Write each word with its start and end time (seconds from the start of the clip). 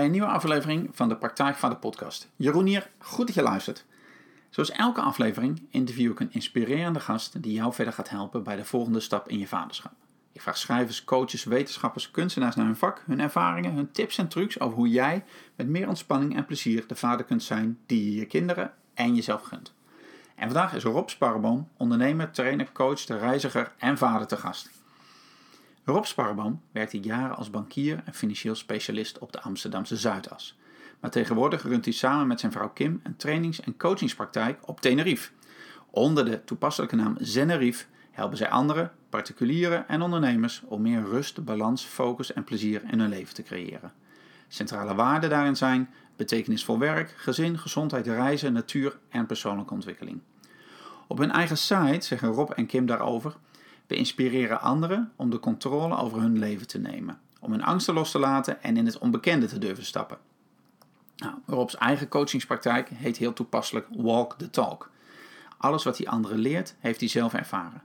Bij 0.00 0.08
een 0.08 0.14
nieuwe 0.14 0.32
aflevering 0.32 0.88
van 0.92 1.08
de 1.08 1.16
Praktijk 1.16 1.56
van 1.56 1.70
de 1.70 1.76
podcast. 1.76 2.28
Jeroen 2.36 2.66
hier, 2.66 2.90
goed 2.98 3.26
dat 3.26 3.34
je 3.34 3.42
luistert. 3.42 3.84
Zoals 4.50 4.70
elke 4.70 5.00
aflevering 5.00 5.66
interview 5.70 6.10
ik 6.10 6.20
een 6.20 6.32
inspirerende 6.32 7.00
gast 7.00 7.42
die 7.42 7.52
jou 7.52 7.74
verder 7.74 7.92
gaat 7.92 8.08
helpen 8.08 8.42
bij 8.42 8.56
de 8.56 8.64
volgende 8.64 9.00
stap 9.00 9.28
in 9.28 9.38
je 9.38 9.46
vaderschap. 9.46 9.92
Ik 10.32 10.40
vraag 10.40 10.56
schrijvers, 10.56 11.04
coaches, 11.04 11.44
wetenschappers, 11.44 12.10
kunstenaars 12.10 12.56
naar 12.56 12.66
hun 12.66 12.76
vak, 12.76 13.02
hun 13.06 13.20
ervaringen, 13.20 13.74
hun 13.74 13.90
tips 13.90 14.18
en 14.18 14.28
trucs 14.28 14.60
over 14.60 14.76
hoe 14.76 14.88
jij 14.88 15.24
met 15.56 15.68
meer 15.68 15.88
ontspanning 15.88 16.36
en 16.36 16.46
plezier 16.46 16.86
de 16.86 16.96
vader 16.96 17.26
kunt 17.26 17.42
zijn 17.42 17.78
die 17.86 18.04
je 18.04 18.18
je 18.18 18.26
kinderen 18.26 18.72
en 18.94 19.14
jezelf 19.14 19.42
gunt. 19.42 19.74
En 20.34 20.44
vandaag 20.44 20.74
is 20.74 20.84
Rob 20.84 21.08
Sparreboom, 21.08 21.68
ondernemer, 21.76 22.30
trainer, 22.30 22.72
coach, 22.72 23.06
reiziger 23.06 23.72
en 23.78 23.98
vader 23.98 24.26
te 24.26 24.36
gast. 24.36 24.79
Rob 25.90 26.04
Sparreboom 26.04 26.60
werkte 26.72 27.00
jaren 27.00 27.36
als 27.36 27.50
bankier 27.50 28.02
en 28.04 28.14
financieel 28.14 28.54
specialist 28.54 29.18
op 29.18 29.32
de 29.32 29.40
Amsterdamse 29.40 29.96
Zuidas. 29.96 30.58
Maar 31.00 31.10
tegenwoordig 31.10 31.62
runt 31.62 31.84
hij 31.84 31.94
samen 31.94 32.26
met 32.26 32.40
zijn 32.40 32.52
vrouw 32.52 32.68
Kim 32.68 33.00
een 33.02 33.16
trainings- 33.16 33.60
en 33.60 33.76
coachingspraktijk 33.76 34.68
op 34.68 34.80
Tenerife. 34.80 35.30
Onder 35.90 36.24
de 36.24 36.44
toepasselijke 36.44 36.96
naam 36.96 37.16
Zenerife 37.20 37.84
helpen 38.10 38.36
zij 38.36 38.48
anderen, 38.48 38.92
particulieren 39.08 39.88
en 39.88 40.02
ondernemers 40.02 40.62
om 40.64 40.82
meer 40.82 41.02
rust, 41.02 41.44
balans, 41.44 41.84
focus 41.84 42.32
en 42.32 42.44
plezier 42.44 42.82
in 42.90 43.00
hun 43.00 43.08
leven 43.08 43.34
te 43.34 43.42
creëren. 43.42 43.92
Centrale 44.48 44.94
waarden 44.94 45.30
daarin 45.30 45.56
zijn 45.56 45.90
betekenisvol 46.16 46.78
werk, 46.78 47.14
gezin, 47.16 47.58
gezondheid, 47.58 48.06
reizen, 48.06 48.52
natuur 48.52 48.98
en 49.08 49.26
persoonlijke 49.26 49.74
ontwikkeling. 49.74 50.20
Op 51.08 51.18
hun 51.18 51.30
eigen 51.30 51.58
site 51.58 52.06
zeggen 52.06 52.28
Rob 52.28 52.50
en 52.50 52.66
Kim 52.66 52.86
daarover 52.86 53.36
we 53.90 53.96
inspireren 53.96 54.60
anderen 54.60 55.12
om 55.16 55.30
de 55.30 55.38
controle 55.38 55.96
over 55.96 56.20
hun 56.20 56.38
leven 56.38 56.66
te 56.66 56.78
nemen, 56.78 57.20
om 57.40 57.50
hun 57.50 57.62
angsten 57.62 57.94
los 57.94 58.10
te 58.10 58.18
laten 58.18 58.62
en 58.62 58.76
in 58.76 58.86
het 58.86 58.98
onbekende 58.98 59.46
te 59.46 59.58
durven 59.58 59.84
stappen. 59.84 60.18
Nou, 61.16 61.34
Rob's 61.46 61.76
eigen 61.76 62.08
coachingspraktijk 62.08 62.88
heet 62.88 63.16
heel 63.16 63.32
toepasselijk 63.32 63.86
Walk 63.96 64.38
the 64.38 64.50
Talk. 64.50 64.90
Alles 65.58 65.84
wat 65.84 65.98
hij 65.98 66.06
anderen 66.06 66.38
leert, 66.38 66.74
heeft 66.78 67.00
hij 67.00 67.08
zelf 67.08 67.34
ervaren. 67.34 67.82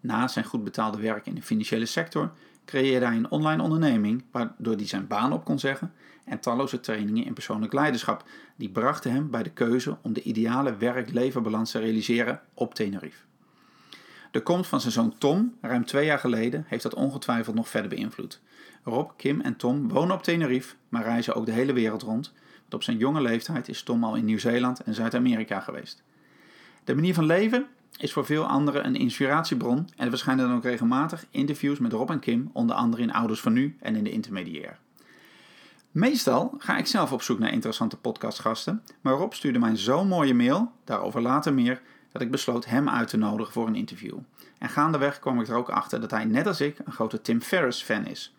Naast 0.00 0.32
zijn 0.32 0.44
goed 0.44 0.64
betaalde 0.64 0.98
werk 0.98 1.26
in 1.26 1.34
de 1.34 1.42
financiële 1.42 1.86
sector 1.86 2.32
creëerde 2.64 3.06
hij 3.06 3.16
een 3.16 3.30
online 3.30 3.62
onderneming 3.62 4.24
waardoor 4.30 4.74
hij 4.74 4.86
zijn 4.86 5.06
baan 5.06 5.32
op 5.32 5.44
kon 5.44 5.58
zeggen 5.58 5.92
en 6.24 6.40
talloze 6.40 6.80
trainingen 6.80 7.24
in 7.24 7.32
persoonlijk 7.32 7.72
leiderschap. 7.72 8.24
Die 8.56 8.70
brachten 8.70 9.12
hem 9.12 9.30
bij 9.30 9.42
de 9.42 9.50
keuze 9.50 9.96
om 10.02 10.12
de 10.12 10.22
ideale 10.22 10.76
werk-levenbalans 10.76 11.70
te 11.70 11.78
realiseren 11.78 12.40
op 12.54 12.74
Tenerife. 12.74 13.27
De 14.30 14.40
komst 14.40 14.68
van 14.68 14.80
zijn 14.80 14.92
zoon 14.92 15.14
Tom, 15.18 15.54
ruim 15.60 15.84
twee 15.84 16.04
jaar 16.04 16.18
geleden, 16.18 16.64
heeft 16.66 16.82
dat 16.82 16.94
ongetwijfeld 16.94 17.54
nog 17.54 17.68
verder 17.68 17.90
beïnvloed. 17.90 18.40
Rob, 18.84 19.10
Kim 19.16 19.40
en 19.40 19.56
Tom 19.56 19.88
wonen 19.88 20.16
op 20.16 20.22
Tenerife, 20.22 20.74
maar 20.88 21.02
reizen 21.02 21.34
ook 21.34 21.46
de 21.46 21.52
hele 21.52 21.72
wereld 21.72 22.02
rond. 22.02 22.32
Op 22.70 22.82
zijn 22.82 22.96
jonge 22.96 23.20
leeftijd 23.20 23.68
is 23.68 23.82
Tom 23.82 24.04
al 24.04 24.14
in 24.14 24.24
Nieuw-Zeeland 24.24 24.80
en 24.82 24.94
Zuid-Amerika 24.94 25.60
geweest. 25.60 26.02
De 26.84 26.94
manier 26.94 27.14
van 27.14 27.24
leven 27.24 27.66
is 27.96 28.12
voor 28.12 28.24
veel 28.24 28.44
anderen 28.44 28.86
een 28.86 28.96
inspiratiebron 28.96 29.78
en 29.96 30.04
er 30.04 30.08
verschijnen 30.08 30.48
dan 30.48 30.56
ook 30.56 30.62
regelmatig 30.62 31.26
interviews 31.30 31.78
met 31.78 31.92
Rob 31.92 32.10
en 32.10 32.18
Kim, 32.18 32.50
onder 32.52 32.76
andere 32.76 33.02
in 33.02 33.12
Ouders 33.12 33.40
van 33.40 33.52
Nu 33.52 33.76
en 33.80 33.96
in 33.96 34.04
de 34.04 34.10
Intermediair. 34.10 34.78
Meestal 35.90 36.54
ga 36.58 36.76
ik 36.76 36.86
zelf 36.86 37.12
op 37.12 37.22
zoek 37.22 37.38
naar 37.38 37.52
interessante 37.52 37.96
podcastgasten, 37.96 38.82
maar 39.00 39.14
Rob 39.14 39.32
stuurde 39.32 39.58
mij 39.58 39.76
zo'n 39.76 40.08
mooie 40.08 40.34
mail, 40.34 40.72
daarover 40.84 41.22
later 41.22 41.54
meer, 41.54 41.80
dat 42.12 42.22
ik 42.22 42.30
besloot 42.30 42.64
hem 42.64 42.88
uit 42.88 43.08
te 43.08 43.16
nodigen 43.16 43.52
voor 43.52 43.66
een 43.66 43.74
interview. 43.74 44.18
En 44.58 44.68
gaandeweg 44.68 45.18
kwam 45.18 45.40
ik 45.40 45.48
er 45.48 45.56
ook 45.56 45.68
achter 45.68 46.00
dat 46.00 46.10
hij 46.10 46.24
net 46.24 46.46
als 46.46 46.60
ik 46.60 46.78
een 46.84 46.92
grote 46.92 47.20
Tim 47.20 47.42
Ferriss 47.42 47.82
fan 47.82 48.06
is. 48.06 48.34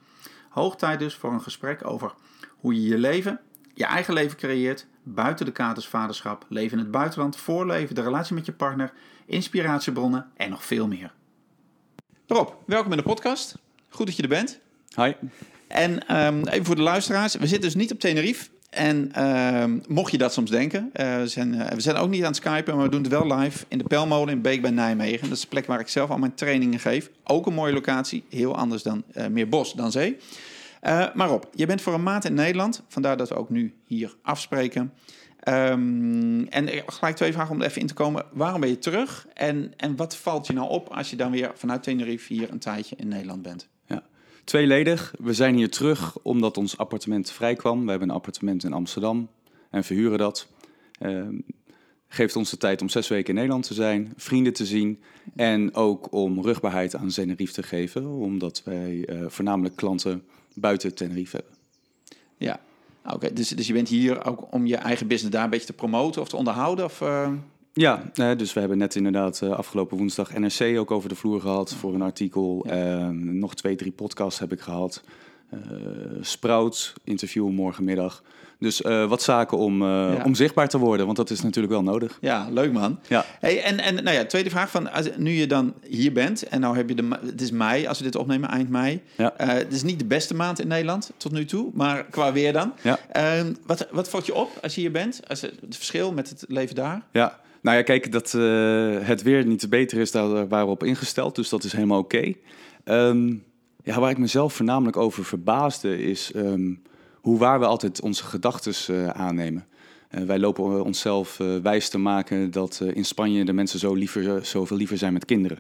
Hoog 0.49 0.75
tijd 0.75 0.99
dus 0.99 1.15
voor 1.15 1.33
een 1.33 1.41
gesprek 1.41 1.85
over 1.85 2.13
hoe 2.57 2.73
je 2.73 2.87
je 2.87 2.97
leven, 2.97 3.39
je 3.73 3.85
eigen 3.85 4.13
leven 4.13 4.37
creëert, 4.37 4.87
buiten 5.03 5.45
de 5.45 5.51
kaders 5.51 5.87
vaderschap, 5.87 6.45
leven 6.49 6.77
in 6.77 6.83
het 6.83 6.91
buitenland, 6.91 7.37
voorleven, 7.37 7.95
de 7.95 8.01
relatie 8.01 8.35
met 8.35 8.45
je 8.45 8.51
partner, 8.51 8.93
inspiratiebronnen 9.25 10.31
en 10.35 10.49
nog 10.49 10.65
veel 10.65 10.87
meer. 10.87 11.13
Rob, 12.27 12.49
welkom 12.65 12.91
in 12.91 12.97
de 12.97 13.03
podcast. 13.03 13.57
Goed 13.89 14.05
dat 14.05 14.15
je 14.15 14.21
er 14.21 14.29
bent. 14.29 14.59
Hi. 14.95 15.13
En 15.67 16.17
um, 16.17 16.47
even 16.47 16.65
voor 16.65 16.75
de 16.75 16.81
luisteraars, 16.81 17.35
we 17.35 17.47
zitten 17.47 17.61
dus 17.61 17.75
niet 17.75 17.91
op 17.91 17.99
Tenerife. 17.99 18.49
En 18.69 19.11
uh, 19.17 19.63
mocht 19.87 20.11
je 20.11 20.17
dat 20.17 20.33
soms 20.33 20.49
denken, 20.51 20.89
uh, 20.93 21.17
we, 21.17 21.27
zijn, 21.27 21.53
uh, 21.53 21.67
we 21.67 21.81
zijn 21.81 21.95
ook 21.95 22.09
niet 22.09 22.21
aan 22.21 22.27
het 22.27 22.35
skypen, 22.35 22.75
maar 22.75 22.83
we 22.83 22.91
doen 22.91 23.01
het 23.01 23.11
wel 23.11 23.37
live 23.37 23.65
in 23.67 23.77
de 23.77 23.83
Pelmolen 23.83 24.33
in 24.33 24.41
Beek 24.41 24.61
bij 24.61 24.71
Nijmegen. 24.71 25.27
Dat 25.27 25.37
is 25.37 25.41
de 25.41 25.47
plek 25.47 25.65
waar 25.65 25.79
ik 25.79 25.87
zelf 25.87 26.09
al 26.09 26.17
mijn 26.17 26.33
trainingen 26.33 26.79
geef. 26.79 27.09
Ook 27.23 27.45
een 27.45 27.53
mooie 27.53 27.73
locatie, 27.73 28.23
heel 28.29 28.55
anders 28.55 28.83
dan 28.83 29.03
uh, 29.13 29.27
meer 29.27 29.49
bos 29.49 29.73
dan 29.73 29.91
zee. 29.91 30.17
maar 31.13 31.31
op, 31.31 31.49
je 31.53 31.65
bent 31.65 31.81
voor 31.81 31.93
een 31.93 32.03
maand 32.03 32.25
in 32.25 32.33
Nederland, 32.33 32.83
vandaar 32.87 33.17
dat 33.17 33.29
we 33.29 33.35
ook 33.35 33.49
nu 33.49 33.73
hier 33.85 34.15
afspreken. 34.21 34.93
Um, 35.47 36.47
en 36.47 36.69
gelijk 36.85 37.15
twee 37.15 37.33
vragen 37.33 37.51
om 37.51 37.61
er 37.61 37.67
even 37.67 37.81
in 37.81 37.87
te 37.87 37.93
komen. 37.93 38.25
Waarom 38.31 38.61
ben 38.61 38.69
je 38.69 38.79
terug? 38.79 39.27
En, 39.33 39.73
en 39.77 39.95
wat 39.95 40.15
valt 40.15 40.47
je 40.47 40.53
nou 40.53 40.69
op 40.69 40.89
als 40.89 41.09
je 41.09 41.15
dan 41.15 41.31
weer 41.31 41.51
vanuit 41.55 41.83
Tenerife 41.83 42.33
hier 42.33 42.51
een 42.51 42.59
tijdje 42.59 42.95
in 42.95 43.07
Nederland 43.07 43.41
bent? 43.41 43.67
Tweeledig. 44.49 45.13
We 45.19 45.33
zijn 45.33 45.55
hier 45.55 45.69
terug 45.69 46.17
omdat 46.21 46.57
ons 46.57 46.77
appartement 46.77 47.31
vrij 47.31 47.55
kwam. 47.55 47.83
We 47.83 47.89
hebben 47.89 48.09
een 48.09 48.15
appartement 48.15 48.63
in 48.63 48.73
Amsterdam 48.73 49.29
en 49.69 49.83
verhuren 49.83 50.17
dat. 50.17 50.47
Uh, 51.01 51.27
geeft 52.07 52.35
ons 52.35 52.49
de 52.49 52.57
tijd 52.57 52.81
om 52.81 52.89
zes 52.89 53.07
weken 53.07 53.29
in 53.29 53.35
Nederland 53.35 53.67
te 53.67 53.73
zijn, 53.73 54.13
vrienden 54.15 54.53
te 54.53 54.65
zien 54.65 55.01
en 55.35 55.73
ook 55.75 56.11
om 56.11 56.41
rugbaarheid 56.41 56.95
aan 56.95 57.07
Tenerife 57.07 57.53
te 57.53 57.63
geven, 57.63 58.07
omdat 58.07 58.61
wij 58.65 59.09
uh, 59.09 59.25
voornamelijk 59.27 59.75
klanten 59.75 60.23
buiten 60.53 60.95
Tenerife 60.95 61.35
hebben. 61.35 61.55
Ja, 62.37 62.59
oké. 63.13 63.33
Dus, 63.33 63.49
dus 63.49 63.67
je 63.67 63.73
bent 63.73 63.87
hier 63.87 64.25
ook 64.25 64.53
om 64.53 64.65
je 64.65 64.75
eigen 64.75 65.07
business 65.07 65.35
daar 65.35 65.43
een 65.43 65.49
beetje 65.49 65.65
te 65.65 65.73
promoten 65.73 66.21
of 66.21 66.29
te 66.29 66.37
onderhouden? 66.37 66.85
Of, 66.85 67.01
uh... 67.01 67.31
Ja, 67.79 68.03
dus 68.35 68.53
we 68.53 68.59
hebben 68.59 68.77
net 68.77 68.95
inderdaad 68.95 69.41
uh, 69.43 69.49
afgelopen 69.49 69.97
woensdag 69.97 70.37
NRC 70.37 70.79
ook 70.79 70.91
over 70.91 71.09
de 71.09 71.15
vloer 71.15 71.41
gehad 71.41 71.73
voor 71.73 71.93
een 71.93 72.01
artikel. 72.01 72.65
Ja. 72.67 72.99
Uh, 72.99 73.07
nog 73.13 73.55
twee, 73.55 73.75
drie 73.75 73.91
podcasts 73.91 74.39
heb 74.39 74.51
ik 74.51 74.59
gehad. 74.59 75.03
Uh, 75.53 75.59
Sprout, 76.21 76.93
interview 77.03 77.49
morgenmiddag. 77.49 78.23
Dus 78.59 78.81
wat 78.81 79.21
zaken 79.21 79.57
om, 79.57 79.83
ja. 79.83 80.23
om 80.23 80.35
zichtbaar 80.35 80.67
te 80.67 80.77
worden, 80.77 81.05
want 81.05 81.17
dat 81.17 81.29
is 81.29 81.41
natuurlijk 81.41 81.73
wel 81.73 81.83
nodig. 81.83 82.17
Ja, 82.21 82.47
leuk 82.51 82.71
man. 82.71 82.99
Ja. 83.07 83.25
Hey, 83.39 83.63
en, 83.63 83.79
en 83.79 83.95
nou 83.95 84.17
ja, 84.17 84.25
tweede 84.25 84.49
vraag 84.49 84.69
van, 84.69 84.91
als, 84.91 85.09
nu 85.17 85.31
je 85.31 85.47
dan 85.47 85.73
hier 85.87 86.13
bent 86.13 86.43
en 86.43 86.59
nou 86.59 86.75
heb 86.75 86.89
je 86.89 86.95
de, 86.95 87.07
het 87.25 87.41
is 87.41 87.51
mei, 87.51 87.87
als 87.87 87.97
we 87.97 88.03
dit 88.03 88.15
opnemen, 88.15 88.49
eind 88.49 88.69
mei. 88.69 89.01
Ja. 89.15 89.33
het 89.37 89.73
is 89.73 89.83
niet 89.83 89.99
de 89.99 90.05
beste 90.05 90.35
maand 90.35 90.59
in 90.59 90.67
Nederland 90.67 91.11
tot 91.17 91.31
nu 91.31 91.45
toe, 91.45 91.69
maar 91.73 92.03
qua 92.03 92.33
weer 92.33 92.53
dan. 92.53 92.73
Ja. 92.81 92.99
wat, 93.65 93.87
wat 93.91 94.09
valt 94.09 94.25
je 94.25 94.35
op 94.35 94.57
als 94.61 94.75
je 94.75 94.81
hier 94.81 94.91
bent? 94.91 95.21
Als 95.27 95.41
het 95.41 95.75
verschil 95.75 96.13
met 96.13 96.29
het 96.29 96.45
leven 96.47 96.75
daar? 96.75 97.01
Ja. 97.11 97.39
Nou 97.61 97.77
ja, 97.77 97.83
kijk, 97.83 98.11
dat 98.11 98.33
uh, 98.33 98.97
het 98.99 99.21
weer 99.21 99.45
niet 99.45 99.59
te 99.59 99.67
beter 99.67 99.97
is, 99.97 100.11
daar 100.11 100.47
waren 100.47 100.65
we 100.65 100.71
op 100.71 100.83
ingesteld. 100.83 101.35
Dus 101.35 101.49
dat 101.49 101.63
is 101.63 101.71
helemaal 101.71 101.99
oké. 101.99 102.33
Okay. 102.85 103.07
Um, 103.07 103.43
ja, 103.83 103.99
waar 103.99 104.09
ik 104.09 104.17
mezelf 104.17 104.53
voornamelijk 104.53 104.97
over 104.97 105.25
verbaasde, 105.25 106.03
is 106.03 106.31
um, 106.35 106.81
hoe 107.13 107.37
waar 107.37 107.59
we 107.59 107.65
altijd 107.65 108.01
onze 108.01 108.23
gedachten 108.23 108.73
uh, 108.89 109.07
aannemen. 109.09 109.65
Uh, 110.11 110.23
wij 110.23 110.39
lopen 110.39 110.83
onszelf 110.83 111.37
wijs 111.63 111.89
te 111.89 111.97
maken 111.97 112.51
dat 112.51 112.81
in 112.93 113.05
Spanje 113.05 113.45
de 113.45 113.53
mensen 113.53 113.79
zo 113.79 113.93
liever, 113.93 114.45
zoveel 114.45 114.77
liever 114.77 114.97
zijn 114.97 115.13
met 115.13 115.25
kinderen. 115.25 115.59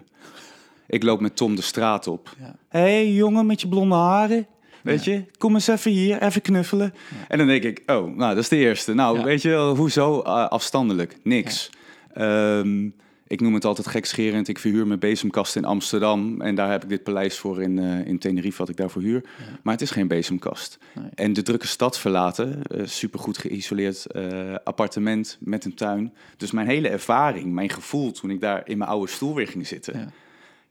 Ik 0.87 1.03
loop 1.03 1.19
met 1.19 1.35
Tom 1.35 1.55
de 1.55 1.61
straat 1.61 2.07
op. 2.07 2.35
Hé, 2.37 2.45
ja. 2.45 2.55
hey, 2.67 3.11
jongen 3.11 3.45
met 3.45 3.61
je 3.61 3.67
blonde 3.67 3.95
haren. 3.95 4.47
Weet 4.83 5.03
ja. 5.03 5.11
je, 5.11 5.23
kom 5.37 5.53
eens 5.53 5.67
even 5.67 5.91
hier, 5.91 6.21
even 6.21 6.41
knuffelen. 6.41 6.93
Ja. 6.93 7.27
En 7.27 7.37
dan 7.37 7.47
denk 7.47 7.63
ik, 7.63 7.83
oh, 7.85 8.15
nou, 8.15 8.35
dat 8.35 8.37
is 8.37 8.49
de 8.49 8.55
eerste. 8.55 8.93
Nou, 8.93 9.23
weet 9.23 9.41
je, 9.41 9.55
hoezo 9.75 10.19
afstandelijk? 10.19 11.17
Niks. 11.23 11.69
Um, 12.17 12.93
ik 13.29 13.41
noem 13.41 13.53
het 13.53 13.65
altijd 13.65 13.87
gekscherend. 13.87 14.47
Ik 14.47 14.59
verhuur 14.59 14.87
mijn 14.87 14.99
bezemkast 14.99 15.55
in 15.55 15.65
Amsterdam. 15.65 16.41
En 16.41 16.55
daar 16.55 16.71
heb 16.71 16.83
ik 16.83 16.89
dit 16.89 17.03
paleis 17.03 17.37
voor 17.37 17.61
in, 17.61 17.77
uh, 17.77 18.07
in 18.07 18.19
Tenerife, 18.19 18.57
wat 18.57 18.69
ik 18.69 18.75
daarvoor 18.75 19.01
huur. 19.01 19.23
Ja. 19.23 19.45
Maar 19.63 19.73
het 19.73 19.81
is 19.81 19.91
geen 19.91 20.07
bezemkast. 20.07 20.77
Nee. 20.95 21.09
En 21.15 21.33
de 21.33 21.41
drukke 21.41 21.67
stad 21.67 21.99
verlaten, 21.99 22.61
uh, 22.71 22.85
supergoed 22.85 23.37
geïsoleerd 23.37 24.05
uh, 24.15 24.55
appartement 24.63 25.37
met 25.39 25.65
een 25.65 25.73
tuin. 25.73 26.13
Dus 26.37 26.51
mijn 26.51 26.67
hele 26.67 26.89
ervaring, 26.89 27.53
mijn 27.53 27.69
gevoel 27.69 28.11
toen 28.11 28.29
ik 28.29 28.41
daar 28.41 28.61
in 28.65 28.77
mijn 28.77 28.89
oude 28.89 29.11
stoel 29.11 29.35
weer 29.35 29.47
ging 29.47 29.67
zitten... 29.67 29.99
Ja. 29.99 30.07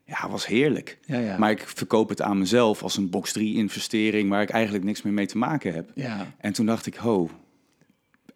Ja, 0.05 0.29
was 0.31 0.46
heerlijk. 0.46 0.99
Ja, 1.05 1.19
ja. 1.19 1.38
Maar 1.38 1.50
ik 1.50 1.61
verkoop 1.67 2.08
het 2.08 2.23
aan 2.23 2.38
mezelf 2.38 2.82
als 2.82 2.96
een 2.96 3.11
box 3.11 3.32
3 3.32 3.55
investering 3.55 4.31
waar 4.31 4.43
ik 4.43 4.50
eigenlijk 4.50 4.85
niks 4.85 5.02
meer 5.02 5.12
mee 5.12 5.26
te 5.26 5.38
maken 5.38 5.75
heb. 5.75 5.90
Ja. 5.94 6.26
En 6.38 6.52
toen 6.52 6.67
dacht 6.67 6.87
ik, 6.87 6.94
ho, 6.94 7.31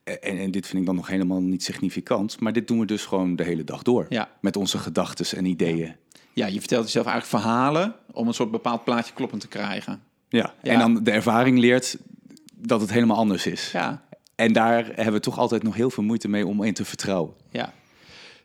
en, 0.05 0.39
en, 0.39 0.51
dit 0.51 0.67
vind 0.67 0.81
ik 0.81 0.87
dan 0.87 0.95
nog 0.95 1.07
helemaal 1.07 1.41
niet 1.41 1.63
significant, 1.63 2.41
maar 2.41 2.53
dit 2.53 2.69
doen 2.69 2.79
we 2.81 2.87
dus 2.87 3.05
gewoon 3.05 3.37
de 3.37 3.45
hele 3.45 3.65
dag 3.65 3.83
door. 3.83 4.07
Ja. 4.09 4.31
Met 4.41 4.57
onze 4.57 4.79
gedachten 4.79 5.39
en 5.39 5.45
ideeën. 5.45 5.95
Ja. 6.33 6.47
je 6.47 6.59
vertelt 6.59 6.85
jezelf 6.85 7.07
eigenlijk 7.07 7.43
verhalen 7.43 7.95
om 8.13 8.29
een 8.29 8.35
soort 8.35 8.51
bepaald 8.51 8.85
plaatje 8.85 9.15
kloppend 9.15 9.41
te 9.41 9.49
krijgen. 9.49 10.03
Ja, 10.29 10.55
ja. 10.63 10.73
en 10.73 10.79
dan 10.79 11.05
de 11.05 11.11
ervaring 11.11 11.59
leert 11.59 11.97
dat 12.55 12.81
het 12.81 12.91
helemaal 12.91 13.17
anders 13.17 13.47
is. 13.47 13.71
Ja. 13.73 14.03
En 14.35 14.53
daar 14.53 14.85
hebben 14.85 15.13
we 15.13 15.21
toch 15.21 15.39
altijd 15.39 15.63
nog 15.63 15.75
heel 15.75 15.91
veel 15.91 16.03
moeite 16.03 16.29
mee 16.29 16.47
om 16.47 16.63
in 16.63 16.75
te 16.75 16.85
vertrouwen. 16.85 17.35
Ja, 17.51 17.73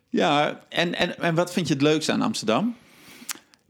ja 0.08 0.60
en, 0.68 0.94
en, 0.94 1.18
en 1.18 1.34
wat 1.34 1.52
vind 1.52 1.68
je 1.68 1.74
het 1.74 1.82
leukste 1.82 2.12
aan 2.12 2.22
Amsterdam? 2.22 2.76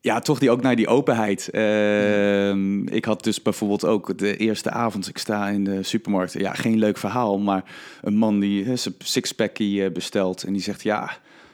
Ja, 0.00 0.20
toch 0.20 0.38
die, 0.38 0.50
ook 0.50 0.62
naar 0.62 0.76
die 0.76 0.88
openheid. 0.88 1.50
Ehm, 1.50 2.86
ik 2.86 3.04
had 3.04 3.24
dus 3.24 3.42
bijvoorbeeld 3.42 3.84
ook 3.84 4.18
de 4.18 4.36
eerste 4.36 4.70
avond, 4.70 5.08
ik 5.08 5.18
sta 5.18 5.48
in 5.48 5.64
de 5.64 5.82
supermarkt. 5.82 6.32
Ja, 6.32 6.52
geen 6.52 6.78
leuk 6.78 6.98
verhaal, 6.98 7.38
maar 7.38 7.64
een 8.02 8.16
man 8.16 8.40
die 8.40 8.64
hè, 8.64 8.76
zijn 8.76 8.94
sixpackie 8.98 9.84
eh, 9.84 9.92
bestelt. 9.92 10.42
En 10.42 10.52
die 10.52 10.62
zegt, 10.62 10.82
ja, 10.82 11.10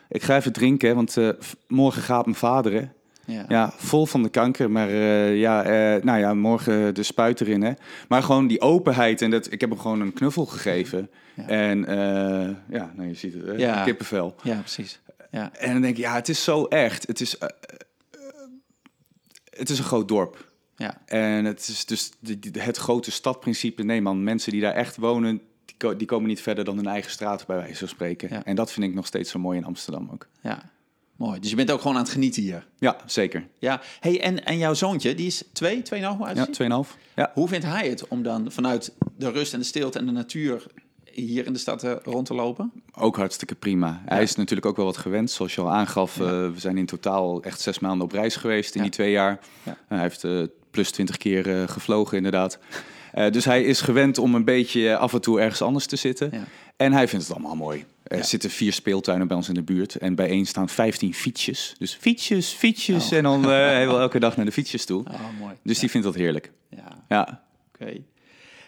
ik 0.09 0.23
ga 0.23 0.37
even 0.37 0.53
drinken, 0.53 0.95
want 0.95 1.17
eh, 1.17 1.29
morgen 1.69 2.03
gaat 2.03 2.25
mijn 2.25 2.37
vader, 2.37 2.73
hè. 2.73 2.85
Ja. 3.27 3.45
Ja, 3.49 3.73
vol 3.77 4.07
van 4.07 4.23
de 4.23 4.29
kanker, 4.29 4.71
maar 4.71 4.89
eh, 4.89 5.41
ja, 5.41 5.63
nou 6.03 6.19
ja, 6.19 6.35
morgen 6.35 6.95
de 6.95 7.03
spuit 7.03 7.41
erin, 7.41 7.63
hè. 7.63 7.73
Maar 8.09 8.23
gewoon 8.23 8.47
die 8.47 8.61
openheid 8.61 9.23
en 9.23 9.31
dat, 9.31 9.53
ik 9.53 9.61
heb 9.61 9.71
hem 9.71 9.79
gewoon 9.79 10.01
een 10.01 10.13
knuffel 10.13 10.47
gegeven. 10.47 11.11
Ja. 11.35 11.47
En 11.47 11.79
ja, 12.69 12.93
nou 12.97 13.09
je 13.09 13.15
ziet 13.15 13.35
het, 13.35 13.83
kippenvel. 13.85 14.35
ja, 14.43 14.59
precies. 14.59 15.01
Ja. 15.31 15.51
En 15.53 15.73
dan 15.73 15.83
denk 15.83 15.97
ik, 15.97 16.03
ja, 16.03 16.15
het 16.15 16.29
is 16.29 16.45
zo 16.45 16.65
echt. 16.65 17.07
Het 17.07 17.21
is, 17.21 17.39
het 19.57 19.71
is 19.71 19.79
een 19.79 19.85
groot 19.85 20.09
dorp. 20.09 20.53
Ja. 20.77 21.01
En 21.07 21.45
het 21.45 21.69
is 21.69 21.85
dus 21.87 22.11
het 22.53 22.77
grote 22.77 23.11
stadprincipe. 23.11 23.83
Nee 23.83 24.01
man, 24.03 24.25
mensen 24.25 24.53
die 24.53 24.61
daar 24.61 24.75
echt 24.75 24.97
wonen, 24.97 25.41
die, 25.65 25.77
ko- 25.79 25.97
die 25.97 26.07
komen 26.07 26.29
niet 26.29 26.41
verder 26.41 26.65
dan 26.65 26.77
hun 26.77 26.87
eigen 26.87 27.11
straat, 27.11 27.47
bij 27.47 27.57
wijze 27.57 27.79
van 27.79 27.89
spreken. 27.89 28.29
Ja. 28.31 28.45
En 28.45 28.57
dat 28.57 28.73
vind 28.73 28.87
ik 28.87 28.95
nog 28.95 29.07
steeds 29.07 29.31
zo 29.31 29.39
mooi 29.39 29.59
in 29.59 29.65
Amsterdam 29.65 30.09
ook. 30.13 30.29
ja. 30.43 30.73
Mooi. 31.17 31.41
Dus 31.41 31.51
je 31.51 31.57
bent 31.57 31.71
ook 31.71 31.81
gewoon 31.81 31.97
aan 31.97 32.03
het 32.03 32.13
genieten 32.13 32.43
hier. 32.43 32.67
Ja, 32.79 32.97
zeker. 33.07 33.49
Ja. 33.59 33.81
Hey, 34.01 34.21
en, 34.23 34.45
en 34.45 34.59
jouw 34.59 34.75
zoontje, 34.75 35.15
die 35.15 35.27
is 35.27 35.45
twee, 35.53 35.83
tweeënhalf 35.83 36.29
is 36.31 36.57
Ja? 36.59 36.85
2,5. 36.85 36.91
Ja. 37.15 37.31
Hoe 37.35 37.49
vindt 37.49 37.65
hij 37.65 37.89
het 37.89 38.09
om 38.09 38.23
dan 38.23 38.53
vanuit 38.53 38.95
de 39.17 39.31
rust 39.31 39.53
en 39.53 39.59
de 39.59 39.65
stilte 39.65 39.99
en 39.99 40.07
de 40.07 40.13
natuur 40.13 40.67
hier 41.15 41.47
in 41.47 41.53
de 41.53 41.59
stad 41.59 41.83
eh, 41.83 41.93
rond 42.03 42.27
te 42.27 42.35
lopen? 42.35 42.73
Ook 42.95 43.17
hartstikke 43.17 43.55
prima. 43.55 44.03
Hij 44.05 44.23
is 44.23 44.35
natuurlijk 44.37 44.67
ook 44.67 44.77
wel 44.77 44.85
wat 44.85 44.97
gewend, 44.97 45.31
zoals 45.31 45.55
je 45.55 45.61
al 45.61 45.71
aangaf. 45.73 46.21
eh, 46.21 46.27
we 46.27 46.53
zijn 46.57 46.79
in 46.79 46.87
totaal 46.87 47.43
echt 47.43 47.61
zes 47.61 47.79
maanden 47.79 48.05
op 48.07 48.13
reis 48.13 48.37
geweest 48.37 48.75
in 48.75 48.83
die 48.83 48.91
twee 48.91 49.11
jaar. 49.11 49.39
Ja. 49.63 49.71
Eh, 49.73 49.77
hij 49.89 50.01
heeft 50.01 50.25
eh, 50.25 50.43
plus 50.71 50.91
twintig 50.91 51.17
keer 51.17 51.69
gevlogen, 51.69 52.17
inderdaad. 52.17 52.59
Dus 53.31 53.45
hij 53.45 53.63
is 53.65 53.81
gewend 53.81 54.19
om 54.19 54.35
een 54.35 54.45
beetje 54.45 54.97
af 54.97 55.13
en 55.13 55.21
toe 55.21 55.41
ergens 55.41 55.63
anders 55.63 55.87
te 55.87 55.97
zitten. 55.97 56.33
En 56.77 56.93
hij 56.93 57.09
vindt 57.09 57.27
het 57.27 57.35
allemaal 57.37 57.57
mooi. 57.57 57.85
Er 58.03 58.17
Ja. 58.17 58.23
zitten 58.23 58.51
vier 58.51 58.73
speeltuinen 58.73 59.27
bij 59.29 59.37
ons 59.37 59.49
in 59.49 59.55
de 59.55 59.63
buurt. 59.63 59.95
En 59.95 60.15
bij 60.15 60.29
één 60.29 60.47
staan 60.47 60.69
15 60.69 61.15
fietsjes. 61.15 61.75
Dus 61.79 61.95
fietsjes, 62.01 62.49
fietsjes. 62.49 63.11
Oh. 63.11 63.17
En 63.19 63.23
dan 63.23 63.45
eh 63.45 63.51
hij 63.51 63.87
wil 63.87 64.01
elke 64.01 64.19
dag 64.19 64.37
naar 64.37 64.45
de 64.45 64.53
fietsjes 64.53 64.85
toe. 64.85 65.05
Oh, 65.11 65.21
mooi. 65.41 65.55
Dus 65.63 65.79
die 65.79 65.91
vindt 65.91 66.07
dat 66.07 66.15
heerlijk. 66.17 66.53
Ja, 66.69 67.05
Ja, 67.09 67.43
oké. 67.75 67.93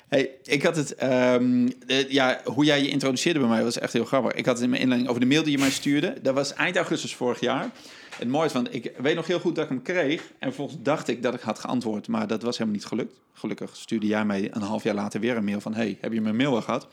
Hey, 0.09 0.31
ik 0.43 0.63
had 0.63 0.77
het, 0.77 0.95
ehm, 0.95 1.69
eh, 1.87 2.11
ja, 2.11 2.41
hoe 2.45 2.65
jij 2.65 2.83
je 2.83 2.89
introduceerde 2.89 3.39
bij 3.39 3.49
mij 3.49 3.63
was 3.63 3.79
echt 3.79 3.93
heel 3.93 4.05
grappig. 4.05 4.33
Ik 4.33 4.47
had 4.47 4.55
het 4.55 4.65
in 4.65 4.71
mijn 4.71 4.83
inleiding 4.83 5.11
over 5.11 5.23
de 5.23 5.29
mail 5.29 5.43
die 5.43 5.53
je 5.53 5.59
mij 5.59 5.71
stuurde. 5.71 6.15
Dat 6.23 6.35
was 6.35 6.55
eind 6.55 6.77
augustus 6.77 7.15
vorig 7.15 7.41
jaar. 7.41 7.71
Het 8.19 8.29
mooie 8.29 8.47
is, 8.47 8.53
want 8.53 8.75
ik 8.75 8.93
weet 8.99 9.15
nog 9.15 9.27
heel 9.27 9.41
goed 9.41 9.55
dat 9.55 9.65
ik 9.65 9.71
hem 9.71 9.83
kreeg. 9.83 10.23
En 10.23 10.49
vervolgens 10.49 10.79
dacht 10.83 11.09
ik 11.09 11.23
dat 11.23 11.35
ik 11.35 11.41
had 11.41 11.59
geantwoord, 11.59 12.09
maar 12.09 12.27
dat 12.27 12.43
was 12.43 12.59
helemaal 12.59 12.79
niet 12.79 12.89
gelukt. 12.89 13.15
Gelukkig 13.33 13.77
stuurde 13.77 14.07
jij 14.07 14.25
mij 14.25 14.49
een 14.51 14.63
half 14.63 14.83
jaar 14.83 14.95
later 14.95 15.21
weer 15.21 15.37
een 15.37 15.45
mail 15.45 15.61
van... 15.61 15.75
hey, 15.75 15.99
heb 16.01 16.13
je 16.13 16.21
mijn 16.21 16.37
mail 16.37 16.55
al 16.55 16.63
gehad? 16.63 16.87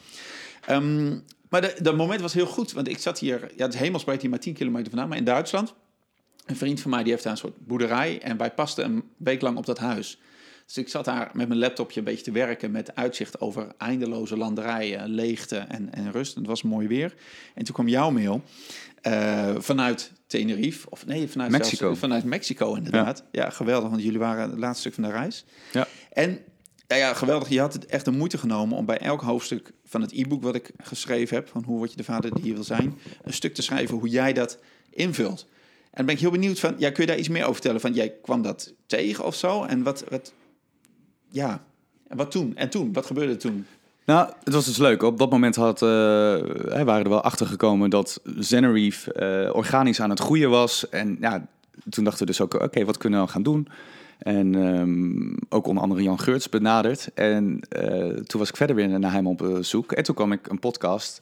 Ehm, 0.65 1.19
maar 1.49 1.73
dat 1.81 1.95
moment 1.95 2.21
was 2.21 2.33
heel 2.33 2.45
goed, 2.45 2.71
want 2.71 2.87
ik 2.87 2.97
zat 2.97 3.19
hier... 3.19 3.51
Ja, 3.55 3.65
het 3.65 3.77
hemelsbreed 3.77 4.21
hier 4.21 4.29
maar 4.29 4.39
10 4.39 4.53
kilometer 4.53 4.89
vandaan, 4.89 5.09
maar 5.09 5.17
in 5.17 5.23
Duitsland. 5.23 5.73
Een 6.45 6.55
vriend 6.55 6.81
van 6.81 6.91
mij 6.91 7.03
die 7.03 7.11
heeft 7.11 7.23
daar 7.23 7.31
een 7.31 7.37
soort 7.37 7.67
boerderij... 7.67 8.21
en 8.21 8.37
wij 8.37 8.51
pasten 8.51 8.85
een 8.85 9.03
week 9.17 9.41
lang 9.41 9.57
op 9.57 9.65
dat 9.65 9.77
huis... 9.77 10.19
Dus 10.65 10.77
ik 10.77 10.87
zat 10.87 11.05
daar 11.05 11.29
met 11.33 11.47
mijn 11.47 11.59
laptopje 11.59 11.99
een 11.99 12.05
beetje 12.05 12.23
te 12.23 12.31
werken 12.31 12.71
met 12.71 12.95
uitzicht 12.95 13.41
over 13.41 13.67
eindeloze 13.77 14.37
landerijen, 14.37 15.09
leegte 15.09 15.57
en, 15.57 15.93
en 15.93 16.11
rust. 16.11 16.35
Het 16.35 16.45
was 16.45 16.61
mooi 16.63 16.87
weer. 16.87 17.13
En 17.55 17.63
toen 17.63 17.73
kwam 17.73 17.87
jouw 17.87 18.09
mail 18.11 18.43
eh, 19.01 19.55
vanuit 19.57 20.11
Tenerife, 20.27 20.89
of 20.89 21.05
nee, 21.05 21.27
vanuit 21.29 21.51
Mexico. 21.51 21.75
zelfs- 21.85 21.99
vanuit 21.99 22.23
Mexico 22.23 22.73
inderdaad. 22.75 23.23
Ja. 23.31 23.49
geweldig, 23.49 23.89
want 23.89 24.03
jullie 24.03 24.19
waren 24.19 24.49
het 24.49 24.59
laatste 24.59 24.79
stuk 24.81 24.93
van 24.93 25.03
de 25.03 25.09
reis. 25.09 25.45
ja. 25.71 25.87
En 26.11 26.39
ja, 26.87 26.95
ja, 26.95 27.13
geweldig, 27.13 27.49
je 27.49 27.59
had 27.59 27.73
het 27.73 27.85
echt 27.85 28.05
de 28.05 28.11
moeite 28.11 28.37
genomen 28.37 28.77
om 28.77 28.85
bij 28.85 28.97
elk 28.97 29.21
hoofdstuk 29.21 29.71
van 29.85 30.01
het 30.01 30.11
e-book 30.11 30.41
wat 30.43 30.55
ik 30.55 30.71
geschreven 30.77 31.35
heb, 31.35 31.47
van 31.49 31.63
hoe 31.63 31.77
word 31.77 31.91
je 31.91 31.97
de 31.97 32.03
vader 32.03 32.33
die 32.33 32.45
je 32.45 32.53
wil 32.53 32.63
zijn, 32.63 32.97
een 33.23 33.33
stuk 33.33 33.53
te 33.53 33.61
schrijven 33.61 33.97
hoe 33.97 34.07
jij 34.07 34.33
dat 34.33 34.59
invult. 34.89 35.41
En 35.83 35.89
dan 35.91 36.05
ben 36.05 36.15
ik 36.15 36.21
heel 36.21 36.31
benieuwd 36.31 36.59
van, 36.59 36.75
ja, 36.77 36.91
kun 36.91 37.01
je 37.03 37.09
daar 37.09 37.17
iets 37.19 37.27
meer 37.27 37.41
over 37.41 37.53
vertellen? 37.53 37.81
Van, 37.81 37.93
jij 37.93 38.13
kwam 38.21 38.41
dat 38.41 38.73
tegen 38.85 39.25
of 39.25 39.35
zo? 39.35 39.63
En 39.63 39.83
wat, 39.83 40.03
wat 40.09 40.33
ja, 41.33 41.63
en 42.07 42.17
wat 42.17 42.31
toen? 42.31 42.55
En 42.55 42.69
toen, 42.69 42.93
wat 42.93 43.05
gebeurde 43.05 43.37
toen? 43.37 43.65
Nou, 44.05 44.29
het 44.43 44.53
was 44.53 44.65
dus 44.65 44.77
leuk. 44.77 45.03
Op 45.03 45.17
dat 45.17 45.29
moment 45.29 45.55
had, 45.55 45.81
eh, 45.81 45.87
wij 45.87 46.85
waren 46.85 47.03
er 47.03 47.09
wel 47.09 47.21
achter 47.21 47.45
gekomen 47.45 47.89
dat 47.89 48.21
Zenerife 48.37 49.13
eh, 49.13 49.55
organisch 49.55 50.01
aan 50.01 50.09
het 50.09 50.19
groeien 50.19 50.49
was. 50.49 50.89
En 50.89 51.17
ja, 51.21 51.47
toen 51.89 52.03
dachten 52.03 52.25
we 52.25 52.31
dus 52.31 52.41
ook, 52.41 52.53
oké, 52.53 52.85
wat 52.85 52.97
kunnen 52.97 53.19
we 53.19 53.25
nou 53.25 53.29
gaan 53.29 53.43
doen? 53.43 53.67
En 54.19 54.55
ehm, 54.55 55.35
ook 55.49 55.67
onder 55.67 55.83
andere 55.83 56.03
Jan 56.03 56.19
Geurts 56.19 56.49
benaderd. 56.49 57.09
En 57.13 57.59
eh, 57.69 58.07
toen 58.07 58.39
was 58.39 58.49
ik 58.49 58.57
verder 58.57 58.75
weer 58.75 58.99
naar 58.99 59.11
hem 59.13 59.27
op 59.27 59.57
zoek. 59.61 59.91
En 59.91 60.03
toen 60.03 60.15
kwam 60.15 60.31
ik 60.31 60.47
een 60.47 60.59
podcast 60.59 61.21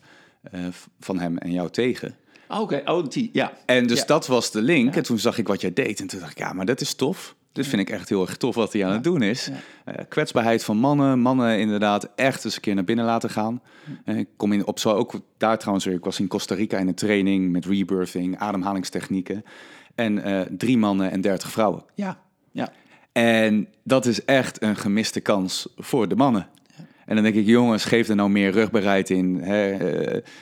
van 0.99 1.19
hem 1.19 1.37
en 1.37 1.51
jou 1.51 1.69
tegen. 1.69 2.15
Oh, 2.47 2.59
Oké, 2.59 2.81
oh, 2.85 3.07
die, 3.09 3.29
ja. 3.33 3.53
En 3.65 3.87
dus 3.87 3.99
Ja. 3.99 4.05
dat 4.05 4.27
was 4.27 4.51
de 4.51 4.61
link. 4.61 4.89
Ja. 4.89 4.95
En 4.95 5.03
toen 5.03 5.19
zag 5.19 5.37
ik 5.37 5.47
wat 5.47 5.61
jij 5.61 5.73
deed. 5.73 5.99
En 5.99 6.07
toen 6.07 6.19
dacht 6.19 6.31
ik, 6.31 6.37
ja, 6.37 6.53
maar 6.53 6.65
dat 6.65 6.81
is 6.81 6.93
tof. 6.93 7.35
Dit 7.51 7.67
vind 7.67 7.81
ik 7.81 7.89
echt 7.89 8.09
heel 8.09 8.21
erg 8.21 8.37
tof 8.37 8.55
wat 8.55 8.73
hij 8.73 8.85
aan 8.85 8.93
het 8.93 9.03
doen 9.03 9.21
is. 9.21 9.45
Ja. 9.45 9.53
Eh, 9.93 10.05
kwetsbaarheid 10.09 10.63
van 10.63 10.77
mannen. 10.77 11.19
Mannen 11.19 11.59
inderdaad 11.59 12.09
echt 12.15 12.45
eens 12.45 12.55
een 12.55 12.61
keer 12.61 12.75
naar 12.75 12.83
binnen 12.83 13.05
laten 13.05 13.29
gaan. 13.29 13.61
Eh, 14.05 14.17
ik 14.17 14.27
kom 14.37 14.53
in 14.53 14.67
op 14.67 14.79
zo 14.79 14.91
ook 14.91 15.21
daar 15.37 15.57
trouwens 15.57 15.85
weer. 15.85 15.95
Ik 15.95 16.03
was 16.03 16.19
in 16.19 16.27
Costa 16.27 16.55
Rica 16.55 16.77
in 16.77 16.87
een 16.87 16.93
training 16.93 17.51
met 17.51 17.65
rebirthing, 17.65 18.37
ademhalingstechnieken. 18.37 19.43
En 19.95 20.23
eh, 20.23 20.41
drie 20.57 20.77
mannen 20.77 21.11
en 21.11 21.21
dertig 21.21 21.51
vrouwen. 21.51 21.83
Ja, 21.95 22.19
ja. 22.51 22.71
En 23.11 23.67
dat 23.83 24.05
is 24.05 24.25
echt 24.25 24.61
een 24.61 24.75
gemiste 24.75 25.19
kans 25.19 25.67
voor 25.77 26.07
de 26.07 26.15
mannen. 26.15 26.47
En 27.05 27.15
dan 27.15 27.23
denk 27.23 27.35
ik, 27.35 27.45
jongens, 27.45 27.85
geef 27.85 28.07
er 28.07 28.15
nou 28.15 28.29
meer 28.29 28.51
rugbaarheid 28.51 29.09
in. 29.09 29.35
Hè? 29.35 29.71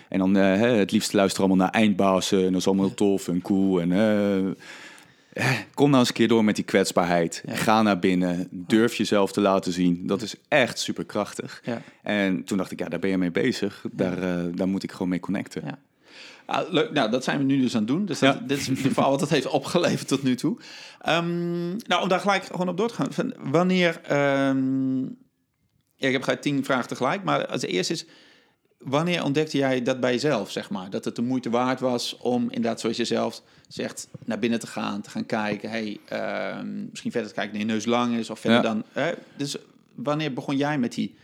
en 0.09 0.19
dan 0.19 0.33
hè, 0.35 0.67
het 0.67 0.91
liefst 0.91 1.13
luisteren 1.13 1.47
allemaal 1.47 1.65
naar 1.65 1.81
eindbazen. 1.81 2.45
En 2.45 2.51
dat 2.51 2.61
is 2.61 2.67
allemaal 2.67 2.93
tof 2.93 3.27
en 3.27 3.41
cool. 3.41 3.81
En, 3.81 3.91
kom 5.73 5.87
nou 5.89 5.99
eens 5.99 6.07
een 6.09 6.15
keer 6.15 6.27
door 6.27 6.43
met 6.43 6.55
die 6.55 6.65
kwetsbaarheid. 6.65 7.43
Ja. 7.45 7.55
Ga 7.55 7.81
naar 7.81 7.99
binnen. 7.99 8.47
Durf 8.51 8.95
jezelf 8.95 9.31
te 9.31 9.41
laten 9.41 9.71
zien. 9.73 10.07
Dat 10.07 10.21
is 10.21 10.35
echt 10.47 10.79
superkrachtig. 10.79 11.61
Ja. 11.63 11.81
En 12.03 12.43
toen 12.43 12.57
dacht 12.57 12.71
ik, 12.71 12.79
ja, 12.79 12.87
daar 12.89 12.99
ben 12.99 13.09
je 13.09 13.17
mee 13.17 13.31
bezig. 13.31 13.85
Daar, 13.91 14.17
eh, 14.23 14.43
daar 14.55 14.67
moet 14.67 14.83
ik 14.83 14.91
gewoon 14.91 15.09
mee 15.09 15.19
connecten. 15.19 15.61
Ja. 15.65 15.79
Ah, 16.45 16.71
leuk, 16.71 16.91
nou 16.91 17.11
dat 17.11 17.23
zijn 17.23 17.37
we 17.37 17.43
nu 17.43 17.61
dus 17.61 17.73
aan 17.73 17.79
het 17.79 17.87
doen. 17.87 18.05
Dus 18.05 18.19
dat, 18.19 18.33
Ja. 18.33 18.45
dit 18.45 18.57
is 18.57 18.69
vooral 18.93 19.09
wat 19.09 19.19
dat 19.19 19.29
heeft 19.29 19.47
opgeleverd 19.47 20.07
tot 20.07 20.23
nu 20.23 20.35
toe. 20.35 20.57
Ehm, 21.01 21.69
nou, 21.69 22.01
om 22.01 22.07
daar 22.09 22.19
gelijk 22.19 22.43
gewoon 22.43 22.69
op 22.69 22.77
door 22.77 22.87
te 22.87 22.93
gaan. 22.93 23.13
Van 23.13 23.33
wanneer, 23.39 24.01
ehm, 24.03 25.01
ja, 25.95 26.07
ik 26.07 26.11
heb 26.11 26.23
gelijk 26.23 26.41
tien 26.41 26.65
vragen 26.65 26.87
tegelijk, 26.87 27.23
maar 27.23 27.47
als 27.47 27.61
eerste 27.61 27.93
is, 27.93 28.05
wanneer 28.79 29.23
ontdekte 29.23 29.57
jij 29.57 29.81
dat 29.81 29.99
bij 29.99 30.11
jezelf, 30.11 30.51
zeg 30.51 30.69
maar? 30.69 30.89
Dat 30.89 31.05
het 31.05 31.15
de 31.15 31.21
moeite 31.21 31.49
waard 31.49 31.79
was 31.79 32.17
om 32.17 32.41
inderdaad, 32.43 32.79
zoals 32.79 32.97
je 32.97 33.05
zelf 33.05 33.41
zegt, 33.67 34.07
naar 34.25 34.39
binnen 34.39 34.59
te 34.59 34.67
gaan, 34.67 35.01
te 35.01 35.09
gaan 35.09 35.25
kijken. 35.25 35.69
Hey, 35.69 35.99
ehm, 36.05 36.89
misschien 36.89 37.11
verder 37.11 37.29
te 37.29 37.35
kijken 37.35 37.57
naar 37.57 37.65
je 37.67 37.71
neus 37.73 37.85
lang 37.85 38.15
is 38.17 38.29
of 38.29 38.39
verder 38.39 38.63
Ja. 38.63 38.81
dan. 38.93 39.13
Dus 39.37 39.55
wanneer 39.95 40.33
begon 40.33 40.57
jij 40.57 40.77
met 40.77 40.93
die, 40.93 41.15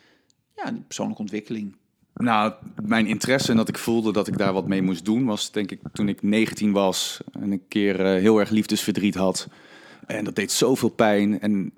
ja, 0.55 0.71
die 0.71 0.81
persoonlijke 0.81 1.21
ontwikkeling? 1.21 1.75
Nou, 2.13 2.53
mijn 2.83 3.07
interesse 3.07 3.51
en 3.51 3.57
dat 3.57 3.69
ik 3.69 3.77
voelde 3.77 4.12
dat 4.12 4.27
ik 4.27 4.38
daar 4.38 4.53
wat 4.53 4.67
mee 4.67 4.81
moest 4.81 5.05
doen, 5.05 5.25
was 5.25 5.51
denk 5.51 5.71
ik 5.71 5.79
toen 5.93 6.09
ik 6.09 6.21
19 6.21 6.71
was 6.71 7.19
en 7.31 7.51
een 7.51 7.67
keer 7.67 8.00
eh, 8.05 8.21
heel 8.21 8.39
erg 8.39 8.50
liefdesverdriet 8.50 9.15
had. 9.15 9.47
En 10.07 10.24
dat 10.24 10.35
deed 10.35 10.51
zoveel 10.51 10.89
pijn. 10.89 11.39
En 11.41 11.71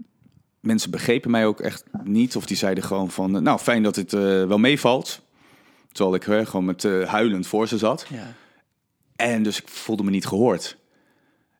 mensen 0.59 0.91
begrepen 0.91 1.31
mij 1.31 1.45
ook 1.45 1.59
echt 1.59 1.83
niet. 2.03 2.35
Of 2.35 2.45
die 2.45 2.57
zeiden 2.57 2.83
gewoon 2.83 3.11
van, 3.11 3.43
nou 3.43 3.59
fijn 3.59 3.83
dat 3.83 3.95
het 3.95 4.13
eh, 4.13 4.19
wel 4.21 4.57
meevalt. 4.57 5.21
Terwijl 5.97 6.15
ik 6.17 6.27
eh, 6.27 6.45
gewoon 6.45 6.65
met 6.65 6.83
eh, 6.85 7.03
huilend 7.07 7.47
voor 7.47 7.67
ze 7.67 7.77
zat. 7.77 8.05
Ja. 8.09 8.33
En 9.15 9.43
dus 9.43 9.57
ik 9.61 9.67
voelde 9.67 10.03
me 10.03 10.09
niet 10.09 10.25
gehoord. 10.25 10.77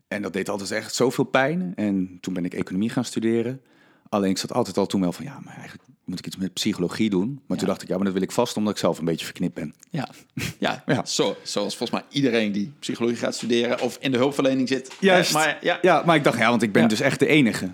En 0.08 0.22
dat 0.22 0.34
deed 0.34 0.50
altijd 0.50 0.72
echt 0.72 0.96
zoveel 0.96 1.24
pijn. 1.24 1.74
En 1.76 2.18
toen 2.22 2.34
ben 2.34 2.46
ik 2.46 2.54
economie 2.54 2.90
gaan 2.90 3.06
studeren. 3.06 3.62
Alleen 4.10 4.30
ik 4.30 4.38
zat 4.38 4.54
altijd 4.54 4.78
al 4.78 4.86
toen 4.86 5.02
wel 5.02 5.12
van, 5.12 5.26
ja, 5.26 5.40
maar 5.44 5.54
eigenlijk 5.56 5.84
moet 6.06 6.20
ik 6.20 6.26
iets 6.28 6.36
met 6.38 6.54
psychologie 6.54 7.10
doen. 7.10 7.28
Maar 7.34 7.42
Ja. 7.48 7.56
toen 7.56 7.68
dacht 7.68 7.82
ik, 7.82 7.88
ja, 7.88 7.96
maar 7.96 8.04
dat 8.06 8.14
wil 8.14 8.22
ik 8.22 8.32
vast 8.32 8.58
omdat 8.58 8.74
ik 8.74 8.80
zelf 8.80 9.00
een 9.00 9.06
beetje 9.06 9.26
verknipt 9.26 9.54
ben. 9.54 9.74
Ja, 9.90 10.10
ja, 10.60 10.84
Ja. 10.86 11.06
Zo, 11.06 11.36
zoals 11.44 11.78
volgens 11.78 12.00
mij 12.02 12.10
iedereen 12.10 12.52
die 12.52 12.74
psychologie 12.80 13.18
gaat 13.18 13.36
studeren 13.36 13.82
of 13.82 13.98
in 14.00 14.12
de 14.12 14.18
hulpverlening 14.18 14.68
zit. 14.68 14.96
Juist. 15.00 15.30
Eh, 15.30 15.36
Maar 15.36 15.58
ja, 15.62 15.80
Ja, 15.82 16.04
maar 16.06 16.16
ik 16.16 16.24
dacht, 16.24 16.38
ja, 16.38 16.50
want 16.50 16.62
ik 16.62 16.72
ben 16.72 16.82
Ja. 16.82 16.88
dus 16.88 17.00
echt 17.00 17.20
de 17.20 17.28
enige. 17.28 17.70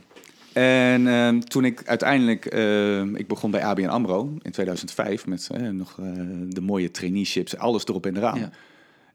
En 0.53 1.07
ehm, 1.07 1.39
toen 1.39 1.65
ik 1.65 1.81
uiteindelijk, 1.86 2.45
ehm, 2.45 3.15
ik 3.15 3.27
begon 3.27 3.51
bij 3.51 3.63
ABN 3.63 3.86
AMRO 3.86 4.38
in 4.41 4.51
2005 4.51 5.25
met 5.25 5.50
eh, 5.51 5.69
nog 5.69 6.00
eh, 6.00 6.05
de 6.48 6.62
mooie 6.62 6.91
traineeships, 6.91 7.57
alles 7.57 7.86
erop 7.86 8.05
en 8.05 8.17
eraan. 8.17 8.39
Ja. 8.39 8.50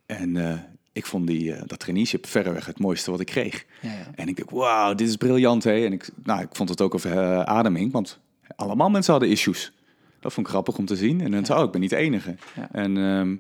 En 0.07 0.37
eh, 0.37 0.59
ik 0.99 1.07
vond 1.07 1.27
die, 1.27 1.55
dat 1.67 1.79
traineeship 1.79 2.27
verreweg 2.27 2.67
het 2.67 2.79
mooiste 2.79 3.11
wat 3.11 3.21
ik 3.21 3.27
kreeg. 3.27 3.65
Ja, 3.81 3.93
ja. 3.93 4.07
En 4.15 4.29
ik 4.29 4.37
dacht, 4.37 4.51
wauw, 4.51 4.95
dit 4.95 5.09
is 5.09 5.17
briljant, 5.17 5.65
hè. 5.65 5.85
En 5.85 5.93
ik, 5.93 6.09
nou, 6.25 6.41
ik 6.41 6.49
vond 6.53 6.69
het 6.69 6.81
ook 6.81 6.95
over 6.95 7.11
eh, 7.11 7.41
ademing, 7.41 7.93
want 7.93 8.19
allemaal 8.57 8.91
mensen 8.91 9.13
hadden 9.13 9.31
issues. 9.31 9.73
Dat 10.21 10.33
vond 10.33 10.47
ik 10.47 10.53
grappig 10.53 10.79
om 10.79 10.87
te 10.87 10.97
zien. 10.97 11.21
En 11.21 11.31
dan 11.31 11.47
zei, 11.47 11.59
oh, 11.59 11.65
ik 11.65 11.71
ben 11.71 11.81
niet 11.81 11.91
de 11.91 11.97
enige. 11.97 12.35
En 12.73 12.97
ehm, 12.97 13.37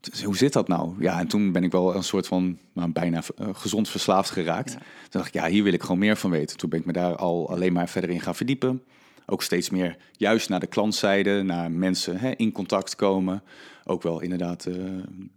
Dus 0.00 0.22
hoe 0.22 0.36
zit 0.36 0.52
dat 0.52 0.68
nou? 0.68 0.94
Ja, 0.98 1.18
en 1.18 1.26
toen 1.26 1.52
ben 1.52 1.64
ik 1.64 1.72
wel 1.72 1.94
een 1.94 2.04
soort 2.04 2.26
van 2.26 2.58
nou, 2.72 2.90
bijna 2.90 3.22
uh, 3.40 3.48
gezond 3.52 3.88
verslaafd 3.88 4.30
geraakt. 4.30 4.72
Ja. 4.72 4.78
Toen 4.78 4.86
dacht 5.10 5.26
ik, 5.26 5.34
ja, 5.34 5.46
hier 5.46 5.62
wil 5.62 5.72
ik 5.72 5.82
gewoon 5.82 5.98
meer 5.98 6.16
van 6.16 6.30
weten. 6.30 6.56
Toen 6.56 6.70
ben 6.70 6.78
ik 6.78 6.84
me 6.86 6.92
daar 6.92 7.16
al 7.16 7.50
alleen 7.50 7.72
maar 7.72 7.88
verder 7.88 8.10
in 8.10 8.20
gaan 8.20 8.34
verdiepen. 8.34 8.82
Ook 9.26 9.42
steeds 9.42 9.70
meer 9.70 9.96
juist 10.12 10.48
naar 10.48 10.60
de 10.60 10.66
klantzijde, 10.66 11.42
naar 11.42 11.70
mensen 11.70 12.18
hè, 12.18 12.30
in 12.36 12.52
contact 12.52 12.96
komen. 12.96 13.42
Ook 13.84 14.02
wel 14.02 14.20
inderdaad 14.20 14.66
uh, 14.66 14.74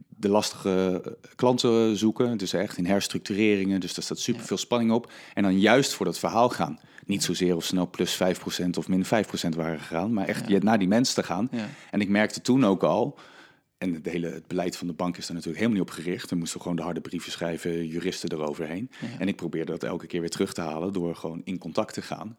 de 0.08 0.30
lastige 0.30 1.02
klanten 1.36 1.98
zoeken. 1.98 2.38
Dus 2.38 2.54
echt 2.54 2.78
in 2.78 2.86
herstructureringen. 2.86 3.80
Dus 3.80 3.94
daar 3.94 4.04
staat 4.04 4.20
super 4.20 4.46
veel 4.46 4.58
spanning 4.58 4.92
op. 4.92 5.12
En 5.34 5.44
dan 5.44 5.60
juist 5.60 5.94
voor 5.94 6.06
dat 6.06 6.20
verhaal 6.20 6.50
gaan. 6.50 6.80
Niet 7.06 7.24
zozeer 7.24 7.56
of 7.56 7.66
ze 7.66 7.76
nou 7.76 7.88
plus 7.88 8.20
5% 8.64 8.70
of 8.78 8.88
min 8.88 9.06
5% 9.06 9.10
waren 9.56 9.80
gegaan, 9.80 10.14
maar 10.14 10.28
echt 10.28 10.48
Ja. 10.48 10.60
naar 10.62 10.80
die 10.80 10.88
mensen 10.88 11.16
te 11.16 11.24
gaan. 11.24 11.48
Ja. 11.52 11.68
En 11.92 12.02
ik 12.02 12.10
merkte 12.10 12.42
toen 12.42 12.66
ook 12.66 12.84
al, 12.84 13.18
en 13.80 13.94
het 13.94 14.06
hele 14.06 14.28
het 14.28 14.48
beleid 14.48 14.78
van 14.78 14.88
de 14.88 14.94
bank 14.94 15.18
is 15.18 15.26
daar 15.26 15.36
natuurlijk 15.36 15.64
helemaal 15.64 15.82
niet 15.82 15.90
op 15.90 15.96
gericht. 16.04 16.30
We 16.30 16.36
moesten 16.36 16.62
gewoon 16.62 16.76
de 16.76 16.82
harde 16.82 17.02
brieven 17.02 17.32
schrijven, 17.32 17.88
juristen 17.88 18.32
eroverheen. 18.32 18.92
Ja. 19.02 19.08
En 19.20 19.28
ik 19.28 19.36
probeerde 19.36 19.72
dat 19.72 19.84
elke 19.84 20.08
keer 20.08 20.20
weer 20.20 20.30
terug 20.30 20.54
te 20.54 20.62
halen 20.62 20.94
door 20.94 21.16
gewoon 21.16 21.42
in 21.44 21.58
contact 21.58 21.94
te 21.94 22.02
gaan. 22.02 22.38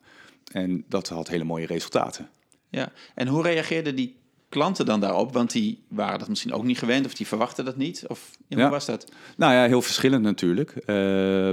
En 0.52 0.84
dat 0.88 1.08
had 1.08 1.28
hele 1.28 1.44
mooie 1.44 1.66
resultaten. 1.66 2.28
Ja, 2.68 2.92
en 3.14 3.26
hoe 3.26 3.42
reageerden 3.42 3.96
die 3.96 4.16
klanten 4.48 4.86
dan 4.86 5.00
daarop? 5.00 5.32
Want 5.32 5.50
die 5.52 5.82
waren 5.88 6.18
dat 6.18 6.28
misschien 6.28 6.52
ook 6.52 6.64
niet 6.64 6.78
gewend 6.78 7.06
of 7.06 7.14
die 7.14 7.26
verwachten 7.26 7.64
dat 7.64 7.76
niet. 7.76 8.04
Of 8.08 8.30
ja, 8.48 8.54
hoe 8.56 8.64
Ja. 8.64 8.70
was 8.70 8.86
dat? 8.86 9.12
Nou 9.36 9.52
ja, 9.52 9.66
heel 9.66 9.82
verschillend 9.82 10.22
natuurlijk. 10.22 10.70
Eh, 10.70 10.94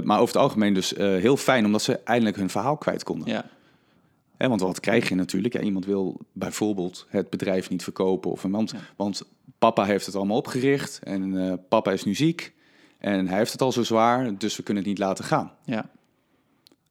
maar 0.02 0.20
over 0.20 0.34
het 0.34 0.36
algemeen 0.42 0.74
dus 0.74 0.94
eh, 0.94 1.06
heel 1.06 1.36
fijn, 1.36 1.64
omdat 1.64 1.82
ze 1.82 1.98
eindelijk 1.98 2.36
hun 2.36 2.50
verhaal 2.50 2.76
kwijt 2.76 3.02
konden. 3.04 3.28
Ja, 3.28 4.48
want 4.48 4.60
wat 4.60 4.80
krijg 4.80 5.08
je 5.08 5.14
natuurlijk? 5.14 5.54
Ja, 5.54 5.60
iemand 5.60 5.84
wil 5.84 6.20
bijvoorbeeld 6.32 7.06
het 7.08 7.30
bedrijf 7.30 7.70
niet 7.70 7.82
verkopen. 7.82 8.30
Of 8.30 8.44
een, 8.44 8.50
want, 8.50 8.70
Ja. 8.70 8.78
want 8.96 9.22
papa 9.58 9.84
heeft 9.84 10.06
het 10.06 10.14
allemaal 10.14 10.36
opgericht 10.36 11.00
en 11.02 11.48
eh, 11.48 11.54
papa 11.68 11.92
is 11.92 12.04
nu 12.04 12.14
ziek. 12.14 12.54
En 12.98 13.28
hij 13.28 13.38
heeft 13.38 13.52
het 13.52 13.62
al 13.62 13.72
zo 13.72 13.82
zwaar, 13.82 14.38
dus 14.38 14.56
we 14.56 14.62
kunnen 14.62 14.82
het 14.82 14.92
niet 14.92 15.00
laten 15.00 15.24
gaan. 15.24 15.52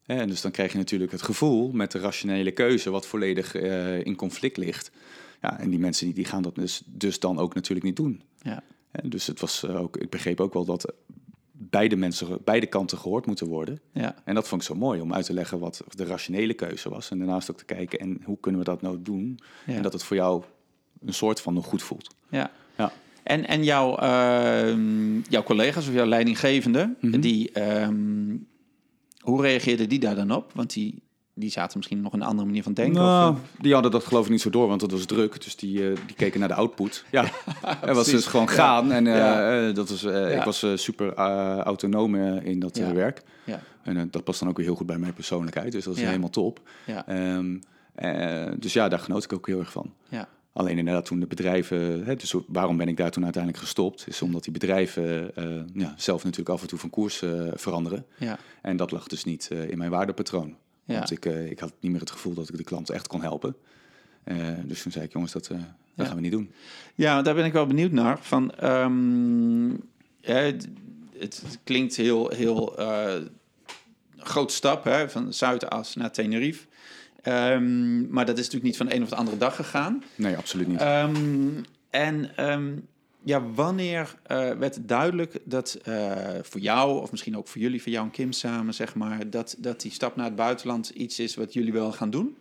ja, 0.03 0.15
en 0.15 0.27
dus 0.27 0.41
dan 0.41 0.51
krijg 0.51 0.71
je 0.71 0.77
natuurlijk 0.77 1.11
het 1.11 1.21
gevoel 1.21 1.71
met 1.71 1.91
de 1.91 1.99
rationele 1.99 2.51
keuze, 2.51 2.89
wat 2.89 3.07
volledig 3.07 3.55
eh, 3.55 4.05
in 4.05 4.15
conflict 4.15 4.57
ligt. 4.57 4.91
Ja, 5.41 5.59
en 5.59 5.69
die 5.69 5.79
mensen 5.79 6.05
die, 6.05 6.15
die 6.15 6.25
gaan 6.25 6.41
dat 6.41 6.55
dus, 6.55 6.81
dus 6.85 7.19
dan 7.19 7.39
ook 7.39 7.55
natuurlijk 7.55 7.85
niet 7.85 7.95
doen. 7.95 8.21
ja, 8.41 8.63
dus 9.03 9.27
het 9.27 9.39
was 9.39 9.63
eh, 9.63 9.81
ook, 9.81 9.97
ik 9.97 10.09
begreep 10.09 10.39
ook 10.39 10.53
wel 10.53 10.65
dat 10.65 10.93
beide 11.51 11.95
mensen, 11.95 12.37
beide 12.43 12.65
kanten 12.65 12.97
gehoord 12.97 13.25
moeten 13.25 13.47
worden. 13.47 13.81
ja, 13.91 14.15
En 14.23 14.35
dat 14.35 14.47
vond 14.47 14.61
ik 14.61 14.67
zo 14.67 14.75
mooi 14.75 15.01
om 15.01 15.13
uit 15.13 15.25
te 15.25 15.33
leggen 15.33 15.59
wat 15.59 15.83
de 15.89 16.05
rationele 16.05 16.53
keuze 16.53 16.89
was. 16.89 17.11
En 17.11 17.17
daarnaast 17.17 17.51
ook 17.51 17.57
te 17.57 17.65
kijken 17.65 17.99
en 17.99 18.21
hoe 18.23 18.37
kunnen 18.39 18.59
we 18.61 18.65
dat 18.65 18.81
nou 18.81 19.01
doen. 19.01 19.39
Ja. 19.65 19.73
En 19.73 19.81
dat 19.81 19.93
het 19.93 20.03
voor 20.03 20.15
jou 20.15 20.43
een 21.05 21.13
soort 21.13 21.41
van 21.41 21.53
nog 21.53 21.65
goed 21.65 21.83
voelt. 21.83 22.13
ja. 22.29 22.51
Ja. 22.77 22.91
En, 23.23 23.47
en 23.47 23.63
jouw, 23.63 23.95
ehm, 23.97 25.19
jouw 25.29 25.43
collega's 25.43 25.87
of 25.87 25.93
jouw 25.93 26.05
leidinggevende, 26.05 26.93
Mhm. 27.01 27.19
die, 27.19 27.51
ehm, 27.51 28.35
hoe 29.19 29.41
reageerden 29.41 29.89
die 29.89 29.99
daar 29.99 30.15
dan 30.15 30.31
op? 30.31 30.51
Want 30.53 30.73
die, 30.73 31.01
die 31.33 31.49
zaten 31.51 31.77
misschien 31.77 32.01
nog 32.01 32.13
een 32.13 32.21
andere 32.21 32.45
manier 32.47 32.63
van 32.63 32.73
denken. 32.73 33.01
Nou, 33.01 33.33
of, 33.33 33.39
die 33.61 33.73
hadden 33.73 33.91
dat 33.91 34.03
geloof 34.03 34.25
ik 34.25 34.31
niet 34.31 34.41
zo 34.41 34.49
door, 34.49 34.67
want 34.67 34.81
het 34.81 34.91
was 34.91 35.05
druk. 35.05 35.43
Dus 35.43 35.55
die, 35.55 35.89
eh, 35.89 35.97
die 36.05 36.15
keken 36.15 36.39
naar 36.39 36.47
de 36.47 36.53
output. 36.53 37.05
Ja, 37.11 37.25
het 37.85 37.95
was 37.95 38.07
dus 38.07 38.25
gewoon 38.25 38.45
Ja. 38.45 38.51
gaan. 38.51 38.91
En 38.91 39.07
eh, 39.07 39.15
Ja. 39.17 39.67
eh, 39.67 39.75
dat 39.75 39.89
was, 39.89 40.03
eh, 40.03 40.13
Ja. 40.13 40.27
ik 40.39 40.43
was 40.43 40.63
eh, 40.63 40.71
super 40.75 41.13
eh, 41.13 41.57
autonoom 41.57 42.15
eh, 42.15 42.45
in 42.45 42.59
dat 42.59 42.77
eh, 42.77 42.87
Ja. 42.87 42.93
werk. 42.93 43.21
ja, 43.43 43.59
En 43.83 43.97
eh, 43.97 44.03
dat 44.11 44.23
past 44.23 44.39
dan 44.39 44.49
ook 44.49 44.57
weer 44.57 44.65
heel 44.65 44.75
goed 44.75 44.87
bij 44.87 44.97
mijn 44.97 45.13
persoonlijkheid. 45.13 45.71
Dus 45.71 45.83
dat 45.83 45.93
is 45.95 46.01
Ja. 46.01 46.07
helemaal 46.07 46.29
top. 46.29 46.59
ja, 46.85 47.07
Ehm, 47.07 47.57
eh, 47.95 48.45
dus 48.59 48.73
ja, 48.73 48.89
daar 48.89 48.99
genoot 48.99 49.23
ik 49.23 49.33
ook 49.33 49.47
heel 49.47 49.59
erg 49.59 49.71
van. 49.71 49.93
ja, 50.09 50.27
Alleen 50.57 50.77
inderdaad 50.77 51.05
toen 51.05 51.19
de 51.19 51.27
bedrijven, 51.27 52.05
hè, 52.05 52.15
dus 52.15 52.33
waarom 52.47 52.77
ben 52.77 52.87
ik 52.87 52.97
daar 52.97 53.11
toen 53.11 53.23
uiteindelijk 53.23 53.63
gestopt, 53.63 54.07
is 54.07 54.21
omdat 54.21 54.43
die 54.43 54.53
bedrijven 54.53 55.35
eh, 55.35 55.45
ja, 55.73 55.93
zelf 55.97 56.23
natuurlijk 56.23 56.49
af 56.49 56.61
en 56.61 56.67
toe 56.67 56.79
van 56.79 56.89
koers 56.89 57.21
eh, 57.21 57.47
veranderen. 57.53 58.05
ja, 58.17 58.39
En 58.61 58.77
dat 58.77 58.91
lag 58.91 59.07
dus 59.07 59.23
niet 59.23 59.47
eh, 59.51 59.69
in 59.69 59.77
mijn 59.77 59.89
waardepatroon. 59.89 60.55
Ja. 60.83 60.93
Want 60.97 61.11
ik, 61.11 61.25
ik 61.25 61.59
had 61.59 61.73
niet 61.79 61.91
meer 61.91 61.99
het 61.99 62.11
gevoel 62.11 62.33
dat 62.33 62.49
ik 62.49 62.57
de 62.57 62.63
klant 62.63 62.89
echt 62.89 63.07
kon 63.07 63.21
helpen. 63.21 63.55
Dus 64.65 64.81
toen 64.81 64.91
zei 64.91 65.05
ik, 65.05 65.13
jongens, 65.13 65.31
dat, 65.31 65.47
dat 65.47 65.57
Ja. 65.93 66.05
gaan 66.05 66.15
we 66.15 66.21
niet 66.21 66.31
doen. 66.31 66.51
Ja, 66.95 67.21
daar 67.21 67.35
ben 67.35 67.45
ik 67.45 67.53
wel 67.53 67.67
benieuwd 67.67 67.91
naar. 67.91 68.19
Van, 68.21 68.51
ehm, 68.51 69.69
het, 70.21 70.67
het 71.17 71.59
klinkt 71.63 71.95
heel, 71.95 72.29
heel 72.29 72.75
grote 74.17 74.53
stap, 74.53 74.83
hè, 74.83 75.09
van 75.09 75.33
Zuidas 75.33 75.95
naar 75.95 76.11
Tenerife. 76.11 76.65
Ehm, 77.27 78.09
maar 78.09 78.25
dat 78.25 78.37
is 78.37 78.43
natuurlijk 78.43 78.63
niet 78.63 78.77
van 78.77 78.85
de 78.85 78.95
een 78.95 79.03
of 79.03 79.09
de 79.09 79.15
andere 79.15 79.37
dag 79.37 79.55
gegaan. 79.55 80.03
Nee, 80.15 80.37
absoluut 80.37 80.67
niet. 80.67 80.79
Ehm, 80.79 81.63
en 81.89 82.35
ehm, 82.35 82.73
ja, 83.23 83.41
wanneer 83.55 84.15
eh, 84.23 84.37
werd 84.37 84.75
het 84.75 84.87
duidelijk 84.87 85.39
dat 85.43 85.79
eh, 85.83 86.11
voor 86.41 86.59
jou, 86.59 87.01
of 87.01 87.11
misschien 87.11 87.37
ook 87.37 87.47
voor 87.47 87.61
jullie, 87.61 87.81
voor 87.81 87.91
jou 87.91 88.05
en 88.05 88.11
Kim 88.11 88.31
samen, 88.31 88.73
zeg 88.73 88.95
maar, 88.95 89.29
dat, 89.29 89.55
dat 89.57 89.81
die 89.81 89.91
stap 89.91 90.15
naar 90.15 90.25
het 90.25 90.35
buitenland 90.35 90.89
iets 90.89 91.19
is 91.19 91.35
wat 91.35 91.53
jullie 91.53 91.73
wel 91.73 91.91
gaan 91.91 92.09
doen? 92.09 92.35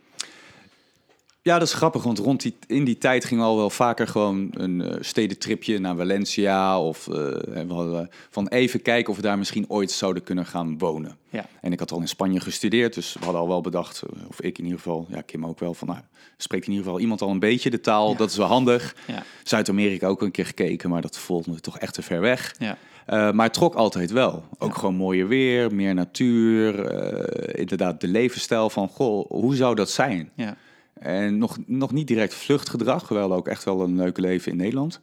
Ja, 1.46 1.58
dat 1.58 1.68
is 1.68 1.74
grappig, 1.74 2.02
want 2.02 2.18
rond 2.18 2.40
die, 2.42 2.56
in 2.66 2.84
die 2.84 2.98
tijd 2.98 3.24
gingen 3.24 3.44
we 3.44 3.50
al 3.50 3.56
wel 3.56 3.70
vaker 3.70 4.08
gewoon 4.08 4.48
een 4.52 4.82
eh, 4.82 4.96
stedentripje 5.00 5.78
naar 5.78 5.96
Valencia. 5.96 6.80
Of 6.80 7.08
eh, 7.08 7.70
hadden 7.70 8.10
van 8.30 8.48
even 8.48 8.82
kijken 8.82 9.10
of 9.10 9.16
we 9.16 9.22
daar 9.22 9.38
misschien 9.38 9.64
ooit 9.68 9.90
zouden 9.90 10.22
kunnen 10.22 10.46
gaan 10.46 10.78
wonen. 10.78 11.16
Ja, 11.30 11.46
En 11.60 11.72
ik 11.72 11.78
had 11.78 11.92
al 11.92 12.00
in 12.00 12.08
Spanje 12.08 12.40
gestudeerd, 12.40 12.94
dus 12.94 13.12
we 13.12 13.24
hadden 13.24 13.40
al 13.40 13.48
wel 13.48 13.60
bedacht, 13.60 14.02
eh, 14.02 14.28
of 14.28 14.40
ik 14.40 14.58
in 14.58 14.64
ieder 14.64 14.78
geval, 14.78 15.06
ja, 15.10 15.20
Kim 15.20 15.46
ook 15.46 15.58
wel, 15.58 15.74
van 15.74 15.88
nou, 15.88 16.00
spreekt 16.36 16.64
in 16.66 16.70
ieder 16.70 16.84
geval 16.86 17.00
iemand 17.00 17.22
al 17.22 17.30
een 17.30 17.38
beetje 17.38 17.70
de 17.70 17.80
taal, 17.80 18.10
Ja. 18.10 18.16
dat 18.16 18.30
is 18.30 18.36
wel 18.36 18.46
handig. 18.46 18.96
ja, 19.06 19.22
Zuid-Amerika 19.44 20.06
ook 20.06 20.22
een 20.22 20.30
keer 20.30 20.46
gekeken, 20.46 20.90
maar 20.90 21.02
dat 21.02 21.18
voelde 21.18 21.50
me 21.50 21.60
toch 21.60 21.78
echt 21.78 21.94
te 21.94 22.02
ver 22.02 22.20
weg. 22.20 22.54
ja, 22.58 22.76
Eh, 23.06 23.30
maar 23.32 23.44
het 23.44 23.54
trok 23.54 23.74
altijd 23.74 24.10
wel. 24.10 24.44
Ook 24.58 24.72
Ja. 24.72 24.78
gewoon 24.78 24.94
mooier 24.94 25.28
weer, 25.28 25.74
meer 25.74 25.94
natuur, 25.94 26.84
eh, 26.86 27.60
inderdaad 27.60 28.00
de 28.00 28.08
levensstijl 28.08 28.70
van, 28.70 28.88
goh, 28.88 29.30
hoe 29.30 29.54
zou 29.56 29.74
dat 29.74 29.90
zijn? 29.90 30.30
ja, 30.34 30.56
En 31.00 31.38
nog, 31.38 31.58
nog 31.66 31.92
niet 31.92 32.06
direct 32.06 32.34
vluchtgedrag, 32.34 33.08
wel 33.08 33.32
ook 33.32 33.48
echt 33.48 33.64
wel 33.64 33.80
een 33.80 33.96
leuk 33.96 34.18
leven 34.18 34.50
in 34.52 34.56
Nederland. 34.56 34.98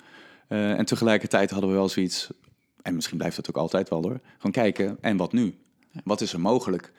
Eh, 0.47 0.77
en 0.77 0.85
tegelijkertijd 0.85 1.49
hadden 1.51 1.69
we 1.69 1.75
wel 1.75 1.89
zoiets, 1.89 2.29
en 2.81 2.95
misschien 2.95 3.17
blijft 3.17 3.35
dat 3.35 3.49
ook 3.49 3.57
altijd 3.57 3.89
wel 3.89 4.01
hoor, 4.01 4.19
gewoon 4.35 4.51
kijken, 4.51 4.97
en 5.01 5.17
wat 5.17 5.33
nu? 5.33 5.57
Wat 6.03 6.21
is 6.21 6.33
er 6.33 6.39
mogelijk? 6.39 6.91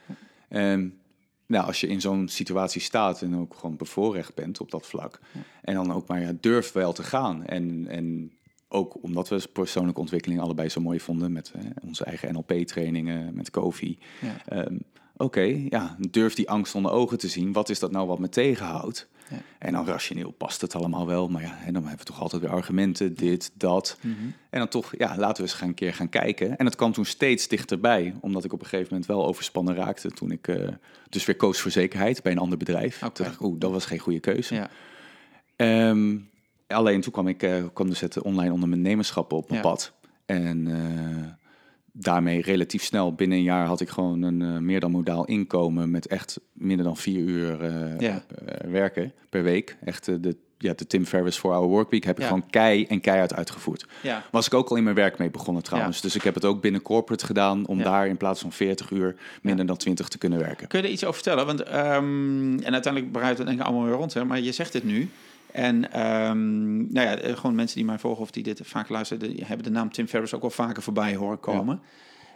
En 0.49 0.99
nou, 1.47 1.67
als 1.67 1.81
je 1.81 1.87
in 1.87 2.01
zo'n 2.01 2.29
situatie 2.29 2.81
staat 2.81 3.23
en 3.23 3.37
ook 3.37 3.55
gewoon 3.55 3.77
bevoorrecht 3.77 4.35
bent 4.35 4.61
op 4.61 4.71
dat 4.71 4.87
vlak, 4.87 5.21
en 5.63 5.75
dan 5.75 5.93
ook 5.93 6.09
maar 6.09 6.21
ja, 6.21 6.33
durf 6.41 6.73
wel 6.73 6.93
te 6.93 7.03
gaan. 7.03 7.45
En, 7.45 7.87
en 7.89 8.33
ook 8.69 9.03
omdat 9.03 9.29
we 9.29 9.49
persoonlijke 9.53 10.01
ontwikkeling 10.01 10.41
allebei 10.41 10.69
zo 10.69 10.81
mooi 10.81 11.01
vonden 11.01 11.33
met 11.33 11.53
eh, 11.55 11.63
onze 11.83 12.05
eigen 12.05 12.33
NLP-trainingen, 12.33 13.35
met 13.35 13.51
Kofi. 13.51 13.99
ja, 14.21 14.37
Ehm, 14.47 14.77
Oké, 15.17 15.61
ja, 15.69 15.97
durf 16.11 16.35
die 16.35 16.51
angst 16.51 16.75
onder 16.75 16.93
ogen 16.93 17.19
te 17.19 17.29
zien. 17.29 17.53
Wat 17.53 17.69
is 17.69 17.79
dat 17.79 17.91
nou 17.91 18.07
wat 18.07 18.19
me 18.19 18.29
tegenhoudt? 18.29 19.09
Ja. 19.31 19.37
En 19.59 19.73
dan 19.73 19.87
rationeel 19.87 20.31
past 20.31 20.61
het 20.61 20.75
allemaal 20.75 21.07
wel. 21.07 21.29
Maar 21.29 21.43
ja, 21.43 21.59
en 21.65 21.73
dan 21.73 21.83
hebben 21.83 21.99
we 21.99 22.05
toch 22.13 22.21
altijd 22.21 22.43
weer 22.43 22.51
argumenten, 22.51 23.15
dit, 23.15 23.51
dat. 23.55 23.99
Mhm. 24.01 24.13
En 24.51 24.59
dan 24.59 24.69
toch, 24.69 24.93
ja, 24.99 25.17
laten 25.17 25.37
we 25.37 25.43
eens 25.49 25.59
gaan 25.59 25.69
een 25.69 25.75
keer 25.75 25.95
gaan 25.95 26.09
kijken. 26.09 26.57
En 26.57 26.65
het 26.65 26.77
kwam 26.77 26.93
toen 26.93 27.05
steeds 27.05 27.49
dichterbij. 27.49 28.15
Omdat 28.21 28.45
ik 28.45 28.53
op 28.53 28.61
een 28.61 28.67
gegeven 28.67 28.89
moment 28.91 29.07
wel 29.11 29.27
overspannen 29.27 29.75
raakte. 29.75 30.11
Toen 30.11 30.31
ik 30.31 30.49
eh, 30.49 30.69
dus 31.09 31.25
weer 31.25 31.37
koos 31.37 31.61
voor 31.61 31.71
zekerheid 31.71 32.23
bij 32.23 32.33
een 32.33 32.39
ander 32.39 32.59
bedrijf. 32.59 33.03
Oké. 33.03 33.13
Toen 33.13 33.25
dacht 33.25 33.37
ik, 33.41 33.47
oeh, 33.47 33.61
dat 33.61 33.71
was 33.71 33.85
geen 33.87 33.99
goede 33.99 34.21
keuze. 34.21 34.55
ja, 34.55 34.71
Ehm, 35.57 36.17
alleen 36.67 37.01
toen 37.01 37.13
kwam 37.13 37.29
ik 37.29 37.43
eh, 37.43 37.65
kwam 37.73 37.89
dus 37.89 38.01
het 38.01 38.23
online 38.23 38.53
ondernemerschap 38.53 39.33
op 39.33 39.49
mijn 39.51 39.63
Ja. 39.63 39.69
pad. 39.69 39.93
En 40.27 40.67
eh, 40.67 41.44
daarmee 41.97 42.43
relatief 42.43 42.83
snel, 42.83 43.15
binnen 43.15 43.39
een 43.39 43.45
jaar 43.45 43.67
had 43.67 43.81
ik 43.81 43.89
gewoon 43.89 44.23
een 44.23 44.43
eh, 44.43 44.59
meer 44.59 44.81
dan 44.81 44.91
modaal 44.91 45.25
inkomen 45.25 45.91
met 45.91 46.07
echt 46.07 46.41
minder 46.53 46.85
dan 46.85 46.97
vier 46.97 47.19
uur 47.21 47.61
eh, 47.65 47.99
Ja. 48.01 48.25
eh, 48.45 48.71
werken 48.71 49.13
per 49.31 49.43
week. 49.43 49.77
Echt 49.85 50.05
de, 50.05 50.37
ja, 50.59 50.73
de 50.77 50.87
Tim 50.87 51.05
Ferriss 51.07 51.39
4-hour 51.39 51.67
workweek 51.69 52.05
heb 52.05 52.17
ik 52.17 52.23
Ja. 52.23 52.29
gewoon 52.29 52.51
kei 52.51 52.85
en 52.87 53.01
keihard 53.01 53.35
uitgevoerd. 53.35 53.87
ja, 54.03 54.25
Was 54.31 54.47
ik 54.47 54.55
ook 54.55 54.69
al 54.71 54.77
in 54.77 54.83
mijn 54.85 54.97
werk 54.97 55.19
mee 55.19 55.31
begonnen 55.31 55.63
trouwens. 55.63 56.01
Dus 56.01 56.15
ik 56.15 56.23
heb 56.23 56.35
het 56.35 56.45
ook 56.45 56.61
binnen 56.61 56.83
corporate 56.83 57.27
gedaan 57.27 57.67
om 57.67 57.83
daar 57.83 58.07
in 58.09 58.17
plaats 58.17 58.41
van 58.41 58.53
40 58.53 58.91
uur 58.91 59.17
minder 59.43 59.67
dan 59.67 59.77
20 59.77 60.09
te 60.09 60.19
kunnen 60.19 60.39
werken. 60.39 60.69
Kun 60.69 60.79
je 60.81 60.87
er 60.87 60.93
iets 60.93 61.03
over 61.05 61.15
vertellen? 61.23 61.47
Want, 61.47 61.63
ehm, 61.63 62.59
en 62.59 62.73
uiteindelijk 62.73 63.13
breidt 63.13 63.39
het 63.39 63.47
denk 63.47 63.61
ik 63.61 63.67
allemaal 63.67 63.85
weer 63.85 63.95
rond, 63.95 64.15
hè? 64.15 64.25
maar 64.25 64.41
je 64.41 64.53
zegt 64.53 64.73
het 64.73 64.85
nu. 64.85 65.09
En 65.55 65.93
ehm, 65.93 66.77
nou 66.77 67.07
ja, 67.07 67.17
eh, 67.17 67.37
gewoon 67.37 67.55
mensen 67.55 67.77
die 67.77 67.85
mij 67.87 67.99
volgen 67.99 68.23
of 68.23 68.31
die 68.31 68.43
dit 68.43 68.61
vaak 68.63 68.89
luisteren, 68.89 69.29
die 69.35 69.45
hebben 69.45 69.65
de 69.67 69.73
naam 69.73 69.93
Tim 69.93 70.07
Ferriss 70.09 70.35
ook 70.35 70.41
wel 70.41 70.51
vaker 70.51 70.83
voorbij 70.83 71.15
horen 71.15 71.41
komen. 71.41 71.81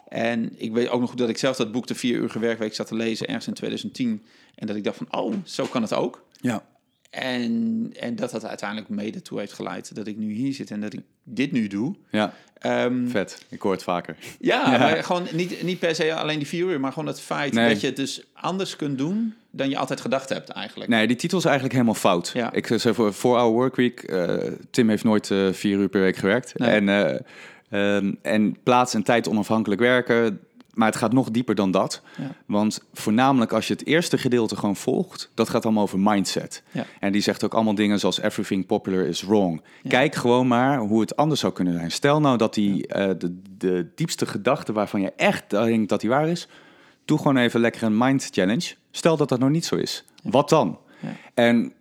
En 0.08 0.52
ik 0.56 0.72
weet 0.72 0.88
ook 0.88 1.00
nog 1.00 1.08
goed 1.10 1.18
dat 1.18 1.28
ik 1.28 1.38
zelf 1.38 1.56
dat 1.56 1.72
boek 1.72 1.86
De 1.86 1.94
Vier 1.94 2.16
Uur 2.16 2.36
Werkweek 2.40 2.74
zat 2.74 2.86
te 2.86 2.94
lezen 2.94 3.26
ergens 3.26 3.46
in 3.46 3.54
2010. 3.54 4.22
En 4.54 4.66
dat 4.66 4.76
ik 4.76 4.84
dacht 4.84 4.96
van, 4.96 5.06
oh, 5.10 5.34
zo 5.44 5.64
kan 5.66 5.82
het 5.82 5.94
ook. 5.94 6.24
Ja. 6.40 6.62
En, 7.10 7.90
en 8.00 8.16
dat 8.16 8.30
dat 8.30 8.44
uiteindelijk 8.44 8.88
mede 8.88 9.22
toe 9.22 9.38
heeft 9.38 9.52
geleid 9.52 9.94
dat 9.94 10.06
ik 10.06 10.16
nu 10.16 10.32
hier 10.32 10.54
zit 10.54 10.70
en 10.70 10.80
dat 10.80 10.92
ik 10.92 11.00
dit 11.22 11.52
nu 11.52 11.66
doe. 11.66 11.94
Ja, 12.10 12.34
Ehm, 12.58 13.06
vet. 13.08 13.44
Ik 13.48 13.62
hoor 13.62 13.72
het 13.72 13.82
vaker. 13.82 14.16
ja, 14.40 14.60
Ja. 14.72 14.78
maar 14.78 15.04
gewoon 15.04 15.26
niet, 15.32 15.62
niet 15.62 15.78
per 15.78 15.94
se 15.94 16.14
alleen 16.14 16.38
die 16.38 16.46
vier 16.48 16.66
uur, 16.66 16.80
maar 16.80 16.92
gewoon 16.92 17.08
het 17.08 17.20
feit 17.20 17.52
Nee. 17.52 17.68
dat 17.68 17.80
je 17.80 17.86
het 17.86 17.96
dus 17.96 18.22
anders 18.32 18.76
kunt 18.76 18.98
doen 18.98 19.34
dan 19.58 19.68
je 19.68 19.78
altijd 19.78 20.00
gedacht 20.00 20.28
hebt 20.28 20.48
eigenlijk. 20.48 20.90
Nee, 20.90 21.06
die 21.06 21.16
titel 21.16 21.38
is 21.38 21.44
eigenlijk 21.44 21.74
helemaal 21.74 21.94
fout. 21.94 22.30
Ja. 22.34 22.52
Ik 22.52 22.66
zeg 22.66 22.94
voor 22.94 23.14
4 23.14 23.30
Hour 23.30 23.52
Workweek. 23.52 24.02
eh 24.02 24.36
Tim 24.70 24.88
heeft 24.88 25.04
nooit 25.04 25.30
eh, 25.30 25.38
vier 25.52 25.78
uur 25.78 25.88
per 25.88 26.00
week 26.00 26.16
gewerkt. 26.16 26.58
Nee. 26.58 26.70
En, 26.70 26.88
eh, 26.88 27.96
ehm, 27.96 28.12
en 28.22 28.56
plaats 28.62 28.94
en 28.94 29.02
tijd 29.02 29.28
onafhankelijk 29.28 29.80
werken. 29.80 30.40
Maar 30.74 30.88
het 30.88 30.96
gaat 30.96 31.12
nog 31.12 31.30
dieper 31.30 31.54
dan 31.54 31.70
dat. 31.70 32.02
Ja. 32.16 32.30
Want 32.46 32.82
voornamelijk 32.92 33.52
als 33.52 33.66
je 33.66 33.72
het 33.72 33.86
eerste 33.86 34.18
gedeelte 34.18 34.56
gewoon 34.56 34.76
volgt, 34.76 35.30
dat 35.34 35.48
gaat 35.48 35.64
allemaal 35.64 35.82
over 35.82 35.98
mindset. 35.98 36.62
Ja. 36.70 36.86
En 37.00 37.12
die 37.12 37.20
zegt 37.20 37.44
ook 37.44 37.54
allemaal 37.54 37.74
dingen 37.74 37.98
zoals 37.98 38.20
everything 38.20 38.66
popular 38.66 39.06
is 39.06 39.22
wrong. 39.22 39.62
Ja. 39.82 39.90
Kijk 39.90 40.14
gewoon 40.14 40.46
maar 40.46 40.78
hoe 40.78 41.00
het 41.00 41.16
anders 41.16 41.40
zou 41.40 41.52
kunnen 41.52 41.74
zijn. 41.74 41.90
Stel 41.90 42.20
nou 42.20 42.36
dat 42.36 42.54
die, 42.54 42.86
eh, 42.86 43.10
de, 43.18 43.40
de 43.58 43.86
diepste 43.94 44.26
gedachte 44.26 44.72
waarvan 44.72 45.00
je 45.00 45.12
echt 45.16 45.50
denkt 45.50 45.88
dat 45.88 46.00
die 46.00 46.10
waar 46.10 46.28
is, 46.28 46.48
doe 47.08 47.18
gewoon 47.18 47.36
even 47.36 47.60
lekker 47.60 47.82
een 47.82 47.98
mind 47.98 48.28
challenge. 48.30 48.74
Stel 48.90 49.16
dat 49.16 49.28
dat 49.28 49.38
nou 49.38 49.50
niet 49.50 49.64
zo 49.64 49.76
is. 49.76 50.04
Wat 50.22 50.48
dan? 50.48 50.78
Ja. 51.00 51.16
En 51.34 51.72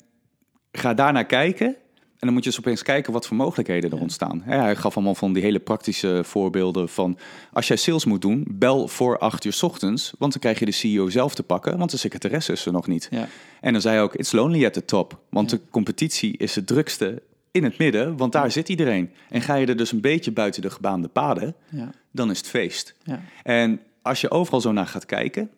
ga 0.71 0.93
daarnaar 0.93 1.25
kijken. 1.25 1.67
En 1.67 2.25
dan 2.25 2.33
moet 2.33 2.43
je 2.43 2.49
eens 2.49 2.59
opeens 2.59 2.83
kijken 2.83 3.13
wat 3.13 3.27
voor 3.27 3.37
mogelijkheden 3.37 3.91
er 3.91 3.99
ontstaan. 3.99 4.41
Hij 4.45 4.75
gaf 4.75 4.95
allemaal 4.95 5.15
van 5.15 5.33
die 5.33 5.43
hele 5.43 5.59
praktische 5.59 6.21
voorbeelden 6.23 6.89
van... 6.89 7.17
als 7.53 7.67
jij 7.67 7.77
sales 7.77 8.05
moet 8.05 8.21
doen, 8.21 8.45
bel 8.49 8.87
voor 8.87 9.17
acht 9.17 9.45
uur 9.45 9.53
's 9.53 9.63
ochtends... 9.63 10.13
want 10.17 10.31
dan 10.31 10.41
krijg 10.41 10.59
je 10.59 10.65
de 10.65 10.71
CEO 10.71 11.09
zelf 11.09 11.35
te 11.35 11.43
pakken, 11.43 11.77
want 11.77 11.91
de 11.91 11.97
secretaresse 11.97 12.51
is 12.51 12.65
er 12.65 12.71
nog 12.71 12.87
niet. 12.87 13.07
Ja. 13.11 13.27
En 13.61 13.71
dan 13.71 13.81
zei 13.81 13.95
hij 13.95 14.03
ook, 14.03 14.15
it's 14.15 14.31
lonely 14.31 14.65
at 14.65 14.73
the 14.73 14.85
top. 14.85 15.19
Want 15.29 15.49
de 15.49 15.59
competitie 15.69 16.37
is 16.37 16.55
het 16.55 16.67
drukste 16.67 17.21
in 17.51 17.63
het 17.63 17.77
midden, 17.77 18.17
want 18.17 18.31
daar 18.31 18.51
zit 18.51 18.69
iedereen. 18.69 19.11
En 19.29 19.41
ga 19.41 19.55
je 19.55 19.65
er 19.65 19.77
dus 19.77 19.91
een 19.91 20.01
beetje 20.01 20.31
buiten 20.31 20.61
de 20.61 20.69
gebaande 20.69 21.07
paden, 21.07 21.55
Ja. 21.69 21.89
dan 22.11 22.29
is 22.31 22.37
het 22.37 22.47
feest. 22.47 22.95
Ja. 23.03 23.21
En 23.43 23.79
als 24.07 24.21
je 24.21 24.31
overal 24.31 24.61
zo 24.61 24.71
naar 24.71 24.87
gaat 24.87 25.05
kijken, 25.05 25.49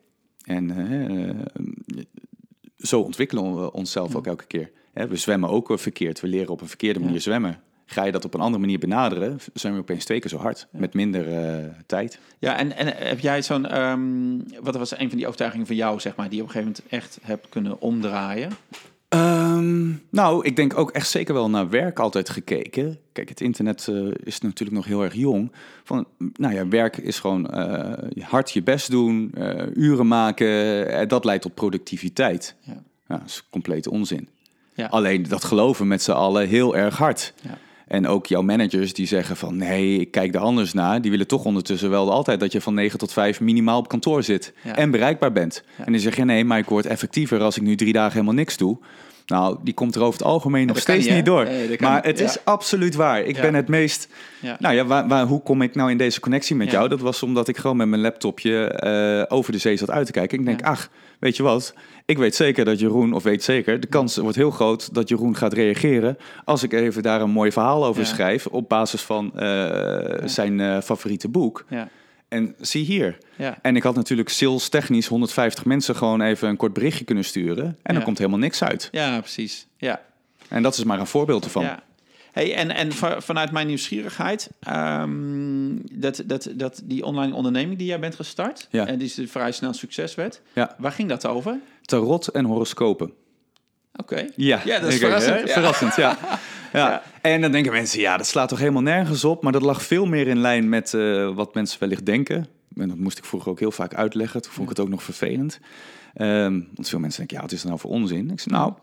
en 0.46 0.70
eh, 0.72 1.36
zo 2.78 3.02
ontwikkelen 3.02 3.62
we 3.62 3.72
onszelf 3.74 4.16
ook 4.16 4.28
elke 4.28 4.46
keer. 4.46 4.72
Hè, 4.94 5.08
we 5.08 5.16
zwemmen 5.16 5.50
ook 5.50 5.72
verkeerd, 5.80 6.20
we 6.22 6.28
leren 6.28 6.50
op 6.50 6.62
een 6.62 6.68
verkeerde 6.68 7.00
manier 7.00 7.16
Ja. 7.16 7.22
zwemmen. 7.22 7.60
Ga 7.86 8.04
je 8.04 8.12
dat 8.12 8.26
op 8.26 8.34
een 8.34 8.40
andere 8.40 8.60
manier 8.62 8.80
benaderen, 8.80 9.40
zwem 9.54 9.74
je 9.74 9.80
opeens 9.80 10.06
twee 10.06 10.20
keer 10.20 10.30
zo 10.30 10.38
hard, 10.38 10.68
met 10.72 10.94
minder 10.94 11.28
eh, 11.38 11.66
tijd. 11.86 12.20
Ja, 12.40 12.58
en, 12.58 12.76
en 12.78 12.88
heb 13.08 13.20
jij 13.20 13.42
zo'n... 13.42 13.66
ehm, 13.66 14.38
wat 14.62 14.76
was 14.76 14.92
een 14.98 15.08
van 15.08 15.18
die 15.18 15.26
overtuigingen 15.26 15.68
van 15.68 15.76
jou, 15.76 16.00
zeg 16.00 16.16
maar... 16.16 16.30
die 16.30 16.38
je 16.38 16.44
op 16.44 16.48
een 16.48 16.54
gegeven 16.54 16.76
moment 16.82 16.94
echt 16.94 17.20
hebt 17.22 17.50
kunnen 17.50 17.82
omdraaien? 17.82 18.52
Ehm, 19.10 19.92
nou, 20.10 20.46
ik 20.46 20.56
denk 20.56 20.78
ook 20.78 20.92
echt 20.92 21.10
zeker 21.10 21.34
wel 21.34 21.50
naar 21.50 21.70
werk 21.70 22.00
altijd 22.00 22.30
gekeken. 22.30 23.00
Kijk, 23.12 23.30
het 23.30 23.42
internet 23.42 23.88
eh, 23.88 24.08
is 24.24 24.42
natuurlijk 24.42 24.78
nog 24.78 24.86
heel 24.86 25.04
erg 25.04 25.14
jong. 25.14 25.52
Van, 25.84 26.08
nou 26.34 26.54
ja, 26.54 26.68
werk 26.68 26.98
is 26.98 27.20
gewoon 27.20 27.50
eh, 27.50 28.24
hard 28.24 28.52
je 28.52 28.64
best 28.64 28.92
doen, 28.92 29.32
eh, 29.34 29.66
uren 29.76 30.08
maken. 30.08 31.08
dat 31.08 31.26
leidt 31.26 31.42
tot 31.42 31.54
productiviteit. 31.54 32.56
Ja. 32.60 32.84
Ja, 33.08 33.18
dat 33.18 33.28
is 33.28 33.48
complete 33.50 33.92
onzin. 33.92 34.30
Ja. 34.74 34.88
Alleen 34.88 35.24
dat 35.24 35.44
geloven 35.44 35.88
met 35.88 36.02
z'n 36.02 36.12
allen 36.12 36.48
heel 36.48 36.76
erg 36.76 36.98
hard. 36.98 37.34
Ja. 37.42 37.58
En 37.90 38.08
ook 38.08 38.26
jouw 38.28 38.42
managers 38.42 38.94
die 38.94 39.08
zeggen 39.08 39.38
van 39.38 39.58
nee, 39.58 40.00
ik 40.00 40.12
kijk 40.12 40.36
er 40.36 40.42
anders 40.42 40.74
naar. 40.74 41.02
Die 41.02 41.12
willen 41.12 41.28
toch 41.28 41.46
ondertussen 41.46 41.90
wel 41.90 42.12
altijd 42.12 42.40
dat 42.40 42.52
je 42.52 42.62
van 42.62 42.74
9 42.74 43.00
tot 43.00 43.14
5 43.14 43.40
minimaal 43.42 43.78
op 43.80 43.88
kantoor 43.88 44.24
zit 44.24 44.54
Ja. 44.64 44.76
en 44.76 44.92
bereikbaar 44.92 45.32
bent. 45.32 45.64
Ja. 45.78 45.86
En 45.86 45.92
die 45.92 46.02
zeggen 46.02 46.26
nee, 46.26 46.46
maar 46.46 46.58
ik 46.58 46.66
word 46.70 46.86
effectiever 46.86 47.42
als 47.42 47.58
ik 47.58 47.64
nu 47.64 47.76
drie 47.76 47.94
dagen 47.94 48.12
helemaal 48.14 48.34
niks 48.34 48.58
doe. 48.58 48.78
Nou, 49.30 49.58
die 49.62 49.74
komt 49.74 49.96
er 49.96 50.02
over 50.02 50.20
het 50.20 50.28
algemeen 50.28 50.68
nog 50.68 50.78
steeds 50.80 51.08
niet, 51.08 51.26
door. 51.26 51.44
Nee, 51.44 51.78
maar 51.80 52.04
het 52.04 52.20
ja. 52.20 52.26
is 52.26 52.38
absoluut 52.44 52.96
waar. 52.96 53.22
Ik 53.22 53.36
Ja. 53.36 53.42
ben 53.42 53.54
het 53.54 53.68
meest. 53.68 54.08
Ja. 54.40 54.56
Nou 54.60 54.76
ja, 54.76 54.86
waar, 54.86 55.08
waar, 55.08 55.26
hoe 55.26 55.42
kom 55.42 55.62
ik 55.62 55.76
nou 55.76 55.92
in 55.92 55.98
deze 55.98 56.20
connectie 56.20 56.56
met 56.56 56.72
jou? 56.72 56.90
Dat 56.90 57.00
was 57.00 57.24
omdat 57.24 57.48
ik 57.48 57.58
gewoon 57.58 57.78
met 57.78 57.88
mijn 57.88 58.02
laptopje 58.02 58.66
eh, 58.66 59.38
over 59.38 59.52
de 59.52 59.58
zee 59.58 59.78
zat 59.78 59.90
uit 59.92 60.06
te 60.06 60.12
kijken. 60.12 60.40
Ik 60.40 60.46
denk, 60.46 60.62
ach, 60.62 60.90
weet 61.20 61.38
je 61.38 61.44
wat? 61.44 61.74
Ik 62.06 62.18
weet 62.18 62.36
zeker 62.36 62.66
dat 62.66 62.80
Jeroen, 62.80 63.14
of 63.14 63.24
weet 63.24 63.44
zeker, 63.44 63.80
de 63.80 63.88
kans 63.88 64.18
wordt 64.18 64.36
heel 64.36 64.52
groot 64.52 64.94
dat 64.94 65.10
Jeroen 65.10 65.36
gaat 65.36 65.54
reageren 65.54 66.18
als 66.46 66.64
ik 66.64 66.74
even 66.74 67.04
daar 67.04 67.22
een 67.22 67.30
mooi 67.30 67.52
verhaal 67.52 67.86
over 67.86 68.06
schrijf 68.06 68.46
op 68.48 68.70
basis 68.70 69.02
van 69.02 69.40
eh, 69.40 70.22
zijn 70.26 70.60
eh, 70.60 70.78
favoriete 70.82 71.28
boek. 71.28 71.66
Ja. 71.70 71.88
En 72.30 72.56
zie 72.60 72.86
hier. 72.86 73.18
Ja. 73.36 73.58
En 73.62 73.76
ik 73.76 73.84
had 73.84 73.96
natuurlijk 73.96 74.30
sales 74.30 74.70
technisch 74.70 75.08
150 75.08 75.66
mensen 75.66 75.96
gewoon 75.96 76.22
even 76.22 76.50
een 76.50 76.58
kort 76.58 76.74
berichtje 76.74 77.06
kunnen 77.06 77.24
sturen. 77.26 77.66
En 77.66 77.76
Ja. 77.84 77.94
dan 77.94 78.04
komt 78.04 78.18
helemaal 78.18 78.40
niks 78.40 78.64
uit. 78.64 78.90
ja, 78.92 79.20
precies. 79.20 79.68
Ja. 79.78 80.02
En 80.48 80.64
dat 80.64 80.78
is 80.78 80.84
maar 80.84 81.00
een 81.00 81.08
voorbeeld 81.08 81.44
ervan. 81.44 81.64
Ja. 81.64 81.84
Hey, 82.32 82.56
en 82.56 82.72
en 82.72 82.92
va- 82.92 83.22
vanuit 83.22 83.52
mijn 83.52 83.68
nieuwsgierigheid, 83.68 84.50
ehm, 84.60 85.76
dat, 85.92 86.24
dat, 86.26 86.50
dat 86.56 86.82
die 86.84 87.06
online 87.06 87.34
onderneming 87.36 87.78
die 87.78 87.88
jij 87.88 88.00
bent 88.00 88.16
gestart, 88.16 88.68
Ja. 88.72 88.88
en 88.88 88.98
die 88.98 89.08
is 89.08 89.32
vrij 89.32 89.52
snel 89.52 89.74
succes 89.74 90.16
werd, 90.16 90.42
Ja. 90.54 90.76
waar 90.78 90.92
ging 90.92 91.10
dat 91.10 91.26
over? 91.28 91.60
Tarot 91.82 92.28
en 92.28 92.46
horoscopen. 92.46 93.14
Oké. 93.96 94.28
Ja, 94.36 94.62
Ja, 94.66 94.80
dat 94.80 94.92
is 94.92 95.00
verrassend. 95.00 95.48
Ja. 95.48 95.54
Verrassend, 95.60 95.96
ja. 95.96 97.04
En 97.22 97.42
dan 97.42 97.52
denken 97.52 97.72
mensen, 97.72 98.00
ja, 98.00 98.18
dat 98.18 98.28
slaat 98.28 98.50
toch 98.50 98.60
helemaal 98.60 98.82
nergens 98.82 99.24
op. 99.24 99.44
Maar 99.44 99.52
dat 99.52 99.62
lag 99.62 99.84
veel 99.84 100.06
meer 100.06 100.28
in 100.28 100.40
lijn 100.40 100.70
met 100.70 100.94
eh, 100.94 101.36
wat 101.36 101.54
mensen 101.54 101.80
wellicht 101.80 102.06
denken. 102.06 102.48
En 102.76 102.88
dat 102.88 102.98
moest 102.98 103.18
ik 103.18 103.26
vroeger 103.26 103.52
ook 103.52 103.60
heel 103.60 103.72
vaak 103.72 103.94
uitleggen. 103.94 104.42
Toen 104.42 104.52
vond 104.52 104.70
ik 104.70 104.78
het 104.78 104.86
ook 104.86 104.92
nog 104.92 105.04
vervelend. 105.04 105.60
Ehm, 106.14 106.60
want 106.74 106.90
veel 106.90 107.00
mensen 107.00 107.20
denken, 107.20 107.36
ja, 107.38 107.42
wat 107.42 107.52
is 107.52 107.64
nou 107.64 107.80
voor 107.80 107.92
onzin? 107.92 108.32
Ik 108.32 108.40
zeg, 108.40 108.54
nou, 108.54 108.74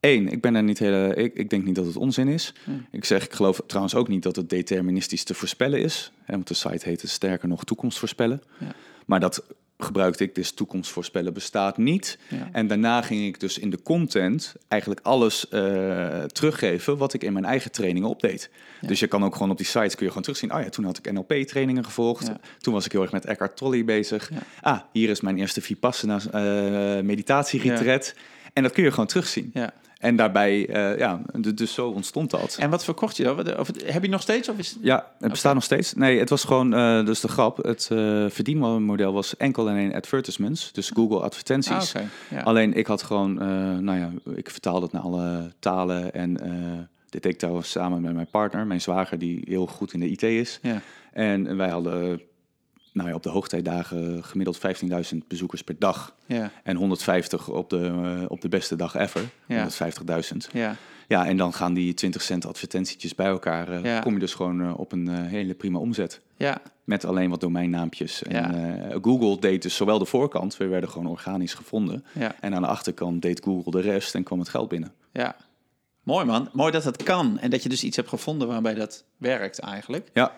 één, 0.00 0.28
ik 0.28 0.40
ben 0.40 0.54
er 0.54 0.62
niet 0.62 0.78
hele, 0.78 1.14
ik, 1.14 1.34
ik 1.34 1.50
denk 1.50 1.64
niet 1.64 1.74
dat 1.74 1.86
het 1.86 1.96
onzin 1.96 2.28
is. 2.28 2.54
Ik 2.90 3.04
zeg, 3.04 3.24
ik 3.24 3.32
geloof 3.32 3.60
trouwens 3.66 3.94
ook 3.94 4.08
niet 4.08 4.22
dat 4.22 4.36
het 4.36 4.50
deterministisch 4.50 5.24
te 5.24 5.34
voorspellen 5.34 5.80
is. 5.80 6.12
Hè, 6.24 6.34
want 6.34 6.48
de 6.48 6.54
site 6.54 6.88
heet 6.88 7.02
het 7.02 7.10
sterker 7.10 7.48
nog 7.48 7.64
toekomst 7.64 7.98
voorspellen. 7.98 8.42
Ja. 8.58 8.74
Maar 9.06 9.20
dat 9.20 9.44
gebruikte 9.78 10.24
ik, 10.24 10.34
dus 10.34 10.52
toekomst 10.52 10.90
voorspellen 10.90 11.32
bestaat 11.32 11.76
niet. 11.76 12.18
Ja. 12.28 12.48
En 12.52 12.66
daarna 12.66 13.02
ging 13.02 13.26
ik 13.26 13.40
dus 13.40 13.58
in 13.58 13.70
de 13.70 13.82
content 13.82 14.54
eigenlijk 14.68 15.00
alles 15.04 15.48
eh, 15.48 16.22
teruggeven 16.22 16.96
wat 16.96 17.14
ik 17.14 17.22
in 17.22 17.32
mijn 17.32 17.44
eigen 17.44 17.70
trainingen 17.70 18.08
opdeed. 18.08 18.50
Dus 18.80 19.00
je 19.00 19.06
kan 19.06 19.24
ook 19.24 19.32
gewoon 19.32 19.50
op 19.50 19.56
die 19.56 19.66
sites 19.66 19.94
kun 19.94 20.02
je 20.02 20.08
gewoon 20.08 20.22
terugzien. 20.22 20.54
Oh 20.54 20.60
ja, 20.60 20.68
toen 20.68 20.84
had 20.84 20.98
ik 20.98 21.12
NLP-trainingen 21.12 21.84
gevolgd. 21.84 22.26
Ja. 22.26 22.40
Toen 22.58 22.74
was 22.74 22.84
ik 22.84 22.92
heel 22.92 23.02
erg 23.02 23.12
met 23.12 23.24
Eckhart 23.24 23.56
Tolle 23.56 23.84
bezig. 23.84 24.30
Ah, 24.60 24.80
hier 24.92 25.08
is 25.08 25.20
mijn 25.20 25.38
eerste 25.38 25.60
Vipassana 25.60 26.20
eh 26.32 27.02
meditatieretreat. 27.02 28.14
En 28.54 28.62
dat 28.62 28.72
kun 28.72 28.82
je 28.82 28.90
gewoon 28.90 29.06
terugzien. 29.06 29.50
Ja. 29.54 29.72
En 29.98 30.16
daarbij, 30.16 30.68
eh, 30.68 30.98
ja, 30.98 31.20
dus 31.54 31.74
zo 31.74 31.88
ontstond 31.88 32.30
dat. 32.30 32.56
En 32.60 32.70
wat 32.70 32.84
verkocht 32.84 33.16
je 33.16 33.22
dan? 33.22 33.58
Of, 33.58 33.70
heb 33.84 34.02
je 34.02 34.08
nog 34.08 34.22
steeds? 34.22 34.48
Of 34.48 34.58
is, 34.58 34.76
Ja, 34.80 35.10
het 35.18 35.30
bestaat 35.30 35.54
nog 35.54 35.62
steeds. 35.62 35.94
Nee, 35.94 36.18
het 36.18 36.30
was 36.30 36.44
gewoon, 36.44 36.74
eh, 36.74 37.04
dus 37.04 37.20
de 37.20 37.28
grap. 37.28 37.56
Het 37.56 37.88
eh 37.92 38.26
verdienmodel 38.28 39.12
was 39.12 39.36
enkel 39.36 39.68
en 39.68 39.72
alleen 39.72 39.94
advertisements. 39.94 40.72
Dus 40.72 40.90
Google 40.94 41.20
advertenties. 41.20 41.94
Ah, 41.94 42.02
oké. 42.02 42.10
Ja. 42.30 42.42
Alleen 42.42 42.74
ik 42.74 42.86
had 42.86 43.02
gewoon, 43.02 43.34
nou 43.84 43.98
ja, 43.98 44.10
ik 44.34 44.50
vertaalde 44.50 44.82
het 44.82 44.92
naar 44.92 45.02
alle 45.02 45.52
talen. 45.58 46.12
En 46.12 46.32
dit 47.08 47.22
deed 47.22 47.32
ik 47.32 47.38
trouwens 47.38 47.70
samen 47.70 48.00
met 48.00 48.14
mijn 48.14 48.30
partner, 48.30 48.66
mijn 48.66 48.80
zwager, 48.80 49.18
die 49.18 49.42
heel 49.48 49.66
goed 49.66 49.92
in 49.92 50.00
de 50.00 50.08
IT 50.08 50.22
is. 50.22 50.58
Ja. 50.62 50.80
En 51.12 51.56
wij 51.56 51.68
hadden, 51.68 52.20
nou 52.94 53.08
ja, 53.08 53.14
op 53.14 53.22
de 53.22 53.28
hoogtijdagen 53.28 54.24
gemiddeld 54.24 54.58
15.000 55.12 55.16
bezoekers 55.28 55.62
per 55.62 55.74
dag. 55.78 56.14
Ja. 56.26 56.50
En 56.62 56.76
150 56.76 57.48
op 57.48 57.70
de, 57.70 57.86
eh, 57.86 58.24
op 58.28 58.40
de 58.40 58.48
beste 58.48 58.76
dag 58.76 58.94
ever. 58.94 59.22
Ja. 59.46 59.56
150.000. 59.62 60.48
Ja. 60.52 60.76
Ja, 61.08 61.26
en 61.26 61.36
dan 61.36 61.52
gaan 61.52 61.74
die 61.74 61.94
20 61.94 62.22
cent 62.22 62.46
advertentietjes 62.46 63.14
bij 63.14 63.26
elkaar. 63.26 63.68
eh, 63.72 63.84
Ja. 63.84 64.00
Kom 64.00 64.12
je 64.14 64.18
dus 64.20 64.34
gewoon 64.34 64.60
eh, 64.62 64.78
op 64.78 64.92
een 64.92 65.08
hele 65.08 65.54
prima 65.54 65.78
omzet. 65.78 66.20
Ja. 66.36 66.62
Met 66.84 67.04
alleen 67.04 67.30
wat 67.30 67.40
domeinnaampjes. 67.40 68.22
En 68.22 68.32
Ja. 68.32 68.98
Google 69.02 69.38
deed 69.40 69.62
dus 69.62 69.76
zowel 69.76 69.98
de 69.98 70.04
voorkant, 70.04 70.56
we 70.56 70.66
werden 70.66 70.90
gewoon 70.90 71.06
organisch 71.06 71.54
gevonden. 71.54 72.04
Ja. 72.12 72.34
En 72.40 72.54
aan 72.54 72.62
de 72.62 72.68
achterkant 72.68 73.22
deed 73.22 73.40
Google 73.44 73.70
de 73.70 73.80
rest 73.80 74.14
en 74.14 74.22
kwam 74.22 74.38
het 74.38 74.48
geld 74.48 74.68
binnen. 74.68 74.92
Ja. 75.12 75.36
Mooi 76.02 76.24
man. 76.24 76.48
Mooi 76.52 76.72
dat 76.72 76.82
dat 76.82 77.02
kan. 77.02 77.38
En 77.38 77.50
dat 77.50 77.62
je 77.62 77.68
dus 77.68 77.84
iets 77.84 77.96
hebt 77.96 78.08
gevonden 78.08 78.48
waarbij 78.48 78.74
dat 78.74 79.04
werkt 79.16 79.58
eigenlijk. 79.58 80.10
Ja, 80.12 80.32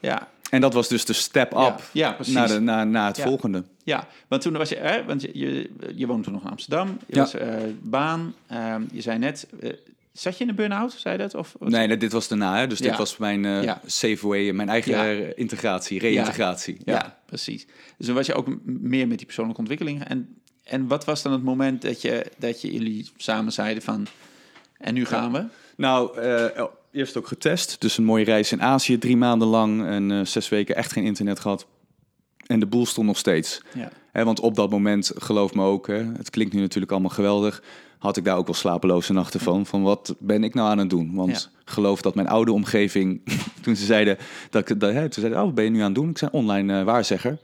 Ja. 0.00 0.28
En 0.50 0.60
dat 0.60 0.74
was 0.74 0.88
dus 0.88 1.04
de 1.04 1.12
step 1.12 1.52
Ja, 1.52 1.66
up 1.68 1.82
ja, 1.92 2.12
precies. 2.12 2.34
naar, 2.34 2.48
de, 2.48 2.60
naar, 2.60 2.86
naar 2.86 3.06
het 3.06 3.16
Ja. 3.16 3.24
volgende. 3.24 3.64
Ja, 3.84 4.06
want 4.28 4.42
toen 4.42 4.52
was 4.56 4.68
je, 4.68 4.76
hè, 4.76 5.04
want 5.04 5.22
je, 5.22 5.30
je, 5.32 5.70
je 5.94 6.06
woont 6.06 6.24
toen 6.24 6.32
nog 6.32 6.42
in 6.44 6.50
Amsterdam. 6.50 6.98
Je 7.06 7.14
Ja. 7.14 7.20
was 7.20 7.34
eh, 7.34 7.54
baan. 7.82 8.34
Ehm, 8.46 8.82
je 8.92 9.00
zei 9.00 9.18
net, 9.18 9.46
eh, 9.60 9.70
zat 10.12 10.36
je 10.38 10.42
in 10.44 10.50
een 10.50 10.56
burn-out? 10.56 10.92
Zei 10.92 11.16
dat? 11.16 11.34
Of, 11.34 11.54
was- 11.58 11.70
Nee, 11.72 11.86
nee, 11.86 11.96
dit 11.96 12.12
was 12.12 12.28
daarna. 12.28 12.58
Hè? 12.58 12.66
Dus 12.66 12.78
Ja. 12.78 12.88
dit 12.88 12.96
was 12.96 13.16
mijn 13.16 13.44
eh 13.44 13.62
Ja. 13.62 13.80
safe 13.86 14.26
way, 14.28 14.50
mijn 14.52 14.68
eigen 14.68 14.92
Ja. 15.16 15.32
integratie, 15.34 15.98
reïntegratie. 15.98 16.76
Ja. 16.84 16.92
Ja. 16.94 17.18
precies. 17.26 17.66
Dus 17.96 18.06
dan 18.06 18.14
was 18.14 18.26
je 18.26 18.34
ook 18.34 18.48
meer 18.64 19.08
met 19.08 19.16
die 19.16 19.26
persoonlijke 19.26 19.60
ontwikkeling. 19.60 20.04
En, 20.04 20.36
en 20.64 20.86
wat 20.86 21.04
was 21.04 21.22
dan 21.22 21.32
het 21.32 21.42
moment 21.42 21.82
dat, 21.82 22.02
je, 22.02 22.26
dat 22.38 22.60
je 22.62 22.72
jullie 22.72 23.10
samen 23.16 23.52
zeiden 23.52 23.82
van... 23.82 24.06
En 24.78 24.94
nu 24.94 25.04
gaan 25.04 25.32
we? 25.32 25.44
Nou, 25.76 26.20
eerst 26.92 27.16
ook 27.16 27.26
getest. 27.26 27.80
Dus 27.80 27.98
een 27.98 28.04
mooie 28.04 28.24
reis 28.24 28.52
in 28.52 28.62
Azië, 28.62 28.98
drie 28.98 29.16
maanden 29.16 29.48
lang. 29.48 29.86
En 29.86 30.10
eh, 30.10 30.24
zes 30.24 30.48
weken 30.48 30.76
echt 30.76 30.92
geen 30.92 31.04
internet 31.04 31.40
gehad. 31.40 31.66
En 32.46 32.60
de 32.60 32.66
boel 32.66 32.86
stond 32.86 33.06
nog 33.06 33.18
steeds. 33.18 33.60
Ja. 33.74 34.24
Want 34.24 34.40
op 34.40 34.54
dat 34.54 34.70
moment, 34.70 35.12
geloof 35.16 35.54
me 35.54 35.62
ook, 35.62 35.86
hè, 35.86 36.04
het 36.16 36.30
klinkt 36.30 36.54
nu 36.54 36.60
natuurlijk 36.60 36.92
allemaal 36.92 37.10
geweldig, 37.10 37.62
had 37.98 38.16
ik 38.16 38.24
daar 38.24 38.36
ook 38.36 38.46
wel 38.46 38.54
slapeloze 38.54 39.12
nachten 39.12 39.40
van. 39.40 39.66
Van 39.66 39.82
wat 39.82 40.14
ben 40.18 40.44
ik 40.44 40.54
nou 40.54 40.70
aan 40.70 40.78
het 40.78 40.90
doen? 40.90 41.14
Want 41.14 41.50
geloof 41.64 42.00
dat 42.00 42.14
mijn 42.14 42.28
oude 42.28 42.52
omgeving, 42.52 43.22
toen 43.62 43.76
ze 43.76 43.84
zeiden, 43.84 44.16
dat 44.50 44.70
ik, 44.70 44.80
dat, 44.80 44.92
hè, 44.92 45.00
toen 45.00 45.22
zeiden, 45.22 45.38
oh, 45.38 45.44
wat 45.44 45.54
ben 45.54 45.64
je 45.64 45.70
nu 45.70 45.78
aan 45.78 45.84
het 45.84 45.94
doen? 45.94 46.10
Ik 46.10 46.18
zei 46.18 46.30
online 46.30 46.78
eh, 46.78 46.84
waarzegger. 46.84 47.38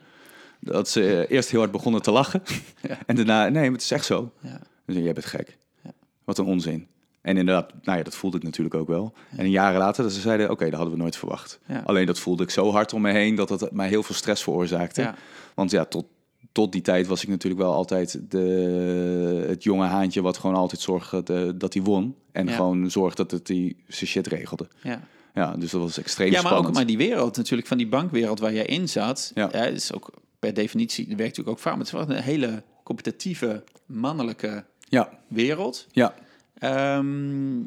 Dat 0.61 0.89
ze 0.89 1.25
eh, 1.25 1.37
eerst 1.37 1.51
heel 1.51 1.61
hard 1.61 1.73
begonnen 1.73 2.03
te 2.03 2.11
lachen. 2.11 2.43
Ja. 2.81 2.99
En 3.07 3.17
daarna, 3.17 3.49
nee, 3.49 3.63
maar 3.63 3.73
het 3.73 3.83
is 3.83 3.91
echt 3.91 4.05
zo. 4.05 4.33
Ja. 4.41 4.61
Dus 4.87 4.97
jij 4.97 5.13
bent 5.13 5.27
gek. 5.27 5.57
Ja. 5.83 5.91
Wat 6.25 6.39
een 6.39 6.45
onzin. 6.45 6.87
En 7.27 7.37
inderdaad, 7.37 7.73
nou 7.83 7.99
ja, 7.99 8.05
dat 8.05 8.15
voelde 8.15 8.37
ik 8.37 8.43
natuurlijk 8.43 8.75
ook 8.75 8.89
wel. 8.89 9.13
En 9.37 9.51
jaren 9.51 9.79
later, 9.79 10.03
dat 10.03 10.13
ze 10.13 10.21
zeiden, 10.21 10.51
oké, 10.51 10.65
dat 10.65 10.75
hadden 10.75 10.93
we 10.93 11.01
nooit 11.01 11.17
verwacht. 11.17 11.59
Ja. 11.67 11.83
Alleen 11.87 12.07
dat 12.07 12.19
voelde 12.19 12.43
ik 12.43 12.51
zo 12.51 12.71
hard 12.71 12.93
om 12.93 13.01
me 13.03 13.11
heen 13.13 13.35
dat 13.35 13.49
het 13.49 13.71
mij 13.73 13.89
heel 13.89 14.03
veel 14.03 14.15
stress 14.15 14.43
veroorzaakte. 14.43 15.01
Ja. 15.03 15.15
Want 15.55 15.71
ja, 15.71 15.85
tot, 15.85 16.07
tot 16.53 16.73
die 16.73 16.81
tijd 16.81 17.07
was 17.07 17.23
ik 17.23 17.29
natuurlijk 17.29 17.63
wel 17.63 17.73
altijd 17.73 18.21
de, 18.31 19.45
het 19.49 19.63
jonge 19.63 19.87
haantje 19.87 20.23
wat 20.23 20.39
gewoon 20.39 20.57
altijd 20.57 20.81
zorgde 20.81 21.23
dat, 21.23 21.61
dat 21.61 21.75
hij 21.75 21.83
won. 21.83 22.15
En 22.33 22.47
Ja. 22.47 22.55
gewoon 22.55 22.91
zorgde 22.91 23.23
dat 23.23 23.31
het 23.31 23.47
die 23.47 23.77
zijn 23.89 24.11
shit 24.11 24.27
regelde. 24.27 24.69
Ja. 24.83 25.01
Ja, 25.35 25.57
dus 25.57 25.71
dat 25.71 25.81
was 25.81 25.99
extreem 25.99 26.27
Ja, 26.27 26.33
maar 26.33 26.41
spannend. 26.41 26.69
ook 26.69 26.75
maar 26.75 26.87
die 26.87 26.97
wereld 26.97 27.37
natuurlijk 27.37 27.69
van 27.69 27.77
die 27.79 27.89
bankwereld 27.89 28.39
waar 28.41 28.53
jij 28.53 28.67
in 28.67 28.89
zat, 28.89 29.31
Ja. 29.35 29.49
ja. 29.53 29.65
is 29.65 29.93
ook 29.93 30.11
per 30.39 30.55
definitie, 30.55 31.05
werkt 31.07 31.19
natuurlijk 31.21 31.49
ook 31.49 31.59
vaak, 31.59 31.73
maar 31.77 31.83
het 31.85 31.91
wel 31.91 32.11
een 32.17 32.23
hele 32.23 32.63
competitieve, 32.83 33.65
mannelijke 33.87 34.65
Ja, 34.89 35.11
wereld. 35.29 35.87
ja. 35.91 36.15
Ehm, 36.59 37.63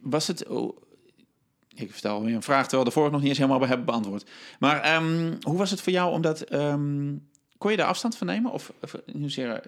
was 0.00 0.26
het. 0.26 0.46
oh, 0.46 0.76
ik 1.74 1.92
vertel 1.92 2.22
weer 2.22 2.34
een 2.34 2.42
vraag 2.42 2.62
terwijl 2.62 2.84
de 2.84 2.90
vorige 2.90 3.12
nog 3.12 3.20
niet 3.20 3.28
eens 3.30 3.38
helemaal 3.38 3.68
hebben 3.68 3.86
beantwoord. 3.86 4.30
Maar 4.58 4.80
ehm, 4.80 5.34
hoe 5.40 5.58
was 5.58 5.70
het 5.70 5.80
voor 5.80 5.92
jou 5.92 6.12
omdat. 6.12 6.40
ehm, 6.40 7.14
kon 7.58 7.70
je 7.70 7.76
daar 7.76 7.86
afstand 7.86 8.16
van 8.16 8.26
nemen? 8.26 8.52
Of, 8.52 8.72
of 8.82 8.94
zeer, 9.26 9.62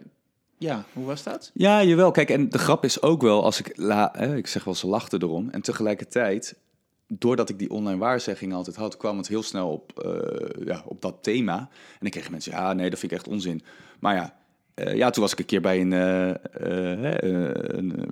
ja, 0.59 0.85
hoe 0.93 1.05
was 1.05 1.23
dat? 1.23 1.51
Ja, 1.55 1.83
jawel. 1.83 2.11
Kijk, 2.11 2.31
en 2.31 2.49
de 2.49 2.59
grap 2.59 2.85
is 2.85 3.03
ook 3.03 3.23
wel, 3.23 3.45
als 3.45 3.59
ik, 3.59 3.69
ik 4.37 4.47
zeg 4.47 4.64
wel, 4.64 4.75
ze 4.75 4.87
lachten 4.87 5.23
erom. 5.23 5.49
En 5.51 5.61
tegelijkertijd, 5.61 6.57
doordat 7.07 7.49
ik 7.49 7.59
die 7.59 7.71
online 7.71 7.99
waarzegging 7.99 8.53
altijd 8.53 8.77
had, 8.77 8.97
kwam 8.97 9.16
het 9.16 9.29
heel 9.29 9.43
snel 9.43 9.71
op, 9.71 9.99
eh, 9.99 10.66
ja, 10.66 10.83
op 10.87 11.03
dat 11.03 11.16
thema. 11.23 11.59
En 11.59 11.99
dan 12.01 12.11
kregen 12.11 12.31
mensen, 12.31 12.53
ja, 12.53 12.73
nee, 12.73 12.90
dat 12.90 12.99
vind 12.99 13.12
ik 13.12 13.19
echt 13.19 13.29
onzin. 13.29 13.62
Maar 14.01 14.14
ja, 14.14 14.39
eh, 14.87 14.97
ja 14.97 15.11
toen 15.11 15.23
was 15.23 15.33
ik 15.33 15.38
een 15.38 15.45
keer 15.45 15.61
bij 15.61 15.81
een, 15.81 15.93
eh, 15.93 16.31
eh, 16.31 17.14
een 17.77 18.09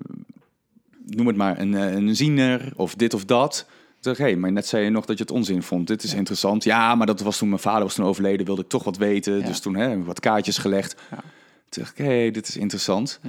noem 1.07 1.27
het 1.27 1.37
maar, 1.37 1.59
een, 1.61 1.73
een 1.73 2.17
ziener 2.17 2.73
of 2.77 2.95
dit 2.95 3.15
of 3.15 3.25
dat. 3.25 3.67
Toen 3.69 4.13
dacht 4.13 4.19
ik, 4.19 4.27
hé, 4.27 4.37
maar 4.41 4.53
net 4.53 4.67
zei 4.67 4.85
je 4.85 4.91
nog 4.91 5.05
dat 5.05 5.17
je 5.19 5.23
het 5.23 5.33
onzin 5.33 5.63
vond. 5.63 5.87
Dit 5.87 6.03
is 6.03 6.15
interessant. 6.15 6.65
Ja, 6.65 6.95
maar 6.95 7.07
dat 7.07 7.21
was 7.21 7.39
toen 7.39 7.49
mijn 7.49 7.61
vader 7.61 7.83
was 7.83 7.95
toen 7.95 8.05
overleden, 8.05 8.47
wilde 8.47 8.63
ik 8.63 8.69
toch 8.69 8.85
wat 8.85 8.97
weten. 8.97 9.39
Ja. 9.39 9.47
Dus 9.47 9.61
toen 9.61 9.77
hè, 9.77 10.05
wat 10.05 10.21
kaartjes 10.21 10.59
gelegd. 10.59 10.97
Ja. 11.11 11.17
Toen 11.69 11.83
dacht 11.83 11.99
ik, 11.99 12.05
hé, 12.05 12.31
dit 12.31 12.49
is 12.49 12.57
interessant. 12.57 13.21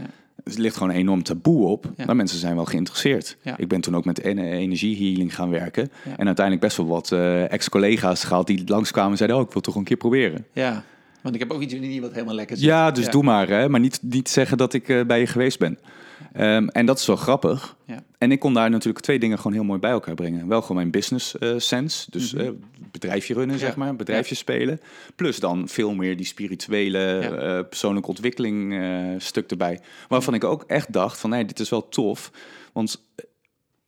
Dus 0.44 0.56
er 0.56 0.62
ligt 0.62 0.78
gewoon 0.78 0.90
een 0.90 1.00
enorm 1.00 1.24
taboe 1.24 1.68
op, 1.68 1.92
maar 2.06 2.16
mensen 2.16 2.40
zijn 2.40 2.56
wel 2.56 2.66
geïnteresseerd. 2.66 3.38
Ik 3.58 3.68
ben 3.68 3.82
toen 3.82 3.96
ook 3.96 4.06
met 4.06 4.20
en- 4.20 4.38
energiehealing 4.38 5.36
gaan 5.36 5.50
werken. 5.50 5.92
En 6.18 6.26
uiteindelijk 6.26 6.66
best 6.66 6.78
wel 6.78 6.88
wat 6.88 7.12
ex-collega's 7.52 8.24
gehad 8.24 8.48
die 8.48 8.62
langskwamen 8.66 9.12
en 9.12 9.18
zeiden... 9.18 9.38
oh, 9.38 9.44
ik 9.46 9.52
wil 9.54 9.62
toch 9.62 9.76
een 9.76 9.84
keer 9.84 9.98
proberen. 9.98 10.46
Ja, 10.54 10.84
want 11.22 11.36
ik 11.36 11.42
heb 11.42 11.52
ook 11.52 11.62
iets 11.62 11.74
in 11.74 11.82
die 11.82 12.02
wat 12.02 12.14
helemaal 12.14 12.36
lekker 12.36 12.58
zit. 12.58 12.66
Ja, 12.66 12.92
dus 12.92 13.10
doe 13.10 13.24
maar. 13.24 13.48
Hè? 13.48 13.70
Maar 13.70 13.80
niet, 13.80 14.00
niet 14.02 14.30
zeggen 14.30 14.58
dat 14.58 14.74
ik 14.74 14.90
eh, 14.90 15.06
bij 15.06 15.20
je 15.20 15.28
geweest 15.28 15.60
ben. 15.60 15.80
Ehm, 16.34 16.68
en 16.68 16.86
dat 16.86 17.00
is 17.00 17.06
wel 17.06 17.16
grappig. 17.16 17.76
Ja. 17.86 18.04
En 18.18 18.32
ik 18.32 18.40
kon 18.40 18.54
daar 18.54 18.70
natuurlijk 18.70 19.04
twee 19.04 19.20
dingen 19.20 19.38
gewoon 19.38 19.54
heel 19.54 19.64
mooi 19.64 19.80
bij 19.80 19.92
elkaar 19.92 20.16
brengen. 20.16 20.48
Wel 20.48 20.62
gewoon 20.62 20.78
mijn 20.78 20.92
business 20.92 21.38
eh, 21.38 21.54
sense. 21.58 22.12
Dus 22.12 22.34
eh, 22.34 22.50
bedrijfje 22.92 23.34
runnen, 23.34 23.56
Mhm. 23.56 23.66
Ja. 23.66 23.70
zeg 23.72 23.80
maar. 23.80 23.96
Bedrijfje 23.96 24.36
spelen. 24.36 24.80
Plus 25.16 25.40
dan 25.40 25.68
veel 25.68 25.94
meer 25.94 26.18
die 26.18 26.26
spirituele, 26.26 27.66
persoonlijke 27.70 28.10
ontwikkeling 28.10 28.76
stuk 29.22 29.52
erbij. 29.52 29.80
Waarvan 30.08 30.34
ik 30.34 30.44
ook 30.44 30.64
echt 30.68 30.94
dacht 30.94 31.20
van, 31.20 31.30
nee, 31.30 31.46
dit 31.46 31.60
is 31.60 31.70
wel 31.70 31.90
tof. 31.90 32.32
Want 32.74 33.04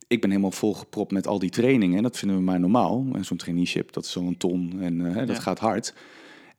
ik 0.08 0.20
ben 0.20 0.30
helemaal 0.30 0.50
volgepropt 0.50 1.12
met 1.12 1.26
al 1.26 1.38
die 1.38 1.50
trainingen. 1.50 1.96
En 1.96 2.02
dat 2.02 2.18
vinden 2.18 2.36
we 2.36 2.42
maar 2.42 2.60
normaal. 2.60 3.06
En 3.14 3.24
zo'n 3.24 3.36
traineeship, 3.36 3.92
dat 3.92 4.04
is 4.04 4.10
zo'n 4.10 4.36
ton 4.36 4.76
en 4.80 5.26
dat 5.26 5.38
gaat 5.38 5.58
hard. 5.58 5.94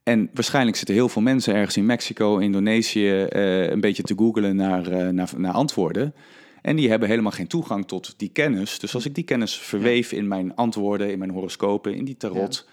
En 0.04 0.30
waarschijnlijk 0.34 0.76
zitten 0.76 0.94
heel 0.94 1.08
veel 1.08 1.22
mensen 1.22 1.54
ergens 1.54 1.76
in 1.76 1.86
Mexico, 1.86 2.38
Indonesië, 2.38 3.22
eh, 3.22 3.70
een 3.70 3.80
beetje 3.80 4.02
te 4.02 4.14
googelen 4.16 4.56
naar, 4.56 4.86
eh, 4.86 5.08
naar, 5.08 5.30
naar 5.36 5.52
antwoorden. 5.52 6.14
En 6.62 6.76
die 6.76 6.88
hebben 6.88 7.08
helemaal 7.08 7.32
geen 7.32 7.46
toegang 7.46 7.86
tot 7.86 8.14
die 8.16 8.28
kennis. 8.28 8.78
Dus 8.78 8.94
als 8.94 9.06
ik 9.06 9.14
die 9.14 9.24
kennis 9.24 9.58
verweef 9.58 10.12
in 10.12 10.28
mijn 10.28 10.54
antwoorden, 10.54 11.10
in 11.10 11.18
mijn 11.18 11.30
horoscopen, 11.30 11.94
in 11.94 12.04
die 12.04 12.16
tarot, 12.16 12.68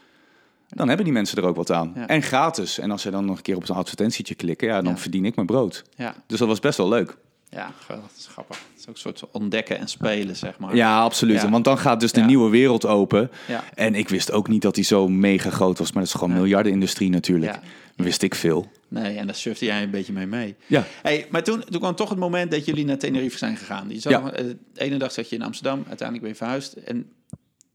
dan 0.67 0.87
hebben 0.87 1.05
die 1.05 1.13
mensen 1.13 1.37
er 1.37 1.47
ook 1.47 1.55
wat 1.55 1.71
aan. 1.71 1.91
Ja. 1.95 2.07
En 2.07 2.21
gratis. 2.21 2.79
En 2.79 2.91
als 2.91 3.01
ze 3.01 3.11
dan 3.11 3.25
nog 3.25 3.37
een 3.37 3.43
keer 3.43 3.55
op 3.55 3.65
zo'n 3.65 3.75
advertentietje 3.75 4.35
klikken, 4.35 4.67
ja, 4.67 4.81
dan 4.81 4.97
verdien 4.97 5.25
ik 5.25 5.35
mijn 5.35 5.47
brood. 5.47 5.83
Ja, 5.95 6.15
Dus 6.27 6.39
dat 6.39 6.47
was 6.47 6.59
best 6.59 6.77
wel 6.77 6.89
leuk. 6.89 7.17
Ja. 7.51 7.71
Dat 7.87 7.99
is 8.17 8.27
grappig. 8.27 8.57
Het 8.57 8.79
is 8.79 8.87
ook 8.87 8.95
een 8.95 9.01
soort 9.01 9.23
ontdekken 9.31 9.77
en 9.77 9.87
spelen, 9.87 10.35
zeg 10.35 10.59
maar. 10.59 10.75
Ja, 10.75 11.01
absoluut. 11.01 11.41
Ja. 11.41 11.49
Want 11.49 11.63
dan 11.65 11.77
gaat 11.77 11.99
dus 11.99 12.11
de 12.11 12.19
Ja. 12.19 12.25
nieuwe 12.25 12.49
wereld 12.49 12.85
open. 12.85 13.31
Ja. 13.47 13.63
En 13.73 13.95
ik 13.95 14.09
wist 14.09 14.31
ook 14.31 14.47
niet 14.47 14.61
dat 14.61 14.75
die 14.75 14.83
zo 14.83 15.07
mega 15.07 15.49
groot 15.49 15.77
was. 15.77 15.91
Maar 15.91 16.03
dat 16.03 16.11
is 16.13 16.19
gewoon 16.19 16.33
Ja. 16.35 16.41
miljardenindustrie 16.41 17.09
natuurlijk. 17.09 17.59
Wist 17.95 18.21
ik 18.21 18.35
veel. 18.35 18.71
Nee, 18.87 19.17
en 19.17 19.25
daar 19.25 19.35
surfde 19.35 19.65
jij 19.65 19.83
een 19.83 19.89
beetje 19.89 20.13
mee 20.13 20.25
mee. 20.25 20.55
Ja. 20.67 20.83
Hey, 21.01 21.27
maar 21.29 21.43
toen, 21.43 21.63
toen 21.69 21.79
kwam 21.79 21.95
toch 21.95 22.09
het 22.09 22.17
moment 22.19 22.51
dat 22.51 22.65
jullie 22.65 22.85
naar 22.85 22.97
Tenerife 22.97 23.37
zijn 23.37 23.57
gegaan. 23.57 23.89
Je 23.89 24.09
nog- 24.09 24.31
eh, 24.31 24.45
de 24.45 24.57
ene 24.81 24.97
dag 24.97 25.11
zat 25.11 25.29
je 25.29 25.35
in 25.35 25.41
Amsterdam, 25.41 25.83
uiteindelijk 25.87 26.19
ben 26.21 26.29
je 26.29 26.35
verhuisd. 26.35 26.73
En 26.73 27.11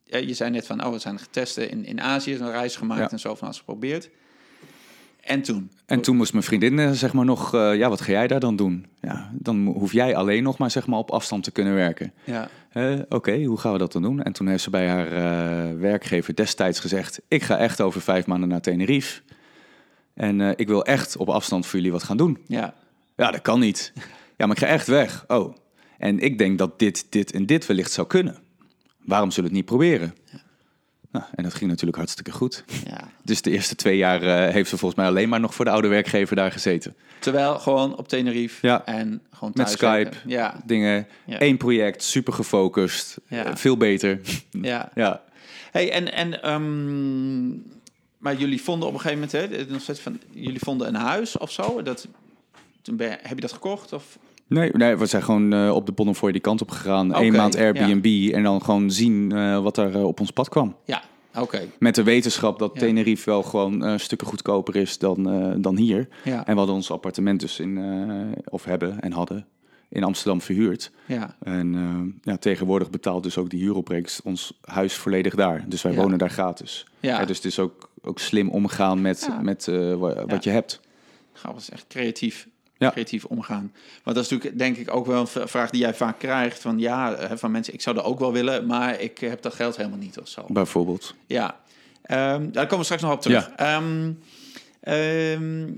ja, 0.04 0.18
je 0.18 0.34
zei 0.34 0.50
net 0.50 0.66
van, 0.66 0.84
oh, 0.84 0.92
we 0.92 0.98
zijn 0.98 1.18
getest 1.18 1.56
in, 1.56 1.84
in 1.84 2.00
Azië, 2.00 2.34
een 2.34 2.50
reis 2.50 2.76
gemaakt 2.76 3.12
en 3.12 3.18
zo 3.18 3.34
van 3.34 3.44
alles 3.46 3.58
geprobeerd. 3.58 4.08
En 5.26 5.42
toen? 5.42 5.70
En 5.86 6.00
toen 6.00 6.16
moest 6.16 6.32
mijn 6.32 6.44
vriendin 6.44 6.78
eh, 6.78 6.90
zeg 6.90 7.12
maar 7.12 7.24
nog, 7.24 7.54
eh, 7.54 7.76
ja, 7.76 7.88
wat 7.88 8.00
ga 8.00 8.10
jij 8.10 8.26
daar 8.26 8.40
dan 8.40 8.56
doen? 8.56 8.86
Ja, 9.00 9.30
dan 9.32 9.66
hoef 9.66 9.92
jij 9.92 10.16
alleen 10.16 10.42
nog 10.42 10.58
maar 10.58 10.70
zeg 10.70 10.86
maar 10.86 10.98
op 10.98 11.10
afstand 11.10 11.44
te 11.44 11.50
kunnen 11.50 11.74
werken. 11.74 12.12
Ja, 12.24 12.48
Oké, 13.08 13.44
hoe 13.44 13.58
gaan 13.58 13.72
we 13.72 13.78
dat 13.78 13.92
dan 13.92 14.02
doen? 14.02 14.22
En 14.22 14.32
toen 14.32 14.48
heeft 14.48 14.62
ze 14.62 14.70
bij 14.70 14.88
haar 14.88 15.06
eh, 15.06 15.78
werkgever 15.78 16.34
destijds 16.34 16.80
gezegd: 16.80 17.20
Ik 17.28 17.42
ga 17.42 17.58
echt 17.58 17.80
over 17.80 18.00
vijf 18.00 18.26
maanden 18.26 18.48
naar 18.48 18.60
Tenerife. 18.60 19.20
En 20.14 20.40
ik 20.40 20.68
wil 20.68 20.84
echt 20.84 21.16
op 21.16 21.28
afstand 21.28 21.66
voor 21.66 21.76
jullie 21.78 21.92
wat 21.92 22.02
gaan 22.02 22.16
doen. 22.16 22.38
ja, 22.46 22.74
Ja, 23.16 23.30
dat 23.30 23.42
kan 23.42 23.60
niet. 23.60 23.92
Ja, 24.36 24.46
maar 24.46 24.56
ik 24.56 24.62
ga 24.62 24.68
echt 24.68 24.86
weg. 24.86 25.24
Oh. 25.26 25.56
En 25.98 26.18
ik 26.18 26.38
denk 26.38 26.58
dat 26.58 26.78
dit, 26.78 27.06
dit 27.10 27.32
en 27.32 27.46
dit 27.46 27.66
wellicht 27.66 27.92
zou 27.92 28.06
kunnen. 28.06 28.36
Waarom 29.04 29.30
zullen 29.30 29.50
we 29.50 29.56
het 29.56 29.66
niet 29.66 29.76
proberen? 29.78 30.14
Nou, 31.18 31.28
en 31.34 31.42
dat 31.42 31.54
ging 31.54 31.70
natuurlijk 31.70 31.96
hartstikke 31.98 32.32
goed. 32.32 32.64
ja. 32.86 33.00
Dus 33.22 33.42
de 33.42 33.50
eerste 33.50 33.74
twee 33.74 33.96
jaar 33.96 34.22
eh, 34.22 34.52
heeft 34.52 34.68
ze 34.70 34.76
volgens 34.78 35.00
mij 35.00 35.08
alleen 35.10 35.28
maar 35.28 35.40
nog 35.40 35.54
voor 35.54 35.64
de 35.64 35.70
oude 35.70 35.88
werkgever 35.88 36.36
daar 36.36 36.52
gezeten. 36.52 36.96
Terwijl 37.18 37.58
gewoon 37.58 37.96
op 37.96 38.08
Tenerife 38.08 38.66
Ja. 38.66 38.84
en 38.84 39.22
gewoon 39.30 39.52
Met 39.54 39.66
thuis 39.66 39.70
Skype. 39.70 39.92
werken. 40.10 40.20
Ja, 40.30 40.60
Dingen, 40.64 41.06
Ja. 41.26 41.38
één 41.38 41.56
project, 41.56 42.02
super 42.02 42.32
gefocust, 42.32 43.16
Ja. 43.28 43.44
eh, 43.44 43.54
veel 43.56 43.76
beter. 43.76 44.20
ja. 44.50 44.90
ja. 44.94 45.22
Hey, 45.70 45.92
en, 45.92 46.12
en 46.12 46.42
ehm, 46.42 47.48
maar 48.18 48.36
jullie 48.36 48.62
vonden 48.62 48.88
op 48.88 48.94
een 48.94 49.00
gegeven 49.00 49.28
moment, 49.32 49.58
hè, 49.66 49.72
nog 49.72 49.80
steeds 49.82 50.00
van, 50.00 50.20
jullie 50.30 50.60
vonden 50.60 50.88
een 50.88 50.94
huis 50.94 51.38
of 51.38 51.50
zo. 51.52 51.82
Dat, 51.82 52.06
toen 52.82 52.96
ben 52.96 53.08
je- 53.10 53.18
heb 53.22 53.34
je 53.34 53.40
dat 53.40 53.52
gekocht? 53.52 53.92
Of? 53.92 54.18
Nee, 54.48 54.70
nee, 54.72 54.96
we 54.96 55.06
zijn 55.06 55.22
gewoon 55.22 55.52
eh, 55.52 55.74
op 55.74 55.86
de 55.86 55.92
Bonnefoy 55.92 56.32
die 56.32 56.40
kant 56.40 56.60
op 56.62 56.70
gegaan. 56.70 57.10
Oké, 57.14 57.24
Eén 57.24 57.32
maand 57.32 57.54
ja. 57.54 57.60
Airbnb 57.60 58.32
en 58.34 58.42
dan 58.42 58.62
gewoon 58.62 58.90
zien 58.90 59.32
eh, 59.32 59.62
wat 59.62 59.76
er 59.76 59.94
eh, 59.94 60.04
op 60.04 60.20
ons 60.20 60.30
pad 60.30 60.48
kwam. 60.48 60.76
Ja, 60.84 61.02
oké. 61.38 61.60
Met 61.78 61.94
de 61.94 62.02
wetenschap 62.02 62.58
dat 62.58 62.70
Ja. 62.74 62.80
Tenerife 62.80 63.30
wel 63.30 63.42
gewoon 63.42 63.98
stukken 63.98 64.26
goedkoper 64.26 64.76
is 64.76 64.98
dan, 64.98 65.22
dan 65.62 65.76
hier. 65.76 66.08
Ja, 66.24 66.46
En 66.46 66.52
we 66.52 66.58
hadden 66.58 66.74
ons 66.76 66.90
appartement 66.90 67.40
dus 67.40 67.60
in, 67.60 67.78
of 68.48 68.64
hebben 68.64 69.00
en 69.00 69.12
hadden 69.12 69.46
in 69.88 70.04
Amsterdam 70.04 70.40
verhuurd. 70.40 70.90
ja, 71.06 71.36
En 71.42 72.18
ja, 72.22 72.36
tegenwoordig 72.36 72.90
betaalt 72.90 73.22
dus 73.22 73.38
ook 73.38 73.50
die 73.50 73.60
huuropbrengst 73.60 74.20
ons 74.24 74.58
huis 74.60 74.94
volledig 74.94 75.34
daar. 75.34 75.64
Dus 75.68 75.82
wij 75.82 75.94
wonen 75.94 76.18
daar 76.18 76.30
gratis. 76.30 76.86
ja. 77.00 77.24
Dus 77.24 77.36
het 77.36 77.46
is 77.46 77.58
ook, 77.58 77.90
ook 78.02 78.18
slim 78.18 78.48
omgaan 78.50 79.00
met, 79.00 79.28
met 79.42 79.66
wa- 79.98 80.26
wat 80.26 80.44
je 80.44 80.50
hebt. 80.50 80.80
Grappig, 81.32 81.62
is 81.62 81.70
echt 81.70 81.84
creatief. 81.88 82.48
Ja. 82.78 82.90
Creatief 82.90 83.24
omgaan. 83.24 83.72
Want 84.02 84.16
dat 84.16 84.24
is 84.24 84.30
natuurlijk 84.30 84.58
denk 84.58 84.76
ik 84.76 84.94
ook 84.94 85.06
wel 85.06 85.20
een 85.20 85.48
vraag 85.48 85.70
die 85.70 85.80
jij 85.80 85.94
vaak 85.94 86.18
krijgt. 86.18 86.60
Van 86.60 86.78
ja, 86.78 87.36
van 87.36 87.50
mensen, 87.50 87.74
ik 87.74 87.80
zou 87.80 87.96
dat 87.96 88.04
ook 88.04 88.18
wel 88.18 88.32
willen, 88.32 88.66
maar 88.66 89.00
ik 89.00 89.18
heb 89.18 89.42
dat 89.42 89.54
geld 89.54 89.76
helemaal 89.76 89.98
niet 89.98 90.20
of 90.20 90.28
zo. 90.28 90.44
Bijvoorbeeld. 90.48 91.14
Ja, 91.26 91.56
Ehm, 92.06 92.50
daar 92.50 92.64
komen 92.64 92.78
we 92.78 92.84
straks 92.84 93.02
nog 93.02 93.12
op 93.12 93.20
terug. 93.20 93.50
Ehm, 93.56 94.12
ehm, 94.80 95.68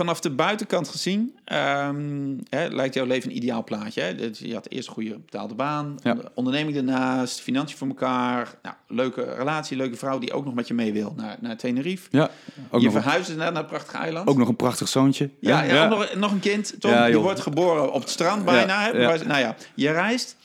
vanaf 0.00 0.20
de 0.20 0.30
buitenkant 0.30 0.88
gezien 0.88 1.38
ehm, 1.44 2.34
hè, 2.48 2.66
lijkt 2.68 2.94
jouw 2.94 3.04
leven 3.06 3.30
een 3.30 3.36
ideaal 3.36 3.64
plaatje. 3.64 4.00
Hè? 4.00 4.08
Je 4.32 4.54
had 4.54 4.68
eerst 4.68 4.88
een 4.88 4.94
goede 4.94 5.18
betaalde 5.18 5.54
baan, 5.54 5.98
Ja. 6.02 6.10
onder- 6.10 6.30
onderneming 6.34 6.74
daarnaast, 6.74 7.40
financiën 7.40 7.78
voor 7.78 7.88
elkaar, 7.88 8.54
nou, 8.62 8.74
leuke 8.88 9.34
relatie, 9.34 9.76
leuke 9.76 9.96
vrouw 9.96 10.18
die 10.18 10.32
ook 10.32 10.44
nog 10.44 10.54
met 10.54 10.68
je 10.68 10.74
mee 10.74 10.92
wil 10.92 11.12
naar, 11.16 11.36
naar 11.40 11.56
Tenerife. 11.56 12.08
Ja, 12.10 12.30
ook, 12.70 12.80
je 12.80 12.90
verhuist 12.90 13.36
naar 13.36 13.56
een 13.56 13.66
prachtig 13.66 13.94
eiland. 13.94 14.28
ook 14.28 14.36
nog 14.38 14.48
een 14.48 14.56
prachtig 14.56 14.88
zoontje. 14.88 15.30
Ja, 15.40 15.62
ja, 15.62 15.86
nog, 15.88 16.14
nog 16.14 16.32
een 16.32 16.40
kind. 16.40 16.74
Tom, 16.78 17.04
die 17.04 17.18
wordt 17.18 17.40
geboren 17.40 17.92
op 17.92 18.00
het 18.00 18.10
strand 18.10 18.44
bijna. 18.44 18.82
Hè? 18.82 18.92
Nou 19.24 19.40
ja, 19.40 19.56
je 19.74 19.90
reist. 19.90 20.36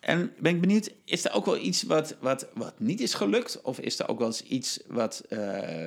En 0.00 0.32
ben 0.38 0.54
ik 0.54 0.60
benieuwd, 0.60 0.90
is 1.04 1.24
er 1.24 1.32
ook 1.32 1.44
wel 1.44 1.58
iets 1.58 1.82
wat, 1.82 2.16
wat, 2.20 2.48
wat 2.54 2.74
niet 2.78 3.00
is 3.00 3.14
gelukt? 3.14 3.60
Of 3.62 3.78
is 3.80 3.98
er 3.98 4.08
ook 4.08 4.18
wel 4.18 4.26
eens 4.26 4.42
iets 4.42 4.80
wat, 4.88 5.22
eh, 5.28 5.38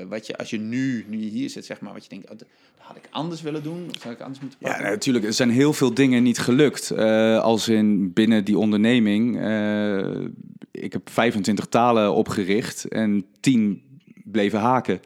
wat 0.10 0.28
je, 0.28 0.38
als 0.38 0.50
je 0.50 0.58
nu, 0.60 1.06
nu 1.08 1.18
je 1.20 1.30
hier 1.30 1.50
zit, 1.50 1.66
zeg 1.66 1.80
maar, 1.80 1.94
wat 1.94 2.04
je 2.04 2.10
denkt, 2.10 2.30
oh, 2.30 2.38
dat 2.38 2.48
had 2.78 2.96
ik 2.96 3.08
anders 3.10 3.42
willen 3.42 3.64
doen? 3.64 3.86
Of 3.96 4.02
zou 4.02 4.14
ik 4.14 4.22
anders 4.22 4.40
moeten 4.40 4.60
Ja, 4.62 4.68
pakken? 4.70 4.86
natuurlijk. 4.90 5.26
Er 5.26 5.34
zijn 5.34 5.50
heel 5.50 5.74
veel 5.74 5.94
dingen 5.94 6.24
niet 6.24 6.40
gelukt. 6.40 6.92
Eh, 6.92 7.40
als 7.40 7.68
in 7.68 8.14
binnen 8.14 8.46
die 8.46 8.58
onderneming. 8.58 9.40
eh, 9.42 10.28
ik 10.72 10.94
heb 10.94 11.10
25 11.10 11.66
talen 11.66 12.14
opgericht 12.14 12.88
en 12.88 13.26
10 13.40 13.82
bleven 14.24 14.60
haken. 14.60 15.00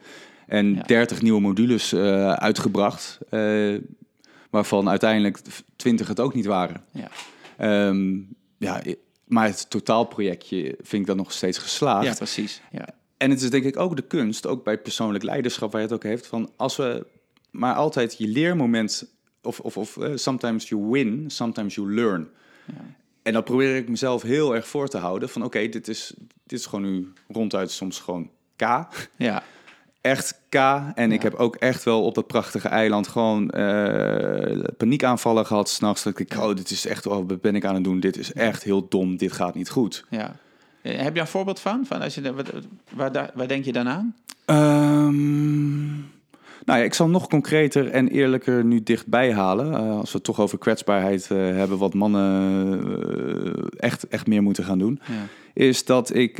En 0.46 0.74
Ja. 0.74 0.82
30 0.82 1.22
nieuwe 1.22 1.40
modules 1.40 1.94
uitgebracht, 2.34 3.18
waarvan 4.50 4.88
uiteindelijk 4.88 5.38
20 5.76 6.08
het 6.08 6.20
ook 6.20 6.34
niet 6.34 6.46
waren. 6.46 6.82
Ja. 6.92 7.08
Ehm, 7.56 8.16
ja, 8.58 8.82
maar 9.24 9.46
het 9.46 9.70
totaalprojectje 9.70 10.78
vind 10.80 11.02
ik 11.02 11.06
dan 11.06 11.16
nog 11.16 11.32
steeds 11.32 11.58
geslaagd. 11.58 12.06
ja, 12.06 12.14
precies. 12.14 12.62
Ja. 12.72 12.88
En 13.16 13.30
het 13.30 13.42
is 13.42 13.50
denk 13.50 13.64
ik 13.64 13.76
ook 13.76 13.96
de 13.96 14.02
kunst, 14.02 14.46
ook 14.46 14.64
bij 14.64 14.78
persoonlijk 14.78 15.24
leiderschap, 15.24 15.72
waar 15.72 15.80
je 15.80 15.86
het 15.86 15.96
ook 15.96 16.02
heeft, 16.02 16.26
van 16.26 16.50
als 16.56 16.76
we 16.76 17.06
maar 17.50 17.74
altijd 17.74 18.18
je 18.18 18.28
leermoment, 18.28 19.12
of, 19.42 19.60
of, 19.60 19.76
of 19.76 19.96
eh, 19.96 20.12
sometimes 20.14 20.68
you 20.68 20.90
win, 20.90 21.30
sometimes 21.30 21.74
you 21.74 21.94
learn. 21.94 22.28
Ja. 22.66 22.96
En 23.22 23.32
dat 23.32 23.44
probeer 23.44 23.76
ik 23.76 23.88
mezelf 23.88 24.22
heel 24.22 24.54
erg 24.54 24.68
voor 24.68 24.88
te 24.88 24.98
houden, 24.98 25.28
van 25.28 25.44
oké, 25.44 25.68
dit, 25.68 25.88
is, 25.88 26.14
dit 26.46 26.58
is 26.58 26.66
gewoon 26.66 26.90
nu 26.90 27.12
ronduit 27.28 27.70
soms 27.70 28.00
gewoon 28.00 28.30
K. 28.56 28.62
ja. 29.16 29.42
Echt 30.00 30.40
K. 30.48 30.54
En 30.94 31.12
ik 31.12 31.22
heb 31.22 31.34
ook 31.34 31.56
echt 31.56 31.84
wel 31.84 32.04
op 32.04 32.14
dat 32.14 32.26
prachtige 32.26 32.68
eiland 32.68 33.08
gewoon 33.08 33.50
eh, 33.50 34.64
paniekaanvallen 34.76 35.46
gehad 35.46 35.68
s'nachts. 35.68 36.02
Dat 36.02 36.18
ik, 36.18 36.34
oh, 36.38 36.54
dit 36.54 36.70
is 36.70 36.86
echt, 36.86 37.06
oh, 37.06 37.28
wat 37.28 37.40
ben 37.40 37.56
ik 37.56 37.64
aan 37.64 37.74
het 37.74 37.84
doen? 37.84 38.00
Dit 38.00 38.16
is 38.16 38.32
echt 38.32 38.62
heel 38.62 38.88
dom, 38.88 39.16
dit 39.16 39.32
gaat 39.32 39.54
niet 39.54 39.70
goed. 39.70 40.04
ja. 40.10 40.36
Eh, 40.82 40.98
Heb 41.00 41.14
je 41.14 41.20
een 41.20 41.26
voorbeeld 41.26 41.60
van? 41.60 41.84
van 41.86 42.00
als 42.00 42.14
je, 42.14 42.34
waar, 42.94 43.12
daar- 43.12 43.30
waar 43.34 43.48
denk 43.48 43.64
je 43.64 43.72
dan 43.72 43.88
aan? 43.88 44.14
Ehm, 44.44 45.94
nou 46.68 46.80
ja, 46.80 46.86
ik 46.86 46.94
zal 46.94 47.08
nog 47.08 47.28
concreter 47.28 47.90
en 47.90 48.08
eerlijker 48.08 48.64
nu 48.64 48.82
dichtbij 48.82 49.32
halen. 49.32 49.74
Eh, 49.74 49.98
als 49.98 50.10
we 50.10 50.16
het 50.16 50.24
toch 50.24 50.40
over 50.40 50.58
kwetsbaarheid 50.58 51.30
eh, 51.30 51.38
hebben, 51.38 51.78
wat 51.78 51.94
mannen 51.94 52.80
eh, 53.46 53.62
echt, 53.76 54.08
echt 54.08 54.26
meer 54.26 54.42
moeten 54.42 54.64
gaan 54.64 54.78
doen. 54.78 55.00
Ja. 55.06 55.26
Is 55.52 55.84
dat 55.84 56.14
ik 56.14 56.38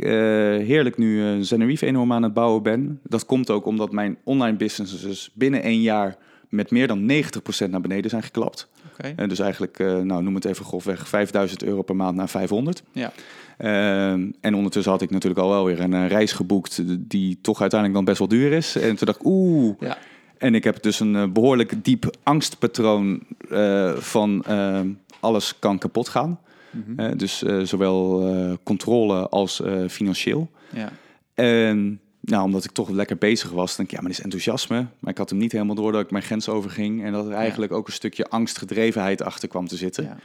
heerlijk 0.65 0.97
nu 0.97 1.21
een 1.21 1.45
Zenerife 1.45 1.85
enorm 1.85 2.13
aan 2.13 2.23
het 2.23 2.33
bouwen 2.33 2.63
ben. 2.63 2.99
Dat 3.03 3.25
komt 3.25 3.49
ook 3.49 3.65
omdat 3.65 3.91
mijn 3.91 4.17
online 4.23 4.57
businesses 4.57 5.31
binnen 5.33 5.61
één 5.61 5.81
jaar 5.81 6.17
met 6.49 6.71
meer 6.71 6.87
dan 6.87 7.11
90% 7.11 7.69
naar 7.69 7.81
beneden 7.81 8.09
zijn 8.09 8.23
geklapt. 8.23 8.69
Oké. 8.91 9.13
En 9.15 9.29
dus 9.29 9.39
eigenlijk, 9.39 9.77
nou 9.79 10.23
noem 10.23 10.35
het 10.35 10.45
even 10.45 10.65
grofweg, 10.65 11.07
5000 11.07 11.63
euro 11.63 11.81
per 11.81 11.95
maand 11.95 12.15
naar 12.15 12.29
500. 12.29 12.83
Ja. 12.91 13.11
Ehm, 13.57 14.31
en 14.41 14.55
ondertussen 14.55 14.91
had 14.91 15.01
ik 15.01 15.09
natuurlijk 15.09 15.41
al 15.41 15.49
wel 15.49 15.65
weer 15.65 15.79
een 15.79 16.07
reis 16.07 16.31
geboekt 16.31 16.81
die 17.09 17.39
toch 17.41 17.61
uiteindelijk 17.61 17.99
dan 17.99 18.15
best 18.15 18.19
wel 18.19 18.39
duur 18.39 18.51
is. 18.51 18.75
En 18.75 18.95
toen 18.95 19.07
dacht 19.07 19.19
ik, 19.19 19.25
oeh. 19.25 19.75
Ja. 19.79 19.97
En 20.39 20.55
ik 20.55 20.63
heb 20.63 20.83
dus 20.83 20.99
een 20.99 21.15
eh, 21.15 21.27
behoorlijk 21.27 21.83
diep 21.83 22.15
angstpatroon 22.23 23.23
eh, 23.49 23.93
van 23.95 24.43
ehm, 24.43 24.89
alles 25.19 25.59
kan 25.59 25.77
kapot 25.77 26.09
gaan. 26.09 26.39
Mhm. 26.71 26.99
Eh, 26.99 27.17
dus 27.17 27.43
eh, 27.43 27.61
zowel 27.61 28.27
eh, 28.27 28.53
controle 28.63 29.29
als 29.29 29.61
eh, 29.61 29.87
financieel. 29.87 30.49
ja. 30.73 30.91
En 31.33 31.99
nou, 32.19 32.43
omdat 32.43 32.63
ik 32.63 32.71
toch 32.71 32.89
lekker 32.89 33.17
bezig 33.17 33.49
was, 33.49 33.75
denk 33.75 33.89
ik, 33.89 33.95
ja, 33.95 34.01
maar 34.01 34.09
dit 34.09 34.19
is 34.19 34.23
enthousiasme. 34.23 34.85
Maar 34.99 35.11
ik 35.11 35.17
had 35.17 35.29
hem 35.29 35.39
niet 35.39 35.51
helemaal 35.51 35.75
door 35.75 35.91
dat 35.91 36.01
ik 36.01 36.11
mijn 36.11 36.23
grens 36.23 36.49
overging. 36.49 37.03
En 37.03 37.11
dat 37.11 37.25
er 37.25 37.33
eigenlijk 37.33 37.71
ook 37.71 37.87
een 37.87 37.93
stukje 37.93 38.29
angstgedrevenheid 38.29 39.21
achter 39.21 39.47
kwam 39.47 39.67
te 39.67 39.75
zitten. 39.75 40.03
Ja. 40.03 40.17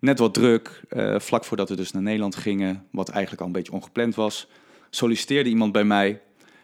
Net 0.00 0.18
wat 0.18 0.34
druk, 0.34 0.82
eh, 0.88 1.18
vlak 1.18 1.44
voordat 1.44 1.68
we 1.68 1.76
dus 1.76 1.92
naar 1.92 2.02
Nederland 2.02 2.36
gingen, 2.36 2.84
wat 2.90 3.08
eigenlijk 3.08 3.40
al 3.40 3.46
een 3.46 3.52
beetje 3.52 3.72
ongepland 3.72 4.14
was, 4.14 4.48
solliciteerde 4.90 5.48
iemand 5.50 5.72
bij 5.72 5.84
mij 5.84 6.20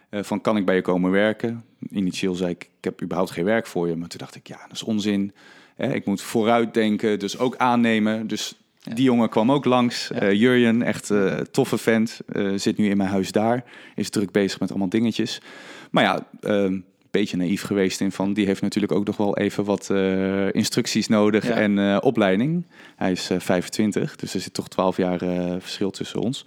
eh, 0.09 0.23
van 0.23 0.41
kan 0.41 0.57
ik 0.57 0.65
bij 0.65 0.75
je 0.75 0.81
komen 0.81 1.11
werken? 1.11 1.65
Initieel 1.91 2.35
zei 2.35 2.49
ik, 2.51 2.63
ik 2.63 2.83
heb 2.83 3.01
überhaupt 3.03 3.31
geen 3.31 3.45
werk 3.45 3.67
voor 3.67 3.87
je, 3.87 3.95
maar 3.95 4.07
toen 4.07 4.19
dacht 4.19 4.35
ik, 4.35 4.47
ja, 4.47 4.57
dat 4.67 4.71
is 4.75 4.83
onzin. 4.83 5.31
Eh, 5.75 5.93
ik 5.93 6.05
moet 6.05 6.21
vooruitdenken, 6.21 7.19
dus 7.19 7.37
ook 7.37 7.55
aannemen. 7.57 8.27
Dus 8.27 8.53
Ja. 8.79 8.93
die 8.93 9.03
jongen 9.03 9.29
kwam 9.29 9.51
ook 9.51 9.65
langs. 9.65 10.07
Ja. 10.13 10.19
Eh, 10.19 10.33
Jurjen, 10.33 10.81
echt 10.81 11.09
eh, 11.09 11.35
toffe 11.37 11.77
vent, 11.77 12.19
eh, 12.27 12.51
zit 12.55 12.77
nu 12.77 12.89
in 12.89 12.97
mijn 12.97 13.09
huis 13.09 13.31
daar, 13.31 13.63
is 13.95 14.09
druk 14.09 14.31
bezig 14.31 14.59
met 14.59 14.69
allemaal 14.69 14.89
dingetjes. 14.89 15.41
Maar 15.91 16.03
ja, 16.03 16.27
een 16.39 16.85
beetje 17.11 17.37
naïef 17.37 17.61
geweest 17.61 18.01
in 18.01 18.11
van, 18.11 18.33
die 18.33 18.45
heeft 18.45 18.61
natuurlijk 18.61 18.93
ook 18.93 19.05
nog 19.05 19.17
wel 19.17 19.37
even 19.37 19.63
wat 19.63 19.89
instructies 20.51 21.07
nodig 21.07 21.47
Ja. 21.47 21.53
en 21.55 22.01
opleiding. 22.03 22.65
Hij 22.95 23.11
is 23.11 23.29
eh, 23.29 23.39
25, 23.39 24.15
dus 24.15 24.33
er 24.33 24.39
zit 24.39 24.53
toch 24.53 24.67
12 24.67 24.97
jaar 24.97 25.19
verschil 25.59 25.91
tussen 25.91 26.19
ons. 26.19 26.45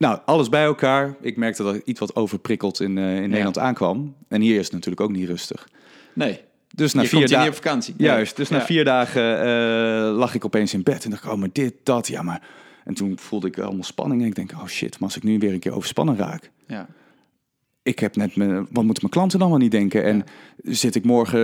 Nou, 0.00 0.18
alles 0.24 0.48
bij 0.48 0.64
elkaar. 0.64 1.14
Ik 1.20 1.36
merkte 1.36 1.62
dat 1.62 1.74
ik 1.74 1.82
iets 1.84 2.00
wat 2.00 2.16
overprikkeld 2.16 2.80
in, 2.80 2.98
eh, 2.98 3.16
in 3.16 3.28
Nederland 3.28 3.58
aankwam. 3.58 4.14
En 4.28 4.40
hier 4.40 4.58
is 4.58 4.64
het 4.64 4.72
natuurlijk 4.72 5.00
ook 5.00 5.10
niet 5.10 5.28
rustig. 5.28 5.68
Nee, 6.12 6.40
Dus 6.74 6.94
na 6.94 7.02
je 7.02 7.08
vier 7.08 7.28
dagen. 7.28 7.48
op 7.48 7.54
vakantie. 7.54 7.94
Nee. 7.96 8.08
Juist, 8.08 8.36
dus 8.36 8.48
na 8.48 8.60
vier 8.60 8.84
dagen 8.84 9.40
eh, 9.40 10.16
lag 10.16 10.34
ik 10.34 10.44
opeens 10.44 10.74
in 10.74 10.82
bed 10.82 11.04
en 11.04 11.10
dacht 11.10 11.26
oh, 11.26 11.34
maar 11.34 11.48
dit, 11.52 11.74
dat, 11.82 12.08
ja, 12.08 12.22
maar... 12.22 12.42
En 12.84 12.94
toen 12.94 13.18
voelde 13.18 13.46
ik 13.46 13.58
allemaal 13.58 13.84
spanning 13.84 14.20
en 14.20 14.26
ik 14.26 14.34
denk, 14.34 14.52
oh 14.52 14.66
shit, 14.66 14.90
maar 14.90 15.08
als 15.08 15.16
ik 15.16 15.22
nu 15.22 15.38
weer 15.38 15.52
een 15.52 15.58
keer 15.58 15.74
overspannen 15.74 16.16
raak... 16.16 16.50
Ja. 16.66 16.86
Ik 17.82 17.98
heb 17.98 18.16
net, 18.16 18.36
mijn, 18.36 18.54
wat 18.54 18.84
moeten 18.84 19.02
mijn 19.02 19.10
klanten 19.10 19.38
dan 19.38 19.48
wel 19.48 19.58
niet 19.58 19.70
denken? 19.70 20.04
En 20.04 20.24
zit 20.62 20.94
ik 20.94 21.04
morgen 21.04 21.40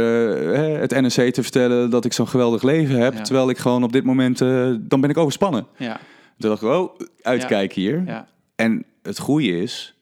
eh, 0.54 0.80
het 0.80 0.90
NRC 0.90 1.32
te 1.32 1.42
vertellen 1.42 1.90
dat 1.90 2.04
ik 2.04 2.12
zo'n 2.12 2.28
geweldig 2.28 2.62
leven 2.62 3.00
heb... 3.00 3.14
Terwijl 3.14 3.50
ik 3.50 3.58
gewoon 3.58 3.82
op 3.82 3.92
dit 3.92 4.04
moment, 4.04 4.38
dan 4.38 5.00
ben 5.00 5.10
ik 5.10 5.16
overspannen. 5.16 5.66
Ja. 5.76 6.00
Toen 6.38 6.50
dacht 6.50 6.62
ik, 6.62 6.68
oh, 6.68 6.98
uitkijken 7.22 7.80
hier. 7.80 8.02
Ja. 8.06 8.26
En 8.56 8.84
het 9.02 9.18
goede 9.18 9.48
is, 9.62 9.94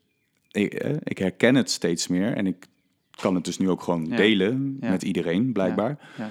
ik, 0.50 0.74
eh, 0.74 0.90
ik 1.02 1.18
herken 1.18 1.54
het 1.54 1.70
steeds 1.70 2.08
meer 2.08 2.32
en 2.36 2.46
ik 2.46 2.66
kan 3.10 3.34
het 3.34 3.44
dus 3.44 3.58
nu 3.58 3.70
ook 3.70 3.82
gewoon 3.82 4.06
Ja. 4.08 4.16
delen 4.16 4.76
Ja. 4.80 4.90
met 4.90 5.02
iedereen, 5.02 5.52
blijkbaar. 5.52 5.98
Ja. 6.18 6.30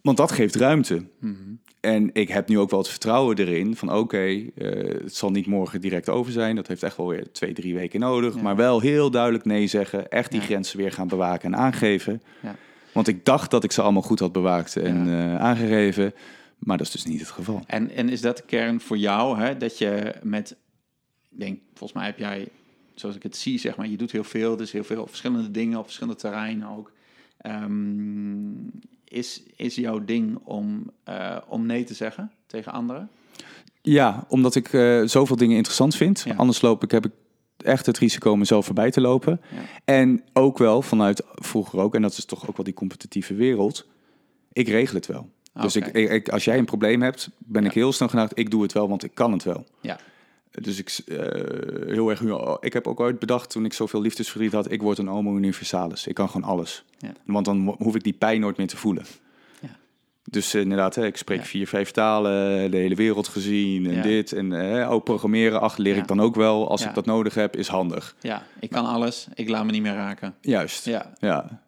Want 0.00 0.16
dat 0.16 0.32
geeft 0.32 0.54
ruimte. 0.54 1.04
Mhm. 1.20 1.34
En 1.80 2.10
ik 2.12 2.28
heb 2.28 2.48
nu 2.48 2.58
ook 2.58 2.70
wel 2.70 2.78
het 2.78 2.88
vertrouwen 2.88 3.36
erin 3.38 3.76
van 3.76 3.92
oké, 3.92 4.18
eh, 4.18 4.44
het 5.02 5.14
zal 5.14 5.30
niet 5.30 5.46
morgen 5.46 5.80
direct 5.80 6.08
over 6.08 6.32
zijn. 6.32 6.56
Dat 6.56 6.66
heeft 6.66 6.82
echt 6.82 6.96
wel 6.96 7.08
weer 7.08 7.32
twee, 7.32 7.52
drie 7.52 7.74
weken 7.74 8.00
nodig. 8.00 8.40
Maar 8.40 8.56
wel 8.56 8.80
heel 8.80 9.10
duidelijk 9.10 9.44
nee 9.44 9.66
zeggen. 9.66 10.08
Echt 10.08 10.30
die 10.30 10.40
grenzen 10.40 10.78
weer 10.78 10.92
gaan 10.92 11.08
bewaken 11.08 11.52
en 11.52 11.58
aangeven. 11.58 12.22
Ja. 12.42 12.56
Want 12.92 13.08
ik 13.08 13.24
dacht 13.24 13.50
dat 13.50 13.64
ik 13.64 13.72
ze 13.72 13.82
allemaal 13.82 14.02
goed 14.02 14.18
had 14.18 14.32
bewaakt 14.32 14.76
en 14.76 15.06
eh, 15.08 15.36
aangegeven. 15.36 16.12
Maar 16.58 16.76
dat 16.78 16.86
is 16.86 16.92
dus 16.92 17.04
niet 17.04 17.20
het 17.20 17.30
geval. 17.30 17.62
En, 17.66 17.90
en 17.90 18.08
is 18.08 18.20
dat 18.20 18.36
de 18.36 18.42
kern 18.46 18.80
voor 18.80 18.96
jou, 18.98 19.38
hè, 19.38 19.56
dat 19.56 19.78
je 19.78 20.14
met, 20.22 20.56
denk, 21.38 21.58
volgens 21.74 21.92
mij 21.98 22.06
heb 22.06 22.18
jij, 22.18 22.48
zoals 22.94 23.16
ik 23.16 23.22
het 23.22 23.36
zie, 23.36 23.58
zeg 23.58 23.76
maar, 23.76 23.88
je 23.88 23.96
doet 23.96 24.12
heel 24.12 24.24
veel, 24.24 24.56
dus 24.56 24.72
heel 24.72 24.84
veel 24.84 25.06
verschillende 25.06 25.50
dingen 25.50 25.78
op 25.78 25.84
verschillende 25.84 26.18
terreinen 26.20 26.68
ook. 26.68 26.92
Ehm, 27.38 28.50
is, 29.04 29.42
is 29.56 29.74
jouw 29.74 30.04
ding 30.04 30.38
om, 30.44 30.90
eh, 31.04 31.36
om 31.48 31.66
nee 31.66 31.84
te 31.84 31.94
zeggen 31.94 32.30
tegen 32.46 32.72
anderen? 32.72 33.08
Ja, 33.82 34.24
omdat 34.28 34.54
ik 34.54 34.72
eh, 34.72 35.02
zoveel 35.04 35.36
dingen 35.36 35.56
interessant 35.56 35.96
vind. 35.96 36.22
Ja. 36.26 36.34
Anders 36.34 36.60
loop 36.60 36.82
ik, 36.82 36.90
heb 36.90 37.06
ik 37.06 37.12
echt 37.56 37.86
het 37.86 37.98
risico 37.98 38.36
mezelf 38.36 38.64
voorbij 38.66 38.90
te 38.90 39.00
lopen. 39.00 39.40
Ja. 39.54 39.62
En 39.84 40.22
ook 40.32 40.58
wel 40.58 40.82
vanuit 40.82 41.22
vroeger 41.34 41.78
ook, 41.78 41.94
en 41.94 42.02
dat 42.02 42.16
is 42.18 42.24
toch 42.24 42.48
ook 42.48 42.56
wel 42.56 42.64
die 42.64 42.74
competitieve 42.74 43.34
wereld. 43.34 43.86
Ik 44.52 44.68
regel 44.68 44.94
het 44.94 45.06
wel. 45.06 45.30
Dus 45.60 45.76
Oké. 45.76 45.98
ik, 45.98 46.28
als 46.28 46.44
jij 46.44 46.58
een 46.58 46.64
probleem 46.64 47.02
hebt, 47.02 47.30
ben 47.38 47.62
Ja. 47.62 47.68
ik 47.68 47.74
heel 47.74 47.92
snel 47.92 48.08
geneigd. 48.08 48.38
Ik 48.38 48.50
doe 48.50 48.62
het 48.62 48.72
wel, 48.72 48.88
want 48.88 49.04
ik 49.04 49.14
kan 49.14 49.32
het 49.32 49.42
wel. 49.44 49.66
Ja. 49.80 49.98
Dus 50.60 50.78
ik, 50.78 50.98
eh, 51.06 51.16
heel 51.86 52.10
erg, 52.10 52.20
ik 52.60 52.72
heb 52.72 52.86
ook 52.86 53.00
ooit 53.00 53.18
bedacht 53.18 53.50
toen 53.50 53.64
ik 53.64 53.72
zoveel 53.72 54.00
liefdesverdriet 54.00 54.52
had, 54.52 54.70
ik 54.70 54.82
word 54.82 54.98
een 54.98 55.06
homo 55.06 55.36
universalis. 55.36 56.06
Ik 56.06 56.14
kan 56.14 56.28
gewoon 56.28 56.48
alles. 56.50 56.84
Ja. 56.98 57.12
Want 57.24 57.44
dan 57.44 57.74
hoef 57.78 57.94
ik 57.94 58.02
die 58.04 58.12
pijn 58.12 58.40
nooit 58.40 58.56
meer 58.56 58.66
te 58.66 58.76
voelen. 58.76 59.04
Ja. 59.60 59.68
Dus 60.24 60.54
eh, 60.54 60.60
inderdaad, 60.60 60.94
hè, 60.94 61.06
ik 61.06 61.16
spreek 61.16 61.38
Ja. 61.38 61.44
vier, 61.44 61.66
vijf 61.68 61.90
talen, 61.90 62.70
de 62.70 62.76
hele 62.76 62.94
wereld 62.94 63.28
gezien 63.28 63.90
en 63.90 64.02
dit. 64.02 64.32
En 64.32 64.52
eh, 64.80 64.90
ook 64.90 65.04
programmeren, 65.04 65.60
ach, 65.60 65.76
leer 65.76 65.96
ik 65.96 66.06
dan 66.08 66.20
ook 66.20 66.34
wel. 66.34 66.70
Als 66.70 66.84
ik 66.84 66.94
dat 66.94 67.06
nodig 67.06 67.34
heb, 67.34 67.56
is 67.56 67.68
handig. 67.68 68.14
Ja, 68.20 68.42
ik 68.60 68.70
kan 68.70 68.86
alles, 68.86 69.26
ik 69.34 69.48
laat 69.48 69.64
me 69.64 69.70
niet 69.70 69.82
meer 69.82 69.94
raken. 69.94 70.34
Juist, 70.40 70.84
ja. 70.84 71.12
Ja. 71.18 71.62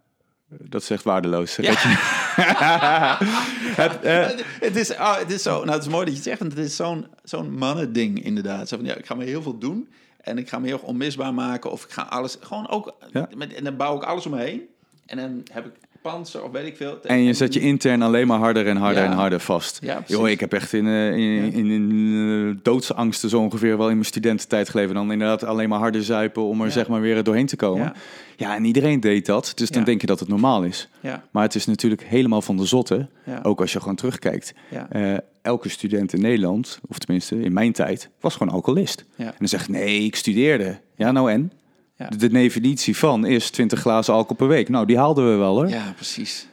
Dat 0.48 0.82
is 0.82 0.90
echt 0.90 1.04
waardeloos. 1.04 1.56
Ja. 1.56 1.72
Het, 3.82 4.00
eh, 4.00 4.26
het, 4.60 4.76
is, 4.76 4.90
oh, 4.92 5.16
het 5.16 5.30
is 5.30 5.42
zo, 5.42 5.58
nou 5.64 5.70
het 5.70 5.82
is 5.82 5.88
mooi 5.88 6.04
dat 6.04 6.12
je 6.14 6.20
het 6.20 6.28
zegt, 6.28 6.38
want 6.38 6.52
het 6.52 6.64
is 6.64 6.76
zo'n 6.76 7.06
zo'n 7.24 7.58
mannen-ding 7.58 8.24
inderdaad. 8.24 8.68
Zo 8.68 8.76
van, 8.76 8.86
ja, 8.86 8.94
ik 8.94 9.06
ga 9.06 9.14
me 9.14 9.24
heel 9.24 9.42
veel 9.42 9.58
doen 9.58 9.88
en 10.20 10.38
ik 10.38 10.48
ga 10.48 10.58
me 10.58 10.66
heel 10.66 10.78
onmisbaar 10.82 11.34
maken 11.34 11.70
of 11.70 11.84
ik 11.84 11.90
ga 11.90 12.02
alles, 12.02 12.36
gewoon 12.40 12.68
ook, 12.68 12.94
Ja. 13.12 13.28
met, 13.36 13.54
en 13.54 13.64
dan 13.64 13.76
bouw 13.76 13.96
ik 13.96 14.02
alles 14.02 14.26
om 14.26 14.32
me 14.32 14.40
heen 14.40 14.62
en 15.06 15.16
dan 15.16 15.42
heb 15.52 15.66
ik 15.66 15.72
of 16.16 16.50
weet 16.52 16.66
ik 16.66 16.76
veel. 16.76 16.98
en 17.02 17.22
je 17.22 17.32
zet 17.32 17.54
je 17.54 17.60
intern 17.60 18.02
alleen 18.02 18.26
maar 18.26 18.38
harder 18.38 18.66
en 18.66 18.76
harder 18.76 19.02
Ja. 19.02 19.10
en 19.10 19.16
harder 19.16 19.40
vast. 19.40 19.78
Ja. 19.82 20.02
Joh, 20.06 20.28
ik 20.28 20.40
heb 20.40 20.52
echt 20.52 20.72
in, 20.72 20.86
eh, 20.86 21.10
in, 21.16 21.52
in, 21.52 21.70
in 21.70 22.48
eh, 22.56 22.60
doodsangsten 22.62 23.28
zo 23.28 23.38
ongeveer 23.40 23.76
wel 23.78 23.86
in 23.88 23.92
mijn 23.94 24.04
studententijd 24.06 24.68
geleefd. 24.68 24.92
Dan 24.92 25.12
inderdaad 25.12 25.44
alleen 25.44 25.68
maar 25.68 25.78
harder 25.78 26.04
zuipen 26.04 26.42
om 26.42 26.60
er 26.60 26.66
Ja. 26.66 26.72
zeg 26.72 26.88
maar 26.88 27.00
weer 27.00 27.22
doorheen 27.22 27.46
te 27.46 27.56
komen. 27.56 27.92
Ja. 28.36 28.54
En 28.56 28.64
iedereen 28.64 29.00
deed 29.00 29.26
dat. 29.26 29.52
Dus 29.54 29.70
dan 29.70 29.84
denk 29.84 30.00
je 30.00 30.06
dat 30.06 30.20
het 30.20 30.28
normaal 30.28 30.62
is. 30.64 30.88
Ja, 31.00 31.24
Maar 31.30 31.42
het 31.42 31.54
is 31.54 31.66
natuurlijk 31.66 32.02
helemaal 32.04 32.42
van 32.42 32.56
de 32.56 32.64
zotte. 32.66 33.08
ja, 33.24 33.40
Ook 33.42 33.60
als 33.60 33.72
je 33.72 33.80
gewoon 33.80 33.94
terugkijkt. 33.96 34.54
ja, 34.70 34.86
Eh, 34.90 35.14
elke 35.42 35.68
student 35.68 36.12
in 36.12 36.20
Nederland, 36.20 36.78
of 36.88 36.98
tenminste 36.98 37.40
in 37.42 37.52
mijn 37.52 37.72
tijd, 37.72 38.10
was 38.20 38.36
gewoon 38.36 38.52
alcoholist. 38.52 39.04
ja, 39.16 39.24
En 39.26 39.34
dan 39.38 39.48
zegt 39.48 39.68
nee, 39.68 40.04
ik 40.04 40.16
studeerde. 40.16 40.78
Ja, 40.96 41.10
nou 41.12 41.30
en? 41.30 41.52
Ja. 41.98 42.08
De, 42.08 42.16
de 42.16 42.28
definitie 42.28 42.96
van 42.96 43.26
is 43.26 43.50
20 43.50 43.80
glazen 43.80 44.14
alcohol 44.14 44.36
per 44.36 44.48
week. 44.48 44.68
Nou, 44.68 44.86
die 44.86 44.98
haalden 44.98 45.30
we 45.30 45.36
wel 45.36 45.54
hoor. 45.54 45.68
Ja, 45.68 45.74
ja, 45.84 45.92
precies. 45.92 46.46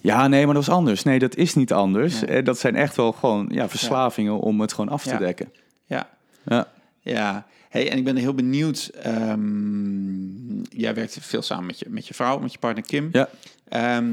Ja, 0.00 0.28
nee, 0.28 0.44
maar 0.44 0.54
dat 0.54 0.66
was 0.66 0.74
anders. 0.76 1.02
Nee, 1.02 1.18
dat 1.18 1.36
is 1.36 1.54
niet 1.54 1.72
anders. 1.72 2.20
Ja. 2.20 2.26
Eh, 2.26 2.44
dat 2.44 2.58
zijn 2.58 2.76
echt 2.76 2.96
wel 2.96 3.12
gewoon 3.12 3.48
ja, 3.50 3.68
verslavingen 3.68 4.38
om 4.38 4.60
het 4.60 4.72
gewoon 4.72 4.90
af 4.90 5.02
te 5.02 5.08
Ja. 5.10 5.18
dekken. 5.18 5.52
ja. 5.86 6.08
Ja. 6.44 6.68
Ja, 7.00 7.46
hey, 7.68 7.90
en 7.90 7.98
ik 7.98 8.04
ben 8.04 8.16
heel 8.16 8.34
benieuwd. 8.34 8.90
ehm, 9.02 10.62
jij 10.62 10.94
werkt 10.94 11.18
veel 11.20 11.42
samen 11.42 11.66
met 11.66 11.78
je, 11.78 11.86
met 11.88 12.06
je 12.06 12.14
vrouw, 12.14 12.38
met 12.38 12.52
je 12.52 12.58
partner 12.58 12.84
Kim. 12.84 13.08
Ja. 13.12 13.28
Ehm, 13.68 14.06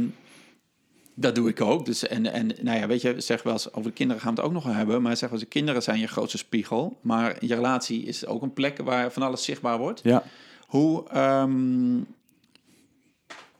dat 1.13 1.35
doe 1.35 1.49
ik 1.49 1.61
ook. 1.61 1.85
Dus, 1.85 2.07
en, 2.07 2.33
en 2.33 2.51
nou 2.61 2.79
ja, 2.79 2.87
weet 2.87 3.01
je, 3.01 3.15
zeg 3.17 3.43
wel 3.43 3.53
eens, 3.53 3.73
over 3.73 3.89
de 3.89 3.95
kinderen 3.95 4.21
gaan 4.21 4.33
we 4.35 4.39
het 4.39 4.49
ook 4.49 4.55
nog 4.55 4.63
wel 4.63 4.73
hebben. 4.73 5.01
Maar 5.01 5.17
zeg 5.17 5.29
wel 5.29 5.39
eens, 5.39 5.47
de 5.47 5.53
kinderen 5.59 5.83
zijn 5.83 5.99
je 5.99 6.07
grootste 6.07 6.37
spiegel. 6.37 6.97
Maar 7.01 7.35
je 7.39 7.55
relatie 7.55 8.03
is 8.03 8.25
ook 8.25 8.41
een 8.41 8.53
plek 8.53 8.77
waar 8.83 9.11
van 9.11 9.23
alles 9.23 9.43
zichtbaar 9.43 9.77
wordt. 9.77 9.99
Ja. 10.03 10.23
Hoe, 10.65 11.09
ehm, 11.09 11.99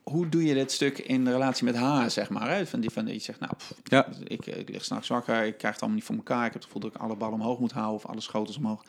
hoe 0.04 0.30
doe 0.30 0.44
je 0.46 0.54
dit 0.54 0.72
stuk 0.72 0.98
in 0.98 1.26
de 1.26 1.32
relatie 1.32 1.66
met 1.66 1.76
haar, 1.76 2.12
zeg 2.12 2.30
maar? 2.30 2.50
Hè? 2.56 2.66
Van 2.66 2.80
die 2.80 2.90
van, 2.90 3.08
je 3.08 3.20
zegt, 3.20 3.40
nou, 3.40 3.54
pff, 3.58 3.74
Ja. 3.84 4.08
ik, 4.24 4.46
ik 4.46 4.70
lig 4.70 4.86
s'nachts 4.86 5.08
wakker, 5.08 5.44
ik 5.44 5.58
krijg 5.58 5.74
het 5.74 5.82
allemaal 5.82 6.00
niet 6.00 6.04
voor 6.08 6.16
elkaar. 6.16 6.46
Ik 6.46 6.54
heb 6.54 6.54
het 6.54 6.64
gevoel 6.64 6.82
dat 6.82 6.96
ik 6.96 7.02
alle 7.02 7.16
ballen 7.16 7.40
omhoog 7.40 7.60
moet 7.60 7.72
houden 7.72 7.96
of 7.96 8.06
alle 8.06 8.22
schotels 8.22 8.58
omhoog. 8.58 8.84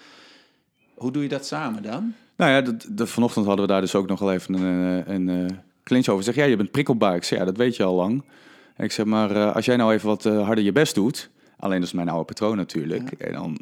Hoe 0.94 1.11
doe 1.12 1.22
je 1.22 1.29
dat 1.29 1.46
samen 1.46 1.83
dan? 1.83 2.14
Nou 2.37 2.50
ja, 2.50 2.61
dat, 2.61 2.87
dat, 2.90 3.09
vanochtend 3.09 3.46
hadden 3.46 3.66
we 3.66 3.72
daar 3.72 3.81
dus 3.81 3.94
ook 3.94 4.09
nog 4.09 4.18
wel 4.18 4.33
even 4.33 4.55
een, 4.55 5.05
eh, 5.05 5.14
een, 5.14 5.29
een 5.29 5.61
clinch 5.83 6.09
over. 6.09 6.24
Zeg, 6.24 6.35
ja, 6.35 6.44
je 6.44 6.57
bent 6.57 6.70
prikkelbaar. 6.70 7.16
Ik 7.16 7.24
zeg, 7.24 7.38
ja, 7.38 7.44
dat 7.44 7.57
weet 7.57 7.76
je 7.76 7.85
al 7.85 7.94
lang. 7.94 8.22
En 8.76 8.85
ik 8.85 8.92
zeg, 8.92 9.07
maar 9.07 9.37
eh, 9.37 9.55
als 9.55 9.64
jij 9.64 9.76
nou 9.76 9.92
even 9.92 10.09
wat 10.09 10.26
eh, 10.26 10.44
harder 10.44 10.64
je 10.64 10.72
best 10.72 10.94
doet... 10.94 11.31
Alleen 11.59 11.79
dat 11.79 11.87
is 11.88 11.94
mijn 11.94 12.09
oude 12.09 12.24
patroon 12.24 12.57
natuurlijk. 12.57 13.12
En 13.12 13.33
dan 13.33 13.59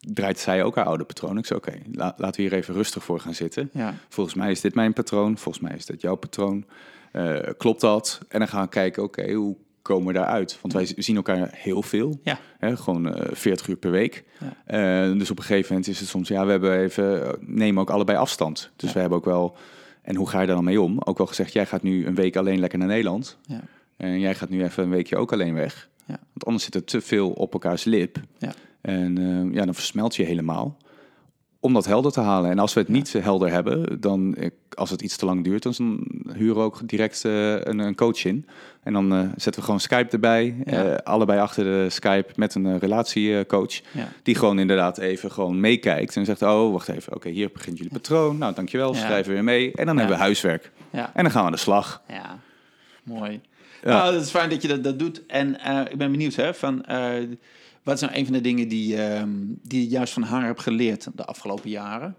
draait 0.00 0.38
zij 0.38 0.62
ook 0.64 0.74
haar 0.76 0.84
oude 0.84 1.04
patroon. 1.04 1.38
Ik 1.38 1.46
zeg, 1.46 1.56
oké, 1.58 1.72
la- 1.92 2.14
laten 2.16 2.42
we 2.42 2.48
hier 2.48 2.58
even 2.58 2.74
rustig 2.74 3.04
voor 3.04 3.20
gaan 3.20 3.34
zitten. 3.34 3.70
Ja. 3.72 3.94
Volgens 4.08 4.36
mij 4.36 4.50
is 4.50 4.60
dit 4.60 4.74
mijn 4.74 4.92
patroon. 4.92 5.38
Volgens 5.38 5.64
mij 5.64 5.76
is 5.76 5.86
dit 5.86 6.00
jouw 6.00 6.14
patroon. 6.14 6.64
Eh, 7.12 7.38
klopt 7.56 7.80
dat? 7.80 8.20
En 8.28 8.38
dan 8.38 8.48
gaan 8.48 8.62
we 8.62 8.68
kijken, 8.68 9.02
oké, 9.02 9.32
hoe 9.32 9.56
komen 9.82 10.06
we 10.06 10.12
daaruit? 10.12 10.58
Want 10.60 10.72
wij 10.74 10.92
zien 10.96 11.16
elkaar 11.16 11.48
heel 11.52 11.82
veel. 11.82 12.20
Ja. 12.22 12.38
Hè, 12.58 12.76
gewoon 12.76 13.14
eh 13.14 13.28
40 13.34 13.68
uur 13.68 13.76
per 13.76 13.90
week. 13.90 14.24
Eh, 14.64 15.12
dus 15.12 15.30
op 15.30 15.38
een 15.38 15.44
gegeven 15.44 15.68
moment 15.72 15.88
is 15.90 16.00
het 16.00 16.08
soms, 16.08 16.28
ja, 16.28 16.44
we 16.44 16.50
hebben 16.50 16.78
even, 16.78 17.26
eh, 17.26 17.32
nemen 17.40 17.82
ook 17.82 17.90
allebei 17.90 18.18
afstand. 18.18 18.70
Dus 18.76 18.88
Ja. 18.88 18.94
we 18.94 19.00
hebben 19.00 19.18
ook 19.18 19.24
wel, 19.24 19.56
en 20.02 20.16
hoe 20.16 20.28
ga 20.28 20.40
je 20.40 20.46
daar 20.46 20.56
dan 20.56 20.64
mee 20.64 20.80
om? 20.80 20.98
Ook 21.04 21.18
wel 21.18 21.26
gezegd, 21.26 21.52
jij 21.52 21.66
gaat 21.66 21.82
nu 21.82 22.06
een 22.06 22.14
week 22.14 22.36
alleen 22.36 22.60
lekker 22.60 22.78
naar 22.78 22.88
Nederland. 22.88 23.38
Ja. 23.46 23.60
En 23.96 24.20
jij 24.20 24.34
gaat 24.34 24.48
nu 24.48 24.62
even 24.64 24.82
een 24.84 24.90
weekje 24.90 25.16
ook 25.16 25.32
alleen 25.32 25.54
weg. 25.54 25.88
Ja. 26.06 26.18
Want 26.32 26.44
anders 26.44 26.64
zit 26.64 26.74
er 26.74 26.84
te 26.84 27.00
veel 27.00 27.30
op 27.30 27.52
elkaars 27.52 27.84
lip. 27.84 28.18
Ja. 28.38 28.52
En 28.80 29.18
eh, 29.18 29.54
ja, 29.54 29.64
dan 29.64 29.74
versmelt 29.74 30.16
je 30.16 30.22
helemaal. 30.22 30.76
Om 31.60 31.72
dat 31.72 31.86
helder 31.86 32.12
te 32.12 32.20
halen. 32.20 32.50
En 32.50 32.58
als 32.58 32.74
we 32.74 32.80
het 32.80 32.88
niet 32.88 33.12
helder 33.12 33.50
hebben, 33.50 34.00
dan 34.00 34.34
eh, 34.34 34.50
als 34.74 34.90
het 34.90 35.02
iets 35.02 35.16
te 35.16 35.24
lang 35.24 35.44
duurt, 35.44 35.62
dan 35.62 36.06
huren 36.32 36.56
we 36.56 36.62
ook 36.62 36.88
direct 36.88 37.24
eh, 37.24 37.60
een, 37.60 37.78
een 37.78 37.94
coach 37.94 38.24
in. 38.24 38.46
En 38.82 38.92
dan 38.92 39.10
zetten 39.36 39.54
we 39.54 39.62
gewoon 39.62 39.80
Skype 39.80 40.10
erbij. 40.10 40.54
Ja. 40.64 40.94
allebei 40.94 41.40
achter 41.40 41.64
de 41.64 41.90
Skype 41.90 42.32
met 42.36 42.54
een 42.54 42.78
relatiecoach. 42.78 43.80
Ja. 43.92 44.08
Die 44.22 44.34
gewoon 44.34 44.58
inderdaad 44.58 44.98
even 44.98 45.32
gewoon 45.32 45.60
meekijkt. 45.60 46.16
En 46.16 46.24
zegt, 46.24 46.42
oh, 46.42 46.72
wacht 46.72 46.88
even. 46.88 47.14
Oké, 47.14 47.28
hier 47.28 47.50
begint 47.52 47.76
jullie 47.76 47.92
patroon. 47.92 48.38
Nou, 48.38 48.54
dankjewel. 48.54 48.94
Schrijven 48.94 49.32
weer 49.32 49.44
mee. 49.44 49.72
En 49.74 49.86
dan 49.86 49.96
hebben 49.98 50.16
we 50.16 50.22
huiswerk. 50.22 50.70
Ja. 50.90 51.10
En 51.14 51.22
dan 51.22 51.32
gaan 51.32 51.40
we 51.40 51.46
aan 51.46 51.54
de 51.54 51.58
slag. 51.58 52.02
Ja, 52.08 52.38
mooi. 53.02 53.40
Nou, 53.82 54.14
het 54.14 54.22
is 54.22 54.30
fijn 54.30 54.50
dat 54.50 54.62
je 54.62 54.68
dat, 54.68 54.84
dat 54.84 54.98
doet. 54.98 55.26
En 55.26 55.54
ik 55.90 55.98
ben 55.98 56.10
benieuwd, 56.10 56.34
hè, 56.34 56.54
van, 56.54 56.84
wat 57.82 58.00
nou 58.00 58.14
een 58.14 58.24
van 58.24 58.32
de 58.32 58.40
dingen 58.40 58.68
die, 58.68 59.02
ehm, 59.02 59.30
die 59.62 59.82
je 59.82 59.88
juist 59.88 60.12
van 60.12 60.22
haar 60.22 60.44
hebt 60.44 60.60
geleerd 60.60 61.08
de 61.14 61.24
afgelopen 61.24 61.70
jaren? 61.70 62.16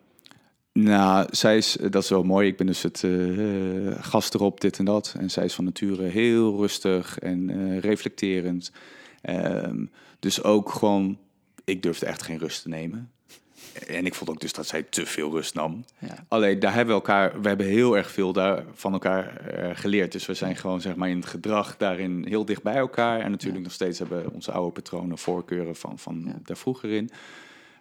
Nou, 0.73 1.27
zij 1.31 1.57
is, 1.57 1.77
dat 1.89 2.03
is 2.03 2.09
wel 2.09 2.23
mooi. 2.23 2.47
Ik 2.47 2.57
ben 2.57 2.67
dus 2.67 2.81
het 2.81 3.03
eh, 3.03 3.87
eh, 3.87 4.03
gast 4.03 4.33
erop, 4.33 4.61
dit 4.61 4.77
en 4.77 4.85
dat. 4.85 5.15
En 5.19 5.29
zij 5.29 5.45
is 5.45 5.53
van 5.53 5.63
nature 5.63 6.03
heel 6.03 6.57
rustig 6.57 7.19
en 7.19 7.49
eh, 7.49 7.79
reflecterend. 7.79 8.71
Ehm, 9.21 9.85
dus 10.19 10.43
ook 10.43 10.69
gewoon, 10.69 11.17
ik 11.63 11.83
durfde 11.83 12.05
echt 12.05 12.21
geen 12.21 12.37
rust 12.37 12.61
te 12.61 12.69
nemen. 12.69 13.11
En 13.87 14.05
ik 14.05 14.13
vond 14.13 14.29
ook 14.29 14.39
dus 14.39 14.53
dat 14.53 14.67
zij 14.67 14.83
te 14.83 15.05
veel 15.05 15.31
rust 15.31 15.53
nam. 15.53 15.85
Ja. 15.99 16.25
Alleen 16.27 16.59
daar 16.59 16.73
hebben 16.73 16.95
we 16.95 17.01
elkaar, 17.01 17.41
we 17.41 17.47
hebben 17.47 17.65
heel 17.65 17.97
erg 17.97 18.11
veel 18.11 18.33
daar 18.33 18.63
van 18.73 18.93
elkaar 18.93 19.37
eh, 19.37 19.69
geleerd. 19.73 20.11
Dus 20.11 20.25
we 20.25 20.33
zijn 20.33 20.55
gewoon 20.55 20.81
zeg 20.81 20.95
maar 20.95 21.09
in 21.09 21.15
het 21.17 21.25
gedrag 21.25 21.77
daarin 21.77 22.25
heel 22.27 22.45
dicht 22.45 22.63
bij 22.63 22.75
elkaar. 22.75 23.19
En 23.19 23.31
natuurlijk 23.31 23.63
nog 23.63 23.71
steeds 23.71 23.99
hebben 23.99 24.33
onze 24.33 24.51
oude 24.51 24.71
patronen, 24.71 25.17
voorkeuren 25.17 25.75
van, 25.75 25.99
van 25.99 26.23
Ja. 26.25 26.39
daar 26.43 26.57
vroeger 26.57 26.89
in. 26.91 27.09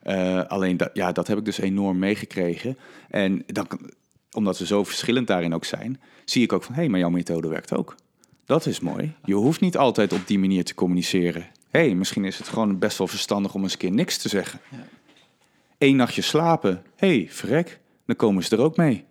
Eh, 0.03 0.45
alleen 0.45 0.77
dat, 0.77 0.91
ja, 0.93 1.13
dat 1.13 1.27
heb 1.27 1.39
ik 1.39 1.45
dus 1.45 1.59
enorm 1.59 1.99
meegekregen. 1.99 2.79
En 3.11 3.43
dan, 3.47 3.67
omdat 4.33 4.59
we 4.59 4.67
zo 4.67 4.85
verschillend 4.85 5.27
daarin 5.27 5.55
ook 5.55 5.65
zijn, 5.65 6.01
zie 6.25 6.43
ik 6.43 6.53
ook 6.53 6.63
van 6.63 6.75
hé, 6.75 6.81
hey, 6.81 6.91
maar 6.91 7.01
jouw 7.01 7.11
methode 7.11 7.49
werkt 7.49 7.77
ook. 7.77 7.95
Dat 8.45 8.67
is 8.67 8.81
mooi. 8.81 9.13
Je 9.25 9.35
hoeft 9.35 9.61
niet 9.61 9.77
altijd 9.77 10.13
op 10.13 10.27
die 10.27 10.39
manier 10.39 10.65
te 10.65 10.75
communiceren. 10.75 11.47
Hé, 11.71 11.81
hey, 11.81 11.95
misschien 11.95 12.25
is 12.25 12.39
het 12.39 12.49
gewoon 12.49 12.79
best 12.79 12.99
wel 12.99 13.07
verstandig 13.07 13.55
om 13.55 13.63
eens 13.63 13.73
een 13.73 13.79
keer 13.79 13.93
niks 13.93 14.17
te 14.17 14.29
zeggen. 14.29 14.61
Ja. 15.81 15.87
Eén 15.89 15.97
nachtje 15.97 16.23
slapen. 16.23 16.83
Hé, 16.97 17.09
hey, 17.17 17.27
verrek, 17.31 17.81
dan 18.07 18.17
komen 18.17 18.45
ze 18.45 18.57
er 18.57 18.63
ook 18.63 18.77
mee. 18.77 19.05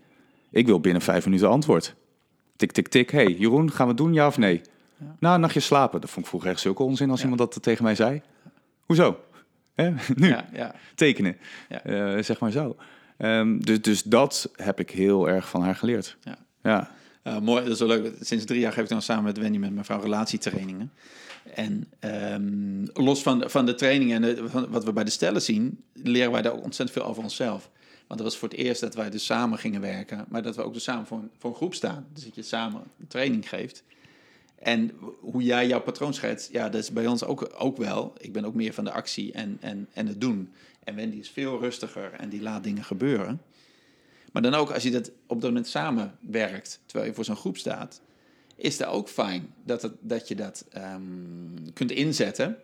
Ik 0.52 0.66
wil 0.66 0.80
binnen 0.80 1.02
vijf 1.02 1.26
minuten 1.26 1.50
antwoord. 1.50 1.96
Tik, 2.56 2.72
tik, 2.72 2.88
tik. 2.88 3.12
Hé, 3.12 3.24
hey, 3.24 3.34
Jeroen, 3.34 3.72
gaan 3.72 3.86
we 3.86 3.92
het 3.92 3.98
doen, 4.02 4.14
ja 4.14 4.28
of 4.28 4.38
nee? 4.38 4.62
Nou, 5.20 5.36
een 5.36 5.42
nachtje 5.42 5.60
slapen. 5.60 6.02
Dat 6.02 6.10
vond 6.10 6.22
ik 6.26 6.30
vroeger 6.30 6.50
echt 6.50 6.60
zulke 6.60 6.84
onzin 6.84 7.10
als 7.10 7.22
Ja. 7.22 7.28
iemand 7.30 7.52
dat 7.54 7.64
tegen 7.64 7.84
mij 7.84 7.96
zei. 7.96 8.22
Hoezo? 8.86 9.20
Hè? 9.76 9.90
Nu 10.16 10.28
Ja, 10.28 10.46
ja. 10.54 10.76
tekenen. 10.96 11.38
Ja. 11.70 11.84
Eh, 11.84 12.24
zeg 12.24 12.40
maar 12.40 12.52
zo. 12.52 12.76
Ehm, 13.18 13.60
dus, 13.60 13.82
dus 13.82 14.04
dat 14.04 14.52
heb 14.56 14.80
ik 14.80 14.90
heel 14.92 15.30
erg 15.30 15.50
van 15.50 15.62
haar 15.62 15.76
geleerd. 15.76 16.18
Ja. 16.22 16.38
Ja. 16.64 16.92
Uh, 17.24 17.40
mooi, 17.40 17.64
dat 17.64 17.74
is 17.74 17.80
wel 17.80 17.88
leuk. 17.88 18.14
Sinds 18.22 18.46
drie 18.46 18.60
jaar 18.60 18.72
geef 18.74 18.84
ik 18.84 18.90
dan 18.90 19.02
samen 19.02 19.24
met 19.24 19.38
Wendy 19.38 19.58
met 19.58 19.74
mijn 19.74 19.86
vrouw 19.86 20.00
relatietrainingen. 20.02 20.92
En 21.54 21.88
ehm, 22.00 22.86
los 22.94 23.22
van, 23.22 23.50
van 23.50 23.66
de 23.66 23.76
trainingen 23.76 24.24
en 24.24 24.70
wat 24.72 24.84
we 24.84 24.94
bij 24.94 25.04
de 25.04 25.10
stellen 25.10 25.42
zien, 25.42 25.84
leren 25.94 26.32
wij 26.32 26.42
daar 26.42 26.54
ook 26.54 26.64
ontzettend 26.64 27.00
veel 27.00 27.10
over 27.10 27.24
onszelf. 27.24 27.70
Want 28.08 28.22
dat 28.22 28.30
was 28.30 28.38
voor 28.38 28.50
het 28.50 28.58
eerst 28.58 28.82
dat 28.82 28.96
wij 28.96 29.10
dus 29.10 29.26
samen 29.26 29.58
gingen 29.58 29.82
werken, 29.82 30.26
maar 30.30 30.42
dat 30.42 30.56
we 30.56 30.64
ook 30.64 30.74
dus 30.74 30.84
samen 30.84 31.06
voor 31.06 31.18
een, 31.18 31.32
voor 31.38 31.56
groep 31.56 31.74
staan. 31.74 32.08
Dus 32.14 32.24
dat 32.24 32.36
je 32.36 32.42
samen 32.42 32.84
training 33.08 33.50
geeft. 33.50 33.84
En 34.56 34.92
hoe 35.20 35.44
jij 35.44 35.68
jouw 35.68 35.82
patroon 35.82 36.14
schetst, 36.14 36.52
ja, 36.52 36.70
dat 36.70 36.82
is 36.82 36.92
bij 36.92 37.08
ons 37.08 37.24
ook, 37.24 37.54
ook 37.58 37.78
wel. 37.78 38.14
Ik 38.18 38.34
ben 38.34 38.46
ook 38.46 38.54
meer 38.54 38.74
van 38.74 38.84
de 38.84 38.92
actie 38.92 39.32
en, 39.32 39.58
en, 39.62 39.88
en 39.94 40.08
het 40.08 40.22
doen. 40.22 40.52
En 40.84 40.96
Wendy 40.96 41.18
is 41.18 41.30
veel 41.30 41.60
rustiger 41.60 42.14
en 42.14 42.30
die 42.30 42.42
laat 42.42 42.64
dingen 42.64 42.84
gebeuren. 42.84 43.42
Maar 44.32 44.42
dan 44.42 44.54
ook 44.54 44.72
als 44.72 44.84
je 44.84 44.92
dat 44.92 45.12
op 45.28 45.42
dat 45.42 45.50
moment 45.50 45.68
samenwerkt, 45.68 46.80
terwijl 46.86 47.10
je 47.10 47.16
voor 47.16 47.26
zo'n 47.26 47.36
groep 47.36 47.58
staat, 47.58 48.02
is 48.60 48.78
het 48.78 48.88
ook 48.88 49.10
fijn 49.10 49.54
dat, 49.64 49.82
het, 49.82 49.94
dat 50.00 50.28
je 50.28 50.36
dat 50.36 50.66
ehm, 50.72 51.02
kunt 51.74 51.92
inzetten. 51.92 52.58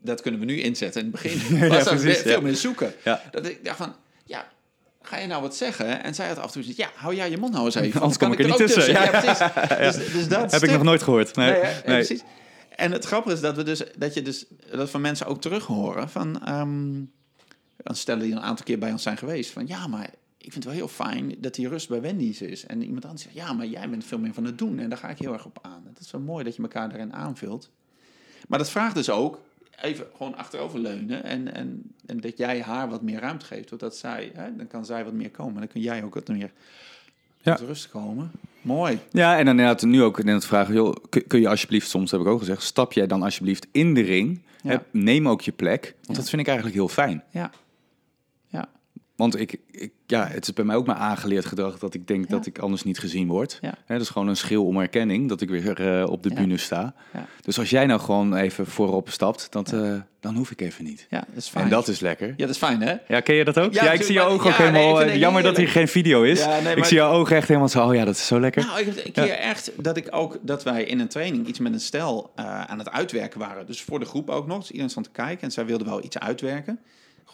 Dat 0.00 0.20
kunnen 0.20 0.40
we 0.40 0.46
nu 0.46 0.60
inzetten. 0.60 1.00
In 1.00 1.12
het 1.12 1.22
begin 1.22 1.56
Ja, 1.58 1.68
was 1.68 1.84
dat 1.84 2.00
precies, 2.00 2.22
veel 2.22 2.36
ja. 2.36 2.40
meer 2.40 2.56
zoeken. 2.56 2.94
Ja. 3.04 3.22
Dat 3.30 3.46
ik 3.46 3.64
dacht 3.64 3.76
van, 3.76 3.94
ja, 4.24 4.48
ga 5.02 5.18
je 5.18 5.26
nou 5.26 5.42
wat 5.42 5.56
zeggen? 5.56 6.02
En 6.02 6.14
zij 6.14 6.28
had 6.28 6.38
af 6.38 6.44
en 6.46 6.50
toe 6.52 6.62
gezegd, 6.62 6.78
ja, 6.78 6.90
hou 6.94 7.14
jij 7.14 7.30
je 7.30 7.38
mond 7.38 7.52
nou 7.52 7.64
eens 7.64 7.74
even. 7.74 8.00
Anders 8.00 8.18
kom 8.18 8.32
ik 8.32 8.38
er 8.38 8.46
niet 8.46 8.56
tussen. 8.56 8.92
Ja, 8.92 9.02
Ja. 9.02 9.20
precies. 9.20 9.38
Dus, 9.98 10.12
dus 10.12 10.28
dat 10.28 10.52
Heb 10.52 10.62
ik 10.62 10.70
nog 10.70 10.82
nooit 10.82 11.02
gehoord. 11.02 11.36
Nee, 11.36 11.50
Nee? 11.50 11.60
Ja, 11.62 11.80
precies. 11.82 12.22
En 12.76 12.92
het 12.92 13.04
grappige 13.04 13.34
is 13.34 13.40
dat 13.40 13.56
we 13.56 13.62
dus 13.62 13.82
dat 13.96 14.14
je 14.14 14.22
dus 14.22 14.44
dat 14.70 14.90
van 14.90 15.00
mensen 15.00 15.26
ook 15.26 15.40
terug 15.40 15.64
horen 15.64 16.10
van 16.10 16.44
ehm, 16.44 16.92
dan 17.76 17.96
stellen 17.96 18.22
die 18.22 18.32
een 18.32 18.40
aantal 18.40 18.64
keer 18.64 18.78
bij 18.78 18.90
ons 18.90 19.02
zijn 19.02 19.16
geweest 19.16 19.50
van 19.50 19.66
ja, 19.66 19.86
maar 19.86 20.10
ik 20.46 20.52
vind 20.52 20.64
het 20.64 20.72
wel 20.72 20.82
heel 20.82 20.88
fijn 20.88 21.34
dat 21.38 21.54
die 21.54 21.68
rust 21.68 21.88
bij 21.88 22.00
Wendy's 22.00 22.40
is. 22.40 22.66
En 22.66 22.82
iemand 22.82 23.04
anders 23.04 23.22
zegt 23.22 23.34
ja, 23.34 23.52
maar 23.52 23.66
jij 23.66 23.90
bent 23.90 24.04
veel 24.04 24.18
meer 24.18 24.34
van 24.34 24.44
het 24.44 24.58
doen 24.58 24.78
en 24.78 24.88
daar 24.88 24.98
ga 24.98 25.08
ik 25.08 25.18
heel 25.18 25.32
erg 25.32 25.44
op 25.46 25.58
aan. 25.62 25.82
Het 25.88 25.98
is 26.00 26.10
wel 26.10 26.20
mooi 26.20 26.44
dat 26.44 26.56
je 26.56 26.62
elkaar 26.62 26.88
daarin 26.88 27.12
aanvult. 27.14 27.70
Maar 28.48 28.58
dat 28.58 28.70
vraagt 28.70 28.94
dus 28.94 29.10
ook 29.10 29.40
even 29.80 30.06
gewoon 30.16 30.36
achteroverleunen 30.36 31.24
en, 31.24 31.54
en, 31.54 31.82
en 32.06 32.20
dat 32.20 32.38
jij 32.38 32.60
haar 32.62 32.88
wat 32.88 33.02
meer 33.02 33.20
ruimte 33.20 33.46
geeft. 33.46 33.68
Doordat 33.68 33.96
zij, 33.96 34.30
hè, 34.34 34.56
dan 34.56 34.66
kan 34.66 34.84
zij 34.84 35.04
wat 35.04 35.12
meer 35.12 35.30
komen. 35.30 35.54
Dan 35.58 35.68
kun 35.68 35.80
jij 35.80 36.04
ook 36.04 36.14
wat 36.14 36.28
meer 36.28 36.52
Ja. 37.42 37.54
tot 37.54 37.66
rust 37.66 37.88
komen. 37.88 38.30
Mooi. 38.62 38.98
Ja, 39.10 39.38
en 39.38 39.44
dan 39.44 39.58
inderdaad 39.58 39.82
nu 39.82 40.02
ook 40.02 40.18
in 40.18 40.26
het 40.28 40.44
vragen, 40.46 40.74
joh, 40.74 40.94
kun, 41.26 41.40
je 41.40 41.48
alsjeblieft, 41.48 41.88
soms 41.88 42.10
heb 42.10 42.20
ik 42.20 42.26
ook 42.26 42.38
gezegd, 42.38 42.62
stap 42.62 42.92
jij 42.92 43.06
dan 43.06 43.22
alsjeblieft 43.22 43.66
in 43.72 43.94
de 43.94 44.00
ring. 44.00 44.40
Ja. 44.62 44.82
Neem 44.90 45.28
ook 45.28 45.40
je 45.40 45.52
plek, 45.52 45.82
want 45.94 46.06
Ja. 46.06 46.14
dat 46.14 46.28
vind 46.28 46.40
ik 46.42 46.46
eigenlijk 46.48 46.76
heel 46.76 46.88
fijn. 46.88 47.22
Ja. 47.30 47.50
Want 49.16 49.40
ik, 49.40 49.56
ik, 49.70 49.92
ja, 50.06 50.26
het 50.26 50.42
is 50.46 50.52
bij 50.52 50.64
mij 50.64 50.76
ook 50.76 50.86
maar 50.86 50.96
aangeleerd 50.96 51.44
gedrag 51.46 51.78
dat 51.78 51.94
ik 51.94 52.06
denk 52.06 52.24
Ja. 52.24 52.30
dat 52.36 52.46
ik 52.46 52.58
anders 52.58 52.82
niet 52.82 52.98
gezien 52.98 53.28
word. 53.28 53.58
Ja. 53.60 53.74
Hè, 53.86 53.94
dat 53.94 54.00
is 54.02 54.08
gewoon 54.08 54.28
een 54.28 54.36
schil 54.36 54.64
om 54.66 54.80
erkenning, 54.80 55.28
dat 55.28 55.40
ik 55.40 55.48
weer 55.48 56.00
eh, 56.00 56.10
op 56.10 56.22
de 56.22 56.28
Ja. 56.28 56.34
bühne 56.34 56.56
sta. 56.56 56.94
Ja. 57.12 57.26
Dus 57.40 57.58
als 57.58 57.70
jij 57.70 57.86
nou 57.86 58.00
gewoon 58.00 58.34
even 58.34 58.66
voorop 58.66 59.10
stapt, 59.10 59.52
dat, 59.52 59.72
eh, 59.72 59.94
dan 60.20 60.34
hoef 60.34 60.50
ik 60.50 60.60
even 60.60 60.84
niet. 60.84 61.06
Ja, 61.10 61.18
dat 61.28 61.36
is 61.36 61.48
fijn. 61.48 61.64
En 61.64 61.70
dat 61.70 61.88
is 61.88 62.00
lekker. 62.00 62.26
Ja, 62.28 62.34
dat 62.36 62.48
is 62.48 62.56
fijn, 62.56 62.80
hè? 62.82 62.94
Ja, 63.08 63.20
ken 63.20 63.34
je 63.34 63.44
dat 63.44 63.58
ook? 63.58 63.72
Ja, 63.72 63.84
Ja, 63.84 63.92
ik 63.92 64.02
zie 64.02 64.14
jouw 64.14 64.24
tuurlijk, 64.28 64.46
ogen 64.48 64.66
ook 64.66 64.72
nee, 64.72 64.82
helemaal... 64.82 65.02
eh, 65.02 65.16
jammer 65.16 65.42
dat 65.42 65.56
hier 65.56 65.68
geen 65.68 65.88
video 65.88 66.22
is. 66.22 66.40
Ja, 66.40 66.60
nee, 66.60 66.70
ik 66.72 66.76
maar- 66.78 66.86
zie 66.86 66.96
jouw 66.96 67.12
ogen 67.12 67.36
echt 67.36 67.48
helemaal 67.48 67.68
zo... 67.68 67.86
Oh 67.86 67.94
ja, 67.94 68.04
dat 68.04 68.14
is 68.14 68.26
zo 68.26 68.40
lekker. 68.40 68.64
Nou, 68.66 68.78
ik 68.80 68.86
heb 68.86 69.04
een 69.06 69.12
keer 69.12 69.30
echt 69.38 69.70
dat 69.76 69.96
ik 69.96 70.08
ook 70.10 70.38
dat 70.42 70.62
wij 70.62 70.84
in 70.84 71.00
een 71.00 71.08
training 71.08 71.46
iets 71.46 71.58
met 71.58 71.72
een 71.72 71.80
stel 71.80 72.32
eh, 72.34 72.60
aan 72.64 72.78
het 72.78 72.90
uitwerken 72.90 73.38
waren. 73.38 73.66
Dus 73.66 73.82
voor 73.82 73.98
de 73.98 74.04
groep 74.06 74.30
ook 74.30 74.46
nog. 74.46 74.58
Dus 74.58 74.66
iedereen 74.68 74.90
stond 74.90 75.06
te 75.06 75.12
kijken 75.12 75.42
en 75.44 75.50
zij 75.50 75.66
wilden 75.66 75.86
wel 75.86 76.04
iets 76.04 76.18
uitwerken. 76.18 76.78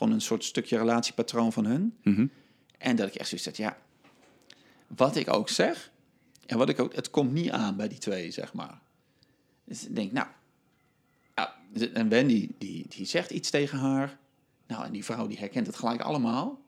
Gewoon 0.02 0.16
een 0.16 0.24
soort 0.24 0.44
stukje 0.44 0.78
relatiepatroon 0.78 1.52
van 1.52 1.64
hun. 1.64 1.96
Mhm. 2.02 2.26
En 2.78 2.96
dat 2.96 3.08
ik 3.08 3.14
echt 3.14 3.28
zoiets 3.28 3.46
had, 3.46 3.56
ja, 3.56 3.78
wat 4.86 5.16
ik 5.16 5.32
ook 5.32 5.48
zeg 5.48 5.90
en 6.46 6.58
wat 6.58 6.68
ik 6.68 6.80
ook, 6.80 6.94
het 6.94 7.10
komt 7.10 7.32
niet 7.32 7.50
aan 7.50 7.76
bij 7.76 7.88
die 7.88 7.98
twee, 7.98 8.30
zeg 8.30 8.52
maar. 8.52 8.80
Dus 9.64 9.86
ik 9.86 9.94
denk, 9.94 10.12
nou, 10.12 10.26
ja, 11.34 11.56
en 11.92 12.08
Wendy 12.08 12.48
die, 12.58 12.86
die 12.88 13.06
zegt 13.06 13.30
iets 13.30 13.50
tegen 13.50 13.78
haar. 13.78 14.18
Nou, 14.66 14.84
en 14.84 14.92
die 14.92 15.04
vrouw 15.04 15.26
die 15.26 15.38
herkent 15.38 15.66
het 15.66 15.76
gelijk 15.76 16.00
allemaal. 16.00 16.60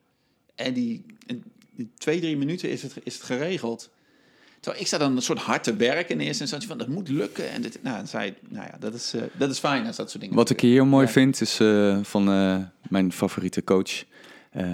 En 0.54 0.74
die, 0.74 1.06
in 1.26 1.92
twee, 1.96 2.20
drie 2.20 2.36
minuten 2.36 2.70
is 2.70 2.82
het, 2.82 2.94
is 3.02 3.14
het 3.14 3.22
geregeld. 3.22 3.90
Terwijl 4.64 4.84
ik 4.84 4.90
sta 4.90 4.98
dan 4.98 5.16
een 5.16 5.22
soort 5.22 5.38
hard 5.38 5.64
te 5.64 5.76
werken 5.76 6.14
in 6.14 6.26
eerste 6.26 6.42
instantie 6.42 6.68
van 6.68 6.78
dat 6.78 6.88
moet 6.88 7.08
lukken. 7.08 7.50
En 7.50 7.62
dit, 7.62 7.78
nou, 7.82 8.06
zij, 8.06 8.34
nou 8.48 8.66
ja, 8.66 8.76
dat 8.78 8.94
is, 8.94 9.14
uh, 9.14 9.22
dat 9.32 9.50
is 9.50 9.58
fijn 9.58 9.86
als 9.86 9.96
dat 9.96 10.10
soort 10.10 10.20
dingen. 10.20 10.36
Wat 10.36 10.50
ik 10.50 10.60
hier 10.60 10.72
heel 10.72 10.84
mooi 10.84 11.06
ja. 11.06 11.12
vind 11.12 11.40
is 11.40 11.60
uh, 11.60 11.98
van 12.02 12.30
uh, 12.30 12.56
mijn 12.88 13.12
favoriete 13.12 13.64
coach, 13.64 14.04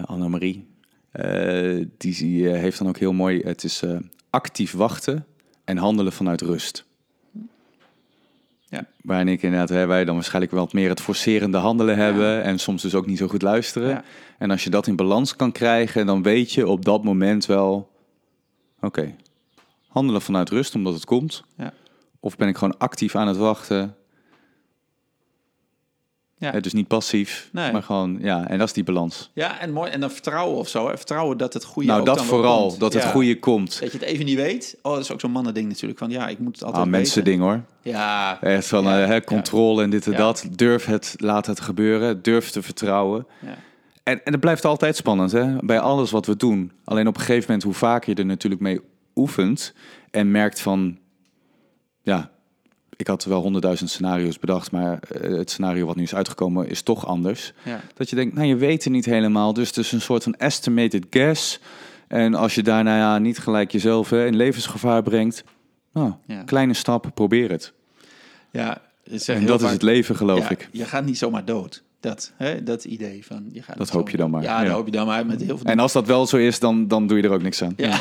Annemarie. 0.05 0.67
die 1.97 2.49
heeft 2.49 2.79
dan 2.79 2.89
ook 2.89 2.99
heel 2.99 3.13
mooi, 3.13 3.41
het 3.45 3.65
is 3.65 3.83
actief 4.31 4.73
wachten 4.73 5.27
en 5.65 5.77
handelen 5.77 6.13
vanuit 6.13 6.41
rust. 6.41 6.85
Ja. 8.69 8.87
Waarin 9.03 9.29
ik 9.29 9.43
inderdaad, 9.43 9.69
hè, 9.69 9.87
wij 9.87 10.05
dan 10.05 10.15
waarschijnlijk 10.15 10.53
wel 10.53 10.65
wat 10.65 10.73
meer 10.73 10.89
het 10.89 11.01
forcerende 11.01 11.59
handelen 11.59 11.97
hebben. 11.97 12.29
Ja. 12.29 12.41
En 12.41 12.59
soms 12.59 12.83
dus 12.83 12.95
ook 12.95 13.07
niet 13.07 13.19
zo 13.19 13.29
goed 13.29 13.43
luisteren. 13.43 13.89
Ja. 13.89 14.05
En 14.39 14.51
als 14.51 14.65
je 14.65 14.71
dat 14.71 14.87
in 14.87 14.97
balans 14.97 15.37
kan 15.37 15.53
krijgen, 15.53 16.07
dan 16.07 16.23
weet 16.23 16.53
je 16.53 16.69
op 16.69 16.85
dat 16.85 17.05
moment 17.05 17.47
wel... 17.47 17.89
Oké, 18.83 18.87
okay, 18.87 19.17
handelen 19.91 20.23
vanuit 20.23 20.51
rust 20.51 20.75
omdat 20.75 20.95
het 20.95 21.05
komt. 21.05 21.45
Of 22.21 22.37
ben 22.37 22.49
ik 22.49 22.57
gewoon 22.57 22.79
actief 22.79 23.15
aan 23.15 23.29
het 23.29 23.37
wachten 23.37 23.97
ja. 26.41 26.53
Het 26.53 26.63
dus 26.63 26.73
niet 26.73 26.89
passief, 26.89 27.49
nee. 27.53 27.73
maar 27.73 27.83
gewoon, 27.83 28.19
ja, 28.21 28.49
en 28.49 28.59
dat 28.59 28.67
is 28.67 28.73
die 28.73 28.85
balans. 28.85 29.31
Ja, 29.35 29.61
en 29.61 29.73
mooi. 29.73 29.91
En 29.91 30.01
dan 30.01 30.11
vertrouwen 30.11 30.59
of 30.59 30.69
zo. 30.69 30.89
Hè? 30.89 30.97
Vertrouwen 30.97 31.39
dat 31.39 31.53
het 31.53 31.65
goede 31.65 31.89
Nou, 31.89 32.05
dat 32.05 32.25
vooral, 32.25 32.79
dat 32.79 32.93
het 32.93 33.05
goede 33.05 33.39
komt. 33.39 33.81
Dat 33.81 33.93
je 33.93 33.99
het 33.99 34.07
even 34.07 34.25
niet 34.25 34.37
weet. 34.37 34.79
Oh, 34.83 34.93
dat 34.93 35.03
is 35.03 35.13
ook 35.13 35.21
zo'n 35.21 35.31
mannen 35.31 35.55
ding 35.55 35.69
natuurlijk. 35.69 35.99
Van 35.99 36.11
ja, 36.11 36.29
ik 36.29 36.39
moet 36.39 36.55
het 36.55 36.65
altijd 36.65 36.85
ah, 36.85 36.91
mensen 36.91 37.25
ding 37.25 37.41
hoor. 37.41 37.63
Ja. 37.83 38.41
Echt 38.41 38.67
van 38.67 38.85
ja. 38.85 39.03
uh, 39.03 39.09
hè, 39.09 39.25
controle 39.25 39.83
en 39.83 39.91
dit 39.91 40.07
en 40.07 40.13
dat. 40.13 40.47
Durf 40.51 40.85
het, 40.85 41.15
laat 41.17 41.47
het 41.47 41.61
gebeuren. 41.61 42.23
Durf 42.23 42.51
te 42.51 42.63
vertrouwen. 42.63 43.27
Ja. 43.41 43.57
En, 44.03 44.25
en 44.25 44.33
het 44.33 44.41
blijft 44.41 44.65
altijd 44.65 44.97
spannend, 44.97 45.33
hè? 45.33 45.57
Bij 45.61 45.81
alles 45.81 46.11
wat 46.11 46.27
we 46.27 46.37
doen. 46.37 46.73
Alleen 46.85 47.07
op 47.07 47.15
een 47.15 47.21
gegeven 47.21 47.45
moment, 47.47 47.63
hoe 47.63 47.75
vaker 47.75 48.11
je 48.11 48.17
er 48.17 48.27
natuurlijk 48.27 48.61
mee 48.61 48.81
oefent... 49.15 49.75
en 50.11 50.31
merkt 50.31 50.61
van, 50.61 50.99
ja, 52.03 52.31
ik 53.01 53.07
had 53.07 53.25
wel 53.25 53.41
honderdduizend 53.41 53.91
scenario's 53.91 54.39
bedacht, 54.39 54.73
maar 54.73 54.99
eh, 54.99 55.37
het 55.37 55.51
scenario 55.51 55.87
wat 55.87 55.97
nu 55.97 56.03
is 56.03 56.15
uitgekomen 56.15 56.69
is 56.69 56.83
toch 56.83 57.07
anders. 57.07 57.53
Ja. 57.65 57.81
Dat 57.95 58.11
je 58.11 58.17
denkt, 58.17 58.35
nou 58.35 58.47
je 58.47 58.57
weet 58.57 58.85
het 58.85 58.93
niet 58.93 59.05
helemaal, 59.05 59.53
dus 59.53 59.69
het 59.69 59.77
is 59.77 59.93
een 59.93 60.01
soort 60.01 60.23
van 60.23 60.35
estimated 60.35 61.07
guess. 61.11 61.61
En 62.09 62.35
als 62.35 62.55
je 62.55 62.63
daarna 62.63 62.97
ja, 62.97 63.19
niet 63.19 63.39
gelijk 63.39 63.73
jezelf 63.73 64.11
hè, 64.11 64.27
in 64.27 64.37
levensgevaar 64.37 65.03
brengt, 65.03 65.45
nou, 65.93 66.13
ja. 66.27 66.43
kleine 66.43 66.75
stap, 66.75 67.11
probeer 67.15 67.51
het. 67.51 67.73
Ja, 68.51 68.83
en 69.27 69.47
dat 69.47 69.63
is 69.63 69.71
het 69.71 69.83
leven, 69.83 70.17
geloof 70.17 70.51
ik. 70.51 70.69
Je 70.73 70.85
gaat 70.85 71.05
niet 71.05 71.19
zomaar 71.19 71.45
dood. 71.45 71.83
Dat, 72.01 72.33
hè, 72.37 72.63
dat 72.63 72.85
idee 72.85 73.27
van 73.27 73.49
je 73.53 73.63
gaat. 73.63 73.79
Dat 73.79 73.89
hoop 73.89 74.11
je 74.11 74.17
dan 74.17 74.31
maar. 74.31 74.43
Ja, 74.43 74.65
dat 74.65 74.73
hoop 74.73 74.87
je 74.87 74.93
dan 74.93 75.07
maar 75.07 75.27
met 75.27 75.43
heel 75.43 75.59
veel. 75.59 75.67
En 75.67 75.79
als 75.79 75.93
dat 75.93 76.07
wel 76.07 76.27
zo 76.27 76.37
is, 76.37 76.59
dan, 76.59 76.89
dan 76.89 77.07
doe 77.07 77.17
je 77.17 77.23
er 77.23 77.33
ook 77.33 77.43
niks 77.43 77.63
aan. 77.63 77.73
Ja. 77.77 77.99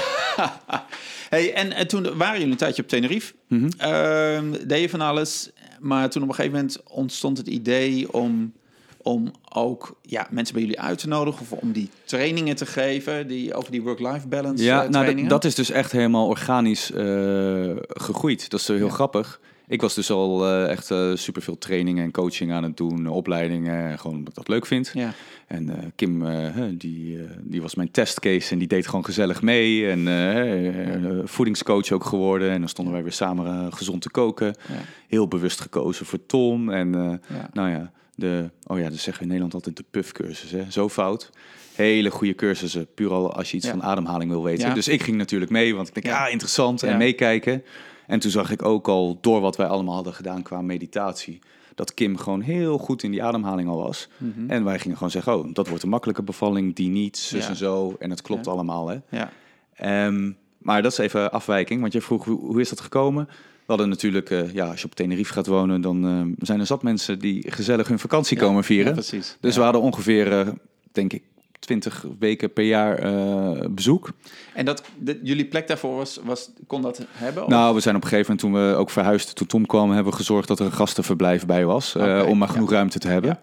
hey, 1.30 1.54
en, 1.54 1.74
en 1.74 1.88
toen 1.88 2.18
waren 2.18 2.38
jullie 2.38 2.52
een 2.52 2.58
tijdje 2.58 2.82
op 2.82 2.88
Tenerife. 2.88 3.34
Mm 3.48 3.60
-hmm. 3.60 3.92
uh, 3.92 4.60
deed 4.68 4.82
je 4.82 4.90
van 4.90 5.02
alles. 5.02 5.50
Maar 5.80 6.10
toen 6.10 6.24
op 6.24 6.30
een 6.30 6.36
gegeven 6.36 6.58
moment 6.58 6.84
ontstond 6.84 7.38
het 7.38 7.48
idee 7.48 8.14
om, 8.14 8.54
om 8.98 9.32
ook 9.54 10.00
ja, 10.02 10.28
mensen 10.32 10.54
bij 10.54 10.64
jullie 10.64 10.80
uit 10.80 10.98
te 10.98 11.08
nodigen. 11.08 11.42
Of 11.42 11.52
om 11.52 11.72
die 11.72 11.90
trainingen 12.04 12.56
te 12.56 12.66
geven 12.66 13.28
die, 13.28 13.54
over 13.54 13.72
die 13.72 13.82
work-life 13.82 14.28
balance. 14.28 14.64
Ja, 14.64 14.84
uh, 14.84 14.90
nou, 14.90 15.28
dat 15.28 15.46
is 15.46 15.56
dus 15.56 15.70
echt 15.70 15.92
helemaal 15.92 16.28
organisch 16.28 16.92
uh, 16.92 17.76
gegroeid. 17.88 18.50
Dat 18.50 18.60
is 18.60 18.68
heel 18.68 18.78
ja. 18.78 18.90
grappig. 18.90 19.40
Ik 19.70 19.82
was 19.82 19.96
dus 19.96 20.12
al 20.12 20.48
uh, 20.48 20.70
echt 20.70 20.92
uh, 20.92 21.16
superveel 21.16 21.58
trainingen 21.58 22.04
en 22.04 22.12
coaching 22.12 22.52
aan 22.52 22.64
het 22.64 22.78
doen, 22.78 23.08
opleidingen, 23.08 24.00
gewoon 24.00 24.18
omdat 24.18 24.30
ik 24.30 24.36
dat 24.36 24.48
leuk 24.48 24.66
vind. 24.66 24.92
Ja. 24.94 25.14
En 25.48 25.70
uh, 25.70 25.76
Kim, 25.96 26.24
die, 26.78 27.18
die 27.42 27.62
was 27.62 27.76
mijn 27.76 27.92
testcase 27.92 28.52
en 28.52 28.58
die 28.58 28.68
deed 28.68 28.86
gewoon 28.86 29.06
gezellig 29.06 29.42
mee. 29.42 29.90
En 29.90 31.28
voedingscoach 31.28 31.92
ook 31.92 32.04
geworden. 32.04 32.50
En 32.50 32.60
dan 32.60 32.70
stonden 32.70 32.94
wij 32.94 33.04
weer 33.04 33.12
samen 33.12 33.74
gezond 33.74 34.02
te 34.02 34.10
koken. 34.10 34.48
Ja. 34.68 34.74
Heel 35.08 35.28
bewust 35.28 35.62
gekozen 35.62 36.06
voor 36.06 36.26
Tom. 36.26 36.70
En 36.70 36.90
nou 37.54 37.70
ja, 37.70 37.92
de, 38.16 38.50
oh 38.68 38.80
ja, 38.80 38.90
dat 38.90 38.98
zeggen 38.98 39.14
we 39.14 39.22
in 39.22 39.28
Nederland 39.28 39.54
altijd 39.54 39.78
de 39.78 39.86
puffcursus, 39.92 40.52
hè? 40.52 40.64
zo 40.70 40.90
fout. 40.90 41.30
Hele 41.76 42.10
goede 42.10 42.36
cursussen, 42.36 42.88
puur 42.94 43.12
al 43.12 43.34
als 43.34 43.52
je 43.52 43.58
iets 43.58 43.68
van 43.68 43.84
ademhaling 43.84 44.32
wil 44.32 44.44
weten. 44.44 44.74
Dus 44.74 44.88
ik 44.88 45.04
ging 45.04 45.18
natuurlijk 45.18 45.52
mee, 45.52 45.76
want 45.76 45.88
ik 45.88 45.94
denk, 45.94 46.06
ja, 46.06 46.28
interessant 46.28 46.84
en 46.84 46.98
meekijken. 46.98 47.64
En 48.10 48.20
toen 48.20 48.32
zag 48.32 48.52
ik 48.52 48.66
ook 48.66 48.88
al, 48.88 49.18
door 49.22 49.42
wat 49.42 49.56
wij 49.56 49.68
allemaal 49.68 49.96
hadden 49.96 50.14
gedaan 50.14 50.42
qua 50.42 50.62
meditatie, 50.62 51.40
dat 51.76 51.94
Kim 51.94 52.18
gewoon 52.18 52.42
heel 52.42 52.78
goed 52.78 53.04
in 53.04 53.12
die 53.12 53.24
ademhaling 53.24 53.70
al 53.70 53.78
was. 53.78 54.08
Mm 54.18 54.34
-hmm. 54.36 54.50
En 54.50 54.64
wij 54.64 54.80
gingen 54.80 54.98
gewoon 54.98 55.12
zeggen, 55.12 55.38
oh, 55.38 55.54
dat 55.54 55.68
wordt 55.68 55.84
een 55.84 55.90
makkelijke 55.90 56.24
bevalling, 56.24 56.76
die 56.76 56.90
niet, 56.90 57.18
zus 57.18 57.44
ja. 57.44 57.50
en 57.50 57.56
zo. 57.56 57.96
En 58.00 58.10
het 58.10 58.22
klopt 58.22 58.46
ja. 58.46 58.52
allemaal, 58.52 58.88
hè. 58.88 58.98
Ja. 59.10 60.06
Um, 60.06 60.38
maar 60.58 60.82
dat 60.82 60.92
is 60.92 60.98
even 60.98 61.32
afwijking, 61.32 61.82
want 61.82 61.94
je 61.94 62.02
vroeg, 62.02 62.26
hoe, 62.26 62.40
hoe 62.40 62.62
is 62.62 62.70
dat 62.70 62.80
gekomen? 62.80 63.26
We 63.26 63.76
hadden 63.76 63.90
natuurlijk, 63.90 64.30
uh, 64.30 64.54
ja, 64.54 64.70
als 64.70 64.82
je 64.82 64.86
op 64.86 64.96
Tenerife 64.96 65.34
gaat 65.34 65.48
wonen, 65.48 65.82
dan 65.82 66.06
uh, 66.06 66.36
zijn 66.40 66.60
er 66.60 66.66
zat 66.66 66.84
mensen 66.84 67.20
die 67.20 67.52
gezellig 67.52 67.88
hun 67.88 68.00
vakantie 68.00 68.38
komen 68.38 68.64
vieren. 68.64 68.94
precies. 68.94 69.38
Dus 69.40 69.56
we 69.56 69.62
hadden 69.62 69.82
ongeveer, 69.82 70.32
uh, 70.32 70.54
denk 70.92 71.14
ik, 71.14 71.24
20 71.70 72.06
weken 72.20 72.54
per 72.54 72.64
jaar 72.64 73.06
uh, 73.06 73.66
bezoek. 73.70 74.12
En 74.54 74.66
dat 74.66 74.84
de, 74.98 75.20
jullie 75.24 75.46
plek 75.46 75.68
daarvoor 75.68 75.96
was, 75.96 76.20
was, 76.24 76.50
kon 76.68 76.82
dat 76.82 77.06
hebben? 77.12 77.44
Of? 77.44 77.50
Nou, 77.50 77.76
we 77.76 77.80
zijn 77.80 77.96
op 77.96 78.04
een 78.04 78.08
gegeven 78.08 78.36
moment 78.36 78.54
toen 78.54 78.70
we 78.70 78.76
ook 78.76 78.90
verhuisden, 78.90 79.36
toen 79.36 79.48
Tom 79.48 79.66
kwam, 79.66 79.92
hebben 79.92 80.12
we 80.12 80.18
gezorgd 80.18 80.48
dat 80.48 80.60
er 80.60 80.66
een 80.66 80.72
gastenverblijf 80.72 81.46
bij 81.46 81.66
was, 81.66 81.96
okay, 81.96 82.22
uh, 82.22 82.28
om 82.28 82.38
maar 82.38 82.48
genoeg 82.48 82.70
ja. 82.70 82.76
ruimte 82.76 83.00
te 83.00 83.08
hebben. 83.08 83.30
Ja. 83.30 83.40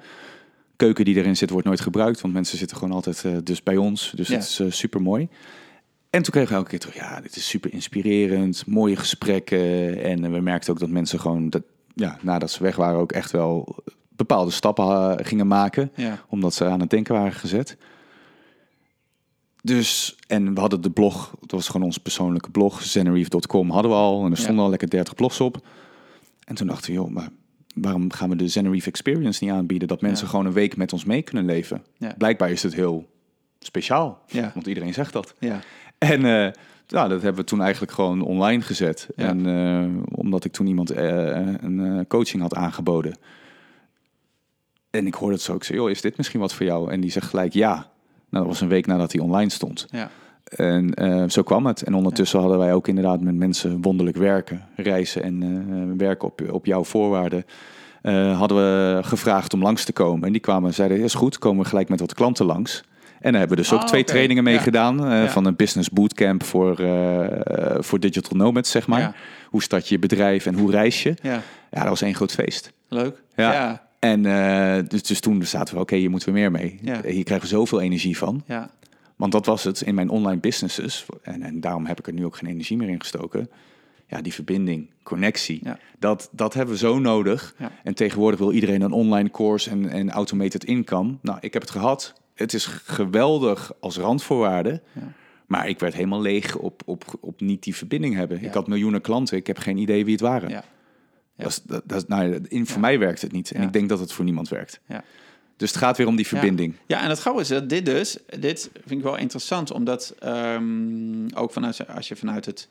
Keuken 0.77 1.05
die 1.05 1.17
erin 1.17 1.37
zit 1.37 1.51
wordt 1.51 1.67
nooit 1.67 1.81
gebruikt, 1.81 2.21
want 2.21 2.35
mensen 2.35 2.59
zitten 2.59 2.77
gewoon 2.77 2.95
altijd 2.95 3.23
uh, 3.27 3.37
dus 3.45 3.63
bij 3.63 3.77
ons. 3.77 4.13
Dus 4.15 4.29
ja. 4.29 4.35
het 4.35 4.45
is 4.45 4.79
super 4.79 5.03
mooi. 5.03 5.29
En 6.11 6.23
toen 6.23 6.33
kregen 6.33 6.51
we 6.51 6.57
elke 6.57 6.71
keer 6.71 6.79
terug, 6.79 6.95
ja, 6.95 7.21
dit 7.21 7.37
is 7.37 7.49
super 7.49 7.73
inspirerend, 7.73 8.67
mooie 8.67 8.97
gesprekken. 8.97 10.03
En 10.03 10.33
we 10.33 10.41
merkten 10.41 10.73
ook 10.73 10.79
dat 10.79 10.89
mensen 10.89 11.21
gewoon, 11.21 11.51
dat, 11.51 11.63
ja, 11.95 12.19
nadat 12.23 12.51
ze 12.51 12.63
weg 12.63 12.77
waren, 12.77 12.99
ook 12.99 13.13
echt 13.13 13.31
wel 13.31 13.75
bepaalde 14.09 14.51
stappen 14.51 15.25
gingen 15.25 15.47
maken. 15.47 15.91
Ja. 15.95 16.19
Omdat 16.29 16.55
ze 16.55 16.65
aan 16.65 16.81
het 16.81 16.91
denken 16.91 17.15
waren 17.15 17.33
gezet. 17.33 17.77
Dus, 19.67 20.17
en 20.27 20.55
we 20.55 20.61
hadden 20.61 20.81
de 20.81 20.91
blog, 20.91 21.35
dat 21.41 21.51
was 21.51 21.67
gewoon 21.69 21.87
onze 21.87 22.01
persoonlijke 22.01 22.51
blog, 22.51 22.83
zenerief.com 22.83 23.71
hadden 23.71 23.91
we 23.91 23.97
al. 23.97 24.25
En 24.25 24.31
er 24.31 24.37
stonden 24.37 24.57
ja. 24.57 24.63
al 24.63 24.71
lekker 24.71 24.91
30 24.91 25.15
blogs 25.15 25.41
op. 25.41 25.67
En 26.45 26.55
toen 26.55 26.67
dachten 26.67 26.91
we, 26.91 26.97
joh, 26.97 27.11
maar 27.11 27.29
waarom 27.75 28.13
gaan 28.13 28.29
we 28.29 28.37
de 28.37 28.49
Zenerief 28.49 28.87
Experience 28.87 29.45
niet 29.45 29.53
aanbieden? 29.53 29.89
Dat 29.89 30.01
mensen 30.01 30.25
ja. 30.25 30.31
gewoon 30.31 30.47
een 30.47 30.53
week 30.53 30.77
met 30.77 30.93
ons 30.93 31.05
mee 31.05 31.23
kunnen 31.23 31.45
leven. 31.45 31.83
Ja. 31.97 32.15
Blijkbaar 32.19 32.51
is 32.51 32.63
het 32.63 32.75
heel 32.75 33.09
speciaal, 33.59 34.23
want 34.55 34.67
iedereen 34.67 34.95
zegt 34.95 35.13
dat. 35.13 35.35
En 35.99 36.21
uh, 36.21 36.49
nou, 36.89 37.09
dat 37.09 37.23
hebben 37.23 37.35
we 37.35 37.45
toen 37.45 37.63
eigenlijk 37.63 37.93
gewoon 37.93 38.21
online 38.21 38.63
gezet. 38.63 39.09
En 39.17 39.47
uh, 39.47 40.03
omdat 40.11 40.45
ik 40.45 40.53
toen 40.53 40.67
iemand 40.67 40.93
uh, 40.93 40.99
een 41.61 42.05
coaching 42.09 42.43
had 42.43 42.55
aangeboden. 42.55 43.19
En 44.91 45.07
ik 45.07 45.15
hoorde 45.15 45.35
het 45.35 45.43
zo, 45.43 45.55
ik 45.55 45.65
zei, 45.65 45.79
joh, 45.79 45.91
is 45.91 46.01
dit 46.01 46.17
misschien 46.17 46.41
wat 46.41 46.55
voor 46.55 46.67
jou? 46.67 46.91
En 46.91 47.01
die 47.01 47.11
zegt 47.11 47.29
gelijk 47.29 47.53
ja. 47.53 47.95
Nou, 48.31 48.45
dat 48.45 48.53
was 48.53 48.61
een 48.61 48.69
week 48.69 48.87
nadat 48.87 49.13
hij 49.13 49.21
online 49.21 49.51
stond. 49.51 49.87
Ja. 49.91 50.11
En 50.45 51.03
uh, 51.03 51.25
zo 51.29 51.43
kwam 51.43 51.67
het. 51.67 51.83
En 51.83 51.95
ondertussen 51.95 52.39
ja. 52.39 52.45
hadden 52.45 52.65
wij 52.65 52.75
ook 52.75 52.89
inderdaad 52.89 53.21
met 53.21 53.35
mensen 53.35 53.83
wonderlijk 53.83 54.17
werken, 54.17 54.65
reizen 54.77 55.23
en 55.23 55.43
uh, 55.43 55.97
werken 55.97 56.29
op, 56.29 56.43
op 56.51 56.67
jouw 56.67 56.85
voorwaarden. 56.85 57.45
Uh, 58.03 58.39
hadden 58.39 58.59
we 58.59 58.99
gevraagd 59.03 59.55
om 59.55 59.63
langs 59.63 59.85
te 59.85 59.93
komen. 59.93 60.27
En 60.27 60.33
die 60.33 60.41
kwamen 60.41 60.69
en 60.69 60.75
zeiden, 60.75 61.01
is 61.01 61.15
goed, 61.15 61.39
komen 61.39 61.63
we 61.63 61.69
gelijk 61.69 61.89
met 61.89 62.01
wat 62.01 62.15
klanten 62.15 62.47
langs. 62.47 62.85
En 63.21 63.31
daar 63.31 63.41
hebben 63.41 63.57
we 63.57 63.63
dus 63.63 63.73
ook 63.73 63.81
oh, 63.81 63.87
twee 63.87 64.01
okay. 64.01 64.15
trainingen 64.15 64.45
mee 64.45 64.55
ja. 64.55 64.61
gedaan. 64.61 64.97
Ja. 64.97 65.29
Van 65.29 65.45
een 65.45 65.57
business 65.57 65.91
bootcamp 65.91 66.45
voor, 66.45 66.77
voor 67.79 68.01
digital 68.01 68.37
nomads, 68.37 68.71
zeg 68.71 68.87
maar. 68.87 69.17
Hoe 69.51 69.63
start 69.63 69.89
je 69.89 69.95
je 69.95 70.01
bedrijf 70.01 70.47
en 70.47 70.55
hoe 70.55 70.71
reis 70.71 71.03
je? 71.03 71.15
Ja, 71.23 71.43
dat 71.71 71.89
was 71.89 72.03
één 72.03 72.15
groot 72.15 72.33
feest. 72.33 72.73
Leuk. 72.89 73.23
ja. 73.37 73.86
En 73.99 74.25
uh, 74.25 74.79
dus, 74.89 75.03
dus 75.03 75.21
toen 75.21 75.43
zaten 75.43 75.75
we, 75.75 75.81
oké, 75.81 75.89
okay, 75.89 75.99
hier 75.99 76.11
moeten 76.11 76.29
we 76.29 76.35
meer 76.35 76.51
mee. 76.51 76.79
Ja. 76.83 77.01
Hier 77.03 77.25
krijgen 77.25 77.49
we 77.49 77.55
zoveel 77.55 77.81
energie 77.81 78.19
van. 78.19 78.43
Ja. 78.47 78.71
Want 79.17 79.33
dat 79.33 79.47
was 79.47 79.65
het 79.65 79.81
in 79.81 79.95
mijn 79.95 80.09
online 80.09 80.41
businesses. 80.41 81.07
En, 81.23 81.43
en 81.43 81.61
daarom 81.61 81.87
heb 81.87 81.99
ik 81.99 82.07
er 82.07 82.13
nu 82.13 82.25
ook 82.25 82.37
geen 82.37 82.51
energie 82.51 82.77
meer 82.77 82.89
in 82.89 83.01
gestoken. 83.01 83.51
Ja, 84.09 84.21
die 84.23 84.33
verbinding, 84.33 84.91
connectie, 85.03 85.61
ja. 85.63 85.79
dat, 85.99 86.29
dat 86.33 86.55
hebben 86.55 86.75
we 86.75 86.81
zo 86.81 86.99
nodig. 86.99 87.55
Ja. 87.59 87.73
En 87.83 87.95
tegenwoordig 87.95 88.39
wil 88.39 88.53
iedereen 88.53 88.83
een 88.83 88.93
online 88.93 89.31
course 89.31 89.71
en, 89.71 89.89
en 89.89 90.11
automated 90.11 90.65
income. 90.65 91.17
Nou, 91.23 91.39
ik 91.41 91.53
heb 91.53 91.63
het 91.63 91.71
gehad. 91.71 92.15
Het 92.35 92.55
is 92.55 92.67
geweldig 92.67 93.73
als 93.81 93.97
randvoorwaarde. 93.97 94.83
Ja. 94.93 95.13
Maar 95.47 95.69
ik 95.69 95.79
werd 95.79 95.95
helemaal 95.95 96.21
leeg 96.21 96.57
op, 96.57 96.83
op, 96.85 97.05
op 97.21 97.41
niet 97.41 97.63
die 97.63 97.77
verbinding 97.77 98.15
hebben. 98.15 98.45
Ik 98.45 98.55
had 98.55 98.67
miljoenen 98.67 99.01
klanten, 99.01 99.37
ik 99.37 99.47
heb 99.47 99.59
geen 99.59 99.77
idee 99.77 100.05
wie 100.05 100.13
het 100.13 100.23
waren. 100.23 100.63
Ja. 101.37 101.45
Ja. 101.45 101.45
Dat 101.45 101.53
is, 101.53 101.63
dat, 101.63 101.83
dat, 101.85 102.09
nou, 102.09 102.41
in, 102.49 102.67
voor 102.67 102.75
ja. 102.75 102.81
mij 102.81 102.99
werkt 102.99 103.23
het 103.23 103.33
niet. 103.33 103.51
En 103.51 103.61
ja. 103.61 103.67
ik 103.67 103.73
denk 103.73 103.89
dat 103.89 103.99
het 103.99 104.13
voor 104.13 104.25
niemand 104.25 104.49
werkt. 104.49 104.81
Dus 105.57 105.71
het 105.71 105.79
gaat 105.79 105.97
weer 105.97 106.07
om 106.07 106.17
die 106.17 106.27
verbinding. 106.27 106.75
Ja, 106.87 107.03
en 107.03 107.09
het 107.09 107.19
gauw 107.19 107.39
is 107.39 107.49
dat 107.49 107.69
dit 107.69 107.87
dus, 107.87 108.17
dit 108.39 108.71
vind 108.73 108.91
ik 109.01 109.03
wel 109.03 109.17
interessant, 109.17 109.71
omdat 109.71 110.15
um, 110.25 111.33
ook 111.35 111.53
vanuit, 111.53 111.89
als 111.89 112.09
je 112.09 112.17
vanuit 112.17 112.47
het, 112.47 112.69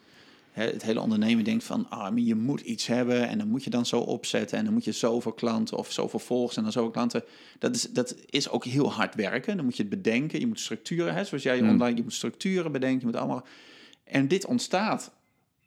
het 0.51 0.83
hele 0.83 1.01
ondernemen 1.01 1.43
denkt 1.43 1.63
van, 1.63 1.89
ah, 1.89 1.99
maar 1.99 2.19
je 2.19 2.35
moet 2.35 2.61
iets 2.61 2.87
hebben 2.87 3.27
en 3.27 3.37
dan 3.37 3.47
moet 3.47 3.63
je 3.63 3.69
dan 3.69 3.85
zo 3.85 3.99
opzetten 3.99 4.57
en 4.57 4.63
dan 4.63 4.73
moet 4.73 4.83
je 4.83 4.91
zoveel 4.91 5.33
klanten 5.33 5.77
of 5.77 5.91
zoveel 5.91 6.19
volgers 6.19 6.57
en 6.57 6.63
dan 6.63 6.71
zoveel 6.71 6.91
klanten. 6.91 7.23
Dat 7.59 7.75
is, 7.75 7.81
dat 7.91 8.15
is 8.29 8.49
ook 8.49 8.65
heel 8.65 8.91
hard 8.91 9.15
werken. 9.15 9.55
Dan 9.55 9.65
moet 9.65 9.77
je 9.77 9.83
het 9.83 9.91
bedenken, 9.91 10.39
je 10.39 10.47
moet 10.47 10.59
structuren, 10.59 11.13
hè, 11.13 11.23
zoals 11.23 11.43
jij 11.43 11.61
Mm. 11.61 11.69
online, 11.69 11.97
je 11.97 12.03
moet 12.03 12.13
structuren 12.13 12.71
bedenken, 12.71 12.99
je 12.99 13.05
moet 13.05 13.15
allemaal. 13.15 13.45
En 14.03 14.27
dit 14.27 14.45
ontstaat 14.45 15.11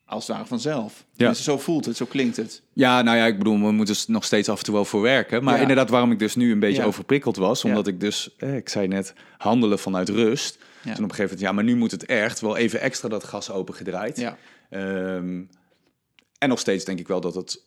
als 0.08 0.26
het 0.26 0.36
ware 0.36 0.48
vanzelf. 0.48 1.04
Ja. 1.14 1.28
Dus 1.28 1.44
zo 1.44 1.58
voelt 1.58 1.84
het, 1.84 1.96
zo 1.96 2.04
klinkt 2.06 2.36
het. 2.36 2.62
Ja, 2.72 3.02
nou 3.02 3.16
ja, 3.16 3.26
ik 3.26 3.38
bedoel, 3.38 3.60
we 3.60 3.72
moeten 3.72 3.94
er 3.94 4.04
nog 4.06 4.24
steeds 4.24 4.48
af 4.48 4.58
en 4.58 4.64
toe 4.64 4.74
wel 4.74 4.84
voor 4.84 5.00
werken. 5.02 5.44
Maar 5.44 5.54
Ja. 5.54 5.60
inderdaad, 5.60 5.90
waarom 5.90 6.12
ik 6.12 6.18
dus 6.18 6.34
nu 6.36 6.52
een 6.52 6.58
beetje 6.58 6.80
Ja. 6.82 6.86
overprikkeld 6.86 7.36
was, 7.36 7.64
omdat 7.64 7.86
ik 7.86 8.00
dus, 8.00 8.34
eh, 8.38 8.56
ik 8.56 8.68
zei 8.68 8.88
net, 8.88 9.14
handelen 9.38 9.78
vanuit 9.78 10.08
rust. 10.08 10.58
Toen 10.82 10.92
op 10.92 10.98
een 10.98 11.00
gegeven 11.02 11.22
moment, 11.22 11.40
ja, 11.40 11.52
maar 11.52 11.64
nu 11.64 11.76
moet 11.76 11.90
het 11.90 12.04
echt 12.06 12.40
wel 12.40 12.56
even 12.56 12.80
extra 12.80 13.08
dat 13.08 13.24
gas 13.24 13.50
opengedraaid. 13.50 14.16
Ja, 14.18 14.36
Ehm, 14.70 15.42
en 16.38 16.48
nog 16.48 16.58
steeds 16.58 16.84
denk 16.84 16.98
ik 16.98 17.08
wel 17.08 17.20
dat 17.20 17.34
het 17.34 17.66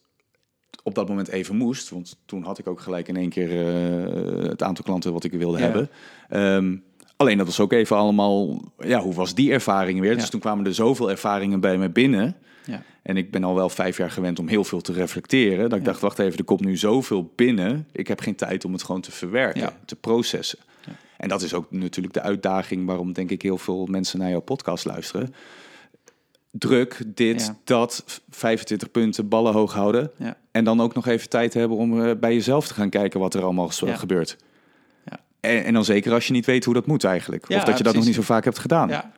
op 0.83 0.95
dat 0.95 1.07
moment 1.07 1.27
even 1.27 1.55
moest. 1.55 1.89
Want 1.89 2.17
toen 2.25 2.43
had 2.43 2.57
ik 2.59 2.67
ook 2.67 2.79
gelijk 2.79 3.07
in 3.07 3.15
één 3.15 3.29
keer 3.29 3.49
eh, 3.49 4.49
het 4.49 4.63
aantal 4.63 4.83
klanten 4.83 5.13
wat 5.13 5.23
ik 5.23 5.31
wilde 5.31 5.59
hebben. 5.59 5.89
Ehm, 6.29 6.75
alleen 7.21 7.37
dat 7.37 7.45
was 7.45 7.59
ook 7.59 7.73
even 7.73 7.95
allemaal, 7.95 8.61
ja, 8.79 8.99
hoe 9.01 9.13
was 9.13 9.33
die 9.35 9.51
ervaring 9.51 9.99
weer? 9.99 10.11
Ja. 10.11 10.17
Dus 10.17 10.29
toen 10.29 10.39
kwamen 10.39 10.65
er 10.65 10.73
zoveel 10.73 11.09
ervaringen 11.09 11.59
bij 11.59 11.77
me 11.77 11.89
binnen. 11.89 12.35
ja, 12.65 12.83
En 13.03 13.17
ik 13.17 13.31
ben 13.31 13.43
al 13.43 13.55
wel 13.55 13.69
vijf 13.69 13.97
jaar 13.97 14.11
gewend 14.11 14.39
om 14.39 14.47
heel 14.47 14.63
veel 14.63 14.81
te 14.81 14.93
reflecteren. 14.93 15.69
Dat 15.69 15.79
ik 15.79 15.85
Ja. 15.85 15.91
dacht, 15.91 16.01
wacht 16.01 16.19
even, 16.19 16.37
er 16.37 16.43
komt 16.43 16.63
nu 16.65 16.77
zoveel 16.77 17.31
binnen. 17.35 17.87
Ik 17.91 18.07
heb 18.07 18.19
geen 18.19 18.35
tijd 18.35 18.65
om 18.65 18.73
het 18.73 18.83
gewoon 18.83 19.01
te 19.01 19.11
verwerken, 19.11 19.73
te 19.85 19.95
processen. 19.95 20.59
Ja. 20.85 20.91
En 21.17 21.29
dat 21.29 21.41
is 21.41 21.53
ook 21.53 21.71
natuurlijk 21.71 22.13
de 22.13 22.21
uitdaging 22.21 22.85
waarom 22.85 23.13
denk 23.13 23.29
ik 23.31 23.41
heel 23.41 23.57
veel 23.57 23.85
mensen 23.85 24.19
naar 24.19 24.29
jouw 24.29 24.39
podcast 24.41 24.85
luisteren. 24.85 25.33
Druk, 26.51 27.01
dit, 27.07 27.53
dat, 27.63 28.21
25 28.29 28.91
punten, 28.91 29.27
ballen 29.27 29.53
hoog 29.53 29.73
houden. 29.73 30.11
En 30.51 30.63
dan 30.63 30.81
ook 30.81 30.93
nog 30.93 31.07
even 31.07 31.29
tijd 31.29 31.53
hebben 31.53 31.77
om 31.77 32.01
eh, 32.05 32.11
bij 32.19 32.33
jezelf 32.33 32.67
te 32.67 32.73
gaan 32.73 32.89
kijken 32.89 33.19
wat 33.19 33.33
er 33.33 33.43
allemaal 33.43 33.69
gebeurt. 33.69 34.37
En, 35.41 35.63
en 35.63 35.73
dan 35.73 35.85
zeker 35.85 36.13
als 36.13 36.27
je 36.27 36.33
niet 36.33 36.45
weet 36.45 36.65
hoe 36.65 36.73
dat 36.73 36.85
moet 36.85 37.03
eigenlijk. 37.03 37.47
Ja, 37.47 37.57
of 37.57 37.63
dat 37.63 37.77
je 37.77 37.83
dat 37.83 37.95
nog 37.95 38.05
niet 38.05 38.15
zo 38.15 38.21
vaak 38.21 38.43
hebt 38.43 38.59
gedaan. 38.59 38.87
Ja, 38.87 39.11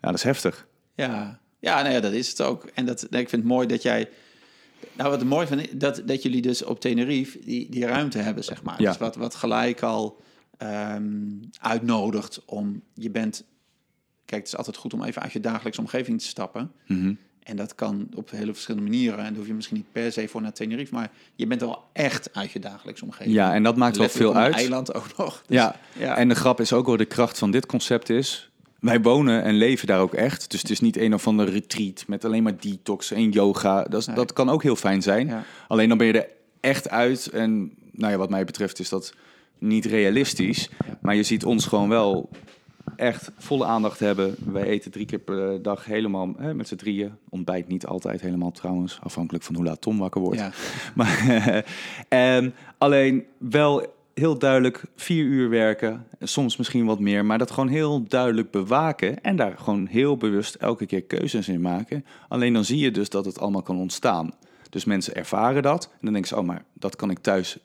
ja. 0.00 0.08
dat 0.08 0.14
is 0.14 0.22
heftig. 0.22 0.66
Ja, 0.94 1.40
ja, 1.60 1.82
nou 1.82 1.94
ja, 1.94 2.00
dat 2.00 2.12
is 2.12 2.28
het 2.28 2.40
ook. 2.40 2.64
En 2.74 2.86
dat, 2.86 3.02
ik 3.02 3.10
vind 3.10 3.30
het 3.30 3.44
mooi 3.44 3.66
dat 3.66 3.82
jij. 3.82 4.08
Nou, 4.92 5.10
wat 5.10 5.24
mooi 5.24 5.46
van 5.46 5.66
dat, 5.72 6.02
dat 6.04 6.22
jullie 6.22 6.42
dus 6.42 6.64
op 6.64 6.80
Tenerife 6.80 7.38
die, 7.38 7.70
die 7.70 7.86
ruimte 7.86 8.18
hebben, 8.18 8.44
zeg 8.44 8.62
maar. 8.62 8.80
Ja. 8.82 8.88
Dus 8.88 8.98
wat, 8.98 9.16
wat 9.16 9.34
gelijk 9.34 9.82
al 9.82 10.22
ehm, 10.56 11.28
uitnodigt 11.60 12.44
om. 12.44 12.82
Je 12.94 13.10
bent. 13.10 13.44
Kijk, 14.24 14.42
het 14.42 14.52
is 14.52 14.56
altijd 14.56 14.76
goed 14.76 14.94
om 14.94 15.04
even 15.04 15.22
uit 15.22 15.32
je 15.32 15.40
dagelijkse 15.40 15.80
omgeving 15.80 16.20
te 16.20 16.26
stappen. 16.26 16.72
Mhm. 16.86 17.14
En 17.44 17.56
dat 17.56 17.74
kan 17.74 18.08
op 18.14 18.30
hele 18.30 18.52
verschillende 18.52 18.90
manieren. 18.90 19.18
En 19.18 19.24
daar 19.24 19.34
hoef 19.36 19.46
je 19.46 19.54
misschien 19.54 19.76
niet 19.76 19.92
per 19.92 20.12
se 20.12 20.28
voor 20.28 20.42
naar 20.42 20.52
Tenerife. 20.52 20.94
Maar 20.94 21.10
je 21.34 21.46
bent 21.46 21.60
wel 21.60 21.82
echt 21.92 22.28
uit 22.34 22.50
je 22.50 22.58
dagelijkse 22.58 23.04
omgeving. 23.04 23.34
Ja, 23.34 23.54
en 23.54 23.62
dat 23.62 23.76
maakt 23.76 23.96
wel 23.96 24.08
veel 24.08 24.34
uit. 24.34 24.54
eiland 24.54 24.94
ook 24.94 25.16
nog. 25.16 25.42
Dus, 25.46 25.56
Ja, 25.56 25.76
ja. 25.98 26.16
en 26.16 26.28
de 26.28 26.34
grap 26.34 26.60
is 26.60 26.72
ook 26.72 26.86
wel 26.86 26.96
de 26.96 27.04
kracht 27.04 27.38
van 27.38 27.50
dit 27.50 27.66
concept 27.66 28.08
is... 28.10 28.48
Wij 28.80 29.00
wonen 29.00 29.42
en 29.42 29.54
leven 29.54 29.86
daar 29.86 30.00
ook 30.00 30.14
echt. 30.14 30.50
Dus 30.50 30.60
het 30.60 30.70
is 30.70 30.80
niet 30.80 30.96
een 30.96 31.14
of 31.14 31.26
ander 31.26 31.48
retreat 31.50 32.04
met 32.06 32.24
alleen 32.24 32.42
maar 32.42 32.56
detox 32.60 33.10
en 33.10 33.30
yoga. 33.30 33.82
Dat, 33.82 34.00
is- 34.00 34.06
Nee. 34.06 34.16
dat 34.16 34.32
kan 34.32 34.48
ook 34.50 34.62
heel 34.62 34.76
fijn 34.76 35.02
zijn. 35.02 35.26
Ja. 35.26 35.44
Alleen 35.68 35.88
dan 35.88 35.98
ben 35.98 36.06
je 36.06 36.12
er 36.12 36.28
echt 36.60 36.88
uit. 36.90 37.26
En 37.26 37.72
nou 37.92 38.12
ja, 38.12 38.18
wat 38.18 38.30
mij 38.30 38.44
betreft 38.44 38.78
is 38.78 38.88
dat 38.88 39.14
niet 39.58 39.84
realistisch. 39.84 40.68
Ja. 40.86 40.98
Maar 41.00 41.14
je 41.14 41.22
ziet 41.22 41.44
ons 41.44 41.66
gewoon 41.66 41.88
wel 41.88 42.28
echt 42.96 43.30
volle 43.36 43.64
aandacht 43.64 43.98
hebben. 43.98 44.34
Wij 44.52 44.62
eten 44.62 44.90
drie 44.90 45.06
keer 45.06 45.18
per 45.18 45.62
dag 45.62 45.84
helemaal 45.84 46.34
hè, 46.36 46.54
met 46.54 46.68
z'n 46.68 46.76
drieën. 46.76 47.12
Ontbijt 47.28 47.68
niet 47.68 47.86
altijd 47.86 48.20
helemaal 48.20 48.50
trouwens. 48.50 48.98
Afhankelijk 49.02 49.44
van 49.44 49.54
hoe 49.54 49.64
laat 49.64 49.80
Tom 49.80 49.98
wakker 49.98 50.20
wordt. 50.20 50.38
Ja. 50.38 50.52
Maar, 50.94 51.64
en 52.08 52.54
alleen 52.78 53.24
wel 53.38 53.92
heel 54.14 54.38
duidelijk 54.38 54.84
vier 54.96 55.24
uur 55.24 55.48
werken, 55.48 56.06
soms 56.20 56.56
misschien 56.56 56.84
wat 56.84 57.00
meer, 57.00 57.24
maar 57.24 57.38
dat 57.38 57.50
gewoon 57.50 57.68
heel 57.68 58.04
duidelijk 58.08 58.50
bewaken 58.50 59.22
en 59.22 59.36
daar 59.36 59.58
gewoon 59.58 59.86
heel 59.86 60.16
bewust 60.16 60.54
elke 60.54 60.86
keer 60.86 61.02
keuzes 61.02 61.48
in 61.48 61.60
maken. 61.60 62.04
Alleen 62.28 62.52
dan 62.52 62.64
zie 62.64 62.78
je 62.78 62.90
dus 62.90 63.08
dat 63.08 63.24
het 63.24 63.40
allemaal 63.40 63.62
kan 63.62 63.78
ontstaan. 63.78 64.34
Dus 64.70 64.84
mensen 64.84 65.14
ervaren 65.14 65.62
dat 65.62 65.84
en 65.84 65.98
dan 66.00 66.12
denken 66.12 66.30
ze, 66.30 66.36
oh, 66.36 66.46
maar 66.46 66.64
dat 66.72 66.96
kan 66.96 67.10
ik 67.10 67.18
thuis 67.18 67.58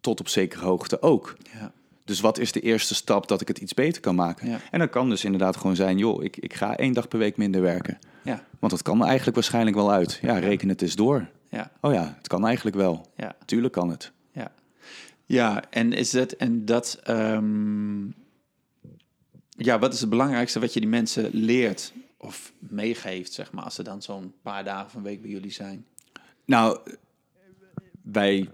tot 0.00 0.20
op 0.20 0.28
zekere 0.28 0.64
hoogte 0.64 1.02
ook. 1.02 1.36
Ja. 1.52 1.72
Dus 2.06 2.20
wat 2.20 2.38
is 2.38 2.52
de 2.52 2.60
eerste 2.60 2.94
stap 2.94 3.28
dat 3.28 3.40
ik 3.40 3.48
het 3.48 3.58
iets 3.58 3.74
beter 3.74 4.02
kan 4.02 4.14
maken? 4.14 4.48
Ja. 4.48 4.60
En 4.70 4.78
dat 4.78 4.90
kan 4.90 5.08
dus 5.08 5.24
inderdaad 5.24 5.56
gewoon 5.56 5.76
zijn, 5.76 5.98
joh, 5.98 6.24
ik, 6.24 6.36
ik 6.36 6.54
ga 6.54 6.76
één 6.76 6.92
dag 6.92 7.08
per 7.08 7.18
week 7.18 7.36
minder 7.36 7.60
werken. 7.60 7.98
Ja. 8.22 8.44
Want 8.58 8.72
dat 8.72 8.82
kan 8.82 9.04
eigenlijk 9.04 9.34
waarschijnlijk 9.36 9.76
wel 9.76 9.92
uit. 9.92 10.18
Ja, 10.22 10.38
reken 10.38 10.68
het 10.68 10.82
eens 10.82 10.96
door. 10.96 11.28
Ja. 11.50 11.70
Oh 11.80 11.92
ja, 11.92 12.14
het 12.18 12.28
kan 12.28 12.46
eigenlijk 12.46 12.76
wel. 12.76 13.06
Ja. 13.16 13.36
Tuurlijk 13.44 13.72
kan 13.72 13.90
het. 13.90 14.12
Ja, 14.32 14.52
ja 15.24 15.62
en 15.70 15.92
is 15.92 16.10
dat 16.10 16.32
en 16.32 16.64
dat. 16.64 17.00
ehm, 17.04 18.04
ja, 19.48 19.78
wat 19.78 19.92
is 19.92 20.00
het 20.00 20.10
belangrijkste 20.10 20.60
wat 20.60 20.74
je 20.74 20.80
die 20.80 20.88
mensen 20.88 21.30
leert 21.32 21.92
of 22.16 22.52
meegeeft, 22.58 23.32
zeg 23.32 23.52
maar, 23.52 23.64
als 23.64 23.74
ze 23.74 23.82
dan 23.82 24.02
zo'n 24.02 24.32
paar 24.42 24.64
dagen 24.64 24.98
een 24.98 25.04
week 25.04 25.22
bij 25.22 25.30
jullie 25.30 25.52
zijn? 25.52 25.86
Nou, 26.44 26.78
wij 28.02 28.48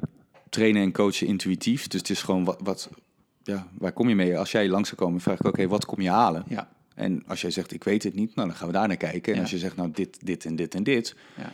trainen 0.48 0.82
en 0.82 0.92
coachen 0.92 1.26
intuïtief. 1.26 1.86
Dus 1.88 2.00
het 2.00 2.10
is 2.10 2.22
gewoon 2.22 2.44
wat, 2.44 2.60
wat 2.62 2.90
ja, 3.42 3.66
waar 3.78 3.92
kom 3.92 4.08
je 4.08 4.14
mee? 4.14 4.38
Als 4.38 4.52
jij 4.52 4.68
langs 4.68 4.88
zou 4.88 5.00
komen, 5.00 5.20
vraag 5.20 5.38
ik, 5.40 5.46
oké, 5.46 5.66
wat 5.68 5.84
kom 5.84 6.00
je 6.00 6.10
halen? 6.10 6.44
Ja, 6.48 6.68
En 6.94 7.22
als 7.26 7.40
jij 7.40 7.50
zegt, 7.50 7.72
ik 7.72 7.84
weet 7.84 8.02
het 8.02 8.14
niet, 8.14 8.34
nou, 8.34 8.48
dan 8.48 8.56
gaan 8.56 8.66
we 8.66 8.72
daar 8.72 8.88
naar 8.88 8.96
kijken. 8.96 9.34
En 9.34 9.40
als 9.40 9.50
je 9.50 9.58
zegt, 9.58 9.76
nou, 9.76 9.90
dit, 9.90 10.26
dit 10.26 10.44
en 10.44 10.56
dit 10.56 10.74
en 10.74 10.82
dit. 10.82 11.16
ja, 11.36 11.52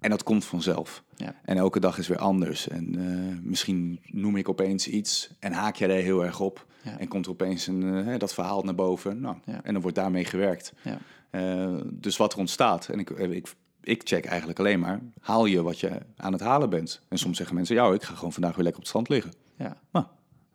En 0.00 0.10
dat 0.10 0.22
komt 0.22 0.44
vanzelf. 0.44 1.02
ja, 1.16 1.34
En 1.44 1.56
elke 1.56 1.80
dag 1.80 1.98
is 1.98 2.08
weer 2.08 2.18
anders. 2.18 2.68
En 2.68 2.94
eh, 2.98 3.38
misschien 3.42 4.00
noem 4.06 4.36
ik 4.36 4.48
opeens 4.48 4.88
iets 4.88 5.30
en 5.38 5.52
haak 5.52 5.76
jij 5.76 5.88
daar 5.88 5.96
heel 5.96 6.24
erg 6.24 6.40
op. 6.40 6.66
Ja. 6.82 6.98
En 6.98 7.08
komt 7.08 7.24
er 7.24 7.30
opeens 7.32 7.66
een, 7.66 8.06
eh, 8.06 8.18
dat 8.18 8.34
verhaal 8.34 8.62
naar 8.62 8.74
boven. 8.74 9.20
Nou, 9.20 9.36
Ja. 9.44 9.60
En 9.62 9.72
dan 9.72 9.82
wordt 9.82 9.96
daarmee 9.96 10.24
gewerkt. 10.24 10.72
ja, 10.82 10.98
Eh, 11.30 11.76
dus 11.92 12.16
wat 12.16 12.32
er 12.32 12.38
ontstaat. 12.38 12.88
En 12.88 12.98
ik, 12.98 13.10
ik, 13.10 13.54
ik 13.82 14.00
check 14.04 14.24
eigenlijk 14.24 14.58
alleen 14.58 14.80
maar, 14.80 15.00
haal 15.20 15.46
je 15.46 15.62
wat 15.62 15.80
je 15.80 15.90
aan 16.16 16.32
het 16.32 16.40
halen 16.40 16.70
bent. 16.70 17.00
En 17.08 17.18
soms 17.18 17.36
zeggen 17.36 17.56
mensen, 17.56 17.74
ja, 17.76 17.92
ik 17.92 18.02
ga 18.02 18.14
gewoon 18.14 18.32
vandaag 18.32 18.54
weer 18.54 18.64
lekker 18.64 18.82
op 18.82 18.88
het 18.88 18.88
strand 18.88 19.08
liggen. 19.08 19.32
ja. 19.58 19.76
Nou, 19.92 20.06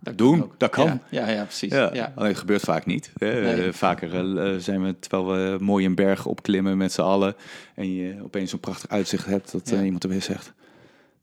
Dat 0.06 0.18
doen, 0.18 0.44
ook. 0.44 0.56
dat 0.58 0.70
kan. 0.70 0.86
Ja, 0.86 1.00
ja, 1.10 1.30
ja, 1.30 1.44
precies. 1.44 1.72
Ja, 1.72 1.90
Ja. 1.94 2.12
alleen 2.16 2.36
gebeurt 2.36 2.62
vaak 2.62 2.86
niet. 2.86 3.12
Hè. 3.18 3.42
Nee. 3.42 3.66
Eh, 3.66 3.74
Vaker 3.74 4.38
eh, 4.38 4.58
zijn 4.60 4.84
we, 4.84 5.00
terwijl 5.00 5.28
we 5.28 5.64
mooi 5.64 5.86
een 5.86 5.96
berg 5.96 6.26
opklimmen 6.26 6.78
met 6.78 6.92
z'n 6.92 7.02
allen... 7.02 7.36
en 7.76 7.94
je 7.94 8.24
opeens 8.24 8.50
zo'n 8.50 8.60
prachtig 8.60 8.90
uitzicht 8.90 9.26
hebt, 9.26 9.52
dat 9.52 9.72
eh, 9.72 9.84
iemand 9.84 10.04
er 10.04 10.10
weer 10.10 10.22
zegt... 10.22 10.54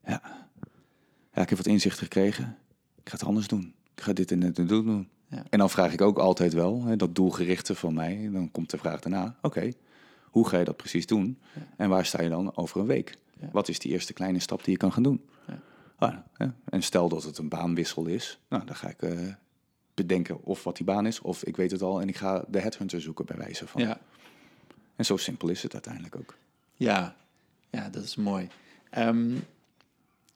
Ja. 0.07 0.22
ja, 1.33 1.43
ik 1.43 1.49
heb 1.49 1.59
wat 1.59 1.66
inzichten 1.66 2.03
gekregen. 2.03 2.57
Ik 3.03 3.09
ga 3.09 3.16
het 3.16 3.24
anders 3.24 3.47
doen. 3.47 3.74
Ik 3.95 4.03
ga 4.03 4.12
dit 4.12 4.30
en 4.30 4.41
dit 4.41 4.59
en 4.59 4.66
dit 4.66 4.85
doen. 4.85 5.09
Ja. 5.28 5.43
En 5.51 5.59
dan 5.59 5.70
vraag 5.70 5.93
ik 5.93 6.01
ook 6.01 6.18
altijd 6.18 6.53
wel, 6.53 6.85
hè, 6.85 6.97
dat 6.97 7.14
doelgerichte 7.14 7.74
van 7.74 7.95
mij... 7.95 8.28
dan 8.33 8.51
komt 8.51 8.70
de 8.70 8.78
vraag 8.78 9.01
daarna, 9.01 9.37
oké, 9.43 9.70
hoe 10.24 10.49
ga 10.49 10.59
je 10.59 10.64
dat 10.64 10.76
precies 10.76 11.07
doen? 11.07 11.39
En 11.76 11.89
waar 11.89 12.07
sta 12.07 12.22
je 12.22 12.28
dan 12.28 12.57
over 12.57 12.80
een 12.80 12.87
week? 12.87 13.16
Wat 13.53 13.68
is 13.68 13.78
die 13.78 13.93
eerste 13.93 14.12
kleine 14.12 14.39
stap 14.39 14.64
die 14.64 14.72
je 14.72 14.78
kan 14.78 14.93
gaan 14.93 15.03
doen? 15.03 15.20
Ah. 16.03 16.49
En 16.65 16.83
stel 16.83 17.09
dat 17.09 17.23
het 17.23 17.39
een 17.39 17.49
baanwissel 17.49 18.07
is, 18.07 18.39
nou, 18.49 18.65
dan 18.65 18.77
ga 18.77 18.89
ik 18.89 19.03
eh, 19.03 19.19
bedenken 19.95 20.45
of 20.45 20.65
wat 20.65 20.77
die 20.77 20.87
baan 20.87 21.07
is, 21.07 21.21
of 21.21 21.45
ik 21.45 21.57
weet 21.57 21.71
het 21.71 21.83
al 21.83 22.01
en 22.01 22.09
ik 22.09 22.17
ga 22.17 22.45
de 22.49 22.61
headhunter 22.61 23.01
zoeken 23.01 23.27
bij 23.27 23.37
wijze 23.37 23.67
van. 23.67 23.83
Ja. 23.83 24.01
En 24.97 25.05
zo 25.05 25.17
simpel 25.17 25.49
is 25.49 25.63
het 25.63 25.73
uiteindelijk 25.73 26.17
ook. 26.17 26.35
Ja, 26.75 27.17
ja, 27.71 27.89
dat 27.89 28.05
is 28.05 28.17
mooi. 28.17 28.49
Ehm, 28.91 29.35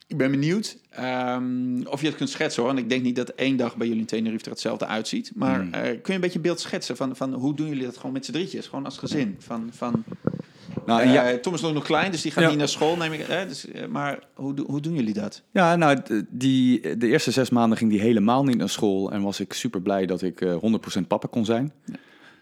ik 0.07 0.17
ben 0.17 0.31
benieuwd 0.31 0.79
ehm, 0.91 1.83
of 1.83 2.01
je 2.01 2.07
het 2.07 2.17
kunt 2.17 2.31
schetsen 2.31 2.62
hoor. 2.62 2.71
En 2.71 2.79
ik 2.79 2.89
denk 2.89 3.03
niet 3.03 3.17
dat 3.17 3.29
één 3.29 3.57
dag 3.57 3.77
bij 3.77 3.87
jullie 3.87 4.01
in 4.01 4.07
Tenerife 4.07 4.45
er 4.45 4.51
hetzelfde 4.51 4.87
uitziet. 4.87 5.33
Maar 5.35 5.61
Hmm. 5.61 5.73
eh, 5.73 5.83
kun 5.83 6.01
je 6.05 6.12
een 6.12 6.21
beetje 6.21 6.37
een 6.37 6.43
beeld 6.43 6.61
schetsen 6.61 6.97
van, 6.97 7.17
van 7.17 7.33
hoe 7.35 7.55
doen 7.55 7.69
jullie 7.69 7.85
dat 7.85 7.97
gewoon 7.97 8.12
met 8.12 8.25
z'n 8.25 8.33
drietjes? 8.33 8.67
Gewoon 8.67 8.85
als 8.85 8.99
gezin. 8.99 9.37
Van, 9.39 9.69
van, 9.73 10.05
Nou, 10.87 11.01
en 11.01 11.09
eh, 11.09 11.14
ja, 11.32 11.39
Tom 11.39 11.55
is 11.55 11.61
nog 11.61 11.84
klein, 11.84 12.11
dus 12.11 12.22
die 12.22 12.32
gaat 12.32 12.43
Ja. 12.43 12.49
niet 12.49 12.59
naar 12.59 12.68
school, 12.68 12.97
neem 12.97 13.12
ik. 13.12 13.20
Eh, 13.20 13.49
dus, 13.49 13.66
eh, 13.70 13.87
maar 13.87 14.18
hoe, 14.34 14.55
hoe 14.66 14.80
doen 14.80 14.95
jullie 14.95 15.14
dat? 15.14 15.43
ja, 15.51 15.76
nou, 15.76 15.99
die, 16.28 16.97
de 16.97 17.07
eerste 17.07 17.30
zes 17.30 17.51
maanden 17.51 17.78
ging 17.78 17.91
die 17.91 18.01
helemaal 18.01 18.45
niet 18.45 18.57
naar 18.57 18.68
school 18.68 19.12
en 19.12 19.22
was 19.22 19.41
ik 19.41 19.53
super 19.53 19.80
blij 19.82 20.07
dat 20.07 20.22
ik 20.22 20.41
eh 20.41 20.57
100% 20.57 21.07
papa 21.09 21.28
kon 21.30 21.45
zijn. 21.45 21.72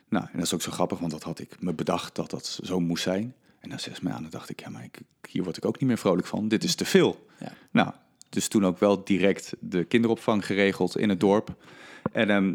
Nou, 0.09 0.24
en 0.24 0.30
dat 0.38 0.42
is 0.42 0.55
ook 0.55 0.62
zo 0.62 0.70
grappig, 0.70 0.99
want 0.99 1.11
dat 1.12 1.22
had 1.22 1.38
ik 1.38 1.57
me 1.61 1.72
bedacht 1.72 2.14
dat 2.14 2.30
dat 2.30 2.59
zo 2.62 2.80
moest 2.80 3.03
zijn. 3.03 3.34
En 3.61 3.68
na 3.68 3.78
zes 3.78 4.01
maanden 4.01 4.30
dacht 4.30 4.51
ik, 4.51 4.61
ja, 4.61 4.68
maar 4.70 4.84
ik, 4.84 4.99
hier 5.30 5.42
word 5.45 5.57
ik 5.57 5.64
ook 5.64 5.78
niet 5.80 5.88
meer 5.88 5.99
vrolijk 5.99 6.26
van. 6.26 6.49
Dit 6.49 6.64
is 6.64 6.74
te 6.74 6.84
veel. 6.84 7.26
Ja. 7.40 7.53
Nou, 7.70 7.90
dus 8.28 8.49
toen 8.49 8.66
ook 8.66 8.78
wel 8.78 9.05
direct 9.05 9.53
de 9.61 9.84
kinderopvang 9.84 10.47
geregeld 10.47 10.99
in 10.99 11.09
het 11.09 11.20
dorp. 11.20 11.55
En 12.12 12.30
ehm, 12.30 12.55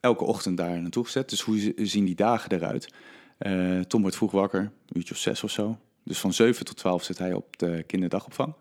elke 0.00 0.24
ochtend 0.24 0.56
daar 0.56 0.80
naartoe 0.80 1.04
gezet. 1.04 1.30
Dus 1.30 1.40
hoe 1.40 1.58
zi- 1.58 1.72
zien 1.76 2.04
die 2.04 2.14
dagen 2.14 2.52
eruit? 2.52 2.88
Eh, 3.40 3.80
Tom 3.80 4.00
wordt 4.00 4.16
vroeg 4.16 4.30
wakker, 4.30 4.60
een 4.60 4.70
uurtje 4.96 5.14
of 5.14 5.20
zes 5.20 5.44
of 5.44 5.50
zo. 5.50 5.78
Dus 6.04 6.18
van 6.18 6.32
7 6.32 6.64
tot 6.64 6.76
12 6.76 7.02
zit 7.02 7.18
hij 7.18 7.32
op 7.32 7.58
de 7.58 7.84
kinderdagopvang. 7.86 8.54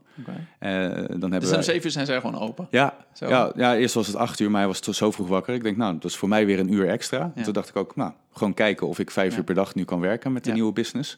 Eh, 0.59 0.69
dan 0.93 1.19
hebben 1.21 1.39
Dus 1.39 1.51
om 1.51 1.61
zeven 1.61 1.85
uur 1.85 1.91
zijn 1.91 2.05
zij 2.05 2.19
gewoon 2.19 2.39
open. 2.39 2.67
Ja, 2.71 2.95
Zo. 3.13 3.27
ja, 3.27 3.51
ja, 3.55 3.75
eerst 3.75 3.93
was 3.93 4.07
het 4.07 4.15
acht 4.15 4.39
uur, 4.39 4.49
maar 4.51 4.59
hij 4.59 4.67
was 4.69 4.79
tot 4.79 4.95
zo 4.95 5.11
vroeg 5.11 5.27
wakker. 5.27 5.53
Ik 5.53 5.63
denk, 5.63 5.77
nou, 5.77 5.93
dat 5.93 6.03
is 6.11 6.17
voor 6.17 6.29
mij 6.29 6.45
weer 6.45 6.59
een 6.59 6.73
uur 6.73 6.87
extra. 6.89 7.31
Ja. 7.35 7.43
Toen 7.43 7.53
dacht 7.53 7.69
ik 7.69 7.75
ook, 7.75 7.95
nou, 7.95 8.11
gewoon 8.33 8.53
kijken 8.53 8.87
of 8.87 8.99
ik 8.99 9.11
vijf 9.11 9.31
Ja. 9.31 9.37
uur 9.37 9.43
per 9.43 9.55
dag 9.55 9.75
nu 9.75 9.83
kan 9.83 9.99
werken 9.99 10.31
met 10.31 10.43
de 10.43 10.49
Ja. 10.49 10.55
nieuwe 10.55 10.71
business. 10.73 11.17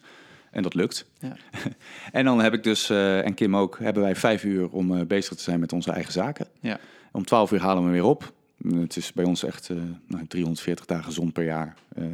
En 0.50 0.62
dat 0.62 0.74
lukt. 0.74 1.06
Ja. 1.18 1.36
En 2.12 2.24
dan 2.24 2.40
heb 2.40 2.54
ik 2.54 2.62
dus, 2.62 2.90
eh, 2.90 3.24
en 3.26 3.34
Kim 3.34 3.56
ook, 3.56 3.78
hebben 3.78 4.02
wij 4.02 4.16
vijf 4.16 4.44
uur 4.44 4.68
om 4.70 5.06
bezig 5.06 5.36
te 5.36 5.42
zijn 5.42 5.60
met 5.60 5.72
onze 5.72 5.90
eigen 5.92 6.12
zaken. 6.12 6.46
Ja. 6.60 6.78
Om 7.12 7.24
12 7.24 7.52
uur 7.52 7.60
halen 7.60 7.84
we 7.84 7.90
weer 7.90 8.04
op. 8.04 8.32
Het 8.68 8.96
is 8.96 9.12
bij 9.12 9.24
ons 9.24 9.44
echt 9.44 9.68
eh, 9.70 9.76
nou, 10.06 10.26
340 10.26 10.86
dagen 10.86 11.12
zon 11.12 11.32
per 11.32 11.44
jaar. 11.44 11.74
Eh, 11.94 12.04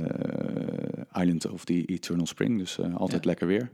Island 1.23 1.51
of 1.51 1.65
the 1.65 1.85
Eternal 1.85 2.27
Spring, 2.27 2.59
dus 2.59 2.79
eh, 2.79 2.95
altijd 2.97 3.23
Ja. 3.23 3.29
lekker 3.29 3.47
weer. 3.47 3.71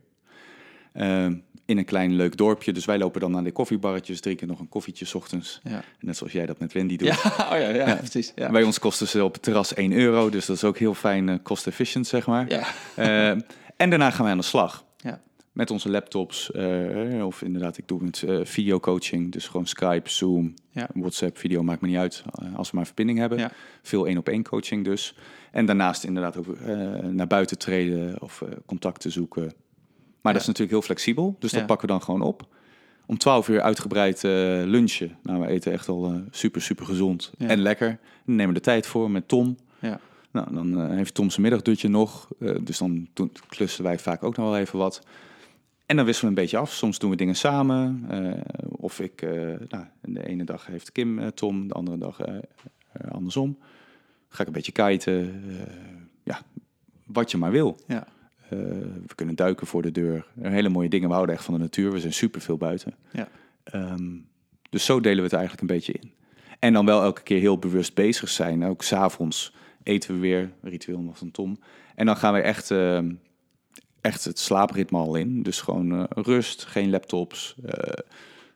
Eh, 0.93 1.27
in 1.67 1.79
een 1.79 1.85
klein 1.85 2.13
leuk 2.17 2.37
dorpje. 2.37 2.73
Dus 2.73 2.85
wij 2.85 2.99
lopen 2.99 3.21
dan 3.21 3.31
naar 3.31 3.45
de 3.45 3.53
koffiebarretjes, 3.53 4.21
drinken 4.21 4.47
nog 4.49 4.61
een 4.61 4.69
koffietje 4.69 5.05
's 5.05 5.15
ochtends. 5.15 5.61
Ja. 5.65 5.85
Net 6.01 6.17
zoals 6.17 6.33
jij 6.33 6.47
dat 6.47 6.59
met 6.59 6.73
Wendy 6.73 6.97
doet. 6.97 7.09
Ja, 7.09 7.15
oh 7.53 7.59
ja, 7.59 7.69
ja, 7.69 7.95
precies. 7.95 8.33
Ja. 8.35 8.51
Bij 8.51 8.63
ons 8.63 8.79
kosten 8.79 9.09
ze 9.09 9.25
op 9.25 9.33
het 9.33 9.43
terras 9.43 9.75
1 9.75 9.93
euro, 9.93 10.31
dus 10.31 10.47
dat 10.47 10.57
is 10.57 10.65
ook 10.65 10.79
heel 10.79 10.95
fijn 10.95 11.43
cost-efficient, 11.43 12.07
zeg 12.07 12.27
maar. 12.27 12.49
Ja. 12.49 12.67
Eh, 12.97 13.29
en 13.77 13.91
daarna 13.91 14.11
gaan 14.11 14.23
wij 14.23 14.33
aan 14.33 14.39
de 14.39 14.45
slag. 14.45 14.85
Ja. 14.97 15.21
Met 15.55 15.71
onze 15.71 15.91
laptops, 15.91 16.51
eh, 16.51 17.27
of 17.27 17.43
inderdaad, 17.43 17.79
ik 17.79 17.89
doe 17.89 18.05
het 18.05 18.23
eh 18.23 18.41
videocoaching, 18.43 19.33
dus 19.33 19.47
gewoon 19.47 19.67
Skype, 19.67 20.11
Zoom, 20.11 20.55
Ja. 20.71 20.89
WhatsApp, 20.95 21.39
video, 21.39 21.63
maakt 21.63 21.81
me 21.81 21.89
niet 21.89 21.97
uit, 21.97 22.25
eh, 22.43 22.55
als 22.57 22.71
we 22.71 22.77
maar 22.77 22.87
verbinding 22.87 23.19
hebben. 23.19 23.39
Ja. 23.39 23.51
Veel 23.83 24.07
één-op-één 24.07 24.43
coaching 24.43 24.85
dus. 24.85 25.17
En 25.51 25.67
daarnaast 25.67 26.05
inderdaad 26.05 26.37
ook 26.37 26.59
naar 27.03 27.27
buiten 27.27 27.59
treden 27.59 28.23
of 28.23 28.43
contacten 28.67 29.13
zoeken. 29.13 29.53
Maar 30.21 30.33
dat 30.33 30.43
is 30.43 30.47
natuurlijk 30.49 30.77
heel 30.77 30.87
flexibel, 30.87 31.37
dus 31.39 31.51
dat 31.51 31.67
pakken 31.67 31.87
we 31.87 31.93
dan 31.93 32.03
gewoon 32.03 32.23
op. 32.23 32.47
Om 33.07 33.19
12 33.19 33.49
uur 33.49 33.61
uitgebreid 33.61 34.23
lunchen. 34.67 35.17
Nou, 35.23 35.41
we 35.41 35.47
eten 35.47 35.73
echt 35.73 35.89
al 35.89 36.21
super, 36.31 36.63
super 36.63 36.87
gezond 36.87 37.33
en 37.39 37.59
lekker. 37.59 37.99
Dan 38.25 38.35
nemen 38.37 38.55
we 38.55 38.61
de 38.61 38.65
tijd 38.65 38.87
voor 38.87 39.11
met 39.11 39.29
Tom. 39.29 39.57
Ja. 39.79 40.01
Nou, 40.31 40.55
dan 40.55 40.91
heeft 40.91 41.15
Tom 41.15 41.31
zijn 41.31 41.43
middagdutje 41.43 41.89
nog. 41.89 42.29
dus 42.61 42.79
dan 42.79 43.09
doen, 43.13 43.33
klussen 43.49 43.85
wij 43.85 43.99
vaak 43.99 44.23
ook 44.23 44.37
nog 44.37 44.47
wel 44.47 44.59
even 44.59 44.79
wat. 44.79 45.03
En 45.87 45.97
dan 45.97 46.05
wisselen 46.05 46.35
we 46.35 46.37
een 46.37 46.43
beetje 46.45 46.59
af. 46.59 46.73
Soms 46.73 46.99
doen 46.99 47.11
we 47.11 47.17
dingen 47.17 47.35
samen. 47.35 48.05
eh, 48.09 48.43
of 48.71 49.01
ik, 49.01 49.23
eh, 49.23 49.31
nou, 49.69 49.85
de 50.01 50.27
ene 50.27 50.45
dag 50.45 50.67
heeft 50.67 50.93
Kim 50.93 51.19
eh, 51.19 51.27
Tom, 51.27 51.69
de 51.69 51.75
andere 51.75 51.99
dag 51.99 52.21
andersom. 53.11 53.59
Ga 54.29 54.41
ik 54.41 54.47
een 54.47 54.53
beetje 54.53 54.73
kiten. 54.73 55.43
ja, 56.23 56.43
wat 57.07 57.31
je 57.31 57.37
maar 57.37 57.51
wil. 57.51 57.77
Ja. 57.87 58.07
We 58.49 59.15
kunnen 59.15 59.35
duiken 59.35 59.67
voor 59.67 59.83
de 59.83 59.91
deur. 59.91 60.27
Hele 60.41 60.69
mooie 60.69 60.89
dingen. 60.89 61.09
We 61.09 61.15
houden 61.15 61.35
echt 61.35 61.45
van 61.45 61.55
de 61.55 61.61
natuur. 61.61 61.93
We 61.93 62.01
zijn 62.01 62.13
super 62.13 62.41
veel 62.41 62.57
buiten. 62.57 62.95
Ja. 63.13 63.29
Ehm, 63.65 64.11
dus 64.71 64.85
zo 64.85 65.01
delen 65.01 65.17
we 65.17 65.23
het 65.23 65.33
eigenlijk 65.33 65.61
een 65.63 65.77
beetje 65.77 65.93
in. 65.93 66.13
En 66.59 66.73
dan 66.73 66.87
wel 66.87 67.03
elke 67.03 67.23
keer 67.23 67.41
heel 67.41 67.59
bewust 67.59 67.95
bezig 67.95 68.29
zijn. 68.29 68.65
Ook 68.65 68.83
s'avonds 68.83 69.55
eten 69.83 70.15
we 70.15 70.21
weer, 70.21 70.51
ritueel 70.63 71.11
van 71.15 71.31
Tom. 71.31 71.59
En 71.95 72.07
dan 72.07 72.17
gaan 72.17 72.35
we 72.35 72.41
echt, 72.41 72.71
ehm, 72.71 73.13
echt 74.05 74.25
het 74.25 74.39
slaapritme 74.39 74.99
al 74.99 75.15
in. 75.15 75.43
Dus 75.43 75.61
gewoon 75.61 75.93
eh, 75.99 76.05
rust, 76.09 76.65
geen 76.65 76.91
laptops. 76.91 77.55
eh, 77.67 77.93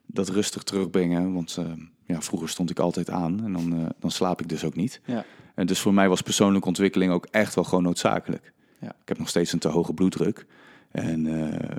dat 0.07 0.29
rustig 0.29 0.63
terugbrengen. 0.63 1.33
Want 1.33 1.57
ehm, 1.59 1.81
ja, 2.07 2.21
vroeger 2.21 2.49
stond 2.49 2.71
ik 2.71 2.79
altijd 2.79 3.11
aan 3.11 3.45
en 3.45 3.53
dan, 3.53 3.73
eh, 3.81 3.87
dan 3.99 4.11
slaap 4.11 4.41
ik 4.41 4.49
dus 4.49 4.65
ook 4.65 4.75
niet. 4.77 5.01
Ja. 5.05 5.25
En 5.55 5.67
dus 5.67 5.79
voor 5.81 5.95
mij 5.95 6.09
was 6.09 6.23
persoonlijke 6.23 6.69
ontwikkeling 6.69 7.13
ook 7.13 7.27
echt 7.31 7.55
wel 7.55 7.65
gewoon 7.65 7.83
noodzakelijk. 7.85 8.53
Ja. 8.81 8.89
Ik 8.89 9.09
heb 9.09 9.19
nog 9.19 9.29
steeds 9.29 9.53
een 9.53 9.59
te 9.59 9.69
hoge 9.69 9.93
bloeddruk. 9.95 10.47
En 10.91 11.27
eh, 11.27 11.77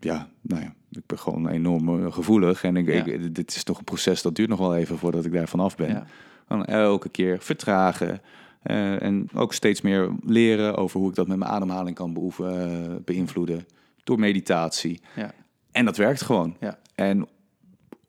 ja, 0.00 0.28
nou 0.40 0.62
ja, 0.62 0.74
ik 0.90 1.06
ben 1.06 1.18
gewoon 1.18 1.48
enorm 1.48 2.04
eh, 2.04 2.12
gevoelig. 2.12 2.64
En 2.64 2.76
ik, 2.76 2.86
Ja. 2.86 3.04
ik- 3.04 3.34
dit 3.34 3.56
is 3.56 3.64
toch 3.64 3.78
een 3.78 3.84
proces 3.84 4.22
dat 4.22 4.34
duurt 4.34 4.48
nog 4.48 4.58
wel 4.58 4.76
even 4.76 4.98
voordat 4.98 5.24
ik 5.24 5.32
daar 5.32 5.48
vanaf 5.48 5.76
ben. 5.76 5.88
Ja. 5.88 6.06
Dan 6.48 6.64
elke 6.64 7.08
keer 7.08 7.38
vertragen. 7.40 8.20
Eh, 8.62 9.02
en 9.02 9.28
ook 9.34 9.54
steeds 9.54 9.80
meer 9.80 10.10
leren 10.24 10.76
over 10.76 11.00
hoe 11.00 11.08
ik 11.08 11.14
dat 11.14 11.26
met 11.26 11.36
mijn 11.36 11.50
ademhaling 11.50 11.96
kan 11.96 12.12
beoefen, 12.12 12.72
eh, 12.72 12.96
beïnvloeden. 13.04 13.66
Door 14.04 14.18
meditatie. 14.18 15.00
Ja. 15.16 15.34
En 15.72 15.84
dat 15.84 15.96
werkt 15.96 16.22
gewoon. 16.22 16.56
Ja. 16.60 16.78
En 16.94 17.28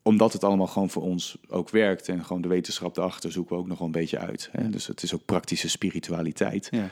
omdat 0.01 0.33
het 0.33 0.43
allemaal 0.43 0.67
gewoon 0.67 0.89
voor 0.89 1.03
ons 1.03 1.37
ook 1.47 1.69
werkt 1.69 2.09
en 2.09 2.25
gewoon 2.25 2.41
de 2.41 2.47
wetenschap 2.47 2.97
erachter 2.97 3.31
zoeken 3.31 3.55
we 3.55 3.61
ook 3.61 3.67
nog 3.67 3.77
wel 3.77 3.87
een 3.87 3.93
beetje 3.93 4.19
uit. 4.19 4.49
Hè? 4.51 4.63
Ja. 4.63 4.69
Dus 4.69 4.87
het 4.87 5.03
is 5.03 5.13
ook 5.13 5.25
praktische 5.25 5.69
spiritualiteit. 5.69 6.67
Ja. 6.71 6.89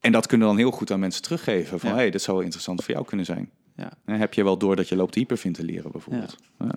En 0.00 0.12
dat 0.12 0.26
kunnen 0.26 0.48
we 0.48 0.54
dan 0.54 0.62
heel 0.62 0.72
goed 0.72 0.90
aan 0.90 1.00
mensen 1.00 1.22
teruggeven. 1.22 1.80
Van 1.80 1.90
Ja. 1.90 1.94
hey, 1.96 2.10
dit 2.10 2.22
zou 2.22 2.36
wel 2.36 2.44
interessant 2.44 2.84
voor 2.84 2.94
jou 2.94 3.06
kunnen 3.06 3.26
zijn. 3.26 3.50
Ja. 3.76 3.92
En 4.04 4.18
heb 4.18 4.34
je 4.34 4.44
wel 4.44 4.58
door 4.58 4.76
dat 4.76 4.88
je 4.88 4.96
loopt 4.96 5.14
hyperventileren 5.14 5.92
bijvoorbeeld? 5.92 6.36
Ja. 6.58 6.74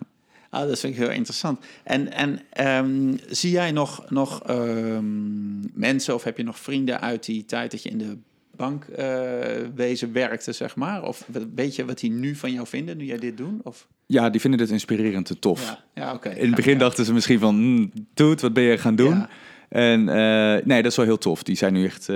Ah, 0.56 0.68
dat 0.68 0.80
vind 0.80 0.93
ik 0.93 0.99
heel 0.99 1.12
interessant. 1.12 1.60
En, 1.84 2.12
en 2.12 2.39
ehm, 2.49 3.18
zie 3.28 3.51
jij 3.51 3.72
nog, 3.72 4.10
nog 4.10 4.43
ehm, 4.43 5.80
mensen 5.80 6.14
of 6.14 6.24
heb 6.24 6.38
je 6.38 6.43
nog 6.43 6.60
vrienden 6.60 7.01
uit 7.01 7.26
die 7.26 7.45
tijd 7.45 7.72
dat 7.72 7.84
je 7.84 7.89
in 7.89 7.97
de 7.97 8.18
bankwezen 8.56 10.14
werkte, 10.14 10.51
zeg 10.51 10.76
maar? 10.76 11.03
Of 11.03 11.28
weet 11.56 11.76
je 11.76 11.86
wat 11.86 11.99
die 11.99 12.12
nu 12.12 12.36
van 12.36 12.51
jou 12.51 12.68
vinden, 12.68 12.97
nu 12.97 13.06
jij 13.06 13.18
dit 13.18 13.38
doet? 13.38 13.64
Of? 13.64 13.88
ja, 14.06 14.30
die 14.30 14.41
vinden 14.41 14.60
dit 14.60 14.70
inspirerend 14.70 15.30
en 15.30 15.39
tof. 15.39 15.64
Ja, 15.64 15.84
ja 15.93 16.14
oké. 16.14 16.30
In 16.30 16.45
het 16.45 16.56
begin 16.56 16.78
dachten 16.78 17.06
ze 17.06 17.14
misschien 17.14 17.39
van, 17.39 17.56
mm, 17.56 17.91
dude, 18.14 18.41
wat 18.41 18.53
ben 18.53 18.64
je 18.64 18.78
gaan 18.78 18.95
doen? 18.95 19.26
En 19.70 20.10
eh, 20.10 20.66
nee, 20.66 20.82
dat 20.82 20.91
is 20.91 20.97
wel 20.97 21.06
heel 21.06 21.18
tof. 21.18 21.43
Die 21.43 21.56
zijn 21.56 21.74
nu 21.74 21.86
echt 21.86 22.10
eh, 22.10 22.16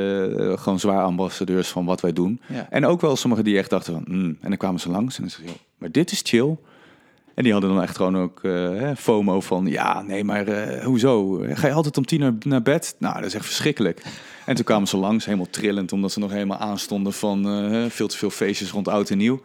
gewoon 0.57 0.79
zwaar 0.79 1.03
ambassadeurs 1.03 1.67
van 1.67 1.85
wat 1.85 2.01
wij 2.01 2.13
doen. 2.13 2.41
En 2.69 2.85
ook 2.85 3.01
wel 3.01 3.15
sommigen 3.15 3.45
die 3.45 3.57
echt 3.57 3.69
dachten 3.69 3.93
van, 3.93 4.03
mm, 4.07 4.37
en 4.41 4.49
dan 4.49 4.57
kwamen 4.57 4.79
ze 4.79 4.89
langs 4.89 5.15
en 5.15 5.21
dan 5.21 5.31
zeiden 5.31 5.51
ze, 5.51 5.57
"Joh, 5.59 5.67
maar 5.77 5.91
dit 5.91 6.11
is 6.11 6.21
chill. 6.23 6.57
En 7.39 7.45
die 7.45 7.53
hadden 7.53 7.73
dan 7.73 7.81
echt 7.81 7.95
gewoon 7.95 8.17
ook 8.17 8.39
hè, 8.43 8.95
FOMO 8.95 9.41
van, 9.41 9.65
ja, 9.65 10.01
nee, 10.01 10.23
maar 10.23 10.47
eh, 10.47 10.85
hoezo? 10.85 11.43
Ga 11.49 11.67
je 11.67 11.73
altijd 11.73 11.97
om 11.97 12.05
tien 12.05 12.21
uur 12.21 12.33
naar 12.39 12.61
bed? 12.61 12.95
Nou, 12.99 13.15
dat 13.15 13.25
is 13.25 13.33
echt 13.33 13.45
verschrikkelijk. 13.45 14.01
En 14.45 14.55
toen 14.55 14.63
kwamen 14.63 14.87
ze 14.87 14.97
langs, 14.97 15.25
helemaal 15.25 15.49
trillend, 15.49 15.91
omdat 15.91 16.11
ze 16.11 16.19
nog 16.19 16.31
helemaal 16.31 16.57
aanstonden 16.57 17.13
van 17.13 17.49
eh, 17.49 17.85
veel 17.89 18.07
te 18.07 18.17
veel 18.17 18.29
feestjes 18.29 18.71
rond 18.71 18.87
oud 18.87 19.09
en 19.09 19.17
nieuw. 19.17 19.41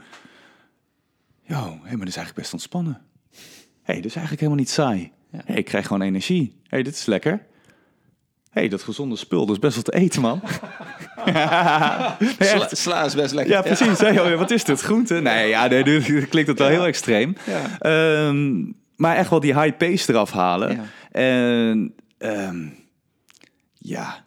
Jo, 1.42 1.56
hé, 1.56 1.68
maar 1.68 1.98
dat 1.98 2.08
is 2.08 2.16
eigenlijk 2.16 2.34
best 2.34 2.52
ontspannen. 2.52 3.02
Hé, 3.30 3.38
hey, 3.82 3.96
dat 3.96 4.04
is 4.04 4.16
eigenlijk 4.16 4.40
helemaal 4.40 4.62
niet 4.62 4.70
saai. 4.70 5.12
Ja. 5.30 5.40
Hey, 5.44 5.56
ik 5.56 5.64
krijg 5.64 5.86
gewoon 5.86 6.02
energie. 6.02 6.52
Hé, 6.62 6.68
hey, 6.68 6.82
dit 6.82 6.94
is 6.94 7.06
lekker. 7.06 7.46
Hey, 8.54 8.68
dat 8.68 8.82
gezonde 8.82 9.16
spul, 9.16 9.46
dat 9.46 9.54
is 9.54 9.60
best 9.60 9.74
wel 9.74 9.82
te 9.82 9.94
eten, 9.94 10.20
man. 10.20 10.40
Sla, 12.38 12.68
sla 12.70 13.04
is 13.04 13.14
best 13.14 13.34
lekker. 13.34 13.54
Ja, 13.54 13.62
precies. 13.62 13.98
Hé, 13.98 14.08
joh, 14.08 14.38
wat 14.38 14.50
is 14.50 14.64
dit? 14.64 14.80
Groente? 14.80 15.14
Nee, 15.14 15.48
ja, 15.48 15.66
nee, 15.66 15.84
nu 15.84 16.00
klinkt 16.32 16.48
het 16.48 16.58
wel 16.58 16.68
heel 16.68 16.84
extreem. 16.84 17.36
Ja. 17.46 17.78
Ehm, 17.78 18.64
maar 18.96 19.16
echt 19.16 19.30
wel 19.30 19.40
die 19.40 19.60
high 19.60 19.76
pace 19.76 20.12
eraf 20.12 20.30
halen. 20.30 20.76
Ja. 20.76 20.84
En 21.10 21.94
ehm, 22.18 22.66
ja, 23.78 24.24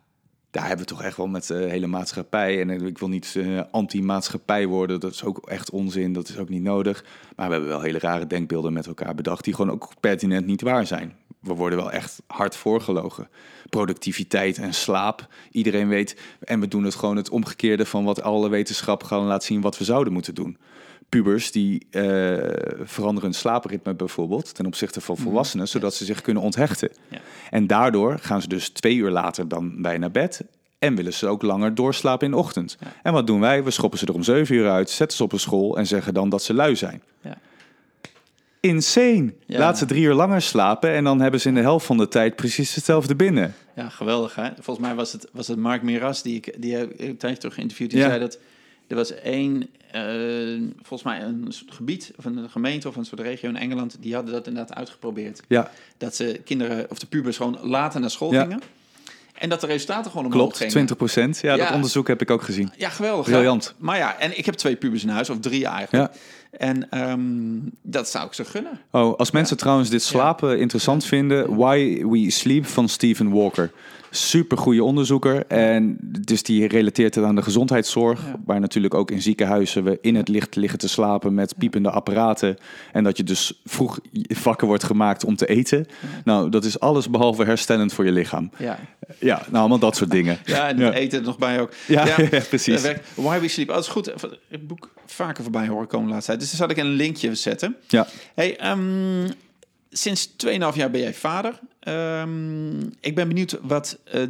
daar 0.52 0.68
hebben 0.68 0.86
we 0.86 0.92
toch 0.92 1.04
echt 1.04 1.18
wel 1.18 1.28
met 1.28 1.48
de 1.48 1.54
hele 1.70 1.88
maatschappij. 1.88 2.62
En 2.62 2.70
ik 2.70 2.98
wil 2.98 3.10
niet 3.10 3.36
eh, 3.38 3.62
anti-maatschappij 3.72 4.68
worden. 4.68 5.00
Dat 5.00 5.12
is 5.14 5.24
ook 5.24 5.50
echt 5.50 5.70
onzin. 5.70 6.14
Dat 6.14 6.30
is 6.30 6.38
ook 6.38 6.50
niet 6.50 6.64
nodig. 6.64 7.04
Maar 7.36 7.46
we 7.48 7.52
hebben 7.52 7.72
wel 7.72 7.82
hele 7.82 8.00
rare 8.00 8.28
denkbeelden 8.28 8.74
met 8.74 8.88
elkaar 8.88 9.16
bedacht. 9.16 9.44
Die 9.44 9.54
gewoon 9.54 9.72
ook 9.72 9.90
pertinent 10.00 10.46
niet 10.46 10.62
waar 10.62 10.88
zijn. 10.88 11.14
We 11.48 11.54
worden 11.54 11.80
wel 11.80 11.92
echt 11.92 12.22
hard 12.28 12.56
voorgelogen. 12.56 13.30
Productiviteit 13.70 14.58
en 14.58 14.74
slaap. 14.74 15.28
Iedereen 15.52 15.88
weet. 15.88 16.18
En 16.40 16.60
we 16.60 16.68
doen 16.68 16.84
het 16.84 16.96
gewoon 16.96 17.16
het 17.16 17.30
omgekeerde 17.30 17.86
van 17.86 18.04
wat 18.04 18.22
alle 18.22 18.50
wetenschap 18.50 19.04
gaan 19.04 19.24
laten 19.24 19.48
zien 19.48 19.62
wat 19.62 19.78
we 19.78 19.84
zouden 19.84 20.14
moeten 20.14 20.36
doen. 20.36 20.58
Pubers 21.10 21.52
die 21.52 21.88
eh, 21.90 22.04
veranderen 22.84 23.30
hun 23.30 23.40
slaapritme 23.40 23.94
bijvoorbeeld 23.94 24.56
ten 24.56 24.66
opzichte 24.66 25.02
van 25.02 25.18
volwassenen, 25.18 25.68
zodat 25.68 25.94
ze 25.94 26.06
zich 26.06 26.22
kunnen 26.22 26.44
onthechten. 26.44 26.90
Ja. 27.10 27.20
En 27.50 27.68
daardoor 27.68 28.20
gaan 28.20 28.42
ze 28.42 28.48
dus 28.48 28.70
twee 28.70 28.96
uur 28.96 29.10
later 29.10 29.48
dan 29.48 29.82
bij 29.82 29.98
naar 29.98 30.12
bed. 30.12 30.44
En 30.80 30.96
willen 30.96 31.14
ze 31.14 31.28
ook 31.28 31.42
langer 31.42 31.76
doorslapen 31.76 32.26
in 32.26 32.32
de 32.32 32.38
ochtend. 32.38 32.78
Ja. 32.80 32.88
En 33.04 33.14
wat 33.14 33.28
doen 33.28 33.40
wij? 33.40 33.64
We 33.64 33.72
schoppen 33.72 34.00
ze 34.00 34.06
er 34.06 34.14
om 34.14 34.24
zeven 34.24 34.56
uur 34.56 34.70
uit, 34.70 34.90
zetten 34.90 35.18
ze 35.18 35.24
op 35.24 35.32
een 35.32 35.40
school 35.40 35.78
en 35.78 35.88
zeggen 35.88 36.14
dan 36.14 36.30
dat 36.30 36.44
ze 36.44 36.54
lui 36.54 36.76
zijn. 36.76 37.04
Ja. 37.22 37.38
Insane. 38.68 39.34
Ja. 39.46 39.60
Laat 39.60 39.78
ze 39.78 39.86
drie 39.86 40.04
uur 40.04 40.14
langer 40.14 40.42
slapen 40.42 40.92
en 40.94 41.04
dan 41.04 41.22
hebben 41.22 41.40
ze 41.42 41.48
in 41.48 41.56
de 41.56 41.62
helft 41.62 41.86
van 41.86 41.98
de 41.98 42.08
tijd 42.08 42.36
precies 42.36 42.76
hetzelfde 42.76 43.16
binnen. 43.16 43.54
Ja, 43.76 43.90
geweldig 43.90 44.36
hè. 44.36 44.50
Volgens 44.60 44.86
mij 44.88 44.96
was 44.96 45.12
het, 45.14 45.28
was 45.32 45.48
het 45.48 45.58
Mark 45.60 45.82
Miras 45.82 46.22
die 46.22 46.36
ik 46.36 46.56
die 46.62 46.76
een 47.08 47.18
tijdje 47.18 47.38
terug 47.40 47.54
geïnterviewd. 47.54 47.90
Die 47.90 48.00
Ja. 48.00 48.08
zei 48.08 48.20
dat 48.20 48.40
er 48.88 48.96
was 48.96 49.14
één, 49.14 49.68
eh, 49.92 50.02
volgens 50.82 51.04
mij 51.04 51.22
een 51.22 51.48
gebied 51.70 52.14
of 52.18 52.26
een 52.26 52.50
gemeente 52.50 52.88
of 52.88 52.96
een 52.96 53.06
soort 53.06 53.22
regio 53.22 53.50
in 53.50 53.56
Engeland, 53.56 53.98
die 54.00 54.14
hadden 54.14 54.34
dat 54.34 54.48
inderdaad 54.48 54.78
uitgeprobeerd. 54.78 55.42
Ja, 55.48 55.72
Dat 55.98 56.16
ze 56.16 56.42
kinderen 56.46 56.86
of 56.90 57.00
de 57.00 57.06
pubers 57.06 57.38
gewoon 57.38 57.58
later 57.62 58.00
naar 58.00 58.10
school 58.10 58.34
Ja. 58.34 58.42
gingen. 58.42 58.62
En 59.40 59.50
dat 59.50 59.62
de 59.62 59.68
resultaten 59.68 60.12
gewoon 60.12 60.26
omhoog 60.26 60.42
klopt. 60.42 60.58
gingen. 60.58 60.72
20 60.72 60.98
procent. 60.98 61.40
Ja, 61.42 61.54
Ja. 61.56 61.64
dat 61.66 61.74
onderzoek 61.74 62.08
heb 62.08 62.22
ik 62.22 62.32
ook 62.32 62.42
gezien. 62.42 62.72
Ja, 62.78 62.90
geweldig. 62.90 63.26
Briljant. 63.26 63.74
Maar 63.78 63.98
ja, 63.98 64.20
en 64.20 64.38
ik 64.38 64.46
heb 64.46 64.56
twee 64.56 64.76
pubers 64.76 65.04
in 65.04 65.10
huis, 65.10 65.30
of 65.30 65.40
drie 65.40 65.66
eigenlijk. 65.66 66.12
En 66.52 66.90
ehm, 66.90 67.20
dat 67.82 68.10
zou 68.10 68.26
ik 68.28 68.34
ze 68.34 68.46
gunnen. 68.46 68.80
Oh, 68.92 69.18
als 69.18 69.32
mensen 69.32 69.58
trouwens 69.58 69.90
dit 69.90 70.04
slapen 70.04 70.60
interessant 70.60 71.06
vinden, 71.06 71.56
Why 71.56 72.04
We 72.06 72.30
Sleep 72.32 72.66
van 72.66 72.90
Stephen 72.90 73.32
Walker. 73.32 73.72
Super 74.12 74.58
goede 74.58 74.84
onderzoeker. 74.84 75.46
En 75.48 75.98
dus 76.02 76.44
die 76.44 76.68
relateert 76.68 77.16
het 77.16 77.24
aan 77.26 77.36
de 77.36 77.42
gezondheidszorg. 77.42 78.26
Ja. 78.26 78.40
Waar 78.46 78.60
natuurlijk 78.60 78.94
ook 78.94 79.12
in 79.12 79.22
ziekenhuizen 79.22 79.84
we 79.84 79.98
in 80.02 80.16
het 80.16 80.28
licht 80.28 80.56
liggen 80.56 80.80
te 80.80 80.88
slapen 80.90 81.34
met 81.34 81.58
piepende 81.58 81.90
apparaten. 81.92 82.58
En 82.94 83.04
dat 83.04 83.18
je 83.18 83.24
dus 83.24 83.62
vroeg 83.66 84.00
wakker 84.44 84.68
wordt 84.68 84.84
gemaakt 84.84 85.24
om 85.26 85.36
te 85.36 85.46
eten. 85.48 85.86
Nou, 86.24 86.50
dat 86.50 86.64
is 86.66 86.80
alles 86.80 87.10
behalve 87.10 87.44
herstellend 87.44 87.94
voor 87.94 88.06
je 88.06 88.12
lichaam. 88.12 88.52
Ja, 88.58 88.80
Ja, 89.20 89.36
nou 89.46 89.56
allemaal 89.58 89.80
dat 89.80 89.96
soort 89.96 90.12
dingen. 90.12 90.38
ja 90.46 90.68
en 90.68 90.78
Ja. 90.78 90.94
eten 90.94 91.20
er 91.20 91.26
nog 91.26 91.38
bij 91.38 91.62
ook. 91.62 91.72
Ja, 91.88 92.06
precies. 92.50 92.82
Why 93.14 93.40
We 93.40 93.48
Sleep. 93.48 93.70
Oh, 93.70 93.76
dat 93.76 93.84
is 93.84 93.90
goed. 93.90 94.14
Het 94.50 94.68
boek 94.68 94.94
vaker 95.06 95.44
voorbij 95.44 95.68
horen 95.68 95.88
komen 95.88 96.10
tijd. 96.22 96.40
Dus 96.40 96.48
daar 96.50 96.58
zal 96.60 96.70
ik 96.70 96.78
een 96.78 96.94
linkje 96.94 97.36
zetten. 97.36 97.76
Ja. 97.88 98.08
Hey, 98.36 98.58
ehm, 98.58 99.30
sinds 99.90 100.28
2,5 100.46 100.76
jaar 100.76 100.92
ben 100.92 101.02
jij 101.02 101.14
vader. 101.14 101.60
Ehm, 101.80 102.80
ik 103.00 103.16
ben 103.16 103.28
benieuwd 103.28 103.60
wat 103.62 104.00
eh, 104.04 104.24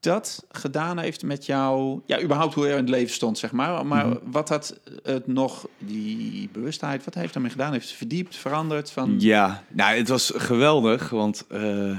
dat 0.00 0.46
gedaan 0.50 0.98
heeft 0.98 1.22
met 1.22 1.46
jou. 1.46 2.00
Ja, 2.06 2.22
überhaupt 2.22 2.54
hoe 2.54 2.64
je 2.66 2.70
in 2.70 2.76
het 2.78 2.88
leven 2.88 3.14
stond, 3.14 3.38
zeg 3.38 3.52
maar. 3.52 3.86
Maar 3.86 4.06
Mhm. 4.06 4.16
wat 4.30 4.48
had 4.48 4.80
het 5.02 5.26
nog, 5.26 5.66
die 5.78 6.48
bewustheid, 6.52 7.04
wat 7.04 7.14
heeft 7.14 7.32
daarmee 7.32 7.50
gedaan? 7.50 7.72
Heeft 7.72 7.88
het 7.88 7.96
verdiept, 7.96 8.36
veranderd? 8.36 8.90
Van... 8.90 9.14
Ja, 9.20 9.62
nou, 9.68 9.96
het 9.96 10.08
was 10.08 10.32
geweldig, 10.36 11.10
want 11.10 11.46
eh, 11.48 11.98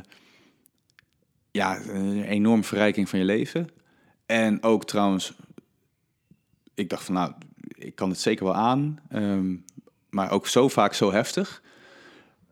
ja, 1.51 1.79
een 1.79 2.23
enorm 2.23 2.63
verrijking 2.63 3.09
van 3.09 3.19
je 3.19 3.25
leven. 3.25 3.69
En 4.25 4.63
ook 4.63 4.85
trouwens, 4.85 5.33
ik 6.73 6.89
dacht 6.89 7.03
van 7.03 7.13
nou, 7.13 7.31
ik 7.75 7.95
kan 7.95 8.09
het 8.09 8.19
zeker 8.19 8.45
wel 8.45 8.55
aan, 8.55 8.99
ehm, 9.09 9.55
maar 10.09 10.31
ook 10.31 10.47
zo 10.47 10.67
vaak 10.67 10.93
zo 10.93 11.11
heftig. 11.11 11.61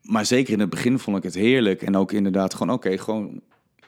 Maar 0.04 0.26
zeker 0.26 0.54
in 0.54 0.60
het 0.60 0.70
begin 0.70 1.00
vond 1.00 1.18
ik 1.18 1.24
het 1.24 1.34
heerlijk 1.34 1.82
en 1.82 1.96
ook 1.96 2.12
inderdaad 2.12 2.54
gewoon 2.54 2.74
oké, 2.74 2.98
gewoon 2.98 3.42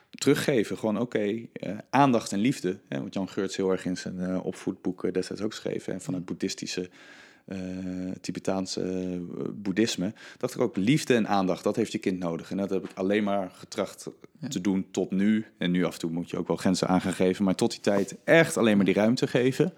teruggeven. 0.09 0.77
Gewoon 0.77 0.99
oké, 0.99 1.47
eh, 1.53 1.77
aandacht 1.89 2.31
en 2.31 2.39
liefde. 2.39 2.79
Hè, 2.87 3.01
wat 3.01 3.13
Jan 3.13 3.29
Geurts 3.29 3.55
heel 3.55 3.71
erg 3.71 3.85
in 3.85 3.97
zijn 3.97 4.19
eh, 4.19 4.45
opvoedboek 4.45 5.03
eh, 5.03 5.11
destijds 5.11 5.41
ook 5.41 5.53
schreef. 5.53 5.87
En 5.87 6.01
van 6.01 6.13
het 6.13 6.25
boeddhistische, 6.25 6.89
eh, 7.45 7.57
Tibetaanse 8.21 9.21
boeddhisme. 9.53 10.13
Dacht 10.37 10.55
ik 10.55 10.61
ook 10.61 10.77
liefde 10.77 11.15
en 11.15 11.27
aandacht, 11.27 11.63
dat 11.63 11.75
heeft 11.75 11.91
je 11.91 11.97
kind 11.97 12.19
nodig. 12.19 12.51
En 12.51 12.57
dat 12.57 12.69
heb 12.69 12.85
ik 12.85 12.91
alleen 12.95 13.23
maar 13.23 13.51
getracht 13.53 14.09
te 14.49 14.61
doen 14.61 14.87
tot 14.91 15.11
nu. 15.11 15.45
En 15.57 15.71
nu 15.71 15.85
af 15.85 15.93
en 15.93 15.99
toe 15.99 16.11
moet 16.11 16.29
je 16.29 16.37
ook 16.37 16.47
wel 16.47 16.57
grenzen 16.57 16.87
aan 16.87 17.01
gaan 17.01 17.13
geven. 17.13 17.45
Maar 17.45 17.55
tot 17.55 17.71
die 17.71 17.79
tijd 17.79 18.15
echt 18.23 18.57
alleen 18.57 18.75
maar 18.75 18.85
die 18.85 18.93
ruimte 18.93 19.27
geven. 19.27 19.73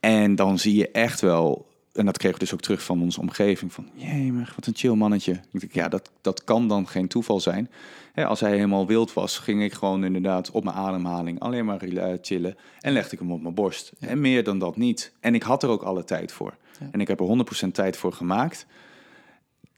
En 0.00 0.34
dan 0.34 0.58
zie 0.58 0.74
je 0.74 0.90
echt 0.90 1.20
wel, 1.20 1.69
en 1.92 2.04
dat 2.06 2.18
kregen 2.18 2.38
we 2.38 2.44
dus 2.44 2.54
ook 2.54 2.60
terug 2.60 2.82
van 2.82 3.02
onze 3.02 3.20
omgeving, 3.20 3.72
van 3.72 3.88
jee, 3.94 4.32
maar 4.32 4.52
wat 4.56 4.66
een 4.66 4.76
chill 4.76 4.94
mannetje. 4.94 5.32
Ik 5.52 5.60
denk, 5.60 5.72
ja, 5.72 5.88
dat, 5.88 6.10
dat 6.20 6.44
kan 6.44 6.68
dan 6.68 6.88
geen 6.88 7.08
toeval 7.08 7.40
zijn. 7.40 7.70
Hè, 8.12 8.26
als 8.26 8.40
hij 8.40 8.50
helemaal 8.50 8.86
wild 8.86 9.12
was, 9.12 9.38
ging 9.38 9.62
ik 9.62 9.72
gewoon 9.72 10.04
inderdaad 10.04 10.50
op 10.50 10.64
mijn 10.64 10.76
ademhaling 10.76 11.40
alleen 11.40 11.64
maar 11.64 11.84
rela- 11.84 12.18
chillen 12.22 12.56
en 12.80 12.92
legde 12.92 13.12
ik 13.12 13.18
hem 13.18 13.32
op 13.32 13.42
mijn 13.42 13.54
borst. 13.54 13.92
En 14.00 14.20
meer 14.20 14.44
dan 14.44 14.58
dat 14.58 14.76
niet. 14.76 15.12
En 15.20 15.34
ik 15.34 15.42
had 15.42 15.62
er 15.62 15.68
ook 15.68 15.82
alle 15.82 16.04
tijd 16.04 16.32
voor. 16.32 16.56
En 16.90 17.00
ik 17.00 17.08
heb 17.08 17.20
er 17.20 17.26
100% 17.66 17.70
tijd 17.72 17.96
voor 17.96 18.12
gemaakt. 18.12 18.66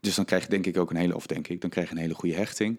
Dus 0.01 0.15
dan 0.15 0.25
krijg 0.25 0.43
je 0.43 0.49
denk 0.49 0.67
ik 0.67 0.77
ook 0.79 0.91
een 0.91 0.97
hele, 0.97 1.15
of 1.15 1.27
denk 1.27 1.49
ik, 1.49 1.61
dan 1.61 1.71
krijg 1.71 1.89
je 1.89 1.95
een 1.95 2.01
hele 2.01 2.15
goede 2.15 2.35
hechting. 2.35 2.77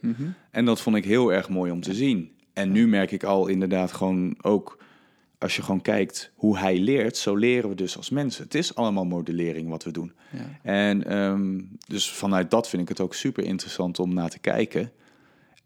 En 0.52 0.66
dat 0.66 0.82
vond 0.82 0.96
ik 0.96 1.06
heel 1.06 1.34
erg 1.34 1.50
mooi 1.50 1.72
om 1.72 1.82
te 1.82 1.94
zien. 1.94 2.32
En 2.54 2.72
nu 2.72 2.88
merk 2.88 3.12
ik 3.12 3.24
al 3.24 3.48
inderdaad 3.48 3.92
gewoon 3.92 4.38
ook, 4.42 4.78
als 5.44 5.56
je 5.56 5.62
gewoon 5.62 5.82
kijkt 5.82 6.32
hoe 6.36 6.58
hij 6.58 6.80
leert, 6.80 7.18
zo 7.18 7.36
leren 7.36 7.70
we 7.70 7.76
dus 7.76 7.98
als 7.98 8.10
mensen. 8.10 8.44
Het 8.44 8.56
is 8.56 8.76
allemaal 8.76 9.06
modellering 9.06 9.70
wat 9.70 9.84
we 9.84 9.92
doen. 9.92 10.14
Ja. 10.32 10.60
En 10.62 11.08
ehm, 11.08 11.62
dus 11.88 12.12
vanuit 12.12 12.52
dat 12.52 12.70
vind 12.70 12.82
ik 12.82 12.88
het 12.88 13.00
ook 13.00 13.14
super 13.14 13.44
interessant 13.44 14.00
om 14.00 14.14
naar 14.14 14.30
te 14.30 14.40
kijken. 14.40 14.92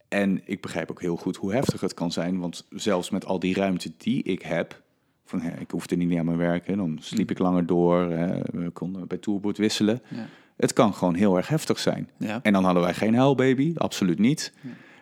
En 0.08 0.42
ik 0.46 0.62
begrijp 0.62 0.92
ook 0.92 1.02
heel 1.02 1.16
goed 1.16 1.36
hoe 1.36 1.54
heftig 1.54 1.82
het 1.82 1.94
kan 1.94 2.12
zijn. 2.12 2.40
Want 2.40 2.66
zelfs 2.70 3.10
met 3.10 3.26
al 3.26 3.40
die 3.40 3.56
ruimte 3.56 3.92
die 3.98 4.24
ik 4.24 4.42
heb, 4.42 4.82
van 5.26 5.42
hè, 5.42 5.60
ik 5.60 5.72
hoefde 5.72 5.96
niet 5.96 6.08
meer 6.08 6.20
aan 6.20 6.26
mijn 6.26 6.38
werken, 6.38 6.78
dan 6.78 6.98
sliep 7.02 7.32
ik 7.32 7.40
langer 7.40 7.66
door, 7.66 8.12
hè, 8.12 8.40
we 8.52 8.70
konden 8.70 9.08
bij 9.08 9.18
Tourboot 9.18 9.58
wisselen. 9.58 10.02
Ja. 10.08 10.28
Het 10.56 10.74
kan 10.74 10.94
gewoon 10.94 11.16
heel 11.16 11.38
erg 11.38 11.48
heftig 11.48 11.80
zijn. 11.80 12.10
Ja. 12.18 12.40
En 12.44 12.54
dan 12.54 12.64
hadden 12.64 12.84
wij 12.84 12.94
geen 12.94 13.16
huilbaby, 13.16 13.74
absoluut 13.76 14.20
niet. 14.20 14.54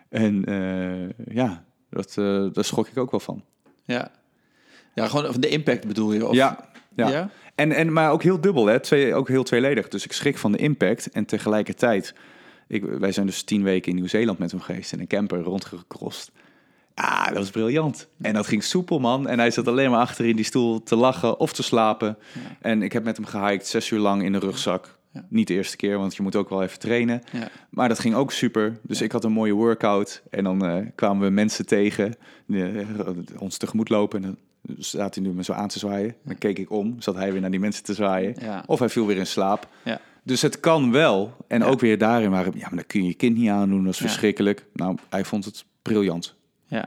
En 0.10 0.46
eh, 0.46 1.36
ja, 1.36 1.66
dat, 1.90 2.18
eh, 2.18 2.48
daar 2.54 2.64
schrok 2.64 2.88
ik 2.88 2.98
ook 2.98 3.12
wel 3.12 3.20
van. 3.20 3.44
Ja. 3.84 4.12
Ja, 4.96 5.08
gewoon 5.08 5.32
van 5.32 5.42
de 5.42 5.48
impact 5.50 5.88
bedoel 5.88 6.14
je? 6.14 6.28
Of, 6.28 6.36
ja, 6.36 6.70
ja. 6.96 7.10
Ja? 7.10 7.30
En, 7.56 7.72
en, 7.72 7.94
maar 7.94 8.12
ook 8.12 8.24
heel 8.24 8.42
dubbel, 8.42 8.66
hè? 8.66 8.80
Twee, 8.80 9.16
ook 9.16 9.28
heel 9.28 9.44
tweeledig. 9.44 9.88
Dus 9.88 10.06
ik 10.06 10.12
schrik 10.12 10.38
van 10.38 10.52
de 10.52 10.58
impact 10.58 11.10
en 11.10 11.26
tegelijkertijd... 11.26 12.14
Ik, 12.68 12.84
wij 12.84 13.12
zijn 13.12 13.26
dus 13.26 13.44
tien 13.44 13.64
weken 13.64 13.90
in 13.90 13.96
Nieuw-Zeeland 13.96 14.38
met 14.38 14.52
hem 14.52 14.60
geweest... 14.60 14.94
in 14.94 15.00
een 15.00 15.08
camper 15.08 15.40
rondgecrossed. 15.40 16.32
Ah, 16.94 17.28
dat 17.28 17.38
was 17.38 17.50
briljant. 17.50 18.08
En 18.22 18.34
dat 18.34 18.48
ging 18.48 18.64
soepel, 18.64 19.00
man. 19.00 19.28
En 19.28 19.40
hij 19.40 19.52
zat 19.52 19.68
alleen 19.68 19.92
maar 19.92 20.00
achter 20.00 20.26
in 20.26 20.36
die 20.36 20.46
stoel 20.46 20.84
te 20.84 20.96
lachen 20.96 21.40
of 21.40 21.54
te 21.54 21.64
slapen. 21.64 22.18
En 22.62 22.82
ik 22.82 22.92
heb 22.94 23.04
met 23.04 23.18
hem 23.18 23.26
gehiked, 23.26 23.68
zes 23.68 23.90
uur 23.90 24.00
lang 24.00 24.24
in 24.24 24.32
de 24.32 24.40
rugzak. 24.40 24.98
Ja. 25.12 25.26
Niet 25.30 25.48
de 25.48 25.54
eerste 25.54 25.76
keer, 25.76 25.98
want 25.98 26.16
je 26.16 26.24
moet 26.24 26.36
ook 26.36 26.50
wel 26.50 26.64
even 26.64 26.80
trainen. 26.80 27.22
Ja. 27.32 27.48
Maar 27.70 27.88
dat 27.88 28.00
ging 28.00 28.16
ook 28.16 28.32
super. 28.32 28.80
Dus 28.82 29.02
ik 29.02 29.12
had 29.12 29.24
een 29.24 29.32
mooie 29.32 29.54
workout. 29.54 30.24
En 30.30 30.44
dan 30.44 30.66
eh, 30.66 30.78
kwamen 30.96 31.28
we 31.28 31.34
mensen 31.34 31.66
tegen, 31.66 32.16
eh, 32.50 32.68
ons 33.38 33.58
tegemoet 33.58 33.90
lopen. 33.90 34.24
En 34.24 34.38
staat 34.78 35.16
hij 35.16 35.24
nu 35.24 35.32
me 35.34 35.44
zo 35.44 35.54
aan 35.54 35.68
te 35.68 35.80
zwaaien. 35.80 36.16
Dan 36.24 36.38
keek 36.38 36.60
ik 36.60 36.70
om, 36.72 36.96
zat 37.02 37.16
hij 37.16 37.32
weer 37.32 37.42
naar 37.42 37.52
die 37.52 37.60
mensen 37.60 37.84
te 37.84 37.94
zwaaien. 37.94 38.36
Ja. 38.40 38.64
Of 38.66 38.80
hij 38.80 38.90
viel 38.90 39.06
weer 39.06 39.18
in 39.18 39.28
slaap. 39.28 39.68
Ja. 39.84 40.00
Dus 40.24 40.42
het 40.42 40.60
kan 40.60 40.92
wel. 40.92 41.36
En 41.48 41.60
Ja. 41.60 41.66
ook 41.66 41.80
weer 41.80 41.98
daarin 41.98 42.30
waren, 42.30 42.54
ja, 42.56 42.68
maar 42.68 42.76
dat 42.78 42.88
kun 42.88 43.02
je 43.02 43.08
je 43.08 43.14
kind 43.14 43.38
niet 43.38 43.50
aandoen. 43.50 43.84
Dat 43.84 43.94
is 43.94 44.00
verschrikkelijk. 44.00 44.66
Nou, 44.74 44.98
hij 45.10 45.26
vond 45.26 45.46
het 45.46 45.66
briljant. 45.82 46.36
ja. 46.68 46.86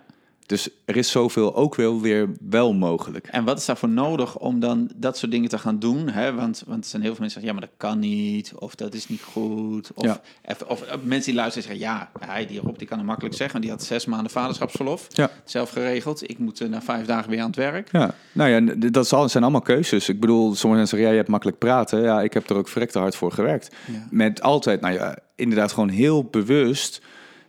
Dus 0.48 0.68
er 0.84 0.96
is 0.96 1.10
zoveel 1.10 1.54
ook 1.54 1.74
wel 1.74 2.00
weer 2.00 2.28
wel 2.40 2.74
mogelijk. 2.74 3.26
En 3.26 3.44
wat 3.44 3.58
is 3.58 3.64
daarvoor 3.64 3.88
nodig 3.88 4.38
om 4.38 4.60
dan 4.60 4.90
dat 4.96 5.18
soort 5.18 5.30
dingen 5.30 5.48
te 5.48 5.58
gaan 5.58 5.78
doen? 5.78 6.08
Hè? 6.08 6.34
Want, 6.34 6.62
want 6.66 6.84
er 6.84 6.90
zijn 6.90 7.02
heel 7.02 7.14
veel 7.14 7.20
mensen 7.20 7.40
die 7.40 7.48
zeggen, 7.48 7.48
ja, 7.48 7.52
maar 7.52 7.62
dat 7.68 7.70
kan 7.76 7.98
niet. 7.98 8.52
Of 8.54 8.74
dat 8.74 8.94
is 8.94 9.08
niet 9.08 9.22
goed. 9.22 9.90
Of, 9.94 10.04
Ja. 10.04 10.20
of, 10.44 10.62
of 10.62 10.84
mensen 11.02 11.30
die 11.32 11.40
luisteren 11.40 11.68
zeggen, 11.68 11.78
ja, 11.78 12.10
hij, 12.20 12.46
die 12.46 12.60
Rob, 12.60 12.78
die 12.78 12.86
kan 12.86 12.98
het 12.98 13.06
makkelijk 13.06 13.34
zeggen. 13.34 13.60
Die 13.60 13.70
had 13.70 13.82
zes 13.82 14.06
maanden 14.06 14.30
vaderschapsverlof. 14.30 15.06
Ja. 15.08 15.30
Zelf 15.44 15.70
geregeld. 15.70 16.30
Ik 16.30 16.38
moet 16.38 16.60
eh, 16.60 16.68
na 16.68 16.82
vijf 16.82 17.06
dagen 17.06 17.30
weer 17.30 17.40
aan 17.40 17.46
het 17.46 17.56
werk. 17.56 17.88
Ja, 17.92 18.14
nou 18.32 18.50
ja, 18.50 18.74
dat 18.90 19.08
zijn 19.08 19.42
allemaal 19.42 19.60
keuzes. 19.60 20.08
Ik 20.08 20.20
bedoel, 20.20 20.42
sommige 20.54 20.66
mensen 20.68 20.86
zeggen, 20.88 21.06
ja, 21.06 21.10
je 21.10 21.16
hebt 21.18 21.28
makkelijk 21.28 21.58
praten. 21.58 22.02
Ja, 22.02 22.22
ik 22.22 22.32
heb 22.32 22.50
er 22.50 22.56
ook 22.56 22.68
verrekte 22.68 22.98
hard 22.98 23.16
voor 23.16 23.32
gewerkt. 23.32 23.74
Ja. 23.92 24.06
Met 24.10 24.42
altijd, 24.42 24.80
nou 24.80 24.94
ja, 24.94 25.18
inderdaad 25.34 25.72
gewoon 25.72 25.88
heel 25.88 26.24
bewust. 26.24 27.00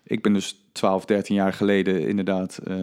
Ik 0.10 0.22
ben 0.22 0.34
dus 0.34 0.66
12, 0.72 1.06
13 1.06 1.36
jaar 1.36 1.54
geleden 1.54 2.08
inderdaad 2.08 2.60
eh, 2.64 2.76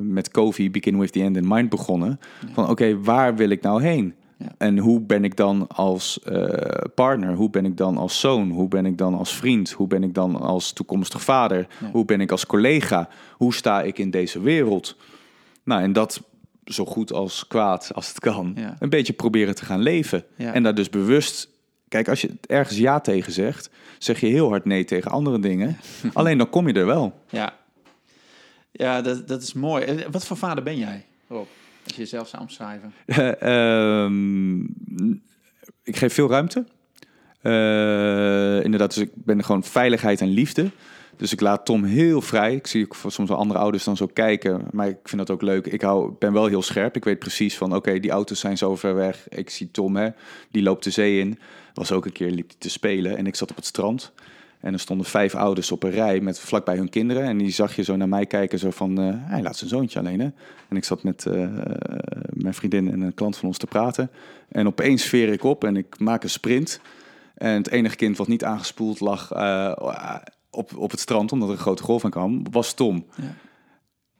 met 0.00 0.30
Covey, 0.30 0.70
Begin 0.70 0.98
With 0.98 1.12
The 1.12 1.22
End 1.22 1.36
in 1.36 1.48
Mind 1.48 1.68
begonnen. 1.68 2.20
Van 2.52 2.68
oké, 2.68 3.00
waar 3.00 3.36
wil 3.36 3.48
ik 3.48 3.62
nou 3.62 3.82
heen? 3.82 4.14
Ja. 4.36 4.52
En 4.58 4.78
hoe 4.78 5.00
ben 5.00 5.24
ik 5.24 5.36
dan 5.36 5.68
als 5.68 6.20
eh, 6.22 6.48
partner? 6.94 7.34
Hoe 7.34 7.50
ben 7.50 7.64
ik 7.64 7.76
dan 7.76 7.96
als 7.96 8.20
zoon? 8.20 8.50
Hoe 8.50 8.68
ben 8.68 8.86
ik 8.86 8.98
dan 8.98 9.14
als 9.14 9.34
vriend? 9.34 9.70
Hoe 9.70 9.86
ben 9.86 10.02
ik 10.02 10.14
dan 10.14 10.40
als 10.40 10.72
toekomstig 10.72 11.22
vader? 11.22 11.66
Ja. 11.80 11.90
Hoe 11.90 12.04
ben 12.04 12.20
ik 12.20 12.30
als 12.30 12.46
collega? 12.46 13.08
Hoe 13.36 13.54
sta 13.54 13.82
ik 13.82 13.98
in 13.98 14.10
deze 14.10 14.40
wereld? 14.40 14.96
Nou, 15.64 15.82
en 15.82 15.92
dat 15.92 16.22
zo 16.64 16.84
goed 16.84 17.12
als 17.12 17.46
kwaad 17.46 17.90
als 17.94 18.08
het 18.08 18.18
kan. 18.18 18.56
Een 18.78 18.88
beetje 18.88 19.12
proberen 19.12 19.54
te 19.54 19.64
gaan 19.64 19.80
leven. 19.80 20.24
En 20.36 20.62
daar 20.62 20.74
dus 20.74 20.90
bewust... 20.90 21.50
Kijk, 21.92 22.08
als 22.08 22.20
je 22.20 22.30
ergens 22.46 22.78
ja 22.78 23.00
tegen 23.00 23.32
zegt, 23.32 23.70
zeg 23.98 24.20
je 24.20 24.26
heel 24.26 24.48
hard 24.48 24.64
nee 24.64 24.84
tegen 24.84 25.10
andere 25.10 25.38
dingen. 25.38 25.76
Alleen 26.12 26.38
dan 26.38 26.50
kom 26.50 26.68
je 26.68 26.74
er 26.74 26.86
wel. 26.86 27.20
Ja, 27.28 27.54
ja 28.70 29.02
dat, 29.02 29.28
dat 29.28 29.42
is 29.42 29.52
mooi. 29.52 30.04
Wat 30.10 30.26
voor 30.26 30.36
vader 30.36 30.64
ben 30.64 30.78
jij, 30.78 31.06
Rob? 31.28 31.46
Als 31.84 31.94
je 31.94 32.00
jezelf 32.00 32.28
zou 32.28 32.42
omschrijven. 32.42 32.92
Ehm, 33.40 34.60
ik 35.82 35.96
geef 35.96 36.14
veel 36.14 36.28
ruimte. 36.28 36.64
Eh, 37.40 38.64
inderdaad, 38.64 38.94
dus 38.94 39.02
ik 39.02 39.10
ben 39.14 39.44
gewoon 39.44 39.64
veiligheid 39.64 40.20
en 40.20 40.28
liefde. 40.28 40.70
Dus 41.16 41.32
ik 41.32 41.40
laat 41.40 41.64
Tom 41.64 41.84
heel 41.84 42.20
vrij. 42.20 42.54
Ik 42.54 42.66
zie 42.66 42.84
ook 42.84 42.96
soms 43.06 43.28
wel 43.28 43.38
andere 43.38 43.60
ouders 43.60 43.84
dan 43.84 43.96
zo 43.96 44.06
kijken. 44.06 44.66
Maar 44.70 44.88
ik 44.88 44.98
vind 45.02 45.26
dat 45.26 45.30
ook 45.30 45.42
leuk. 45.42 45.66
Ik 45.66 45.82
hou, 45.82 46.12
ben 46.18 46.32
wel 46.32 46.46
heel 46.46 46.62
scherp. 46.62 46.96
Ik 46.96 47.04
weet 47.04 47.18
precies 47.18 47.56
van, 47.56 47.74
oké, 47.74 47.98
die 47.98 48.10
auto's 48.10 48.40
zijn 48.40 48.56
zo 48.58 48.76
ver 48.76 48.94
weg. 48.94 49.28
Ik 49.28 49.50
zie 49.50 49.70
Tom, 49.70 49.96
hè, 49.96 50.08
die 50.50 50.62
loopt 50.62 50.84
de 50.84 50.90
zee 50.90 51.18
in. 51.18 51.38
Was 51.74 51.92
ook 51.92 52.04
een 52.04 52.12
keer, 52.12 52.30
liep 52.30 52.48
hij 52.48 52.56
te 52.58 52.70
spelen. 52.70 53.16
En 53.16 53.26
ik 53.26 53.34
zat 53.34 53.50
op 53.50 53.56
het 53.56 53.66
strand. 53.66 54.12
En 54.60 54.72
er 54.72 54.80
stonden 54.80 55.06
vijf 55.06 55.34
ouders 55.34 55.72
op 55.72 55.82
een 55.82 55.90
rij 55.90 56.20
met 56.20 56.40
vlakbij 56.40 56.76
hun 56.76 56.88
kinderen. 56.88 57.22
En 57.22 57.38
die 57.38 57.50
zag 57.50 57.76
je 57.76 57.82
zo 57.82 57.96
naar 57.96 58.08
mij 58.08 58.26
kijken, 58.26 58.58
zo 58.58 58.70
van, 58.70 59.00
eh, 59.00 59.08
hij 59.16 59.42
laat 59.42 59.56
zijn 59.56 59.70
zoontje 59.70 59.98
alleen, 59.98 60.20
hè. 60.20 60.28
En 60.68 60.76
ik 60.76 60.84
zat 60.84 61.02
met 61.02 61.26
eh, 61.26 61.48
mijn 62.28 62.54
vriendin 62.54 62.90
en 62.90 63.00
een 63.00 63.14
klant 63.14 63.36
van 63.36 63.48
ons 63.48 63.58
te 63.58 63.66
praten. 63.66 64.10
En 64.48 64.66
opeens 64.66 65.04
veer 65.04 65.28
ik 65.28 65.44
op 65.44 65.64
en 65.64 65.76
ik 65.76 65.98
maak 65.98 66.22
een 66.22 66.30
sprint. 66.30 66.80
En 67.34 67.54
het 67.54 67.70
enige 67.70 67.96
kind 67.96 68.16
wat 68.16 68.28
niet 68.28 68.44
aangespoeld 68.44 69.00
lag 69.00 69.32
eh, 69.32 69.72
op, 70.50 70.76
op 70.76 70.90
het 70.90 71.00
strand, 71.00 71.32
omdat 71.32 71.48
er 71.48 71.54
een 71.54 71.60
grote 71.60 71.82
golf 71.82 72.04
aan 72.04 72.10
kwam, 72.10 72.42
was 72.50 72.74
Tom. 72.74 73.06
Ja. 73.16 73.34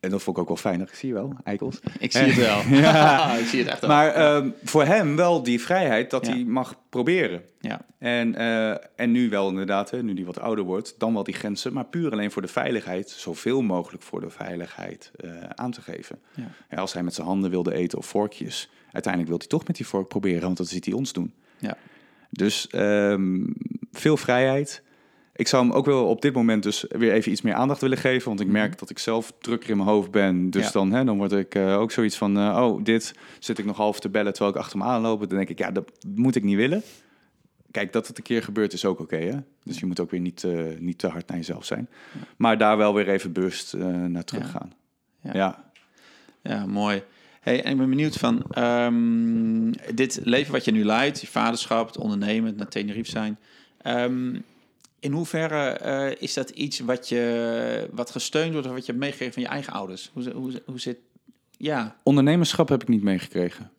En 0.02 0.10
dat 0.10 0.22
vond 0.22 0.36
ik 0.36 0.42
ook 0.42 0.48
wel 0.48 0.56
fijn. 0.56 0.88
Zie 0.92 1.08
je 1.08 1.14
wel, 1.14 1.32
eikels. 1.44 1.80
Ik 1.98 2.12
zie 2.12 2.22
het 2.22 2.36
wel. 2.36 2.60
Ja. 2.80 3.32
ik 3.42 3.46
zie 3.46 3.58
het 3.58 3.68
echt 3.68 3.80
wel. 3.80 3.90
Maar 3.90 4.08
ehm, 4.14 4.50
voor 4.64 4.84
hem 4.84 5.16
wel 5.16 5.42
die 5.42 5.60
vrijheid 5.60 6.10
dat 6.10 6.26
Ja. 6.26 6.32
hij 6.32 6.44
mag 6.44 6.76
proberen. 6.88 7.42
ja. 7.60 7.80
En, 7.98 8.34
eh, 8.34 8.70
en 8.96 9.10
nu 9.10 9.28
wel 9.28 9.48
inderdaad, 9.48 9.90
hè, 9.90 10.02
nu 10.02 10.14
hij 10.14 10.24
wat 10.24 10.40
ouder 10.40 10.64
wordt, 10.64 10.94
dan 10.98 11.12
wel 11.12 11.22
die 11.22 11.34
grenzen. 11.34 11.72
Maar 11.72 11.84
puur 11.84 12.12
alleen 12.12 12.30
voor 12.30 12.42
de 12.42 12.48
veiligheid, 12.48 13.10
zoveel 13.10 13.62
mogelijk 13.62 14.02
voor 14.02 14.20
de 14.20 14.30
veiligheid 14.30 15.10
eh, 15.16 15.30
aan 15.54 15.70
te 15.70 15.80
geven. 15.82 16.18
Ja. 16.34 16.46
Ja, 16.70 16.76
als 16.76 16.92
hij 16.92 17.02
met 17.02 17.14
zijn 17.14 17.26
handen 17.26 17.50
wilde 17.50 17.74
eten 17.74 17.98
of 17.98 18.06
vorkjes, 18.06 18.70
uiteindelijk 18.92 19.28
wil 19.32 19.38
hij 19.38 19.48
toch 19.48 19.66
met 19.66 19.76
die 19.76 19.86
vork 19.86 20.08
proberen, 20.08 20.42
want 20.42 20.56
dat 20.56 20.68
ziet 20.68 20.84
hij 20.84 20.94
ons 20.94 21.12
doen. 21.12 21.32
Ja. 21.58 21.76
Dus 22.30 22.66
ehm, 22.66 23.40
veel 23.92 24.16
vrijheid. 24.16 24.82
Ik 25.34 25.48
zou 25.48 25.64
hem 25.66 25.72
ook 25.72 25.86
wel 25.86 26.06
op 26.06 26.22
dit 26.22 26.34
moment 26.34 26.62
dus 26.62 26.84
weer 26.88 27.12
even 27.12 27.32
iets 27.32 27.42
meer 27.42 27.54
aandacht 27.54 27.80
willen 27.80 27.98
geven. 27.98 28.28
Want 28.28 28.40
ik 28.40 28.46
merk 28.46 28.78
dat 28.78 28.90
ik 28.90 28.98
zelf 28.98 29.32
drukker 29.38 29.70
in 29.70 29.76
mijn 29.76 29.88
hoofd 29.88 30.10
ben. 30.10 30.50
Dus 30.50 30.64
Ja. 30.64 30.70
dan, 30.70 30.92
hè, 30.92 31.04
dan 31.04 31.16
word 31.16 31.32
ik 31.32 31.54
eh, 31.54 31.78
ook 31.78 31.90
zoiets 31.92 32.16
van... 32.16 32.36
eh, 32.38 32.58
oh, 32.62 32.84
dit 32.84 33.14
zit 33.38 33.58
ik 33.58 33.64
nog 33.64 33.76
half 33.76 34.00
te 34.00 34.08
bellen 34.08 34.32
terwijl 34.32 34.54
ik 34.54 34.60
achter 34.60 34.78
me 34.78 34.84
aanloop. 34.84 35.20
Dan 35.20 35.28
denk 35.36 35.48
ik, 35.48 35.58
ja, 35.58 35.70
dat 35.70 35.92
moet 36.14 36.36
ik 36.36 36.42
niet 36.44 36.56
willen. 36.56 36.82
Kijk, 37.70 37.92
dat 37.92 38.06
het 38.06 38.16
een 38.18 38.22
keer 38.24 38.42
gebeurt 38.42 38.72
is 38.72 38.84
ook 38.84 39.00
oké, 39.00 39.16
hè? 39.16 39.36
Dus 39.64 39.78
je 39.78 39.86
moet 39.86 40.00
ook 40.00 40.10
weer 40.10 40.20
niet, 40.20 40.44
eh, 40.44 40.60
niet 40.78 40.98
te 40.98 41.06
hard 41.06 41.28
naar 41.28 41.36
jezelf 41.36 41.64
zijn. 41.64 41.88
Maar 42.36 42.58
daar 42.58 42.76
wel 42.76 42.94
weer 42.94 43.08
even 43.08 43.32
bewust 43.32 43.72
naar 44.08 44.24
terug 44.24 44.44
Ja. 44.44 44.50
gaan. 44.50 44.72
Ja. 45.20 45.30
Ja. 45.34 45.64
Ja, 46.42 46.66
mooi. 46.66 47.02
Hey, 47.40 47.64
en 47.64 47.70
ik 47.72 47.78
ben 47.78 47.88
benieuwd 47.88 48.16
van 48.16 48.42
ehm, 48.50 49.72
dit 49.94 50.20
leven 50.24 50.52
wat 50.52 50.64
je 50.64 50.70
nu 50.72 50.84
leidt, 50.84 51.20
je 51.20 51.26
vaderschap, 51.26 51.86
het 51.86 51.98
ondernemen, 51.98 52.46
het 52.48 52.56
naar 52.56 52.68
Tenerife 52.68 53.10
zijn. 53.10 53.38
ehm, 53.82 54.38
in 55.02 55.12
hoeverre 55.12 55.68
eh, 55.70 56.10
is 56.22 56.34
dat 56.34 56.50
iets 56.50 56.80
wat 56.80 57.08
je 57.08 57.88
wat 57.92 58.10
gesteund 58.10 58.52
wordt 58.52 58.66
of 58.66 58.72
wat 58.72 58.86
je 58.86 58.92
hebt 58.92 59.04
meegegeven 59.04 59.32
van 59.32 59.42
je 59.42 59.48
eigen 59.48 59.72
ouders? 59.72 60.10
Hoe, 60.12 60.30
hoe, 60.30 60.62
hoe 60.66 60.80
zit? 60.80 60.98
Ja, 61.50 61.96
Ondernemerschap 62.02 62.68
heb 62.68 62.82
ik 62.82 62.88
niet 62.88 63.02
meegekregen. 63.02 63.70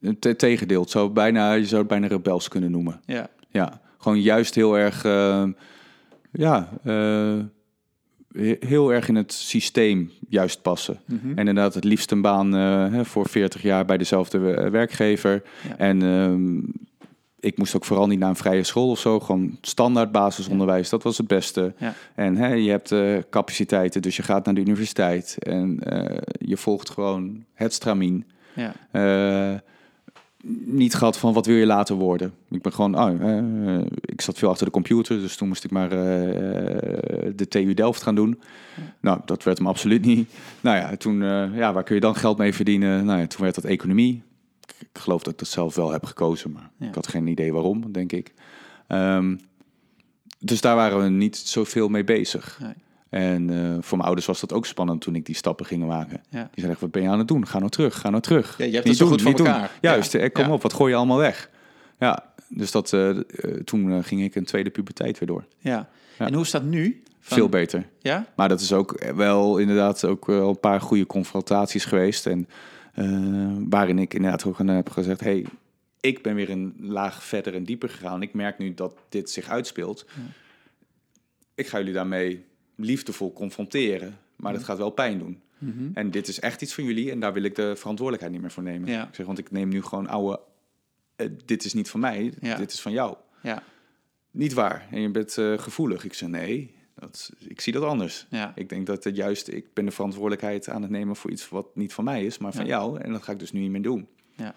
Het 0.00 0.38
tegendeel, 0.38 0.80
het 0.80 0.90
zou 0.90 1.10
bijna, 1.10 1.52
je 1.52 1.66
zou 1.66 1.78
het 1.80 1.88
bijna 1.90 2.06
rebels 2.06 2.48
kunnen 2.48 2.70
noemen. 2.70 3.00
ja, 3.06 3.28
Ja, 3.50 3.80
gewoon 3.98 4.20
juist 4.20 4.54
heel 4.54 4.78
erg, 4.78 5.04
eh, 5.04 5.44
ja, 6.32 6.68
eh, 6.84 7.38
he- 8.32 8.56
heel 8.60 8.92
erg 8.92 9.08
in 9.08 9.14
het 9.16 9.32
systeem 9.32 10.10
juist 10.28 10.62
passen. 10.62 11.00
Mhm. 11.06 11.28
En 11.30 11.36
inderdaad 11.36 11.74
het 11.74 11.84
liefst 11.84 12.10
een 12.10 12.20
baan 12.22 12.56
eh, 12.56 13.00
voor 13.04 13.28
40 13.28 13.62
jaar 13.62 13.84
bij 13.84 13.96
dezelfde 13.98 14.54
eh, 14.54 14.70
werkgever. 14.70 15.42
Ja. 15.68 15.76
En 15.78 16.02
ehm, 16.02 16.60
ik 17.44 17.58
moest 17.58 17.76
ook 17.76 17.84
vooral 17.84 18.06
niet 18.06 18.18
naar 18.18 18.28
een 18.28 18.36
vrije 18.36 18.62
school 18.62 18.90
of 18.90 18.98
zo. 18.98 19.20
Gewoon 19.20 19.58
standaard 19.60 20.12
basisonderwijs, 20.12 20.88
dat 20.88 21.02
was 21.02 21.18
het 21.18 21.26
beste. 21.26 21.74
Ja. 21.78 21.94
En 22.14 22.36
hè, 22.36 22.52
je 22.52 22.70
hebt 22.70 22.92
eh, 22.92 23.16
capaciteiten, 23.30 24.02
dus 24.02 24.16
je 24.16 24.22
gaat 24.22 24.44
naar 24.44 24.54
de 24.54 24.60
universiteit. 24.60 25.36
En 25.38 25.78
eh, 25.80 26.18
je 26.38 26.56
volgt 26.56 26.90
gewoon 26.90 27.44
het 27.54 27.72
stramien. 27.72 28.24
ja, 28.54 28.74
Eh, 28.90 29.58
niet 30.64 30.94
gehad 30.94 31.18
van 31.18 31.32
wat 31.32 31.46
wil 31.46 31.56
je 31.56 31.66
later 31.66 31.96
worden. 31.96 32.32
Ik 32.50 32.62
ben 32.62 32.72
gewoon, 32.72 32.98
oh, 32.98 33.80
ik 34.00 34.20
zat 34.20 34.38
veel 34.38 34.48
achter 34.48 34.66
de 34.66 34.72
computer, 34.72 35.18
dus 35.18 35.36
toen 35.36 35.48
moest 35.48 35.64
ik 35.64 35.70
maar 35.70 35.88
de 35.88 37.46
TU 37.48 37.74
Delft 37.74 38.02
gaan 38.02 38.14
doen. 38.14 38.40
Nou, 39.00 39.20
dat 39.24 39.42
werd 39.42 39.58
hem 39.58 39.66
absoluut 39.66 40.04
niet. 40.04 40.30
Nou 40.60 40.76
ja, 40.76 40.96
toen, 40.96 41.22
ja, 41.54 41.72
waar 41.72 41.82
kun 41.82 41.94
je 41.94 42.00
dan 42.00 42.14
geld 42.14 42.38
mee 42.38 42.54
verdienen? 42.54 43.04
Nou 43.04 43.20
ja, 43.20 43.26
toen 43.26 43.42
werd 43.42 43.54
dat 43.54 43.64
economie. 43.64 44.22
Ik, 44.78 44.88
geloof 45.00 45.22
dat 45.22 45.32
ik 45.32 45.38
dat 45.38 45.48
zelf 45.48 45.74
wel 45.74 45.90
heb 45.92 46.04
gekozen, 46.04 46.52
maar 46.52 46.70
Ja. 46.78 46.86
ik 46.88 46.94
had 46.94 47.08
geen 47.08 47.26
idee 47.26 47.52
waarom, 47.52 47.92
denk 47.92 48.12
ik. 48.12 48.32
Ehm, 48.86 49.36
dus 50.38 50.60
daar 50.60 50.76
waren 50.76 51.02
we 51.02 51.08
niet 51.08 51.36
zoveel 51.36 51.88
mee 51.88 52.04
bezig. 52.04 52.58
Nee. 52.62 52.72
En 53.10 53.50
eh, 53.50 53.76
voor 53.80 53.96
mijn 53.96 54.02
ouders 54.08 54.26
was 54.26 54.40
dat 54.40 54.52
ook 54.52 54.66
spannend 54.66 55.00
toen 55.00 55.14
ik 55.14 55.26
die 55.26 55.34
stappen 55.34 55.66
ging 55.66 55.86
maken. 55.86 56.22
ja. 56.30 56.42
Die 56.42 56.50
zeiden, 56.64 56.76
wat 56.80 56.90
ben 56.90 57.02
je 57.02 57.08
aan 57.08 57.18
het 57.18 57.28
doen? 57.28 57.46
Ga 57.46 57.58
nou 57.58 57.70
terug, 57.70 58.00
ga 58.00 58.10
nou 58.10 58.22
terug. 58.22 58.58
Ja, 58.58 58.64
je 58.64 58.72
hebt 58.72 58.84
Niet 58.84 58.84
het 58.84 58.96
zo 58.96 59.02
doen, 59.04 59.12
goed 59.12 59.22
voor 59.22 59.30
niet 59.30 59.38
doen. 59.38 59.46
elkaar. 59.46 59.70
Juist, 59.80 60.12
Ja. 60.12 60.28
kom 60.28 60.44
Ja. 60.44 60.52
op, 60.52 60.62
wat 60.62 60.72
gooi 60.72 60.90
je 60.90 60.96
allemaal 60.96 61.18
weg? 61.18 61.50
Ja, 61.98 62.32
dus 62.48 62.70
dat, 62.70 62.92
eh, 62.92 63.10
eh, 63.10 63.16
toen 63.64 64.04
ging 64.04 64.22
ik 64.22 64.34
een 64.34 64.44
tweede 64.44 64.70
puberteit 64.70 65.18
weer 65.18 65.28
door. 65.28 65.44
ja. 65.58 65.88
Ja. 66.18 66.26
En 66.26 66.34
hoe 66.34 66.42
is 66.42 66.50
dat 66.50 66.62
nu? 66.62 67.02
Van- 67.20 67.36
Veel 67.36 67.48
beter. 67.48 67.86
Ja? 67.98 68.26
Maar 68.36 68.48
dat 68.48 68.60
is 68.60 68.72
ook 68.72 69.12
wel 69.14 69.58
inderdaad 69.58 70.04
ook 70.04 70.26
wel 70.26 70.48
een 70.48 70.60
paar 70.60 70.80
goede 70.80 71.06
confrontaties 71.06 71.84
geweest. 71.84 72.26
En 72.26 72.48
waarin 73.68 73.98
ik 73.98 74.14
inderdaad 74.14 74.44
ook 74.44 74.60
aan 74.60 74.68
heb 74.68 74.90
gezegd... 74.90 75.20
hey, 75.20 75.46
ik 76.00 76.22
ben 76.22 76.34
weer 76.34 76.50
een 76.50 76.74
laag 76.78 77.24
verder 77.24 77.54
en 77.54 77.64
dieper 77.64 77.88
gegaan. 77.88 78.22
Ik 78.22 78.34
merk 78.34 78.58
nu 78.58 78.74
dat 78.74 78.98
dit 79.08 79.30
zich 79.30 79.48
uitspeelt. 79.48 80.06
Ik 81.54 81.66
ga 81.66 81.78
jullie 81.78 81.92
daarmee 81.92 82.44
liefdevol 82.76 83.32
confronteren. 83.32 84.18
Maar 84.36 84.52
dat 84.52 84.64
gaat 84.64 84.78
wel 84.78 84.90
pijn 84.90 85.18
doen. 85.18 85.40
Mhm. 85.58 85.88
En 85.94 86.10
dit 86.10 86.28
is 86.28 86.40
echt 86.40 86.62
iets 86.62 86.74
van 86.74 86.84
jullie 86.84 87.10
en 87.10 87.20
daar 87.20 87.32
wil 87.32 87.42
ik 87.42 87.54
de 87.54 87.76
verantwoordelijkheid 87.76 88.32
niet 88.32 88.42
meer 88.42 88.50
voor 88.50 88.62
nemen. 88.62 88.88
Ja. 88.90 89.08
Ik 89.08 89.14
zeg, 89.14 89.26
want 89.26 89.38
ik 89.38 89.50
neem 89.50 89.68
nu 89.68 89.82
gewoon 89.82 90.06
oude... 90.08 90.40
eh, 91.16 91.28
dit 91.44 91.64
is 91.64 91.74
niet 91.74 91.90
van 91.90 92.00
mij, 92.00 92.32
Ja. 92.40 92.56
dit 92.56 92.72
is 92.72 92.80
van 92.80 92.92
jou. 92.92 93.16
Ja, 93.42 93.62
Niet 94.30 94.52
waar. 94.52 94.86
En 94.90 95.00
je 95.00 95.10
bent 95.10 95.38
eh, 95.38 95.58
gevoelig. 95.58 96.04
Ik 96.04 96.14
zeg, 96.14 96.28
nee, 96.28 96.74
dat, 96.94 97.30
ik 97.48 97.60
zie 97.60 97.72
dat 97.72 97.82
anders. 97.82 98.26
ja, 98.30 98.52
Ik 98.54 98.68
denk 98.68 98.86
dat 98.86 99.04
het 99.04 99.16
juist, 99.16 99.48
ik 99.48 99.66
ben 99.74 99.84
de 99.84 99.90
verantwoordelijkheid 99.90 100.68
aan 100.68 100.82
het 100.82 100.90
nemen 100.90 101.16
voor 101.16 101.30
iets 101.30 101.48
wat 101.48 101.66
niet 101.74 101.92
van 101.92 102.04
mij 102.04 102.24
is, 102.24 102.38
maar 102.38 102.52
van 102.52 102.64
Ja. 102.66 102.70
jou. 102.70 103.00
En 103.00 103.12
dat 103.12 103.22
ga 103.22 103.32
ik 103.32 103.38
dus 103.38 103.52
nu 103.52 103.60
niet 103.60 103.70
meer 103.70 103.82
doen. 103.82 104.08
ja. 104.36 104.54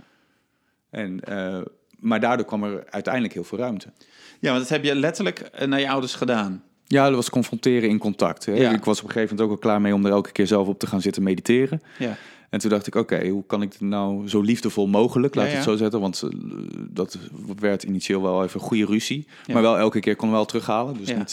En, 0.90 1.20
eh, 1.20 1.62
maar 2.00 2.20
daardoor 2.20 2.46
kwam 2.46 2.64
er 2.64 2.86
uiteindelijk 2.90 3.34
heel 3.34 3.44
veel 3.44 3.58
ruimte. 3.58 3.92
Ja, 4.40 4.50
want 4.50 4.60
dat 4.60 4.70
heb 4.70 4.84
je 4.84 4.96
letterlijk 4.96 5.40
eh, 5.40 5.68
naar 5.68 5.80
je 5.80 5.90
ouders 5.90 6.16
gedaan. 6.16 6.64
Ja, 6.86 7.06
dat 7.06 7.16
was 7.16 7.30
confronteren 7.30 7.90
in 7.90 7.98
contact. 7.98 8.46
Hè. 8.46 8.54
Ja. 8.54 8.72
Ik 8.72 8.84
was 8.84 8.98
op 9.00 9.06
een 9.06 9.12
gegeven 9.12 9.36
moment 9.36 9.52
ook 9.52 9.56
al 9.64 9.70
klaar 9.70 9.82
mee 9.82 9.94
om 9.94 10.06
er 10.06 10.12
elke 10.12 10.32
keer 10.32 10.48
zelf 10.48 10.68
op 10.68 10.80
te 10.80 10.88
gaan 10.88 11.02
zitten 11.02 11.24
mediteren. 11.24 11.82
Ja, 12.00 12.18
En 12.50 12.60
toen 12.60 12.70
dacht 12.70 12.88
ik, 12.88 12.96
oké, 12.96 13.28
hoe 13.28 13.46
kan 13.46 13.62
ik 13.62 13.72
het 13.74 13.82
nou 13.82 14.30
zo 14.30 14.42
liefdevol 14.42 14.88
mogelijk, 14.88 15.36
laat 15.36 15.48
Ja, 15.48 15.54
het 15.54 15.64
zo 15.64 15.76
zetten. 15.76 16.00
Want 16.00 16.22
eh, 16.22 16.30
dat 16.90 17.18
werd 17.60 17.84
initieel 17.84 18.22
wel 18.22 18.44
even 18.44 18.60
goede 18.60 18.86
ruzie. 18.86 19.28
Ja. 19.46 19.54
Maar 19.54 19.62
wel 19.62 19.78
elke 19.78 20.00
keer 20.00 20.16
kon 20.16 20.32
wel 20.32 20.46
terughalen. 20.46 20.98
Dus 20.98 21.14
niet, 21.16 21.32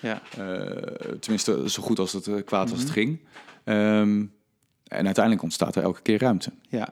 ja, 0.00 0.22
eh, 0.38 0.92
tenminste 1.20 1.70
zo 1.70 1.82
goed 1.82 1.98
als 1.98 2.12
het 2.12 2.30
kwaad 2.44 2.70
als 2.70 2.78
het 2.80 2.88
Mhm. 2.88 2.98
ging. 2.98 3.20
Ehm, 3.64 4.24
en 4.88 5.04
uiteindelijk 5.04 5.42
ontstaat 5.42 5.76
er 5.76 5.82
elke 5.82 6.02
keer 6.02 6.18
ruimte. 6.18 6.50
ja. 6.68 6.88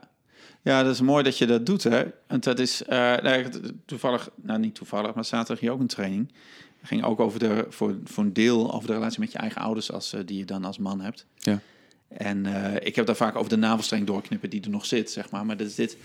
Ja, 0.62 0.82
dat 0.82 0.92
is 0.94 1.00
mooi 1.00 1.22
dat 1.22 1.38
je 1.38 1.46
dat 1.46 1.66
doet, 1.66 1.82
hè. 1.82 2.04
Want 2.28 2.44
dat 2.44 2.58
is 2.58 2.82
nou, 2.88 3.44
toevallig, 3.84 4.28
nou 4.42 4.58
niet 4.58 4.74
toevallig, 4.74 5.14
maar 5.14 5.24
zaterdag 5.24 5.60
hier 5.60 5.70
ook 5.72 5.80
een 5.80 5.86
training. 5.86 6.32
Het 6.78 6.88
ging 6.88 7.04
ook 7.04 7.20
over 7.20 7.38
de, 7.38 7.66
voor, 7.68 7.96
voor 8.04 8.24
een 8.24 8.32
deel 8.32 8.72
over 8.72 8.88
de 8.88 8.94
relatie 8.94 9.20
met 9.20 9.32
je 9.32 9.38
eigen 9.38 9.60
ouders, 9.60 9.92
als, 9.92 10.14
die 10.24 10.38
je 10.38 10.44
dan 10.44 10.64
als 10.64 10.78
man 10.78 11.00
hebt. 11.00 11.26
Ja. 11.38 11.60
En 12.08 12.46
eh, 12.46 12.86
ik 12.86 12.96
heb 12.96 13.06
daar 13.06 13.16
vaak 13.16 13.36
over 13.36 13.50
de 13.50 13.56
navelstreng 13.56 14.06
doorknippen 14.06 14.50
die 14.50 14.62
er 14.62 14.70
nog 14.70 14.86
zit, 14.86 15.10
zeg 15.10 15.30
maar. 15.30 15.46
Maar 15.46 15.56
dat 15.56 15.66
is 15.66 15.74
dit. 15.74 15.96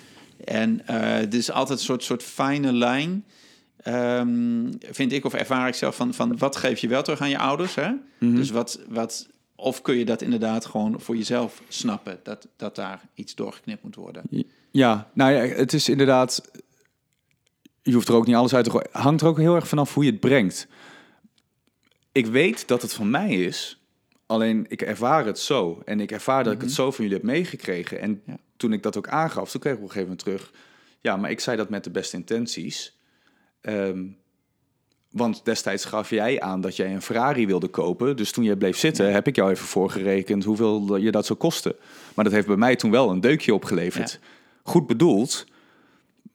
En 0.46 0.88
eh 0.88 1.20
dit 1.20 1.34
is 1.34 1.52
altijd 1.52 1.80
een 1.80 1.86
soort, 1.86 2.04
soort 2.04 2.24
fijne 2.24 2.74
lijn, 2.74 3.26
ehm, 3.78 4.72
vind 4.80 5.12
ik, 5.12 5.26
of 5.26 5.34
ervaar 5.34 5.68
ik 5.68 5.74
zelf, 5.74 5.96
van, 5.96 6.14
van 6.14 6.38
wat 6.38 6.56
geef 6.56 6.80
je 6.80 6.88
wel 6.88 7.04
terug 7.04 7.22
aan 7.22 7.30
je 7.30 7.38
ouders, 7.38 7.76
hè? 7.76 7.92
Mhm. 8.20 8.36
Dus 8.36 8.50
wat, 8.50 8.80
wat, 8.90 9.28
of 9.56 9.82
kun 9.82 9.96
je 9.96 10.06
dat 10.06 10.22
inderdaad 10.22 10.66
gewoon 10.66 11.00
voor 11.00 11.16
jezelf 11.16 11.62
snappen, 11.68 12.20
dat, 12.24 12.48
dat 12.56 12.76
daar 12.76 13.02
iets 13.14 13.36
doorgeknipt 13.36 13.84
moet 13.84 13.96
worden? 13.96 14.24
Ja, 14.72 15.10
nou 15.14 15.32
ja, 15.32 15.42
het 15.42 15.74
is 15.74 15.90
inderdaad. 15.90 16.52
Je 17.82 17.94
hoeft 17.94 18.08
er 18.08 18.16
ook 18.16 18.28
niet 18.28 18.36
alles 18.36 18.54
uit 18.54 18.64
te 18.64 18.72
gooien. 18.72 18.90
Hangt 18.92 19.22
er 19.22 19.28
ook 19.28 19.38
heel 19.38 19.56
erg 19.56 19.68
vanaf 19.68 19.94
hoe 19.94 20.04
je 20.04 20.12
het 20.12 20.20
brengt. 20.20 20.68
Ik 22.12 22.26
weet 22.26 22.68
dat 22.68 22.82
het 22.82 22.94
van 22.94 23.10
mij 23.10 23.30
is, 23.30 23.81
alleen 24.32 24.66
ik 24.68 24.82
ervaar 24.82 25.26
het 25.26 25.40
zo. 25.40 25.82
En 25.86 26.00
ik 26.00 26.12
ervaar 26.12 26.44
dat 26.44 26.54
ik 26.54 26.62
het 26.62 26.72
zo 26.72 26.92
van 26.92 27.04
jullie 27.04 27.20
heb 27.20 27.28
meegekregen. 27.28 28.00
En 28.00 28.22
Ja. 28.26 28.38
toen 28.58 28.74
ik 28.74 28.84
dat 28.84 28.98
ook 28.98 29.08
aangaf, 29.08 29.52
toen 29.52 29.62
kreeg 29.62 29.74
ik 29.74 29.80
op 29.80 29.86
een 29.86 29.92
gegeven 29.92 30.16
moment 30.18 30.26
terug. 30.26 30.52
Ja, 31.00 31.18
maar 31.18 31.32
ik 31.32 31.40
zei 31.40 31.58
dat 31.58 31.70
met 31.70 31.84
de 31.84 31.90
beste 31.92 32.16
intenties. 32.16 32.98
Ehm, 33.62 34.04
want 35.12 35.46
destijds 35.46 35.86
gaf 35.86 36.10
jij 36.10 36.40
aan 36.42 36.62
dat 36.62 36.76
jij 36.76 36.94
een 36.94 37.02
Ferrari 37.02 37.46
wilde 37.48 37.68
kopen. 37.68 38.16
Dus 38.18 38.32
toen 38.32 38.44
jij 38.44 38.56
bleef 38.56 38.78
zitten, 38.78 39.14
heb 39.14 39.28
ik 39.28 39.36
jou 39.36 39.52
even 39.52 39.66
voorgerekend 39.66 40.44
hoeveel 40.44 40.96
je 40.96 41.12
dat 41.12 41.26
zou 41.26 41.40
kosten. 41.40 41.76
Maar 42.16 42.24
dat 42.26 42.34
heeft 42.34 42.48
bij 42.48 42.56
mij 42.56 42.76
toen 42.76 42.92
wel 42.92 43.10
een 43.10 43.22
deukje 43.22 43.54
opgeleverd. 43.54 44.20
Goed 44.64 44.88
bedoeld. 44.88 45.46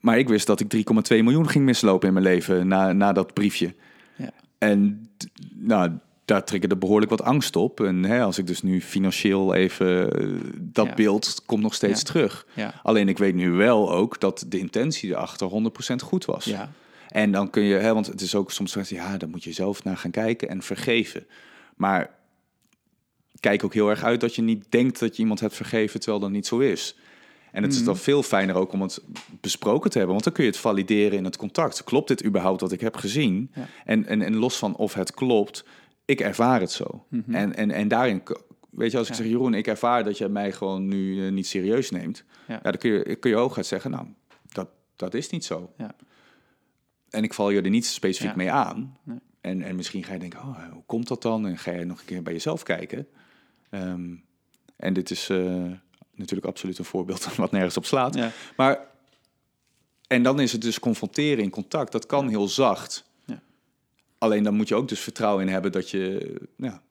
Maar 0.01 0.18
ik 0.18 0.28
wist 0.28 0.47
dat 0.47 0.61
ik 0.61 0.68
3,2 0.68 1.22
miljoen 1.22 1.49
ging 1.49 1.64
mislopen 1.64 2.09
in 2.09 2.14
mijn 2.14 2.26
leven 2.26 2.68
na, 2.68 2.92
na 2.92 3.12
dat 3.12 3.34
briefje. 3.34 3.74
Ja. 4.16 4.30
En 4.59 5.09
nou, 5.55 5.90
daar 6.27 6.45
triggerde 6.45 6.77
behoorlijk 6.77 7.11
wat 7.11 7.22
angst 7.22 7.57
op. 7.57 7.81
En 7.81 8.03
hè, 8.05 8.22
als 8.22 8.39
ik 8.39 8.47
dus 8.47 8.62
nu 8.62 8.81
financieel 8.83 9.55
even... 9.55 10.12
eh, 10.12 10.27
dat 10.59 10.87
Ja. 10.87 10.95
beeld 10.95 11.43
komt 11.47 11.62
nog 11.62 11.74
steeds 11.74 12.01
Ja. 12.01 12.07
terug. 12.07 12.47
Ja. 12.55 12.81
Alleen 12.83 13.09
ik 13.09 13.18
weet 13.18 13.35
nu 13.35 13.51
wel 13.51 13.93
ook 13.93 14.20
dat 14.20 14.45
de 14.49 14.59
intentie 14.59 15.11
erachter 15.11 15.47
100% 15.49 16.03
goed 16.03 16.24
was. 16.24 16.45
Ja. 16.45 16.70
En 17.09 17.33
dan 17.33 17.51
kun 17.51 17.62
je, 17.62 17.74
hè, 17.74 17.95
want 17.95 18.07
het 18.07 18.20
is 18.20 18.35
ook 18.35 18.51
soms, 18.53 18.77
ja, 18.89 19.16
dan 19.16 19.31
moet 19.31 19.45
je 19.45 19.53
zelf 19.53 19.85
naar 19.85 19.97
gaan 19.97 20.11
kijken 20.11 20.49
en 20.49 20.62
vergeven. 20.62 21.27
Maar 21.77 22.14
kijk 23.41 23.64
ook 23.64 23.74
heel 23.74 23.89
erg 23.91 24.03
uit 24.05 24.20
dat 24.20 24.35
je 24.35 24.43
niet 24.43 24.64
denkt 24.68 24.99
dat 24.99 25.16
je 25.16 25.22
iemand 25.22 25.41
hebt 25.41 25.55
vergeven 25.55 26.01
terwijl 26.01 26.22
dat 26.22 26.31
niet 26.31 26.47
zo 26.47 26.59
is. 26.59 26.97
En 27.53 27.62
het 27.62 27.72
is 27.72 27.79
Mhm. 27.79 27.87
dan 27.87 27.97
veel 27.97 28.22
fijner 28.22 28.55
ook 28.55 28.72
om 28.72 28.83
het 28.83 29.01
besproken 29.41 29.91
te 29.91 29.97
hebben, 29.99 30.12
want 30.14 30.24
dan 30.24 30.35
kun 30.35 30.45
je 30.45 30.51
het 30.51 30.59
valideren 30.59 31.18
in 31.18 31.24
het 31.24 31.37
contact. 31.37 31.85
Klopt 31.85 32.09
dit 32.09 32.24
überhaupt 32.24 32.61
wat 32.61 32.72
ik 32.72 32.81
heb 32.81 32.97
gezien? 32.97 33.51
Ja. 33.55 33.66
En, 33.85 34.07
en, 34.07 34.22
en 34.22 34.37
los 34.37 34.57
van 34.57 34.77
of 34.77 34.95
het 34.95 35.14
klopt, 35.14 35.64
ik 36.07 36.21
ervaar 36.21 36.61
het 36.61 36.71
zo. 36.71 37.07
Mhm. 37.09 37.35
En, 37.35 37.57
en, 37.57 37.71
en 37.71 37.89
daarin 37.89 38.23
weet 38.71 38.91
je, 38.91 38.99
als 38.99 39.09
ik 39.09 39.15
Ja. 39.15 39.21
zeg, 39.21 39.31
Jeroen, 39.31 39.55
ik 39.55 39.67
ervaar 39.67 40.05
dat 40.05 40.19
je 40.19 40.29
mij 40.29 40.53
gewoon 40.53 40.89
nu 40.89 41.27
eh, 41.27 41.33
niet 41.33 41.47
serieus 41.47 41.91
neemt. 41.91 42.25
Ja. 42.49 42.55
Ja. 42.55 42.61
dan 42.71 42.79
kun 42.79 42.91
je, 42.91 43.17
kun 43.17 43.31
je 43.31 43.37
hooguit 43.37 43.67
zeggen, 43.67 43.91
nou, 43.91 44.07
dat, 44.53 44.69
dat 44.97 45.15
is 45.15 45.31
niet 45.31 45.45
zo. 45.45 45.73
Ja. 45.77 45.95
En 47.11 47.23
ik 47.23 47.35
val 47.35 47.51
je 47.51 47.63
er 47.63 47.71
niet 47.71 47.87
specifiek 47.87 48.37
mee 48.37 48.51
aan. 48.51 48.97
Nee. 49.03 49.19
En, 49.41 49.63
en 49.63 49.77
misschien 49.77 50.05
ga 50.05 50.13
je 50.13 50.19
denken, 50.19 50.39
oh, 50.41 50.73
hoe 50.73 50.83
komt 50.87 51.09
dat 51.09 51.23
dan? 51.23 51.47
En 51.47 51.59
ga 51.59 51.71
je 51.71 51.85
nog 51.85 51.99
een 52.01 52.05
keer 52.07 52.23
bij 52.23 52.33
jezelf 52.33 52.63
kijken. 52.63 53.09
Ehm, 53.71 54.15
en 54.77 54.93
dit 54.93 55.11
is 55.11 55.29
eh, 55.29 55.65
natuurlijk 56.15 56.49
absoluut 56.49 56.79
een 56.79 56.85
voorbeeld 56.85 57.35
wat 57.37 57.51
nergens 57.51 57.77
op 57.77 57.85
slaat. 57.85 58.19
Maar, 58.57 58.87
en 60.07 60.23
dan 60.23 60.41
is 60.41 60.53
het 60.53 60.61
dus 60.61 60.79
confronteren 60.79 61.45
in 61.45 61.51
contact. 61.51 61.93
Dat 61.93 62.07
kan 62.07 62.29
heel 62.29 62.49
zacht. 62.49 63.06
Alleen 64.27 64.43
dan 64.43 64.55
moet 64.55 64.68
je 64.68 64.74
ook 64.74 64.89
dus 64.89 65.01
vertrouwen 65.01 65.47
in 65.47 65.53
hebben 65.53 65.72
dat 65.72 65.91
je... 65.91 66.35
Ja, 66.57 66.83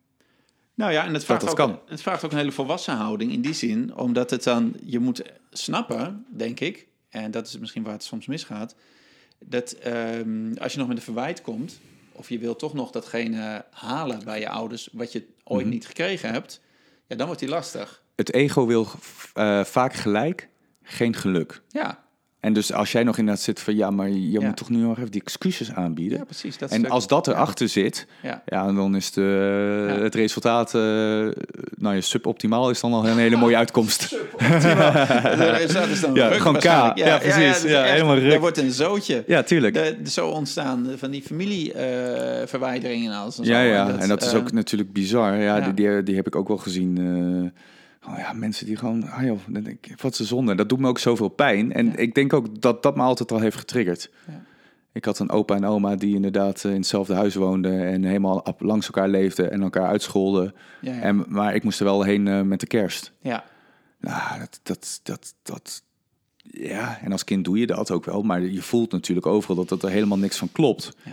Nou 0.74 0.92
ja, 0.92 1.06
en 1.06 1.14
het 1.14 1.24
vraagt, 1.26 1.42
dat 1.42 1.50
ook, 1.50 1.56
kan. 1.56 1.80
het 1.88 2.02
vraagt 2.02 2.24
ook 2.26 2.32
een 2.32 2.38
hele 2.38 2.52
volwassen 2.52 2.96
houding 2.96 3.32
in 3.32 3.42
die 3.42 3.54
zin, 3.54 3.96
omdat 3.98 4.30
het 4.30 4.44
dan, 4.44 4.74
je 4.86 5.00
moet 5.00 5.22
snappen, 5.52 6.26
denk 6.30 6.60
ik, 6.60 6.88
en 7.10 7.32
dat 7.32 7.48
is 7.48 7.58
misschien 7.60 7.84
waar 7.84 7.94
het 7.94 8.04
soms 8.04 8.26
misgaat, 8.26 8.76
dat 9.40 9.72
ehm, 9.72 10.54
als 10.58 10.72
je 10.74 10.80
nog 10.80 10.88
met 10.88 10.98
een 10.98 11.04
verwijt 11.04 11.42
komt, 11.42 11.80
of 12.12 12.30
je 12.30 12.40
wil 12.40 12.56
toch 12.56 12.74
nog 12.74 12.92
datgene 12.92 13.66
halen 13.72 14.24
bij 14.24 14.40
je 14.40 14.50
ouders 14.50 14.90
wat 14.92 15.12
je 15.12 15.26
ooit 15.44 15.66
Mhm. 15.66 15.74
niet 15.74 15.88
gekregen 15.88 16.32
hebt, 16.32 16.62
ja, 17.08 17.16
dan 17.16 17.26
wordt 17.26 17.42
die 17.42 17.50
lastig. 17.50 18.04
het 18.16 18.34
ego 18.34 18.66
wil 18.66 18.88
eh, 19.34 19.64
vaak 19.64 19.94
gelijk, 19.94 20.50
geen 20.84 21.14
geluk. 21.14 21.62
Ja, 21.70 22.04
En 22.46 22.54
dus 22.54 22.74
als 22.74 22.92
jij 22.92 23.04
nog 23.04 23.18
inderdaad 23.18 23.44
zit 23.44 23.60
van... 23.60 23.76
ja, 23.76 23.90
maar 23.90 24.10
je 24.10 24.32
Ja. 24.32 24.42
moet 24.42 24.58
toch 24.58 24.70
nu 24.70 24.78
nog 24.78 24.98
even 24.98 25.12
die 25.12 25.22
excuses 25.22 25.72
aanbieden. 25.72 26.18
ja 26.18 26.24
precies. 26.24 26.58
Dat 26.58 26.72
en 26.72 26.90
als 26.90 27.08
dat 27.08 27.26
ja, 27.26 27.32
erachter 27.32 27.70
zit... 27.70 28.06
Ja, 28.22 28.42
Ja, 28.46 28.72
dan 28.72 28.96
is 28.96 29.12
de, 29.12 29.98
het 30.02 30.16
resultaat, 30.16 30.76
eh, 30.76 30.82
nou 31.78 31.96
ja, 31.96 32.02
suboptimaal 32.02 32.70
is 32.70 32.80
dan 32.80 32.94
al 32.94 33.08
een 33.08 33.18
hele 33.18 33.36
mooie 33.36 33.58
uitkomst. 33.58 34.02
is 35.92 36.02
dan 36.02 36.14
Ja, 36.14 36.28
ruk 36.28 36.38
gewoon 36.42 36.58
K. 36.58 36.64
Ja, 36.64 37.18
precies. 37.20 37.64
is 37.64 37.72
Ja, 37.72 37.82
echt- 37.84 37.92
helemaal 37.92 38.18
ruk. 38.18 38.32
Dat 38.32 38.40
wordt 38.40 38.58
een 38.58 38.72
zootje. 38.72 39.24
ja, 39.28 39.44
tuurlijk. 39.44 39.74
De, 39.74 39.98
de- 40.04 40.10
zo 40.10 40.28
ontstaan 40.28 40.88
van 40.98 41.12
die 41.12 41.22
familieverwijderingen 41.22 43.12
en 43.12 43.18
alles. 43.18 43.40
En 43.40 43.46
ja, 43.46 43.62
ja, 43.62 43.98
en 44.00 44.08
dat 44.08 44.22
is 44.24 44.32
eh, 44.32 44.40
ook 44.40 44.52
natuurlijk 44.52 44.94
bizar. 44.94 45.36
Ja, 45.36 45.42
ja. 45.58 45.60
Die, 45.60 45.74
die, 45.74 46.04
die 46.04 46.16
heb 46.16 46.28
ik 46.28 46.36
ook 46.36 46.48
wel 46.48 46.58
gezien. 46.58 46.98
Oh 48.08 48.18
ja, 48.18 48.34
mensen 48.34 48.66
die 48.66 48.76
gewoon, 48.78 49.10
ah 49.10 49.24
joh, 49.24 49.40
dan 49.48 49.64
denk 49.64 49.86
ik, 49.88 50.02
wat 50.02 50.16
ze 50.16 50.24
zonde. 50.24 50.56
Dat 50.56 50.70
doet 50.70 50.80
me 50.80 50.88
ook 50.88 51.00
zoveel 51.00 51.28
pijn. 51.30 51.74
En 51.74 51.86
Ja. 51.86 51.96
ik 51.96 52.16
denk 52.16 52.34
ook 52.34 52.62
dat 52.62 52.84
dat 52.84 52.96
me 52.96 53.02
altijd 53.02 53.32
al 53.32 53.40
heeft 53.40 53.58
getriggerd. 53.58 54.12
Ja. 54.28 54.44
Ik 54.92 55.06
had 55.06 55.20
een 55.20 55.30
opa 55.30 55.56
en 55.56 55.66
oma 55.66 55.96
die 55.96 56.16
inderdaad 56.16 56.64
eh, 56.66 56.72
in 56.72 56.78
hetzelfde 56.78 57.14
huis 57.14 57.36
woonden 57.36 57.86
en 57.86 58.04
helemaal 58.04 58.56
langs 58.60 58.86
elkaar 58.86 59.08
leefden 59.08 59.52
en 59.52 59.62
elkaar 59.62 59.88
uitscholden. 59.88 60.54
Ja, 60.82 60.94
ja. 60.94 61.02
En, 61.02 61.26
maar 61.28 61.56
ik 61.56 61.64
moest 61.64 61.80
er 61.80 61.86
wel 61.86 62.04
heen 62.04 62.28
eh, 62.28 62.42
met 62.42 62.60
de 62.60 62.68
kerst. 62.68 63.12
ja. 63.22 63.44
Nou, 64.00 64.40
dat, 64.40 64.60
dat, 64.64 65.00
dat, 65.04 65.34
dat, 65.44 65.84
ja, 66.44 67.00
en 67.04 67.12
als 67.12 67.24
kind 67.24 67.46
doe 67.46 67.60
je 67.60 67.68
dat 67.68 67.92
ook 67.92 68.06
wel, 68.06 68.22
maar 68.22 68.42
je 68.42 68.62
voelt 68.62 68.92
natuurlijk 68.92 69.26
overal 69.28 69.56
dat, 69.56 69.70
dat 69.70 69.84
er 69.84 69.90
helemaal 69.90 70.18
niks 70.18 70.38
van 70.38 70.52
klopt. 70.52 70.96
Ja. 71.04 71.12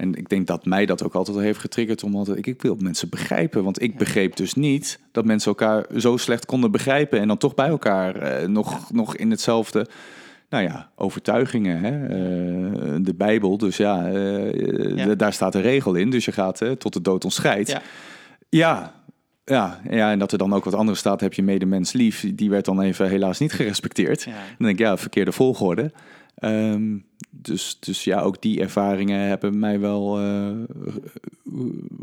En 0.00 0.14
ik 0.14 0.28
denk 0.28 0.46
dat 0.46 0.64
mij 0.64 0.86
dat 0.86 1.02
ook 1.02 1.14
altijd 1.14 1.36
al 1.36 1.42
heeft 1.42 1.58
getriggerd, 1.58 2.02
omdat 2.02 2.36
ik, 2.36 2.46
ik 2.46 2.62
wil 2.62 2.76
mensen 2.78 3.08
begrijpen. 3.08 3.64
Want 3.64 3.82
ik 3.82 3.98
begreep 3.98 4.36
dus 4.36 4.54
niet 4.54 4.98
dat 5.12 5.24
mensen 5.24 5.48
elkaar 5.48 5.86
zo 5.96 6.16
slecht 6.16 6.46
konden 6.46 6.70
begrijpen 6.70 7.20
en 7.20 7.28
dan 7.28 7.38
toch 7.38 7.54
bij 7.54 7.68
elkaar 7.68 8.16
eh, 8.16 8.48
nog, 8.48 8.92
nog 8.92 9.16
in 9.16 9.30
hetzelfde, 9.30 9.86
nou 10.48 10.64
ja, 10.64 10.90
overtuigingen. 10.96 11.80
Hè? 11.80 12.02
eh, 12.02 12.96
de 13.00 13.14
Bijbel, 13.14 13.58
dus 13.58 13.76
ja, 13.76 14.06
eh, 14.06 14.96
Ja. 14.96 15.14
daar 15.14 15.32
staat 15.32 15.54
een 15.54 15.62
regel 15.62 15.94
in, 15.94 16.10
dus 16.10 16.24
je 16.24 16.32
gaat 16.32 16.62
tot 16.78 16.92
de 16.92 17.02
dood 17.02 17.24
ons 17.24 17.34
scheidt. 17.34 17.68
Ja. 17.68 17.82
Ja, 18.48 18.94
ja, 19.44 19.80
ja, 19.90 20.10
en 20.10 20.18
dat 20.18 20.32
er 20.32 20.38
dan 20.38 20.54
ook 20.54 20.64
wat 20.64 20.74
andere 20.74 20.96
staat, 20.96 21.20
heb 21.20 21.34
je 21.34 21.42
medemens 21.42 21.92
lief. 21.92 22.34
Die 22.34 22.50
werd 22.50 22.64
dan 22.64 22.80
even 22.80 23.08
helaas 23.08 23.38
niet 23.38 23.52
gerespecteerd. 23.52 24.22
Ja. 24.22 24.30
Dan 24.30 24.66
denk 24.66 24.78
ik, 24.78 24.78
ja, 24.78 24.96
verkeerde 24.96 25.32
volgorde. 25.32 25.92
Ehm, 26.40 26.98
dus, 27.30 27.76
dus 27.80 28.04
ja, 28.04 28.20
ook 28.20 28.42
die 28.42 28.60
ervaringen 28.60 29.20
hebben 29.20 29.58
mij 29.58 29.80
wel 29.80 30.18
eh, 30.18 30.50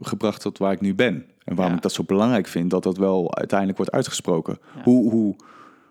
gebracht 0.02 0.42
tot 0.42 0.58
waar 0.58 0.72
ik 0.72 0.82
nu 0.82 0.96
ben. 0.96 1.26
En 1.44 1.56
waarom 1.56 1.70
Ja. 1.72 1.76
ik 1.76 1.82
dat 1.84 1.94
zo 1.94 2.04
belangrijk 2.04 2.48
vind, 2.48 2.70
dat 2.70 2.84
dat 2.84 2.98
wel 2.98 3.36
uiteindelijk 3.36 3.78
wordt 3.78 3.94
uitgesproken. 3.94 4.58
Ja. 4.76 4.82
Hoe, 4.84 5.12
hoe, 5.12 5.36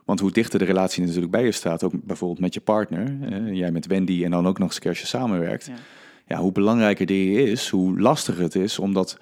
want 0.05 0.21
hoe 0.21 0.31
dichter 0.33 0.59
de 0.59 0.65
relatie 0.65 1.05
natuurlijk 1.05 1.31
bij 1.33 1.45
je 1.45 1.53
staat, 1.53 1.83
ook 1.83 1.93
bijvoorbeeld 2.05 2.41
met 2.41 2.55
je 2.55 2.61
partner, 2.61 3.19
eh, 3.23 3.53
jij 3.53 3.71
met 3.73 3.87
Wendy 3.87 4.25
en 4.25 4.31
dan 4.31 4.47
ook 4.47 4.59
nog 4.59 4.67
eens 4.67 4.75
een 4.77 4.81
keer 4.83 4.91
als 4.91 5.01
je 5.01 5.07
samenwerkt, 5.07 5.67
Ja. 5.67 5.75
ja, 6.27 6.37
hoe 6.41 6.53
belangrijker 6.53 7.07
die 7.07 7.43
is, 7.51 7.69
hoe 7.69 8.01
lastiger 8.01 8.43
het 8.43 8.55
is 8.55 8.79
om 8.79 8.93
dat 8.93 9.19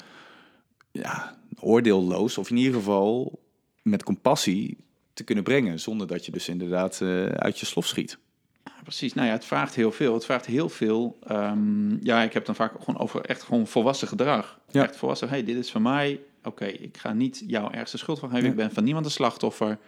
ja, 0.91 1.37
oordeelloos 1.61 2.39
of 2.39 2.51
in 2.51 2.57
ieder 2.57 2.75
geval 2.75 3.39
met 3.83 4.03
compassie 4.03 4.77
te 5.13 5.25
kunnen 5.25 5.45
brengen, 5.45 5.81
zonder 5.81 6.07
dat 6.07 6.27
je 6.27 6.33
dus 6.33 6.49
inderdaad 6.49 7.01
eh, 7.01 7.25
uit 7.27 7.59
je 7.59 7.67
slof 7.67 7.87
schiet. 7.87 8.19
Ja, 8.65 8.73
precies. 8.83 9.15
Nou 9.15 9.27
ja, 9.27 9.33
het 9.33 9.45
vraagt 9.45 9.75
heel 9.75 9.93
veel. 9.93 10.15
Het 10.15 10.25
vraagt 10.25 10.47
heel 10.47 10.69
veel. 10.69 11.19
ehm, 11.27 12.05
ja, 12.05 12.23
ik 12.23 12.33
heb 12.33 12.45
dan 12.45 12.55
vaak 12.55 12.73
gewoon 12.79 13.01
over 13.01 13.21
echt 13.21 13.43
gewoon 13.43 13.67
volwassen 13.67 14.09
gedrag. 14.09 14.59
Ja. 14.71 14.83
Echt 14.83 14.97
volwassen. 14.97 15.29
hey, 15.29 15.45
dit 15.45 15.57
is 15.57 15.71
van 15.71 15.83
mij. 15.83 16.21
Oké, 16.45 16.65
ik 16.65 16.97
ga 16.99 17.13
niet 17.13 17.45
jouw 17.47 17.71
ergste 17.71 17.99
schuld 17.99 18.19
van 18.19 18.29
geven. 18.29 18.45
Ja. 18.45 18.51
Ik 18.51 18.57
ben 18.57 18.73
van 18.73 18.85
niemand 18.85 19.05
een 19.05 19.11
slachtoffer. 19.13 19.79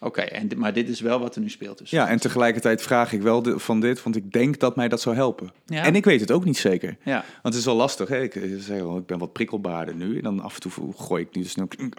Oké, 0.00 0.20
en 0.20 0.48
maar 0.56 0.72
dit 0.72 0.88
is 0.88 1.00
wel 1.00 1.18
wat 1.18 1.34
er 1.34 1.40
nu 1.40 1.50
speelt. 1.50 1.78
Dus. 1.78 1.90
Ja, 1.90 2.08
en 2.08 2.20
tegelijkertijd 2.20 2.82
vraag 2.82 3.12
ik 3.12 3.22
wel 3.22 3.42
de- 3.42 3.58
van 3.58 3.80
dit, 3.80 4.02
want 4.02 4.16
ik 4.16 4.32
denk 4.32 4.58
dat 4.60 4.76
mij 4.76 4.88
dat 4.88 5.00
zou 5.00 5.16
helpen. 5.16 5.52
Ja. 5.66 5.84
En 5.84 5.94
ik 5.94 6.04
weet 6.04 6.20
het 6.20 6.30
ook 6.30 6.44
niet 6.44 6.56
zeker. 6.56 6.96
Ja, 7.04 7.14
Want 7.14 7.26
het 7.42 7.54
is 7.54 7.64
wel 7.64 7.74
lastig. 7.74 8.08
Hè? 8.08 8.22
Ik, 8.22 8.34
ik 8.34 8.62
zeg 8.62 8.80
wel, 8.80 8.96
ik 8.98 9.06
ben 9.06 9.18
wat 9.18 9.32
prikkelbaarder 9.32 9.94
nu. 9.94 10.16
En 10.16 10.22
dan 10.22 10.40
af 10.40 10.54
en 10.54 10.60
toe 10.60 10.92
gooi 10.96 11.22
ik 11.22 11.34
nu 11.34 11.42
dus 11.42 11.50
snel. 11.50 11.66
Ik 11.76 11.94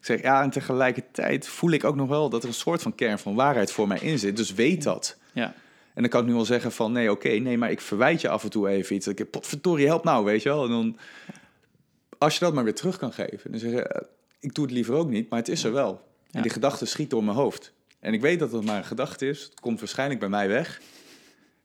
zeg 0.00 0.22
ja, 0.22 0.42
en 0.42 0.50
tegelijkertijd 0.50 1.48
voel 1.48 1.70
ik 1.70 1.84
ook 1.84 1.96
nog 1.96 2.08
wel 2.08 2.28
dat 2.28 2.42
er 2.42 2.48
een 2.48 2.54
soort 2.54 2.82
van 2.82 2.94
kern 2.94 3.18
van 3.18 3.34
waarheid 3.34 3.72
voor 3.72 3.88
mij 3.88 3.98
in 3.98 4.18
zit. 4.18 4.36
Dus 4.36 4.52
weet 4.54 4.82
dat. 4.82 5.18
Ja, 5.32 5.54
En 5.94 6.02
dan 6.02 6.08
kan 6.08 6.20
ik 6.20 6.26
nu 6.26 6.32
wel 6.32 6.44
zeggen 6.44 6.72
van 6.72 6.92
nee, 6.92 7.10
oké, 7.10 7.28
nee, 7.28 7.58
maar 7.58 7.70
ik 7.70 7.80
verwijt 7.80 8.20
je 8.20 8.28
af 8.28 8.44
en 8.44 8.50
toe 8.50 8.68
even 8.68 8.96
iets. 8.96 9.06
Ik 9.06 9.18
heb 9.18 9.30
potverdorie, 9.30 9.86
help 9.86 10.04
nou, 10.04 10.24
weet 10.24 10.42
je 10.42 10.48
wel. 10.48 10.64
En 10.64 10.70
dan, 10.70 10.98
als 12.18 12.34
je 12.34 12.44
dat 12.44 12.54
maar 12.54 12.64
weer 12.64 12.74
terug 12.74 12.98
kan 12.98 13.12
geven. 13.12 13.50
Dan 13.50 13.60
zeg 13.60 13.70
je, 13.70 13.82
eh, 13.82 14.06
ik 14.40 14.54
doe 14.54 14.64
het 14.64 14.74
liever 14.74 14.94
ook 14.94 15.08
niet, 15.08 15.30
maar 15.30 15.38
het 15.38 15.48
is 15.48 15.64
er 15.64 15.72
wel. 15.72 16.10
Ja. 16.26 16.36
En 16.36 16.42
die 16.42 16.50
gedachte 16.50 16.86
schiet 16.86 17.10
door 17.10 17.24
mijn 17.24 17.36
hoofd. 17.36 17.72
En 18.00 18.12
ik 18.12 18.20
weet 18.20 18.38
dat 18.38 18.52
het 18.52 18.64
maar 18.64 18.76
een 18.76 18.84
gedachte 18.84 19.28
is. 19.28 19.42
Het 19.42 19.60
komt 19.60 19.78
waarschijnlijk 19.78 20.20
bij 20.20 20.28
mij 20.28 20.48
weg. 20.48 20.80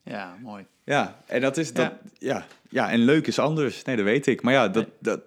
ja, 0.04 0.38
mooi. 0.42 0.66
Ja, 0.84 1.22
en 1.26 1.42
dat 1.42 1.58
is 1.58 1.74
dat. 1.74 1.92
Ja, 2.18 2.46
ja, 2.70 2.92
en 2.92 3.00
leuk 3.00 3.28
is 3.28 3.40
anders. 3.40 3.84
Nee, 3.84 3.96
dat 3.96 4.06
weet 4.06 4.28
ik. 4.28 4.42
Maar 4.42 4.54
ja, 4.54 4.68
dat, 4.68 4.88
dat, 5.00 5.22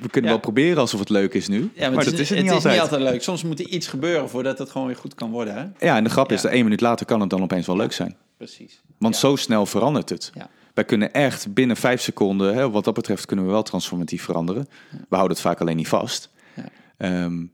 we 0.00 0.08
kunnen 0.08 0.30
Ja. 0.30 0.36
wel 0.36 0.44
proberen 0.44 0.78
alsof 0.78 1.00
het 1.00 1.08
leuk 1.08 1.34
is 1.34 1.48
nu. 1.48 1.70
Ja, 1.74 1.90
maar, 1.90 2.04
dat 2.04 2.12
is 2.12 2.28
het, 2.28 2.38
niet, 2.38 2.46
het 2.46 2.54
altijd. 2.54 2.74
is 2.74 2.80
niet 2.82 2.90
altijd 2.90 3.10
leuk. 3.10 3.22
Soms 3.22 3.42
moet 3.42 3.60
er 3.60 3.66
iets 3.66 3.86
gebeuren 3.86 4.30
voordat 4.30 4.58
het 4.58 4.70
gewoon 4.70 4.86
weer 4.86 4.96
goed 4.96 5.14
kan 5.14 5.30
worden. 5.30 5.54
Hè? 5.54 5.86
Ja, 5.86 5.96
en 5.96 6.04
de 6.04 6.10
grap 6.10 6.32
is 6.32 6.42
dat 6.42 6.50
één 6.52 6.64
minuut 6.64 6.80
later 6.80 7.06
kan 7.06 7.20
het 7.20 7.30
dan 7.30 7.42
opeens 7.42 7.66
wel 7.66 7.76
leuk 7.76 7.92
zijn. 7.92 8.16
Precies. 8.36 8.82
Want 8.98 9.16
zo 9.16 9.36
snel 9.36 9.66
verandert 9.66 10.08
het. 10.08 10.30
Ja. 10.34 10.48
Wij 10.74 10.84
kunnen 10.84 11.12
echt 11.12 11.54
binnen 11.54 11.76
vijf 11.76 12.00
seconden, 12.00 12.54
hè, 12.54 12.70
wat 12.70 12.84
dat 12.84 12.94
betreft, 12.94 13.26
kunnen 13.26 13.44
we 13.44 13.50
wel 13.50 13.62
transformatief 13.62 14.22
veranderen. 14.22 14.68
We 14.90 15.16
houden 15.16 15.36
het 15.36 15.46
vaak 15.46 15.60
alleen 15.60 15.76
niet 15.76 15.88
vast. 15.88 16.30
Ja. 16.54 16.64
Ehm, 16.96 17.44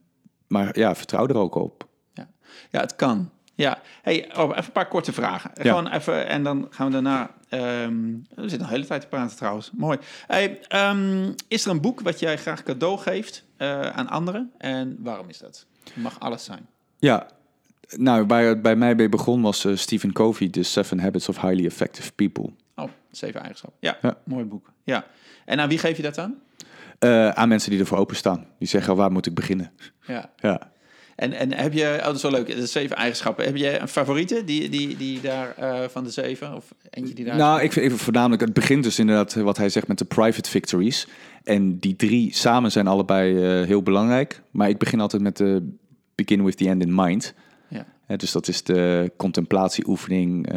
maar 0.47 0.79
ja, 0.79 0.95
vertrouw 0.95 1.27
er 1.27 1.37
ook 1.37 1.55
op. 1.55 1.87
Ja, 2.13 2.29
ja 2.71 2.79
het 2.79 2.95
kan. 2.95 3.29
Ja, 3.55 3.81
hey, 4.01 4.35
oh, 4.37 4.49
even 4.49 4.63
een 4.65 4.71
paar 4.71 4.87
korte 4.87 5.13
vragen. 5.13 5.51
Ja. 5.55 5.61
Gewoon 5.61 5.87
even, 5.87 6.27
en 6.27 6.43
dan 6.43 6.67
gaan 6.69 6.85
we 6.87 6.91
daarna... 6.93 7.31
ehm 7.49 7.93
we 8.35 8.49
zitten 8.49 8.59
een 8.61 8.73
hele 8.73 8.85
tijd 8.85 9.01
te 9.01 9.07
praten 9.07 9.37
trouwens. 9.37 9.71
Mooi. 9.73 9.97
Hey, 10.27 10.59
ehm, 10.67 11.31
is 11.47 11.65
er 11.65 11.71
een 11.71 11.81
boek 11.81 12.01
wat 12.01 12.19
jij 12.19 12.37
graag 12.37 12.63
cadeau 12.63 12.97
geeft 12.97 13.43
eh, 13.57 13.79
aan 13.81 14.09
anderen? 14.09 14.51
En 14.57 14.97
waarom 14.99 15.29
is 15.29 15.37
dat? 15.37 15.65
Het 15.83 15.95
mag 16.03 16.19
alles 16.19 16.43
zijn. 16.43 16.67
Ja, 16.99 17.27
nou, 17.89 18.25
waar 18.25 18.43
het 18.43 18.61
bij 18.61 18.75
mij 18.75 18.95
bij 18.95 19.09
begon 19.09 19.41
was 19.41 19.65
eh, 19.65 19.75
Stephen 19.75 20.11
Covey, 20.13 20.49
The 20.49 20.63
Seven 20.63 20.99
Habits 20.99 21.29
of 21.29 21.41
Highly 21.41 21.65
Effective 21.65 22.11
People. 22.13 22.49
Oh, 22.75 22.89
zeven 23.11 23.39
eigenschappen. 23.39 23.79
Ja, 23.81 23.97
Ja. 24.01 24.17
mooi 24.23 24.45
boek. 24.45 24.71
Ja. 24.83 25.05
En 25.45 25.59
aan 25.59 25.69
wie 25.69 25.77
geef 25.77 25.97
je 25.97 26.03
dat 26.03 26.17
aan? 26.17 26.35
Eh, 26.99 27.29
aan 27.29 27.47
mensen 27.47 27.71
die 27.71 27.79
ervoor 27.79 27.97
openstaan. 27.97 28.45
Die 28.59 28.67
zeggen, 28.67 28.95
waar 28.95 29.11
moet 29.11 29.25
ik 29.25 29.33
beginnen? 29.33 29.71
Ja. 30.07 30.29
Ja. 30.37 30.71
En, 31.15 31.33
en 31.33 31.53
heb 31.53 31.73
je, 31.73 31.95
oh, 31.99 32.05
dat 32.05 32.15
is 32.15 32.21
wel 32.21 32.31
leuk, 32.31 32.55
de 32.55 32.65
zeven 32.65 32.95
eigenschappen. 32.95 33.45
Heb 33.45 33.55
je 33.55 33.79
een 33.79 33.87
favoriete 33.87 34.43
die, 34.43 34.69
die, 34.69 34.97
die 34.97 35.21
daar 35.21 35.55
eh, 35.57 35.89
van 35.89 36.03
de 36.03 36.09
zeven? 36.09 36.55
Of 36.55 36.73
eentje 36.89 37.13
die 37.13 37.25
daar... 37.25 37.35
Nou, 37.35 37.61
ik 37.61 37.71
vind 37.71 37.85
even 37.85 37.97
voornamelijk, 37.97 38.41
het 38.41 38.53
begint 38.53 38.83
dus 38.83 38.99
inderdaad 38.99 39.35
eh, 39.35 39.43
wat 39.43 39.57
hij 39.57 39.69
zegt 39.69 39.87
met 39.87 39.97
de 39.97 40.05
private 40.05 40.49
victories. 40.49 41.07
En 41.43 41.79
die 41.79 41.95
drie 41.95 42.35
samen 42.35 42.71
zijn 42.71 42.87
allebei 42.87 43.43
eh, 43.43 43.67
heel 43.67 43.83
belangrijk. 43.83 44.41
Maar 44.51 44.69
ik 44.69 44.77
begin 44.77 44.99
altijd 44.99 45.21
met 45.21 45.37
de 45.37 45.75
begin 46.15 46.43
with 46.43 46.57
the 46.57 46.69
end 46.69 46.81
in 46.81 46.95
mind. 46.95 47.33
Ja. 47.67 47.85
Dus 48.15 48.31
dat 48.31 48.47
is 48.47 48.63
de 48.63 49.11
contemplatieoefening 49.17 50.49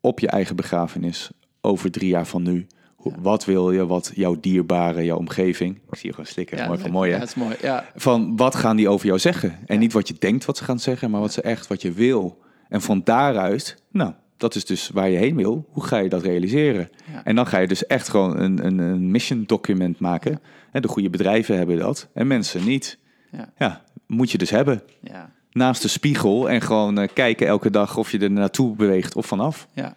op 0.00 0.20
je 0.20 0.28
eigen 0.28 0.56
begrafenis 0.56 1.30
over 1.60 1.90
drie 1.90 2.08
jaar 2.08 2.26
van 2.26 2.42
nu. 2.42 2.66
Hoe- 3.02 3.14
Wat 3.20 3.44
wil 3.44 3.70
je, 3.70 3.86
wat 3.86 4.12
jouw 4.14 4.36
dierbaren, 4.40 5.04
jouw 5.04 5.16
omgeving... 5.18 5.76
Ik 5.90 5.96
zie 5.98 6.06
je 6.08 6.10
gewoon 6.14 6.26
slikken, 6.30 6.56
Ja, 6.58 6.66
mooi 6.66 6.78
van 6.78 6.90
mooi 6.90 7.08
hè? 7.10 7.14
Ja, 7.14 7.20
dat 7.20 7.28
is 7.28 7.34
mooi. 7.34 7.54
Ja, 7.60 7.84
Van 7.94 8.36
wat 8.36 8.54
gaan 8.54 8.76
die 8.76 8.88
over 8.88 9.06
jou 9.06 9.18
zeggen? 9.18 9.50
En 9.66 9.74
Ja. 9.74 9.80
niet 9.80 9.92
wat 9.92 10.08
je 10.08 10.14
denkt 10.18 10.44
wat 10.44 10.56
ze 10.56 10.64
gaan 10.64 10.78
zeggen, 10.78 11.10
maar 11.10 11.20
wat 11.20 11.32
ze 11.32 11.42
echt, 11.42 11.66
wat 11.66 11.82
je 11.82 11.92
wil. 11.92 12.38
En 12.68 12.80
van 12.82 13.00
daaruit, 13.04 13.82
nou, 13.90 14.12
dat 14.36 14.54
is 14.54 14.64
dus 14.64 14.88
waar 14.88 15.08
je 15.10 15.16
heen 15.18 15.36
wil. 15.36 15.66
Hoe 15.70 15.84
ga 15.84 15.96
je 15.98 16.08
dat 16.08 16.22
realiseren? 16.22 16.88
Ja. 17.12 17.24
En 17.24 17.34
dan 17.36 17.46
ga 17.46 17.58
je 17.58 17.66
dus 17.68 17.86
echt 17.86 18.08
gewoon 18.08 18.38
een, 18.40 18.66
een, 18.66 18.78
een 18.78 19.10
mission 19.10 19.44
document 19.46 19.98
maken. 19.98 20.40
Hè, 20.70 20.80
de 20.80 20.88
goede 20.88 21.10
bedrijven 21.10 21.56
hebben 21.56 21.78
dat 21.78 22.08
en 22.14 22.26
mensen 22.26 22.64
niet. 22.64 22.98
Ja. 23.32 23.52
Ja, 23.58 23.82
moet 24.06 24.30
je 24.30 24.38
dus 24.38 24.50
hebben. 24.50 24.82
Ja, 25.00 25.30
Naast 25.52 25.82
de 25.82 25.88
spiegel 25.88 26.50
en 26.50 26.60
gewoon 26.60 26.98
eh, 26.98 27.08
kijken 27.14 27.46
elke 27.46 27.70
dag 27.70 27.96
of 27.96 28.10
je 28.12 28.18
er 28.18 28.30
naartoe 28.30 28.76
beweegt 28.76 29.16
of 29.16 29.26
vanaf. 29.26 29.68
ja. 29.72 29.96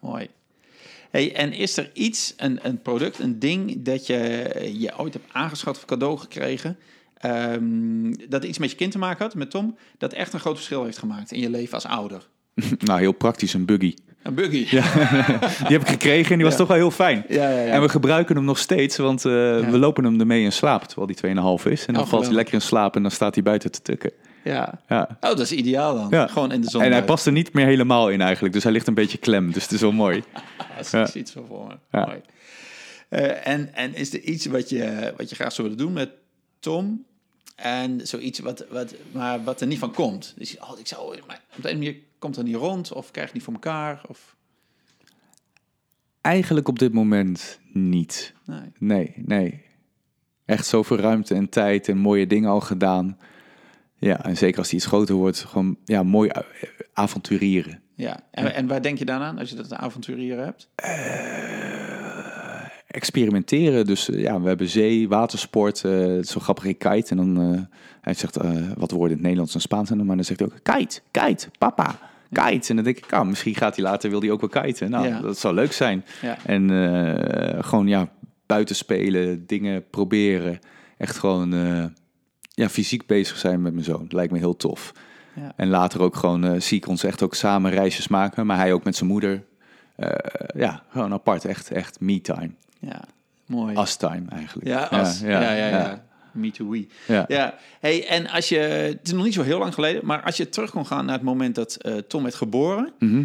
Mooi. 0.00 0.28
Hey, 1.14 1.34
en 1.34 1.52
is 1.52 1.76
er 1.76 1.90
iets, 1.92 2.34
een, 2.36 2.58
een 2.62 2.82
product, 2.82 3.18
een 3.18 3.38
ding 3.38 3.82
dat 3.82 4.06
je, 4.06 4.16
je 4.78 4.98
ooit 4.98 5.12
hebt 5.12 5.24
aangeschaft 5.32 5.76
of 5.78 5.84
cadeau 5.84 6.18
gekregen, 6.18 6.78
ehm, 7.16 8.12
dat 8.28 8.44
iets 8.44 8.58
met 8.58 8.70
je 8.70 8.76
kind 8.76 8.92
te 8.92 8.98
maken 8.98 9.24
had, 9.24 9.34
met 9.34 9.50
Tom, 9.50 9.76
dat 9.98 10.12
echt 10.12 10.32
een 10.32 10.40
groot 10.40 10.54
verschil 10.54 10.84
heeft 10.84 10.98
gemaakt 10.98 11.32
in 11.32 11.40
je 11.40 11.50
leven 11.50 11.74
als 11.74 11.86
ouder? 11.86 12.28
nou, 12.78 13.00
heel 13.00 13.12
praktisch, 13.12 13.54
een 13.54 13.64
buggy. 13.64 13.94
Een 14.22 14.34
buggy. 14.34 14.64
Die 14.70 15.72
heb 15.76 15.80
ik 15.80 15.88
gekregen 15.88 16.30
en 16.30 16.36
die 16.36 16.44
was 16.44 16.52
Ja. 16.52 16.58
toch 16.58 16.68
wel 16.68 16.76
heel 16.76 16.90
fijn. 16.90 17.24
ja, 17.28 17.48
ja. 17.50 17.60
ja. 17.60 17.72
En 17.72 17.80
we 17.82 17.88
gebruiken 17.88 18.36
hem 18.36 18.44
nog 18.44 18.58
steeds, 18.58 18.96
want 18.96 19.24
eh, 19.24 19.32
we 19.70 19.78
lopen 19.78 20.04
hem 20.04 20.20
ermee 20.20 20.42
in 20.42 20.52
slaap, 20.52 20.84
terwijl 20.84 21.06
die 21.06 21.16
2,5 21.60 21.70
is. 21.72 21.86
En 21.86 21.94
dan 21.94 22.02
Oh, 22.02 22.08
valt 22.08 22.24
hij 22.24 22.34
lekker 22.34 22.54
in 22.54 22.60
slaap 22.60 22.96
en 22.96 23.02
dan 23.02 23.10
staat 23.10 23.34
hij 23.34 23.42
buiten 23.44 23.70
te 23.70 23.82
tukken. 23.82 24.12
Ja. 24.44 24.80
Ja. 24.88 25.08
Oh, 25.10 25.18
dat 25.20 25.40
is 25.40 25.52
ideaal 25.52 25.94
dan. 25.94 26.06
Ja. 26.10 26.26
Gewoon 26.26 26.52
in 26.52 26.60
de 26.60 26.70
zon. 26.70 26.82
En 26.82 26.92
hij 26.92 27.04
past 27.04 27.26
er 27.26 27.32
niet 27.32 27.52
meer 27.52 27.66
helemaal 27.66 28.10
in 28.10 28.20
eigenlijk, 28.20 28.54
dus 28.54 28.62
hij 28.62 28.72
ligt 28.72 28.86
een 28.86 28.94
beetje 28.94 29.18
klem. 29.18 29.52
Dus 29.52 29.62
het 29.62 29.72
is 29.72 29.80
wel 29.80 29.92
mooi. 29.92 30.22
Dat 30.76 30.84
is 30.84 30.90
Ja. 30.90 31.12
iets 31.14 31.32
zo 31.32 31.44
voor 31.48 31.66
me. 31.66 31.74
Ja. 31.90 32.06
Mooi. 32.06 32.20
Eh, 33.08 33.46
en, 33.46 33.74
en 33.74 33.94
is 33.94 34.12
er 34.14 34.20
iets 34.20 34.46
wat 34.46 34.68
je, 34.68 35.14
wat 35.16 35.28
je 35.28 35.34
graag 35.34 35.52
zou 35.52 35.68
willen 35.68 35.84
doen 35.84 35.92
met 35.92 36.10
Tom? 36.60 37.04
En 37.56 38.06
zoiets 38.06 38.38
wat, 38.38 38.64
wat, 38.70 38.94
maar 39.12 39.44
wat 39.44 39.60
er 39.60 39.66
niet 39.66 39.78
van 39.78 39.92
komt. 39.92 40.34
Dus 40.36 40.58
oh, 40.58 40.78
ik 40.78 40.86
zou, 40.86 41.18
maar 41.26 41.40
op 41.56 41.62
de 41.62 41.68
ene 41.68 41.78
manier 41.78 41.96
komt 42.18 42.36
er 42.36 42.44
niet 42.44 42.54
rond 42.56 42.92
of 42.92 43.10
krijg 43.10 43.28
je 43.28 43.34
niet 43.34 43.42
voor 43.44 43.52
elkaar. 43.52 44.00
Of, 44.08 44.36
Eigenlijk 46.20 46.68
op 46.68 46.78
dit 46.78 46.92
moment 46.92 47.60
niet. 47.72 48.34
nee. 48.44 48.72
Nee, 48.78 49.12
nee. 49.16 49.62
Echt 50.44 50.66
zoveel 50.66 50.96
ruimte 50.96 51.34
en 51.34 51.48
tijd 51.48 51.88
en 51.88 51.98
mooie 51.98 52.26
dingen 52.26 52.50
al 52.50 52.60
gedaan. 52.60 53.18
Ja, 53.98 54.24
en 54.24 54.36
zeker 54.36 54.58
als 54.58 54.68
hij 54.70 54.78
iets 54.78 54.86
groter 54.88 55.14
wordt, 55.14 55.38
gewoon 55.44 55.76
ja, 55.84 56.02
mooi 56.02 56.30
a- 56.36 56.44
avonturieren. 56.92 57.80
Ja. 57.94 58.20
En, 58.30 58.54
en 58.54 58.66
waar 58.66 58.82
denk 58.82 58.98
je 58.98 59.04
dan 59.04 59.20
aan 59.20 59.38
als 59.38 59.50
je 59.50 59.56
dat 59.56 59.72
avonturieren 59.74 60.44
hebt? 60.44 60.68
Experimenteren, 62.86 63.86
dus 63.86 64.10
eh, 64.10 64.20
ja, 64.20 64.40
we 64.40 64.48
hebben 64.48 64.68
zee, 64.68 65.08
watersport, 65.08 65.84
eh, 65.84 66.16
is 66.18 66.30
zo 66.30 66.40
grappig, 66.40 66.64
ik 66.64 66.78
kite. 66.78 67.10
En 67.10 67.16
dan, 67.16 67.52
eh, 67.54 67.60
hij 68.00 68.14
zegt 68.14 68.36
eh, 68.36 68.50
wat 68.76 68.90
woorden 68.90 69.08
in 69.10 69.14
het 69.16 69.22
Nederlands 69.22 69.54
en 69.54 69.60
Spaans, 69.60 69.90
en 69.90 69.96
dan- 69.96 70.06
maar 70.06 70.16
dan 70.16 70.24
zegt 70.24 70.40
hij 70.40 70.48
ook, 70.48 70.58
kite, 70.62 71.00
kite, 71.10 71.48
papa, 71.58 71.98
kite. 72.32 72.68
En 72.68 72.74
dan 72.76 72.84
denk 72.84 72.96
ik, 72.96 73.12
ah, 73.12 73.26
misschien 73.26 73.54
gaat 73.54 73.76
hij 73.76 73.84
later, 73.84 74.10
wil 74.10 74.20
hij 74.20 74.30
ook 74.30 74.40
wel 74.50 74.62
kiten. 74.62 74.90
Nou, 74.90 75.06
Ja. 75.08 75.20
dat 75.20 75.38
zou 75.38 75.54
leuk 75.54 75.72
zijn. 75.72 76.04
Ja. 76.22 76.36
En 76.46 76.70
eh, 76.70 77.62
gewoon 77.64 77.86
ja, 77.86 78.08
buiten 78.46 78.76
spelen, 78.76 79.46
dingen 79.46 79.88
proberen. 79.90 80.58
Echt 80.98 81.16
gewoon 81.16 81.54
eh, 81.54 81.84
ja, 82.54 82.68
fysiek 82.68 83.06
bezig 83.06 83.38
zijn 83.38 83.62
met 83.62 83.72
mijn 83.72 83.84
zoon. 83.84 84.06
Lijkt 84.08 84.32
me 84.32 84.38
heel 84.38 84.56
tof. 84.56 84.92
Ja. 85.34 85.52
En 85.56 85.68
later 85.68 86.00
ook 86.00 86.16
gewoon 86.16 86.44
eh, 86.44 86.60
zie 86.60 86.76
ik 86.76 86.86
ons 86.86 87.04
echt 87.04 87.22
ook 87.22 87.34
samen 87.34 87.70
reisjes 87.70 88.08
maken. 88.08 88.46
Maar 88.46 88.56
hij 88.56 88.72
ook 88.72 88.84
met 88.84 88.96
zijn 88.96 89.10
moeder. 89.10 89.44
Eh, 89.96 90.10
ja, 90.54 90.82
gewoon 90.88 91.12
apart. 91.12 91.44
Echt, 91.44 91.70
echt 91.70 92.00
me-time. 92.00 92.50
Ja. 92.78 93.04
Mooi. 93.46 93.78
Us-time 93.78 94.24
eigenlijk. 94.28 94.68
Ja, 94.68 94.82
als, 94.82 95.20
ja, 95.20 95.40
ja, 95.40 95.52
ja, 95.52 95.68
ja. 95.68 96.04
Me 96.32 96.50
too, 96.50 96.70
we. 96.70 96.86
Ja. 97.06 97.24
Ja, 97.28 97.54
hey, 97.80 98.06
en 98.08 98.28
als 98.28 98.48
je, 98.48 98.58
het 98.58 99.00
is 99.02 99.12
nog 99.12 99.24
niet 99.24 99.34
zo 99.34 99.42
heel 99.42 99.58
lang 99.58 99.74
geleden, 99.74 100.06
maar 100.06 100.22
als 100.22 100.36
je 100.36 100.48
terug 100.48 100.70
kon 100.70 100.86
gaan 100.86 101.04
naar 101.04 101.14
het 101.14 101.24
moment 101.24 101.54
dat 101.54 101.74
eh, 101.74 101.94
Tom 101.94 102.22
werd 102.22 102.34
geboren. 102.34 102.92
Mhm. 102.98 103.24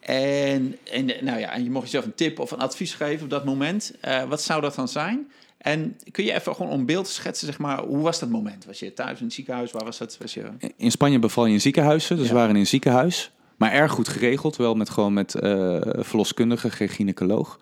En, 0.00 0.76
en, 0.92 1.06
nou 1.06 1.38
ja, 1.38 1.52
en 1.52 1.64
je 1.64 1.70
mocht 1.70 1.84
jezelf 1.84 2.04
een 2.04 2.14
tip 2.14 2.38
of 2.38 2.50
een 2.50 2.58
advies 2.58 2.94
geven 2.94 3.24
op 3.24 3.30
dat 3.30 3.44
moment. 3.44 3.94
wat 4.28 4.42
zou 4.42 4.60
dat 4.60 4.74
dan 4.74 4.88
zijn? 4.88 5.30
En 5.58 5.96
kun 6.10 6.24
je 6.24 6.32
even 6.32 6.54
gewoon 6.54 6.72
om 6.72 6.86
beeld 6.86 7.08
schetsen, 7.08 7.46
zeg 7.46 7.58
maar, 7.58 7.80
hoe 7.80 8.02
was 8.02 8.18
dat 8.18 8.28
moment? 8.28 8.64
Was 8.64 8.78
je 8.78 8.92
thuis 8.92 9.18
in 9.18 9.24
het 9.24 9.34
ziekenhuis? 9.34 9.70
Waar 9.72 9.84
was 9.84 9.98
dat? 9.98 10.18
Was 10.20 10.34
je... 10.34 10.50
In 10.76 10.90
Spanje 10.90 11.18
beval 11.18 11.46
je 11.46 11.52
in 11.52 11.60
ziekenhuizen. 11.60 12.16
Dus 12.16 12.24
Ja. 12.26 12.30
we 12.32 12.38
waren 12.38 12.54
in 12.54 12.60
een 12.60 12.66
ziekenhuis. 12.66 13.30
Maar 13.56 13.72
erg 13.72 13.92
goed 13.92 14.08
geregeld. 14.08 14.56
Wel 14.56 14.74
met 14.74 14.90
gewoon 14.90 15.12
met 15.12 15.34
eh 15.34 15.80
verloskundige, 15.82 16.70
geen 16.70 16.88
gynaecoloog. 16.88 17.58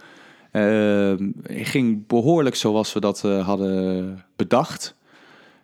Eh, 0.51 1.13
ging 1.47 2.07
behoorlijk 2.07 2.55
zoals 2.57 2.93
we 2.93 3.01
dat 3.01 3.25
eh, 3.25 3.47
hadden 3.47 4.25
bedacht. 4.37 4.95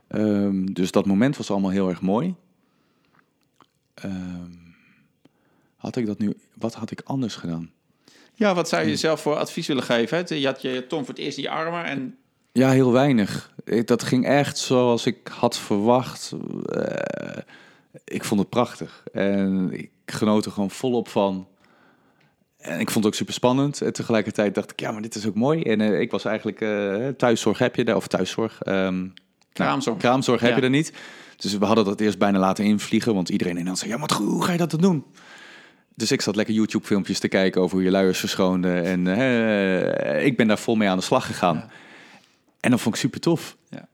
Ehm, 0.09 0.64
dus 0.64 0.91
dat 0.91 1.07
moment 1.07 1.37
was 1.37 1.51
allemaal 1.51 1.70
heel 1.70 1.89
erg 1.89 2.01
mooi. 2.01 2.35
Ehm, 3.95 4.51
had 5.76 5.97
ik 5.97 6.07
dat 6.07 6.18
nu... 6.18 6.37
Wat 6.55 6.74
had 6.74 6.91
ik 6.91 7.01
anders 7.05 7.35
gedaan? 7.35 7.70
Ja, 8.35 8.55
wat 8.55 8.68
zou 8.68 8.83
je 8.83 8.89
jezelf 8.89 9.20
voor 9.20 9.37
advies 9.37 9.66
willen 9.66 9.83
geven? 9.83 10.41
Je 10.41 10.47
had 10.47 10.62
je 10.62 10.87
Tom 10.89 11.05
voor 11.05 11.14
het 11.14 11.22
eerst 11.22 11.37
in 11.37 11.43
je 11.43 11.51
armen 11.51 11.85
en... 11.85 12.16
Ja, 12.53 12.70
heel 12.70 12.92
weinig. 12.92 13.53
Ik, 13.64 13.86
dat 13.86 14.03
ging 14.03 14.26
echt 14.26 14.59
zoals 14.59 15.07
ik 15.07 15.28
had 15.38 15.59
verwacht. 15.59 16.32
Eh, 16.66 17.42
ik 18.05 18.24
vond 18.24 18.40
het 18.40 18.48
prachtig. 18.48 19.03
En 19.12 19.70
ik 19.72 19.90
genoot 20.07 20.44
er 20.44 20.53
gewoon 20.53 20.70
volop 20.70 21.09
van. 21.09 21.46
En 22.59 22.80
ik 22.80 22.90
vond 22.90 23.05
het 23.05 23.07
ook 23.07 23.14
super 23.14 23.34
spannend. 23.34 23.80
En 23.80 23.92
tegelijkertijd 23.92 24.55
dacht 24.55 24.70
ik, 24.70 24.80
ja, 24.80 24.92
maar 24.92 25.03
dit 25.03 25.14
is 25.14 25.26
ook 25.26 25.34
mooi. 25.34 25.62
En 25.62 25.80
eh, 25.80 26.00
ik 26.00 26.11
was 26.11 26.24
eigenlijk... 26.24 26.61
eh, 26.61 27.09
thuiszorg 27.09 27.59
heb 27.59 27.76
je 27.76 27.84
daar, 27.84 27.96
of 27.96 28.07
thuiszorg. 28.07 28.62
ehm, 28.62 29.07
Kraamzorg. 29.53 29.96
kraamzorg 29.98 30.40
heb 30.40 30.50
Ja. 30.50 30.57
je 30.57 30.62
er 30.62 30.70
niet. 30.70 30.92
Dus 31.36 31.59
we 31.59 31.64
hadden 31.64 31.84
dat 31.84 32.00
eerst 32.00 32.18
bijna 32.18 32.38
laten 32.38 32.64
invliegen. 32.64 33.14
Want 33.14 33.28
iedereen 33.28 33.57
in 33.57 33.64
Nederland 33.64 33.82
zei, 33.84 33.92
ja, 33.92 33.98
maar 34.07 34.12
hoe 34.28 34.44
ga 34.44 34.53
je 34.53 34.59
dat 34.59 34.70
dan 34.70 34.80
doen? 34.80 35.05
Dus 35.94 36.12
ik 36.12 36.20
zat 36.20 36.36
lekker 36.36 36.55
YouTube-filmpjes 36.55 37.18
te 37.18 37.28
kijken 37.28 37.61
over 37.61 37.74
hoe 37.76 37.84
je 37.84 37.90
luiers 37.90 38.18
verschoonde. 38.18 38.72
En 38.80 39.07
ik 40.24 40.36
ben 40.36 40.46
daar 40.48 40.59
vol 40.59 40.74
mee 40.74 40.88
aan 40.88 40.96
de 40.96 41.03
slag 41.05 41.26
gegaan. 41.26 41.57
Ja. 41.57 41.68
En 42.62 42.70
dat 42.70 42.80
vond 42.80 42.94
ik 42.94 43.00
super 43.00 43.20
tof. 43.20 43.56
Ja. 43.68 43.88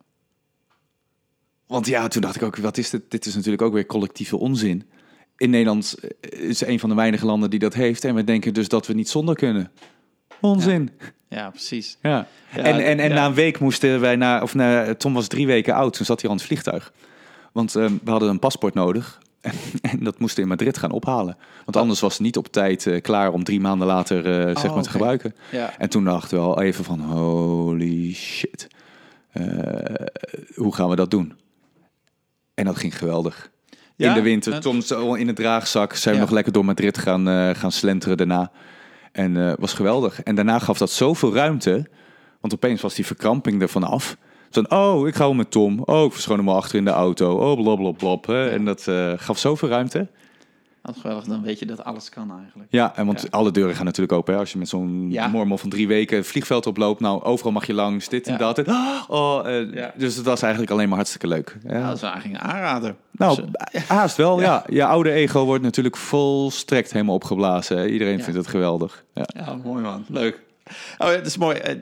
Want 1.66 1.86
ja, 1.86 2.08
toen 2.08 2.22
dacht 2.22 2.36
ik 2.36 2.42
ook, 2.42 2.56
wat 2.56 2.78
is 2.78 2.90
dit? 2.90 3.02
Dit 3.08 3.26
is 3.26 3.34
natuurlijk 3.34 3.62
ook 3.62 3.72
weer 3.72 3.86
collectieve 3.86 4.36
onzin. 4.36 4.90
In 5.36 5.50
Nederland 5.50 5.94
eh, 6.20 6.40
is 6.40 6.60
een 6.60 6.78
van 6.78 6.88
de 6.88 6.94
weinige 6.94 7.26
landen 7.26 7.50
die 7.50 7.58
dat 7.58 7.74
heeft. 7.74 8.04
En 8.04 8.14
we 8.14 8.24
denken 8.24 8.54
dus 8.54 8.68
dat 8.68 8.86
we 8.86 8.92
niet 8.92 9.08
zonder 9.08 9.34
kunnen. 9.34 9.70
Onzin. 10.40 10.90
Ja, 11.28 11.50
precies. 11.50 11.98
Ja. 12.02 12.26
Ja, 12.54 12.62
en 12.62 12.84
en, 12.84 12.98
en 12.98 13.08
ja. 13.08 13.14
na 13.14 13.26
een 13.26 13.34
week 13.34 13.58
moesten 13.58 14.00
wij 14.00 14.16
naar, 14.16 14.42
of 14.42 14.54
naar, 14.54 14.96
Tom 14.96 15.14
was 15.14 15.26
drie 15.26 15.46
weken 15.46 15.74
oud, 15.74 15.92
toen 15.92 16.06
zat 16.06 16.20
hij 16.20 16.30
al 16.30 16.36
in 16.36 16.40
het 16.40 16.50
vliegtuig. 16.50 16.92
Want 17.52 17.76
eh, 17.76 17.90
we 18.04 18.10
hadden 18.10 18.28
een 18.28 18.38
paspoort 18.38 18.74
nodig. 18.74 19.20
en 19.90 19.98
dat 20.04 20.18
moesten 20.18 20.36
we 20.36 20.42
in 20.42 20.56
Madrid 20.56 20.78
gaan 20.78 20.90
ophalen. 20.90 21.36
Want 21.64 21.76
anders 21.76 22.00
was 22.00 22.12
het 22.12 22.22
niet 22.22 22.36
op 22.36 22.46
tijd 22.46 22.86
eh, 22.86 23.00
klaar 23.02 23.32
om 23.32 23.44
drie 23.44 23.60
maanden 23.60 23.86
later 23.86 24.48
eh, 24.48 24.56
zeg 24.56 24.74
maar 24.74 24.82
te 24.82 24.90
gebruiken. 24.90 25.34
Ja. 25.50 25.78
En 25.78 25.88
toen 25.88 26.04
dachten 26.04 26.38
we 26.38 26.44
al 26.44 26.60
even 26.62 26.84
van, 26.84 27.00
holy 27.00 28.12
shit. 28.14 28.68
Eh, 29.32 29.44
hoe 30.54 30.74
gaan 30.74 30.88
we 30.88 30.96
dat 30.96 31.10
doen? 31.10 31.38
En 32.54 32.64
dat 32.64 32.76
ging 32.76 32.98
geweldig. 32.98 33.50
Ja? 33.96 34.08
In 34.08 34.14
de 34.14 34.22
winter, 34.22 34.60
Tom 34.60 34.80
zo 34.80 35.14
in 35.14 35.26
de 35.26 35.32
draagzak, 35.32 35.94
zijn 35.94 36.14
we 36.14 36.20
Ja. 36.20 36.26
nog 36.26 36.34
lekker 36.34 36.52
door 36.52 36.64
Madrid 36.64 36.98
gaan, 36.98 37.54
gaan 37.56 37.72
slenteren 37.72 38.16
daarna. 38.16 38.50
En 39.12 39.56
was 39.60 39.72
geweldig. 39.72 40.22
En 40.22 40.34
daarna 40.34 40.58
gaf 40.58 40.78
dat 40.78 40.90
zoveel 40.90 41.34
ruimte, 41.34 41.88
want 42.40 42.54
opeens 42.54 42.80
was 42.80 42.94
die 42.94 43.06
verkramping 43.06 43.62
er 43.62 43.68
vanaf. 43.68 44.16
Zo 44.50 44.62
van, 44.68 44.78
oh, 44.78 45.08
ik 45.08 45.14
ga 45.14 45.24
wel 45.24 45.34
met 45.34 45.50
Tom. 45.50 45.82
Oh, 45.84 46.04
ik 46.04 46.12
verschoon 46.12 46.38
hem 46.38 46.48
al 46.48 46.56
achter 46.56 46.78
in 46.78 46.84
de 46.84 46.90
auto. 46.90 47.34
Oh, 47.50 47.62
blablabla. 47.62 48.34
hè. 48.34 48.48
En 48.50 48.64
dat 48.64 48.86
eh, 48.88 49.12
gaf 49.16 49.38
zoveel 49.38 49.68
ruimte. 49.68 50.06
Wat 50.82 50.96
geweldig, 51.00 51.24
dan 51.24 51.42
weet 51.42 51.58
je 51.58 51.66
dat 51.66 51.84
alles 51.84 52.08
kan 52.08 52.32
eigenlijk. 52.42 52.68
Ja, 52.72 52.96
en 52.96 53.06
want 53.06 53.20
Ja. 53.22 53.26
alle 53.30 53.50
deuren 53.50 53.74
gaan 53.74 53.84
natuurlijk 53.84 54.12
open. 54.18 54.34
Hè? 54.34 54.40
Als 54.40 54.52
je 54.52 54.58
met 54.58 54.68
zo'n 54.68 55.06
Ja. 55.10 55.26
mormel 55.26 55.58
van 55.58 55.70
drie 55.70 55.88
weken 55.88 56.16
het 56.16 56.26
vliegveld 56.26 56.66
oploopt. 56.66 57.00
Nou, 57.00 57.22
overal 57.22 57.52
mag 57.52 57.66
je 57.66 57.74
langs, 57.74 58.08
dit 58.08 58.26
en 58.26 58.32
Ja. 58.32 58.38
dat. 58.38 58.58
En, 58.58 58.66
oh, 59.08 59.40
eh, 59.44 59.72
Ja. 59.74 59.92
Dus 59.96 60.16
het 60.16 60.24
was 60.24 60.42
eigenlijk 60.42 60.72
alleen 60.72 60.86
maar 60.88 60.96
hartstikke 60.96 61.26
leuk. 61.26 61.56
Ja. 61.66 61.86
Dat 61.86 61.96
is 61.96 62.02
eigenlijk 62.02 62.42
een 62.42 62.48
aanrader. 62.50 62.94
nou, 63.12 63.40
Dus, 63.72 63.86
haast 63.88 64.16
wel, 64.16 64.40
ja. 64.48 64.64
Je 64.68 64.84
oude 64.84 65.10
ego 65.10 65.44
wordt 65.44 65.62
natuurlijk 65.62 65.96
volstrekt 65.96 66.92
helemaal 66.92 67.14
opgeblazen. 67.14 67.90
Iedereen 67.92 68.20
vindt 68.22 68.38
het 68.38 68.46
geweldig. 68.46 69.04
Ja. 69.14 69.24
Ja, 69.26 69.56
mooi 69.64 69.82
man. 69.82 70.04
Leuk. 70.08 70.46
Oh 70.98 71.08
dat 71.08 71.26
is 71.26 71.36
mooi. 71.36 71.56
Eh, 71.56 71.74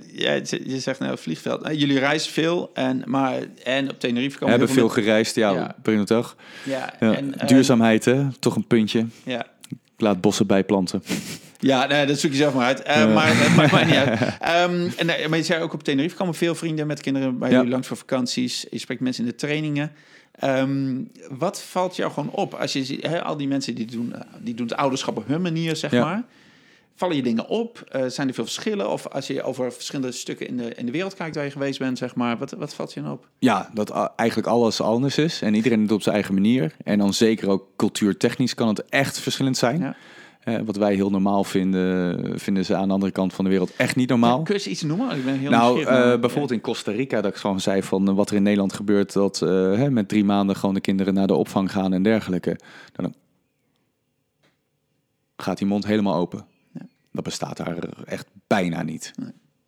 je 0.64 0.80
zegt 0.80 0.98
nou, 0.98 1.10
het 1.12 1.20
vliegveld. 1.20 1.62
Eh, 1.62 1.78
Jullie 1.78 1.98
reizen 1.98 2.32
veel, 2.32 2.70
en, 2.74 3.02
maar, 3.04 3.34
en 3.64 3.90
op 3.90 4.00
Tenerife 4.00 4.32
We 4.32 4.38
komen 4.38 4.58
hebben 4.58 4.76
heel 4.76 4.88
veel 4.88 5.02
gereisd, 5.02 5.34
ja, 5.34 5.74
Ja. 5.84 6.04
Toch? 6.04 6.36
Ja, 6.64 6.92
Ja. 7.00 7.14
en, 7.16 7.38
eh, 7.38 7.48
Duurzaamheid, 7.48 8.04
hè? 8.04 8.26
Toch 8.38 8.56
een 8.56 8.66
puntje. 8.66 9.06
Ja, 9.22 9.46
Ik 9.68 10.02
laat 10.02 10.20
bossen 10.20 10.46
bijplanten. 10.46 11.02
ja 11.58 11.86
nee, 11.86 12.06
dat 12.06 12.18
zoek 12.18 12.30
je 12.30 12.36
zelf 12.36 12.54
maar 12.54 12.64
uit. 12.66 12.86
Maar 13.14 13.28
het 13.28 13.56
maakt 13.56 13.72
mij 13.72 13.84
niet 13.84 13.94
uit. 13.94 14.18
Ehm, 14.40 14.88
en, 14.96 15.28
maar 15.30 15.38
je 15.38 15.44
zei 15.44 15.62
ook 15.62 15.72
op 15.72 15.82
Tenerife 15.82 16.16
komen 16.16 16.34
veel 16.34 16.54
vrienden 16.54 16.86
met 16.86 17.00
kinderen 17.00 17.38
bij 17.38 17.50
Ja. 17.50 17.56
jullie 17.56 17.70
langs 17.70 17.86
voor 17.88 17.96
vakanties. 17.96 18.66
Je 18.70 18.78
spreekt 18.78 19.00
mensen 19.00 19.24
in 19.24 19.30
de 19.30 19.36
trainingen. 19.36 19.92
Ehm, 20.38 20.96
wat 21.30 21.62
valt 21.62 21.96
jou 21.96 22.12
gewoon 22.12 22.30
op 22.30 22.54
als 22.54 22.72
je 22.72 23.22
al 23.22 23.36
die 23.36 23.48
mensen 23.48 23.74
die 23.74 23.86
doen, 23.86 24.14
die 24.40 24.54
doen 24.54 24.66
het 24.66 24.76
ouderschap 24.76 25.16
op 25.16 25.26
hun 25.26 25.42
manier, 25.42 25.76
zeg 25.76 25.90
Ja. 25.90 26.04
maar. 26.04 26.22
Vallen 26.98 27.16
je 27.16 27.22
dingen 27.22 27.48
op? 27.48 27.84
Eh, 27.88 28.06
zijn 28.06 28.28
er 28.28 28.34
veel 28.34 28.44
verschillen? 28.44 28.90
Of 28.90 29.06
als 29.06 29.26
je 29.26 29.42
over 29.42 29.72
verschillende 29.72 30.12
stukken 30.12 30.48
in 30.48 30.56
de, 30.56 30.74
in 30.74 30.86
de 30.86 30.92
wereld 30.92 31.14
kijkt 31.14 31.34
waar 31.34 31.44
je 31.44 31.50
geweest 31.50 31.78
bent, 31.78 31.98
zeg 31.98 32.14
maar, 32.14 32.38
wat, 32.38 32.50
wat 32.50 32.74
valt 32.74 32.92
je 32.92 33.02
dan 33.02 33.12
op? 33.12 33.28
Ja, 33.38 33.70
dat 33.74 34.12
eigenlijk 34.16 34.48
alles 34.48 34.80
anders 34.80 35.18
is. 35.18 35.42
En 35.42 35.54
iedereen 35.54 35.78
doet 35.78 35.88
het 35.88 35.96
op 35.96 36.02
zijn 36.02 36.14
eigen 36.14 36.34
manier. 36.34 36.74
En 36.84 36.98
dan 36.98 37.14
zeker 37.14 37.48
ook 37.48 37.66
cultuurtechnisch 37.76 38.54
kan 38.54 38.68
het 38.68 38.84
echt 38.84 39.18
verschillend 39.18 39.56
zijn. 39.56 39.80
Ja. 39.80 39.96
Eh, 40.40 40.58
wat 40.64 40.76
wij 40.76 40.94
heel 40.94 41.10
normaal 41.10 41.44
vinden, 41.44 42.40
vinden 42.40 42.64
ze 42.64 42.74
aan 42.74 42.88
de 42.88 42.94
andere 42.94 43.12
kant 43.12 43.34
van 43.34 43.44
de 43.44 43.50
wereld 43.50 43.72
echt 43.76 43.96
niet 43.96 44.08
normaal. 44.08 44.38
Ja, 44.38 44.44
kun 44.44 44.60
je 44.62 44.70
iets 44.70 44.82
noemen? 44.82 45.16
Ik 45.16 45.24
ben 45.24 45.38
heel 45.38 45.50
Nou, 45.50 45.84
eh, 45.84 46.20
bijvoorbeeld 46.20 46.50
in 46.50 46.60
Costa 46.60 46.92
Rica, 46.92 47.20
dat 47.20 47.30
ik 47.30 47.36
gewoon 47.36 47.60
zei 47.60 47.82
van 47.82 48.14
wat 48.14 48.30
er 48.30 48.36
in 48.36 48.42
Nederland 48.42 48.72
gebeurt, 48.72 49.12
dat 49.12 49.40
hè, 49.40 49.90
met 49.90 50.08
drie 50.08 50.24
maanden 50.24 50.56
gewoon 50.56 50.74
de 50.74 50.80
kinderen 50.80 51.14
naar 51.14 51.26
de 51.26 51.34
opvang 51.34 51.72
gaan 51.72 51.92
en 51.92 52.02
dergelijke. 52.02 52.58
Dan 52.92 53.14
gaat 55.36 55.58
die 55.58 55.66
mond 55.66 55.86
helemaal 55.86 56.14
open. 56.14 56.46
Dat 57.16 57.24
bestaat 57.24 57.56
daar 57.56 57.88
echt 58.04 58.26
bijna 58.46 58.82
niet. 58.82 59.12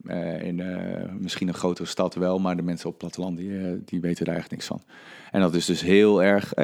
Eh, 0.04 0.42
in 0.42 0.60
eh, 0.60 1.12
misschien 1.18 1.48
een 1.48 1.54
grotere 1.54 1.88
stad 1.88 2.14
wel, 2.14 2.38
maar 2.38 2.56
de 2.56 2.62
mensen 2.62 2.86
op 2.86 2.92
het 2.92 3.00
platteland 3.00 3.36
die, 3.36 3.58
eh, 3.58 3.72
die 3.84 4.00
weten 4.00 4.24
daar 4.24 4.36
echt 4.36 4.50
niks 4.50 4.66
van. 4.66 4.82
En 5.30 5.40
dat 5.40 5.54
is 5.54 5.64
dus 5.64 5.80
heel 5.80 6.22
erg. 6.22 6.56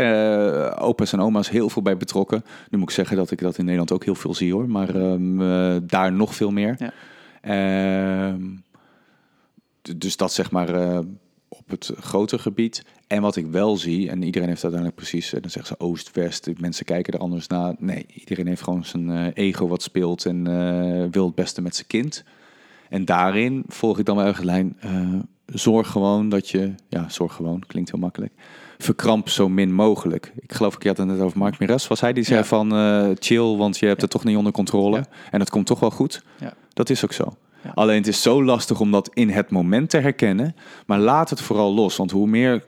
opa's 0.79 1.13
en 1.13 1.21
oma's 1.21 1.51
heel 1.51 1.71
veel 1.71 1.83
bij 1.83 1.97
betrokken. 1.97 2.45
Nu 2.71 2.79
moet 2.79 2.89
ik 2.89 2.95
zeggen 2.95 3.17
dat 3.17 3.31
ik 3.31 3.41
dat 3.41 3.59
in 3.59 3.65
Nederland 3.65 3.93
ook 3.93 4.05
heel 4.05 4.15
veel 4.15 4.35
zie 4.35 4.53
hoor, 4.53 4.69
maar 4.69 4.95
ehm, 4.95 5.41
eh, 5.41 5.77
daar 5.83 6.13
nog 6.13 6.35
veel 6.35 6.51
meer. 6.51 6.77
Ja. 6.79 6.93
Ehm, 7.41 8.43
dus 9.97 10.17
dat 10.17 10.33
zeg 10.33 10.51
maar 10.51 11.03
op 11.59 11.71
het 11.71 11.93
grote 12.01 12.39
gebied. 12.39 12.85
En 13.07 13.23
wat 13.23 13.37
ik 13.37 13.47
wel 13.47 13.77
zie, 13.77 14.11
en 14.11 14.23
iedereen 14.23 14.49
heeft 14.49 14.63
uiteindelijk 14.63 15.03
precies, 15.03 15.33
en 15.33 15.41
dan 15.41 15.51
zeggen 15.51 15.77
ze 15.79 15.85
oost-west, 15.85 16.45
de 16.45 16.55
mensen 16.59 16.85
kijken 16.85 17.13
er 17.13 17.19
anders 17.19 17.47
naar. 17.47 17.75
Nee, 17.79 18.07
iedereen 18.15 18.47
heeft 18.47 18.63
gewoon 18.63 18.85
zijn 18.85 19.11
eh, 19.11 19.27
ego 19.35 19.69
wat 19.69 19.83
speelt 19.83 20.25
en 20.27 20.47
eh, 20.47 21.05
wil 21.11 21.27
het 21.27 21.35
beste 21.35 21.63
met 21.63 21.75
zijn 21.75 21.87
kind. 21.87 22.25
En 22.89 23.05
daarin 23.05 23.65
volg 23.69 23.99
ik 23.99 24.05
dan 24.05 24.15
mijn 24.15 24.27
eigen 24.27 24.45
lijn. 24.45 24.77
eh, 24.81 25.09
zorg 25.47 25.89
gewoon 25.89 26.29
dat 26.29 26.49
je, 26.49 26.75
ja, 26.89 27.09
zorg 27.09 27.35
gewoon, 27.35 27.63
klinkt 27.67 27.91
heel 27.91 28.01
makkelijk. 28.01 28.33
Verkramp 28.79 29.29
zo 29.29 29.49
min 29.49 29.73
mogelijk. 29.75 30.33
Ik 30.37 30.53
geloof, 30.53 30.75
ik 30.75 30.83
had 30.87 30.97
het 30.97 31.07
net 31.07 31.21
over 31.21 31.39
Mark 31.39 31.59
Mires, 31.59 31.89
was 31.89 32.01
hij 32.01 32.13
die 32.13 32.25
zei 32.25 32.39
Ja. 32.39 32.45
van 32.45 32.71
chill, 33.19 33.57
want 33.57 33.79
je 33.79 33.87
hebt 33.87 34.01
het 34.01 34.11
toch 34.11 34.25
niet 34.25 34.37
onder 34.37 34.53
controle. 34.53 34.97
Ja. 34.97 35.05
En 35.31 35.39
dat 35.39 35.51
komt 35.51 35.67
toch 35.67 35.81
wel 35.81 35.91
goed. 35.91 36.25
Ja. 36.41 36.55
Dat 36.73 36.91
is 36.91 37.05
ook 37.05 37.13
zo. 37.13 37.37
Alleen 37.75 37.97
het 37.97 38.07
is 38.07 38.23
zo 38.23 38.45
lastig 38.45 38.81
om 38.81 38.91
dat 38.91 39.11
in 39.15 39.29
het 39.31 39.51
moment 39.51 39.91
te 39.91 39.99
herkennen. 39.99 40.57
Maar 40.87 40.99
laat 40.99 41.31
het 41.31 41.41
vooral 41.41 41.75
los. 41.75 41.97
Want 41.97 42.11
hoe 42.11 42.27
meer 42.27 42.65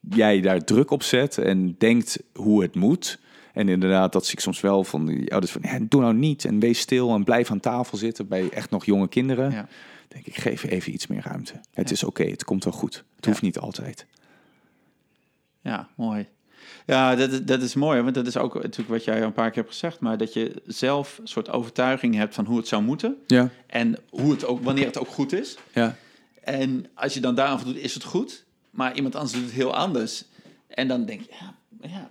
jij 0.00 0.40
daar 0.40 0.64
druk 0.64 0.90
op 0.90 1.02
zet 1.02 1.38
en 1.38 1.74
denkt 1.78 2.22
hoe 2.34 2.62
het 2.62 2.74
moet. 2.74 3.18
En 3.52 3.68
inderdaad, 3.68 4.12
dat 4.12 4.24
zie 4.24 4.34
ik 4.34 4.40
soms 4.40 4.60
wel 4.60 4.84
van 4.84 5.06
die 5.06 5.30
ouders 5.30 5.52
van, 5.52 5.60
ja, 5.64 5.78
doe 5.88 6.00
nou 6.00 6.14
niet 6.14 6.44
en 6.44 6.58
wees 6.60 6.78
stil 6.78 7.14
en 7.14 7.24
blijf 7.24 7.50
aan 7.50 7.60
tafel 7.60 7.98
zitten 7.98 8.28
bij 8.28 8.48
echt 8.50 8.70
nog 8.70 8.84
jonge 8.84 9.08
kinderen. 9.08 9.50
Ja. 9.50 9.68
Denk 10.08 10.26
ik, 10.26 10.36
geef 10.36 10.62
even 10.64 10.92
iets 10.92 11.06
meer 11.06 11.22
ruimte. 11.24 11.52
Het 11.72 11.88
Ja. 11.88 11.94
is 11.94 12.04
oké, 12.04 12.24
het 12.24 12.44
komt 12.44 12.64
wel 12.64 12.72
goed. 12.72 12.94
Het 13.16 13.24
Ja. 13.24 13.30
hoeft 13.30 13.42
niet 13.42 13.58
altijd. 13.58 14.06
Ja, 15.60 15.88
mooi. 15.96 16.26
Ja, 16.86 17.14
dat, 17.16 17.32
is- 17.32 17.42
dat 17.42 17.62
is 17.62 17.74
mooi, 17.74 18.02
want 18.02 18.14
dat 18.14 18.26
is 18.26 18.36
ook 18.36 18.54
natuurlijk 18.54 18.88
wat 18.88 19.04
jij 19.04 19.22
een 19.22 19.32
paar 19.32 19.50
keer 19.50 19.62
hebt 19.62 19.74
gezegd, 19.74 20.00
maar 20.00 20.16
dat 20.18 20.32
je 20.32 20.62
zelf 20.66 21.18
een 21.18 21.28
soort 21.28 21.50
overtuiging 21.50 22.14
hebt 22.14 22.34
van 22.34 22.44
hoe 22.44 22.56
het 22.56 22.68
zou 22.68 22.82
moeten 22.82 23.16
Ja, 23.26 23.48
en 23.66 23.96
hoe 24.10 24.30
het 24.30 24.44
ook, 24.44 24.62
wanneer 24.64 24.86
het 24.86 24.98
ook 24.98 25.08
goed 25.08 25.32
is. 25.32 25.56
ja. 25.74 25.96
En 26.44 26.86
als 26.94 27.14
je 27.14 27.20
dan 27.20 27.34
daaraan 27.34 27.60
voldoet, 27.60 27.82
is 27.82 27.94
het 27.94 28.04
goed, 28.04 28.44
maar 28.70 28.94
iemand 28.96 29.14
anders 29.14 29.32
doet 29.34 29.42
het 29.44 29.52
heel 29.52 29.74
anders. 29.76 30.24
En 30.68 30.88
dan 30.88 31.04
denk 31.04 31.20
je, 31.20 31.26
ja, 31.40 31.54
ja 31.88 32.10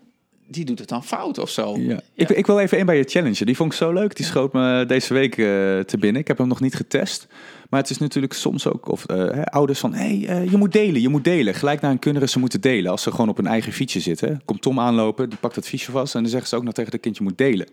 die 0.49 0.65
doet 0.65 0.79
het 0.79 0.89
dan 0.89 1.03
fout 1.03 1.37
of 1.37 1.49
zo. 1.49 1.77
Ja. 1.77 1.99
Ik, 2.13 2.29
ik 2.29 2.45
wil 2.45 2.59
even 2.59 2.77
één 2.77 2.85
bij 2.85 2.97
je 2.97 3.03
challenger. 3.03 3.45
Die 3.45 3.55
vond 3.55 3.71
ik 3.71 3.77
zo 3.77 3.93
leuk. 3.93 4.15
Die 4.15 4.25
schoot 4.25 4.53
me 4.53 4.85
deze 4.87 5.13
week 5.13 5.37
eh, 5.37 5.45
te 5.79 5.97
binnen. 5.99 6.21
Ik 6.21 6.27
heb 6.27 6.37
hem 6.37 6.47
nog 6.47 6.59
niet 6.59 6.75
getest. 6.75 7.27
Maar 7.69 7.79
het 7.79 7.89
is 7.89 7.97
natuurlijk 7.97 8.33
soms 8.33 8.67
ook 8.67 8.91
of 8.91 9.05
eh, 9.05 9.17
hè, 9.17 9.45
ouders 9.45 9.79
van... 9.79 9.93
hey, 9.93 10.25
eh, 10.27 10.51
je 10.51 10.57
moet 10.57 10.71
delen, 10.71 11.01
je 11.01 11.09
moet 11.09 11.23
delen. 11.23 11.53
Gelijk 11.53 11.81
naar 11.81 11.91
een 11.91 11.99
kinderen, 11.99 12.29
ze 12.29 12.39
moeten 12.39 12.61
delen. 12.61 12.91
Als 12.91 13.01
ze 13.01 13.11
gewoon 13.11 13.29
op 13.29 13.37
een 13.37 13.47
eigen 13.47 13.73
fietsje 13.73 13.99
zitten. 13.99 14.41
Komt 14.45 14.61
Tom 14.61 14.79
aanlopen, 14.79 15.29
die 15.29 15.37
pakt 15.37 15.55
dat 15.55 15.67
fietsje 15.67 15.91
vast... 15.91 16.15
en 16.15 16.21
dan 16.21 16.29
zeggen 16.29 16.49
ze 16.49 16.55
ook 16.55 16.63
nog 16.63 16.73
tegen 16.73 16.91
het 16.91 17.01
kind, 17.01 17.17
je 17.17 17.23
moet 17.23 17.37
delen. 17.37 17.67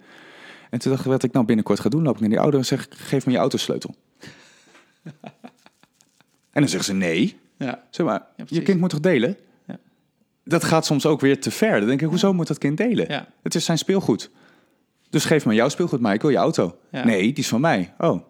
En 0.70 0.78
toen 0.78 0.90
dacht 0.90 1.04
ik, 1.04 1.10
wat 1.10 1.22
ik 1.22 1.32
nou 1.32 1.46
binnenkort 1.46 1.80
ga 1.80 1.88
doen... 1.88 2.02
loop 2.02 2.14
ik 2.14 2.20
naar 2.20 2.30
die 2.30 2.40
ouder 2.40 2.60
en 2.60 2.66
zeg, 2.66 2.86
geef 2.90 3.26
me 3.26 3.32
je 3.32 3.38
autosleutel. 3.38 3.94
en 6.52 6.60
dan 6.60 6.68
zeggen 6.68 6.84
ze, 6.84 6.94
nee. 6.94 7.36
Ja. 7.58 7.82
Zeg 7.90 8.06
maar, 8.06 8.26
je 8.36 8.44
precies. 8.44 8.64
kind 8.64 8.80
moet 8.80 8.90
toch 8.90 9.00
delen? 9.00 9.36
Dat 10.48 10.64
gaat 10.64 10.86
soms 10.86 11.06
ook 11.06 11.20
weer 11.20 11.40
te 11.40 11.50
ver. 11.50 11.78
Dan 11.78 11.88
denk 11.88 12.02
ik, 12.02 12.08
hoezo 12.08 12.32
moet 12.32 12.46
dat 12.46 12.58
kind 12.58 12.76
delen? 12.76 13.06
Ja. 13.08 13.26
Het 13.42 13.54
is 13.54 13.64
zijn 13.64 13.78
speelgoed. 13.78 14.30
Dus 15.10 15.24
geef 15.24 15.46
me 15.46 15.54
jouw 15.54 15.68
speelgoed, 15.68 16.00
wil 16.20 16.30
je 16.30 16.36
auto. 16.36 16.78
Ja. 16.90 17.04
Nee, 17.04 17.20
die 17.22 17.34
is 17.44 17.48
van 17.48 17.60
mij. 17.60 17.94
Oh, 17.98 18.20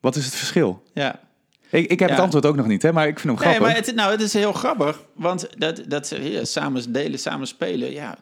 wat 0.00 0.16
is 0.16 0.24
het 0.24 0.34
verschil? 0.34 0.82
ja. 0.94 1.20
Ik, 1.70 1.90
ik 1.90 1.98
heb 2.00 2.10
het 2.10 2.18
antwoord 2.18 2.46
ook 2.46 2.56
nog 2.56 2.66
niet, 2.66 2.82
hè, 2.82 2.92
maar 2.92 3.06
ik 3.08 3.18
vind 3.18 3.38
hem 3.38 3.44
Nee, 3.48 3.54
grappig. 3.54 3.74
maar 3.76 3.86
het, 3.86 3.94
nou, 3.94 4.10
het 4.10 4.20
is 4.20 4.32
heel 4.32 4.52
grappig, 4.52 5.02
want 5.14 5.48
dat, 5.58 5.82
dat 5.88 6.06
ze 6.06 6.40
samen 6.42 6.92
delen, 6.92 7.18
samen 7.18 7.46
spelen, 7.46 7.92
ja, 7.92 8.18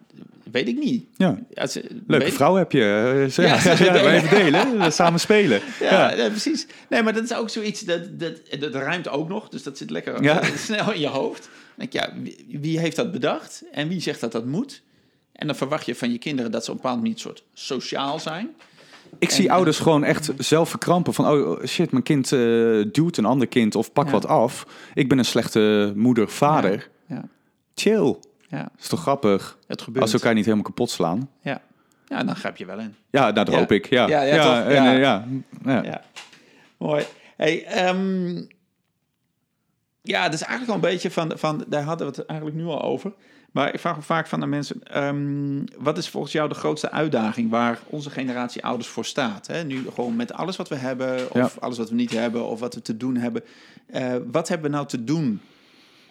weet 0.52 0.68
ik 0.68 0.78
niet. 0.78 1.04
Ja. 1.16 1.38
Ze- 1.66 1.84
Leuke 2.06 2.24
weet- 2.24 2.34
vrouw 2.34 2.54
heb 2.54 2.72
je. 2.72 3.22
eh, 3.24 3.30
zo- 3.32 3.42
Ja, 3.42 3.48
Ja, 3.64 3.76
ze 3.76 3.84
ja, 3.84 3.92
delen. 3.92 4.12
even 4.12 4.28
delen, 4.30 4.80
eh, 4.80 4.90
samen 4.90 5.20
spelen. 5.20 5.60
Ja, 5.80 6.10
Ja. 6.10 6.16
nee, 6.16 6.30
precies. 6.30 6.66
Nee, 6.88 7.02
maar 7.02 7.12
dat 7.12 7.24
is 7.24 7.34
ook 7.34 7.50
zoiets, 7.50 7.80
dat, 7.80 8.18
dat, 8.20 8.32
dat 8.60 8.74
ruimt 8.74 9.08
ook 9.08 9.28
nog, 9.28 9.48
dus 9.48 9.62
dat 9.62 9.78
zit 9.78 9.90
lekker 9.90 10.42
snel 10.66 10.92
in 10.92 11.00
je 11.00 11.08
hoofd. 11.08 11.48
Dan 11.80 11.88
denk 11.90 11.92
ik, 11.92 12.00
ja, 12.14 12.22
wie, 12.22 12.58
wie 12.60 12.78
heeft 12.78 12.96
dat 12.96 13.12
bedacht 13.12 13.62
en 13.72 13.88
wie 13.88 14.00
zegt 14.00 14.20
dat 14.20 14.32
dat 14.32 14.44
moet? 14.46 14.82
En 15.32 15.46
dan 15.46 15.56
verwacht 15.56 15.86
je 15.86 15.94
van 15.94 16.12
je 16.12 16.18
kinderen 16.18 16.50
dat 16.50 16.64
ze 16.64 16.70
op 16.70 16.76
een 16.76 16.82
bepaald 16.82 17.00
manier 17.02 17.18
soort 17.18 17.44
sociaal 17.54 18.18
zijn. 18.18 18.48
Ik 19.18 19.30
zie 19.30 19.48
En- 19.48 19.54
ouders 19.54 19.78
gewoon 19.78 20.04
echt 20.04 20.30
zelf 20.38 20.68
verkrampen 20.70 21.14
van... 21.14 21.26
oh 21.26 21.64
shit, 21.64 21.90
mijn 21.90 22.02
kind 22.04 22.32
eh, 22.32 22.38
duwt 22.92 23.16
een 23.16 23.24
ander 23.24 23.46
kind 23.48 23.74
of 23.74 23.92
pak 23.92 24.04
Ja. 24.06 24.10
wat 24.12 24.26
af. 24.26 24.66
Ik 24.94 25.08
ben 25.08 25.18
een 25.18 25.24
slechte 25.24 25.92
moeder, 25.96 26.28
vader. 26.28 26.88
Ja, 27.06 27.24
Chill. 27.74 28.16
ja, 28.48 28.70
is 28.78 28.88
toch 28.88 29.00
grappig? 29.00 29.58
het 29.66 29.82
gebeurt. 29.82 30.00
Als 30.02 30.10
ze 30.10 30.16
elkaar 30.16 30.34
niet 30.34 30.44
helemaal 30.44 30.64
kapot 30.66 30.90
slaan. 30.90 31.30
Ja. 31.42 31.62
ja, 32.06 32.24
dan 32.24 32.36
grijp 32.36 32.56
je 32.56 32.64
wel 32.66 32.78
in. 32.78 32.94
Ja, 33.10 33.32
daar 33.32 33.50
Ja. 33.50 33.58
hoop 33.58 33.72
ik. 33.72 33.86
Ja, 33.88 34.08
Ja, 34.08 34.22
ja, 34.22 34.64
en, 34.64 34.72
Ja. 34.72 34.84
eh, 34.94 35.00
ja. 35.00 35.24
ja. 35.64 35.82
Ja, 35.82 36.02
mooi. 36.76 37.04
Hey, 37.36 37.64
ehm, 37.64 38.42
ja, 40.02 40.24
dat 40.24 40.34
is 40.34 40.42
eigenlijk 40.42 40.70
al 40.70 40.74
een 40.84 40.92
beetje 40.94 41.10
van, 41.10 41.32
van, 41.38 41.64
daar 41.68 41.82
hadden 41.82 42.10
we 42.10 42.16
het 42.16 42.26
eigenlijk 42.26 42.58
nu 42.58 42.64
al 42.66 42.82
over. 42.82 43.12
Maar 43.52 43.74
ik 43.74 43.80
vraag 43.80 43.96
me 43.96 44.02
vaak 44.02 44.26
van 44.26 44.40
de 44.40 44.46
mensen, 44.46 44.82
ehm, 44.82 45.64
wat 45.78 45.98
is 45.98 46.08
volgens 46.08 46.32
jou 46.32 46.48
de 46.48 46.54
grootste 46.54 46.90
uitdaging 46.90 47.50
waar 47.50 47.78
onze 47.86 48.10
generatie 48.10 48.64
ouders 48.64 48.88
voor 48.88 49.04
staat? 49.04 49.46
Hè? 49.46 49.64
Nu 49.64 49.84
gewoon 49.94 50.16
met 50.16 50.32
alles 50.32 50.56
wat 50.56 50.68
we 50.68 50.74
hebben, 50.74 51.30
of 51.30 51.34
Ja. 51.36 51.50
alles 51.60 51.78
wat 51.78 51.88
we 51.88 51.94
niet 51.94 52.12
hebben, 52.12 52.46
of 52.46 52.60
wat 52.60 52.74
we 52.74 52.82
te 52.82 52.96
doen 52.96 53.16
hebben. 53.16 53.42
Eh, 53.86 54.14
wat 54.30 54.48
hebben 54.48 54.70
we 54.70 54.76
nou 54.76 54.88
te 54.88 55.04
doen 55.04 55.40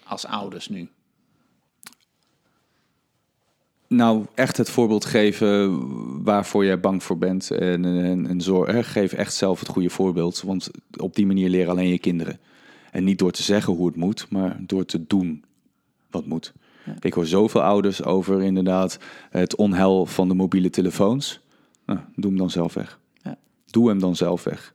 als 0.06 0.26
ouders 0.26 0.68
nu? 0.70 0.90
Nou, 3.88 4.26
echt 4.34 4.58
het 4.58 4.70
voorbeeld 4.70 5.06
geven 5.06 6.24
waarvoor 6.24 6.66
jij 6.66 6.80
bang 6.80 7.04
voor 7.04 7.18
bent. 7.18 7.52
En, 7.52 7.86
en, 7.86 8.28
en 8.28 8.42
zorg, 8.42 8.92
geef 8.92 9.14
echt 9.14 9.34
zelf 9.34 9.60
het 9.60 9.70
goede 9.70 9.90
voorbeeld. 9.90 10.42
Want 10.42 10.70
op 10.98 11.16
die 11.16 11.26
manier 11.26 11.50
leren 11.50 11.72
alleen 11.72 11.90
je 11.90 12.00
kinderen. 12.00 12.40
En 12.92 13.04
niet 13.04 13.20
door 13.20 13.32
te 13.32 13.44
zeggen 13.44 13.74
hoe 13.74 13.88
het 13.88 13.96
moet, 13.96 14.26
maar 14.30 14.58
door 14.60 14.86
te 14.86 15.08
doen 15.08 15.44
wat 16.10 16.26
moet. 16.26 16.54
Ik 17.00 17.14
hoor 17.14 17.26
zoveel 17.26 17.62
ouders 17.62 18.04
over 18.04 18.42
inderdaad 18.42 19.00
het 19.30 19.56
onheil 19.56 20.06
van 20.06 20.28
de 20.28 20.34
mobiele 20.34 20.70
telefoons. 20.70 21.40
Nou, 21.86 22.00
doe 22.16 22.30
hem 22.30 22.40
dan 22.40 22.50
zelf 22.50 22.74
weg. 22.74 23.00
Ja. 23.24 23.38
Doe 23.66 23.90
hem 23.90 24.00
dan 24.00 24.16
zelf 24.16 24.44
weg. 24.44 24.74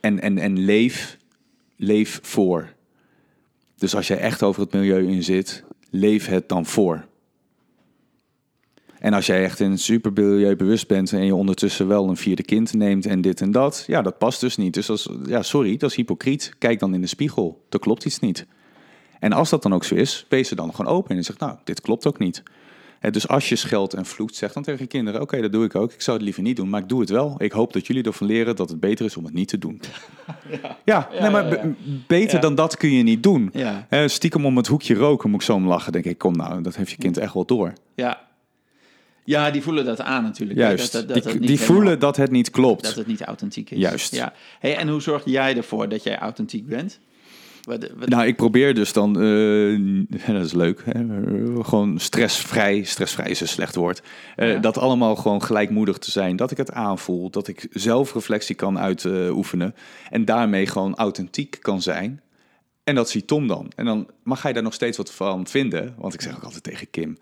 En, 0.00 0.20
en, 0.20 0.38
en 0.38 0.58
leef, 0.58 1.18
leef 1.76 2.18
voor. 2.22 2.72
Dus 3.76 3.94
als 3.96 4.06
jij 4.06 4.18
echt 4.18 4.42
over 4.42 4.62
het 4.62 4.72
milieu 4.72 5.06
in 5.06 5.22
zit, 5.22 5.64
leef 5.90 6.26
het 6.26 6.48
dan 6.48 6.66
voor. 6.66 7.06
En 9.04 9.12
als 9.12 9.26
jij 9.26 9.44
echt 9.44 9.60
een 9.60 9.78
super 9.78 10.12
milieubewust 10.12 10.88
bent 10.88 11.12
en 11.12 11.24
je 11.24 11.34
ondertussen 11.34 11.86
wel 11.88 12.08
een 12.08 12.16
vierde 12.16 12.42
kind 12.42 12.72
neemt 12.74 13.06
en 13.06 13.20
dit 13.20 13.40
en 13.40 13.50
dat, 13.50 13.84
ja, 13.86 14.02
dat 14.02 14.18
past 14.18 14.40
dus 14.40 14.56
niet. 14.56 14.74
Dus 14.74 14.90
als, 14.90 15.08
ja, 15.26 15.42
sorry, 15.42 15.76
dat 15.76 15.90
is 15.90 15.96
hypocriet. 15.96 16.52
Kijk 16.58 16.78
dan 16.78 16.94
in 16.94 17.00
de 17.00 17.06
spiegel. 17.06 17.64
Er 17.70 17.78
klopt 17.78 18.04
iets 18.04 18.18
niet. 18.20 18.46
En 19.20 19.32
als 19.32 19.50
dat 19.50 19.62
dan 19.62 19.74
ook 19.74 19.84
zo 19.84 19.94
is, 19.94 20.26
wees 20.28 20.50
er 20.50 20.56
dan 20.56 20.74
gewoon 20.74 20.92
open 20.92 21.16
en 21.16 21.24
zeg, 21.24 21.38
nou, 21.38 21.56
dit 21.64 21.80
klopt 21.80 22.06
ook 22.06 22.18
niet. 22.18 22.42
Dus 23.10 23.28
als 23.28 23.48
je 23.48 23.56
scheldt 23.56 23.94
en 23.94 24.06
vloekt, 24.06 24.34
zeg 24.36 24.52
dan 24.52 24.62
tegen 24.62 24.80
je 24.80 24.86
kinderen, 24.86 25.20
oké, 25.20 25.40
dat 25.40 25.52
doe 25.52 25.64
ik 25.64 25.74
ook. 25.74 25.92
Ik 25.92 26.00
zou 26.02 26.16
het 26.16 26.24
liever 26.24 26.42
niet 26.42 26.56
doen, 26.56 26.68
maar 26.68 26.80
ik 26.80 26.88
doe 26.88 27.00
het 27.00 27.10
wel. 27.10 27.34
Ik 27.38 27.52
hoop 27.52 27.72
dat 27.72 27.86
jullie 27.86 28.02
ervan 28.02 28.26
leren 28.26 28.56
dat 28.56 28.68
het 28.70 28.80
beter 28.80 29.04
is 29.04 29.16
om 29.16 29.24
het 29.24 29.34
niet 29.34 29.48
te 29.48 29.58
doen. 29.58 29.80
Ja, 30.84 31.08
nee, 31.20 31.30
maar 31.30 31.44
ja, 31.44 31.54
ja. 31.54 31.60
be- 31.62 31.74
beter 32.06 32.40
dan 32.40 32.54
dat 32.54 32.76
kun 32.76 32.90
je 32.92 33.02
niet 33.02 33.22
doen. 33.22 33.50
Stiekem 34.06 34.46
om 34.46 34.56
het 34.56 34.66
hoekje 34.66 34.94
roken 34.94 35.30
moet 35.30 35.40
ik 35.40 35.46
zo 35.46 35.54
om 35.54 35.66
lachen. 35.66 35.92
Denk 35.92 36.04
ik, 36.04 36.18
kom 36.18 36.36
nou, 36.36 36.62
dat 36.62 36.76
heeft 36.76 36.90
je 36.90 36.96
kind 36.96 37.16
echt 37.16 37.34
wel 37.34 37.44
door. 37.44 37.72
ja. 37.94 38.32
Ja 39.24 39.50
die 39.50 39.62
voelen 39.62 39.84
dat 39.84 40.00
aan 40.00 40.22
natuurlijk. 40.22 40.58
Juist, 40.58 40.92
Dat, 40.92 41.08
dat, 41.08 41.22
dat 41.22 41.32
die, 41.32 41.40
helemaal- 41.42 41.66
voelen 41.66 41.98
dat 41.98 42.16
het 42.16 42.30
niet 42.30 42.50
klopt. 42.50 42.82
Dat 42.84 42.94
het 42.94 43.06
niet 43.06 43.22
authentiek 43.22 43.70
is. 43.70 43.78
Juist. 43.78 44.14
Ja. 44.14 44.32
Hey, 44.58 44.76
en 44.76 44.88
hoe 44.88 45.00
zorg 45.02 45.22
jij 45.24 45.56
ervoor 45.56 45.88
dat 45.88 46.02
jij 46.02 46.18
authentiek 46.18 46.66
bent? 46.66 46.98
Wat, 47.62 47.90
wat, 47.98 48.08
Nou, 48.08 48.26
ik 48.26 48.36
probeer 48.36 48.74
dus 48.74 48.92
dan, 48.92 49.20
eh, 49.20 50.26
dat 50.36 50.44
is 50.44 50.52
leuk, 50.52 50.82
hè, 50.84 51.04
gewoon 51.62 51.98
stressvrij, 51.98 52.82
stressvrij 52.82 53.30
is 53.30 53.40
een 53.40 53.48
slecht 53.48 53.74
woord, 53.74 54.02
Eh, 54.36 54.52
Ja. 54.52 54.58
dat 54.58 54.78
allemaal 54.78 55.16
gewoon 55.16 55.42
gelijkmoedig 55.42 55.98
te 55.98 56.10
zijn, 56.10 56.36
dat 56.36 56.50
ik 56.50 56.56
het 56.56 56.72
aanvoel, 56.72 57.30
dat 57.30 57.48
ik 57.48 57.66
zelfreflectie 57.70 58.54
kan 58.54 58.78
uitoefenen 58.78 59.74
en 60.10 60.24
daarmee 60.24 60.66
gewoon 60.66 60.94
authentiek 60.94 61.56
kan 61.60 61.82
zijn. 61.82 62.20
En 62.84 62.94
dat 62.94 63.10
ziet 63.10 63.26
Tom 63.26 63.46
dan. 63.46 63.72
En 63.76 63.84
dan 63.84 64.06
mag 64.22 64.42
hij 64.42 64.52
daar 64.52 64.62
nog 64.62 64.74
steeds 64.74 64.96
wat 64.96 65.12
van 65.12 65.46
vinden, 65.46 65.94
want 65.98 66.14
ik 66.14 66.20
zeg 66.20 66.36
ook 66.36 66.42
altijd 66.42 66.62
tegen 66.62 66.90
Kim, 66.90 67.16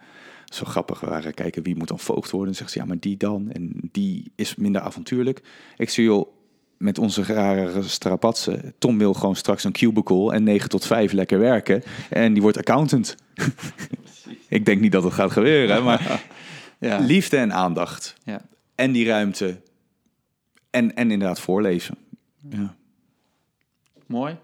Zo 0.54 0.64
grappig, 0.64 1.00
we 1.00 1.06
waren 1.06 1.34
kijken 1.34 1.62
wie 1.62 1.76
moet 1.76 1.88
dan 1.88 1.98
voogd 1.98 2.30
worden. 2.30 2.48
En 2.50 2.56
zegt 2.56 2.70
ze, 2.70 2.78
ja, 2.78 2.84
maar 2.84 2.98
die 2.98 3.16
dan. 3.16 3.50
En 3.52 3.72
die 3.92 4.32
is 4.36 4.54
minder 4.54 4.80
avontuurlijk. 4.80 5.42
Ik 5.76 5.90
zie, 5.90 6.04
joh, 6.04 6.26
met 6.76 6.98
onze 6.98 7.22
rare 7.22 7.82
strapatsen. 7.82 8.74
Tom 8.78 8.98
wil 8.98 9.14
gewoon 9.14 9.36
straks 9.36 9.64
een 9.64 9.72
cubicle 9.72 10.32
en 10.32 10.42
9 10.42 10.68
tot 10.68 10.86
5 10.86 11.12
lekker 11.12 11.38
werken. 11.38 11.82
En 12.10 12.32
die 12.32 12.42
wordt 12.42 12.58
accountant. 12.58 13.16
ik 14.48 14.64
denk 14.64 14.80
niet 14.80 14.92
dat 14.92 15.04
het 15.04 15.12
gaat 15.12 15.30
gebeuren, 15.30 15.84
maar 15.84 16.00
Ja. 16.78 16.98
liefde 16.98 17.36
en 17.36 17.52
aandacht. 17.52 18.14
Ja. 18.24 18.40
En 18.74 18.92
die 18.92 19.06
ruimte. 19.06 19.60
En, 20.70 20.94
en 20.94 21.10
inderdaad 21.10 21.40
voorlezen. 21.40 21.94
Ja. 22.48 22.74
Mooi. 24.06 24.36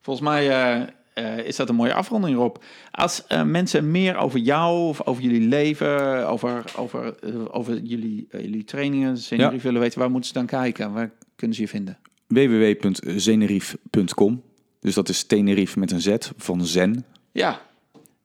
Volgens 0.00 0.26
mij 0.26 0.50
eh, 0.50 0.88
eh, 1.14 1.38
is 1.38 1.56
dat 1.56 1.68
een 1.68 1.74
mooie 1.74 1.94
afronding, 1.94 2.36
Rob. 2.36 2.56
Als 2.90 3.26
eh, 3.26 3.42
mensen 3.42 3.90
meer 3.90 4.16
over 4.16 4.38
jou, 4.38 4.88
of 4.88 5.06
over 5.06 5.22
jullie 5.22 5.48
leven, 5.48 6.28
over, 6.28 6.64
over, 6.76 7.14
eh, 7.22 7.30
over 7.50 7.78
jullie, 7.78 8.26
jullie 8.30 8.64
trainingen, 8.64 9.16
Ja. 9.28 9.56
willen 9.56 9.80
weten, 9.80 9.98
waar 9.98 10.10
moeten 10.10 10.28
ze 10.28 10.34
dan 10.34 10.46
kijken? 10.46 10.92
Waar 10.92 11.10
kunnen 11.36 11.56
ze 11.56 11.62
je 11.62 11.68
vinden? 11.68 11.98
www.zenerief.com. 12.26 14.42
Dus 14.80 14.94
dat 14.94 15.08
is 15.08 15.24
Tenerife 15.24 15.78
met 15.78 15.90
een 15.92 16.00
Z 16.00 16.16
van 16.36 16.64
Zen. 16.64 17.04
Ja, 17.32 17.60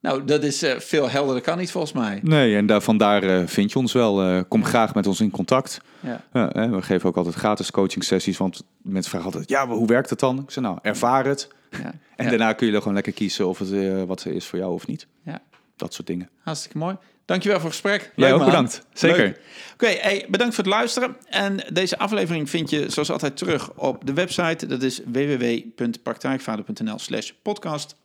nou, 0.02 0.24
dat 0.26 0.44
is 0.44 0.62
eh, 0.64 0.80
veel 0.80 1.10
helderder 1.10 1.44
kan 1.44 1.58
niet 1.58 1.72
volgens 1.72 1.94
mij. 1.94 2.20
Nee, 2.24 2.56
en 2.56 2.66
daar, 2.66 2.82
vandaar 2.82 3.48
vind 3.48 3.72
je 3.72 3.80
ons 3.80 3.94
wel. 3.94 4.46
Kom 4.46 4.66
graag 4.66 4.94
met 4.94 5.08
ons 5.08 5.22
in 5.22 5.32
contact. 5.32 5.82
Ja. 6.00 6.22
We 6.52 6.82
geven 6.82 7.10
ook 7.10 7.18
altijd 7.18 7.36
gratis 7.36 7.72
coaching 7.72 8.04
sessies. 8.04 8.38
Want 8.38 8.64
mensen 8.82 9.10
vragen 9.12 9.28
altijd, 9.28 9.50
ja, 9.50 9.68
hoe 9.68 9.88
werkt 9.88 10.10
het 10.10 10.20
dan? 10.20 10.40
Ik 10.40 10.52
zeg, 10.52 10.64
nou, 10.64 10.78
ervaar 10.82 11.26
het. 11.26 11.48
Ja. 11.72 11.94
En 12.16 12.24
Ja. 12.26 12.30
daarna 12.30 12.54
kun 12.54 12.68
je 12.68 12.74
er 12.74 12.80
gewoon 12.80 12.94
lekker 12.94 13.14
kiezen 13.14 13.48
of 13.48 13.60
het 13.60 13.72
eh, 13.72 14.04
wat 14.04 14.26
is 14.26 14.46
voor 14.46 14.60
jou 14.60 14.74
of 14.74 14.88
niet. 14.88 15.08
Ja. 15.26 15.42
Dat 15.76 15.94
soort 15.94 16.08
dingen. 16.08 16.30
Hartstikke 16.44 16.78
mooi. 16.78 16.98
Dankjewel 17.26 17.60
voor 17.60 17.70
het 17.70 17.80
gesprek. 17.80 18.12
Jij 18.16 18.34
ook 18.34 18.46
bedankt. 18.46 18.86
Zeker. 18.94 19.18
Leuk. 19.24 19.42
Oké, 19.74 19.88
hey, 19.88 20.26
bedankt 20.30 20.56
voor 20.56 20.64
het 20.64 20.74
luisteren. 20.74 21.16
En 21.26 21.66
deze 21.74 21.98
aflevering 21.98 22.50
vind 22.50 22.70
je 22.70 22.90
zoals 22.90 23.12
altijd 23.12 23.38
terug 23.38 23.74
op 23.74 24.06
de 24.06 24.14
website. 24.14 24.66
Dat 24.66 24.84
is 24.84 25.02
www.praktijkvader.nl 25.06 27.00
slash 27.00 27.32
podcast. 27.42 27.96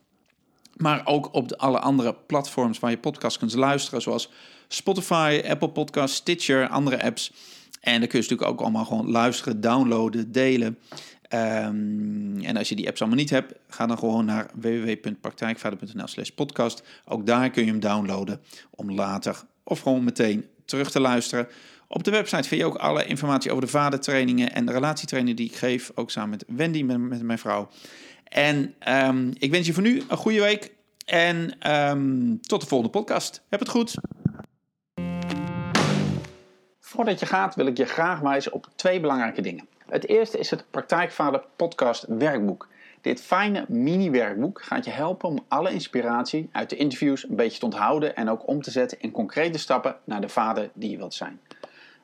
Maar 0.77 1.01
ook 1.05 1.35
op 1.35 1.49
de 1.49 1.59
alle 1.59 1.79
andere 1.79 2.15
platforms 2.27 2.79
waar 2.79 2.91
je 2.91 2.99
podcast 2.99 3.39
kunt 3.39 3.55
luisteren. 3.55 4.03
Zoals 4.03 4.31
Spotify, 4.69 5.43
Apple 5.49 5.69
Podcasts, 5.69 6.17
Stitcher, 6.17 6.69
andere 6.69 7.03
apps. 7.03 7.33
En 7.81 7.99
dan 8.01 8.09
kun 8.09 8.19
je 8.21 8.25
natuurlijk 8.29 8.51
ook 8.51 8.61
allemaal 8.61 8.85
gewoon 8.85 9.11
luisteren, 9.11 9.61
downloaden, 9.61 10.33
delen. 10.33 10.79
Ehm, 11.35 12.45
en 12.45 12.57
als 12.57 12.69
je 12.69 12.75
die 12.75 12.87
apps 12.87 13.01
allemaal 13.01 13.19
niet 13.19 13.31
hebt, 13.31 13.55
ga 13.69 13.87
dan 13.87 13.99
gewoon 13.99 14.25
naar 14.25 14.51
www.praktijkvader.nl 14.55 16.07
slash 16.07 16.29
podcast. 16.29 16.83
Ook 17.05 17.27
daar 17.27 17.51
kun 17.51 17.65
je 17.65 17.71
hem 17.71 17.81
downloaden 17.81 18.41
om 18.71 18.93
later 18.93 19.43
of 19.63 19.81
gewoon 19.81 20.05
meteen 20.05 20.47
terug 20.65 20.91
te 20.91 21.01
luisteren. 21.01 21.49
Op 21.89 22.05
de 22.05 22.11
website 22.11 22.49
vind 22.49 22.61
je 22.61 22.67
ook 22.67 22.77
alle 22.77 23.05
informatie 23.05 23.51
over 23.51 23.63
de 23.63 23.71
vadertrainingen 23.71 24.53
en 24.53 24.67
de 24.67 24.73
relatietrainingen 24.73 25.37
die 25.37 25.51
ik 25.51 25.57
geef. 25.57 25.91
Ook 25.95 26.11
samen 26.11 26.31
met 26.31 26.45
Wendy, 26.49 26.83
met, 26.83 26.99
met 26.99 27.23
mijn 27.23 27.39
vrouw. 27.39 27.69
En 28.25 28.75
ehm, 28.79 29.31
ik 29.39 29.51
wens 29.51 29.67
je 29.67 29.73
voor 29.73 29.83
nu 29.83 30.03
een 30.09 30.17
goede 30.17 30.41
week. 30.41 30.73
En 31.05 31.59
ehm, 31.59 32.37
tot 32.41 32.61
de 32.61 32.67
volgende 32.67 32.99
podcast. 32.99 33.43
Heb 33.49 33.61
het 33.61 33.69
goed. 33.69 33.95
Voordat 36.81 37.21
je 37.21 37.27
gaat 37.27 37.55
wil 37.55 37.67
ik 37.67 37.77
je 37.77 37.85
graag 37.85 38.21
wijzen 38.21 38.53
op 38.53 38.69
twee 38.77 39.01
belangrijke 39.01 39.43
dingen. 39.43 39.69
Het 39.89 40.09
eerste 40.09 40.39
is 40.39 40.51
het 40.51 40.65
Praktijkvader 40.71 41.45
Podcast 41.57 42.05
Werkboek. 42.09 42.69
Dit 43.01 43.21
fijne 43.21 43.65
mini-werkboek 43.69 44.63
gaat 44.63 44.85
je 44.85 44.91
helpen 44.91 45.29
om 45.29 45.45
alle 45.49 45.73
inspiratie 45.73 46.49
uit 46.53 46.71
de 46.71 46.77
interviews 46.77 47.29
een 47.29 47.37
beetje 47.37 47.59
te 47.59 47.65
onthouden 47.65 48.17
en 48.17 48.31
ook 48.31 48.49
om 48.49 48.63
te 48.63 48.71
zetten 48.71 49.01
in 49.01 49.11
concrete 49.11 49.59
stappen 49.59 49.97
naar 50.05 50.21
de 50.21 50.29
vader 50.29 50.71
die 50.75 50.91
je 50.91 50.97
wilt 50.97 51.15
zijn. 51.15 51.41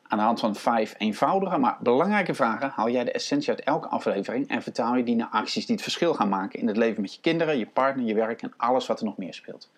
Aan 0.07 0.17
de 0.17 0.23
hand 0.23 0.39
van 0.39 0.55
vijf 0.55 0.95
eenvoudige 0.97 1.57
maar 1.57 1.77
belangrijke 1.79 2.33
vragen 2.33 2.71
haal 2.75 2.89
jij 2.89 3.03
de 3.03 3.11
essentie 3.11 3.49
uit 3.49 3.61
elke 3.61 3.87
aflevering 3.87 4.47
en 4.47 4.61
vertaal 4.61 4.95
je 4.95 5.03
die 5.03 5.15
naar 5.15 5.29
acties 5.31 5.65
die 5.65 5.75
het 5.75 5.83
verschil 5.83 6.13
gaan 6.13 6.29
maken 6.29 6.59
in 6.59 6.67
het 6.67 6.77
leven 6.77 7.01
met 7.01 7.13
je 7.13 7.21
kinderen, 7.21 7.57
je 7.57 7.67
partner, 7.67 8.05
je 8.05 8.13
werk 8.13 8.41
en 8.41 8.53
alles 8.57 8.87
wat 8.87 8.99
er 8.99 9.05
nog 9.05 9.17
meer 9.17 9.33
speelt. 9.33 9.71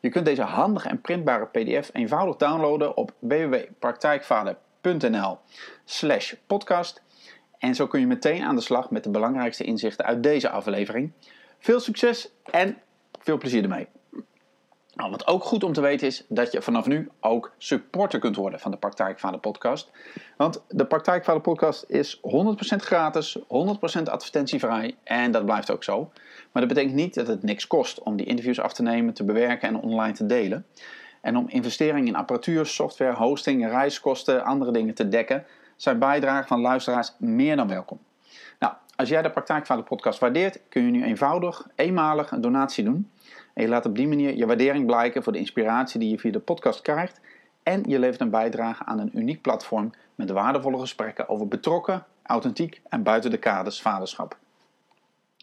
Je 0.00 0.08
kunt 0.08 0.24
deze 0.24 0.42
handige 0.42 0.88
en 0.88 1.00
printbare 1.00 1.46
PDF 1.46 1.90
eenvoudig 1.92 2.36
downloaden 2.36 2.96
op 2.96 3.12
www.praktijkvader.nl 3.18 5.38
slash 5.84 6.34
podcast. 6.46 7.02
En 7.60 7.74
zo 7.74 7.86
kun 7.86 8.00
je 8.00 8.06
meteen 8.06 8.42
aan 8.42 8.56
de 8.56 8.62
slag 8.62 8.90
met 8.90 9.04
de 9.04 9.10
belangrijkste 9.10 9.64
inzichten 9.64 10.04
uit 10.04 10.22
deze 10.22 10.50
aflevering. 10.50 11.12
Veel 11.58 11.80
succes 11.80 12.30
en 12.50 12.76
veel 13.18 13.38
plezier 13.38 13.62
ermee. 13.62 13.86
Nou, 14.94 15.10
wat 15.10 15.26
ook 15.26 15.44
goed 15.44 15.64
om 15.64 15.72
te 15.72 15.80
weten 15.80 16.06
is 16.06 16.24
dat 16.28 16.52
je 16.52 16.62
vanaf 16.62 16.86
nu 16.86 17.08
ook 17.20 17.52
supporter 17.58 18.18
kunt 18.18 18.36
worden 18.36 18.60
van 18.60 18.70
de 18.70 18.76
Praktijkvader 18.76 19.40
podcast. 19.40 19.90
Want 20.36 20.62
de 20.68 20.86
Praktijkvader 20.86 21.42
podcast 21.42 21.84
is 21.88 22.16
100% 22.16 22.20
gratis, 22.76 23.38
100% 23.38 23.42
advertentievrij 24.04 24.94
en 25.04 25.30
dat 25.30 25.44
blijft 25.44 25.70
ook 25.70 25.84
zo. 25.84 26.10
Maar 26.52 26.66
dat 26.66 26.74
betekent 26.74 26.94
niet 26.94 27.14
dat 27.14 27.26
het 27.26 27.42
niks 27.42 27.66
kost 27.66 28.02
om 28.02 28.16
die 28.16 28.26
interviews 28.26 28.60
af 28.60 28.72
te 28.72 28.82
nemen, 28.82 29.14
te 29.14 29.24
bewerken 29.24 29.68
en 29.68 29.80
online 29.80 30.12
te 30.12 30.26
delen. 30.26 30.66
En 31.20 31.36
om 31.36 31.48
investeringen 31.48 32.06
in 32.06 32.16
apparatuur, 32.16 32.66
software, 32.66 33.14
hosting, 33.14 33.68
reiskosten, 33.68 34.44
andere 34.44 34.72
dingen 34.72 34.94
te 34.94 35.08
dekken, 35.08 35.44
zijn 35.82 35.98
bijdragen 35.98 36.48
van 36.48 36.60
luisteraars 36.60 37.14
meer 37.18 37.56
dan 37.56 37.68
welkom. 37.68 37.98
Nou, 38.58 38.72
als 38.96 39.08
jij 39.08 39.22
de 39.22 39.30
Praktijkvader 39.30 39.84
podcast 39.84 40.18
waardeert, 40.18 40.60
kun 40.68 40.84
je 40.84 40.90
nu 40.90 41.04
eenvoudig, 41.04 41.66
eenmalig 41.74 42.30
een 42.30 42.40
donatie 42.40 42.84
doen. 42.84 43.10
En 43.54 43.62
je 43.62 43.68
laat 43.68 43.86
op 43.86 43.96
die 43.96 44.08
manier 44.08 44.36
je 44.36 44.46
waardering 44.46 44.86
blijken 44.86 45.22
voor 45.22 45.32
de 45.32 45.38
inspiratie 45.38 46.00
die 46.00 46.10
je 46.10 46.18
via 46.18 46.30
de 46.32 46.38
podcast 46.38 46.82
krijgt. 46.82 47.20
En 47.62 47.82
je 47.86 47.98
levert 47.98 48.20
een 48.20 48.30
bijdrage 48.30 48.84
aan 48.84 48.98
een 48.98 49.18
uniek 49.18 49.42
platform 49.42 49.90
met 50.14 50.30
waardevolle 50.30 50.78
gesprekken 50.78 51.28
over 51.28 51.48
betrokken, 51.48 52.06
authentiek 52.22 52.80
en 52.88 53.02
buiten 53.02 53.30
de 53.30 53.38
kaders 53.38 53.82
vaderschap. 53.82 54.36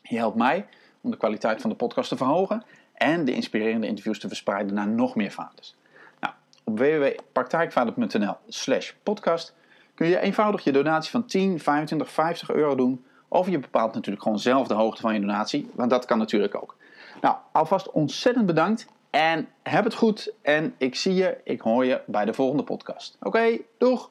Je 0.02 0.18
helpt 0.18 0.38
mij 0.38 0.68
om 1.02 1.12
de 1.12 1.18
kwaliteit 1.18 1.62
van 1.62 1.70
de 1.70 1.76
podcast 1.76 2.10
te 2.10 2.18
verhogen 2.18 2.64
en 2.94 3.26
de 3.26 3.34
inspirerende 3.34 3.88
interviews 3.88 4.20
te 4.20 4.28
verspreiden 4.28 4.74
naar 4.74 4.88
nog 4.88 5.16
meer 5.16 5.32
vaders. 5.32 5.76
Nou, 6.20 6.34
op 6.64 6.78
www.praktijkvader.nl 6.80 8.36
slash 8.48 8.92
podcast 9.04 9.56
kun 9.98 10.08
je 10.08 10.20
eenvoudig 10.20 10.64
je 10.64 10.72
donatie 10.72 11.12
van 11.12 11.26
10, 11.26 11.60
25, 11.60 12.12
50 12.12 12.52
euro 12.52 12.76
doen. 12.76 13.06
Of 13.28 13.50
je 13.50 13.60
bepaalt 13.60 13.94
natuurlijk 13.94 14.24
gewoon 14.24 14.40
zelf 14.40 14.68
de 14.68 14.74
hoogte 14.74 15.02
van 15.02 15.14
je 15.14 15.20
donatie, 15.20 15.70
want 15.76 15.90
dat 15.90 16.06
kan 16.06 16.18
natuurlijk 16.18 16.56
ook. 16.56 16.76
Nou, 17.22 17.36
alvast 17.52 17.92
ontzettend 17.92 18.46
bedankt 18.46 18.88
en 19.10 19.48
heb 19.64 19.84
het 19.84 19.94
goed. 19.94 20.34
En 20.42 20.74
ik 20.78 20.96
zie 20.96 21.14
je, 21.14 21.38
ik 21.44 21.62
hoor 21.62 21.86
je 21.86 22.02
bij 22.06 22.26
de 22.26 22.34
volgende 22.34 22.64
podcast. 22.64 23.18
Oké, 23.22 23.58
doeg! 23.78 24.10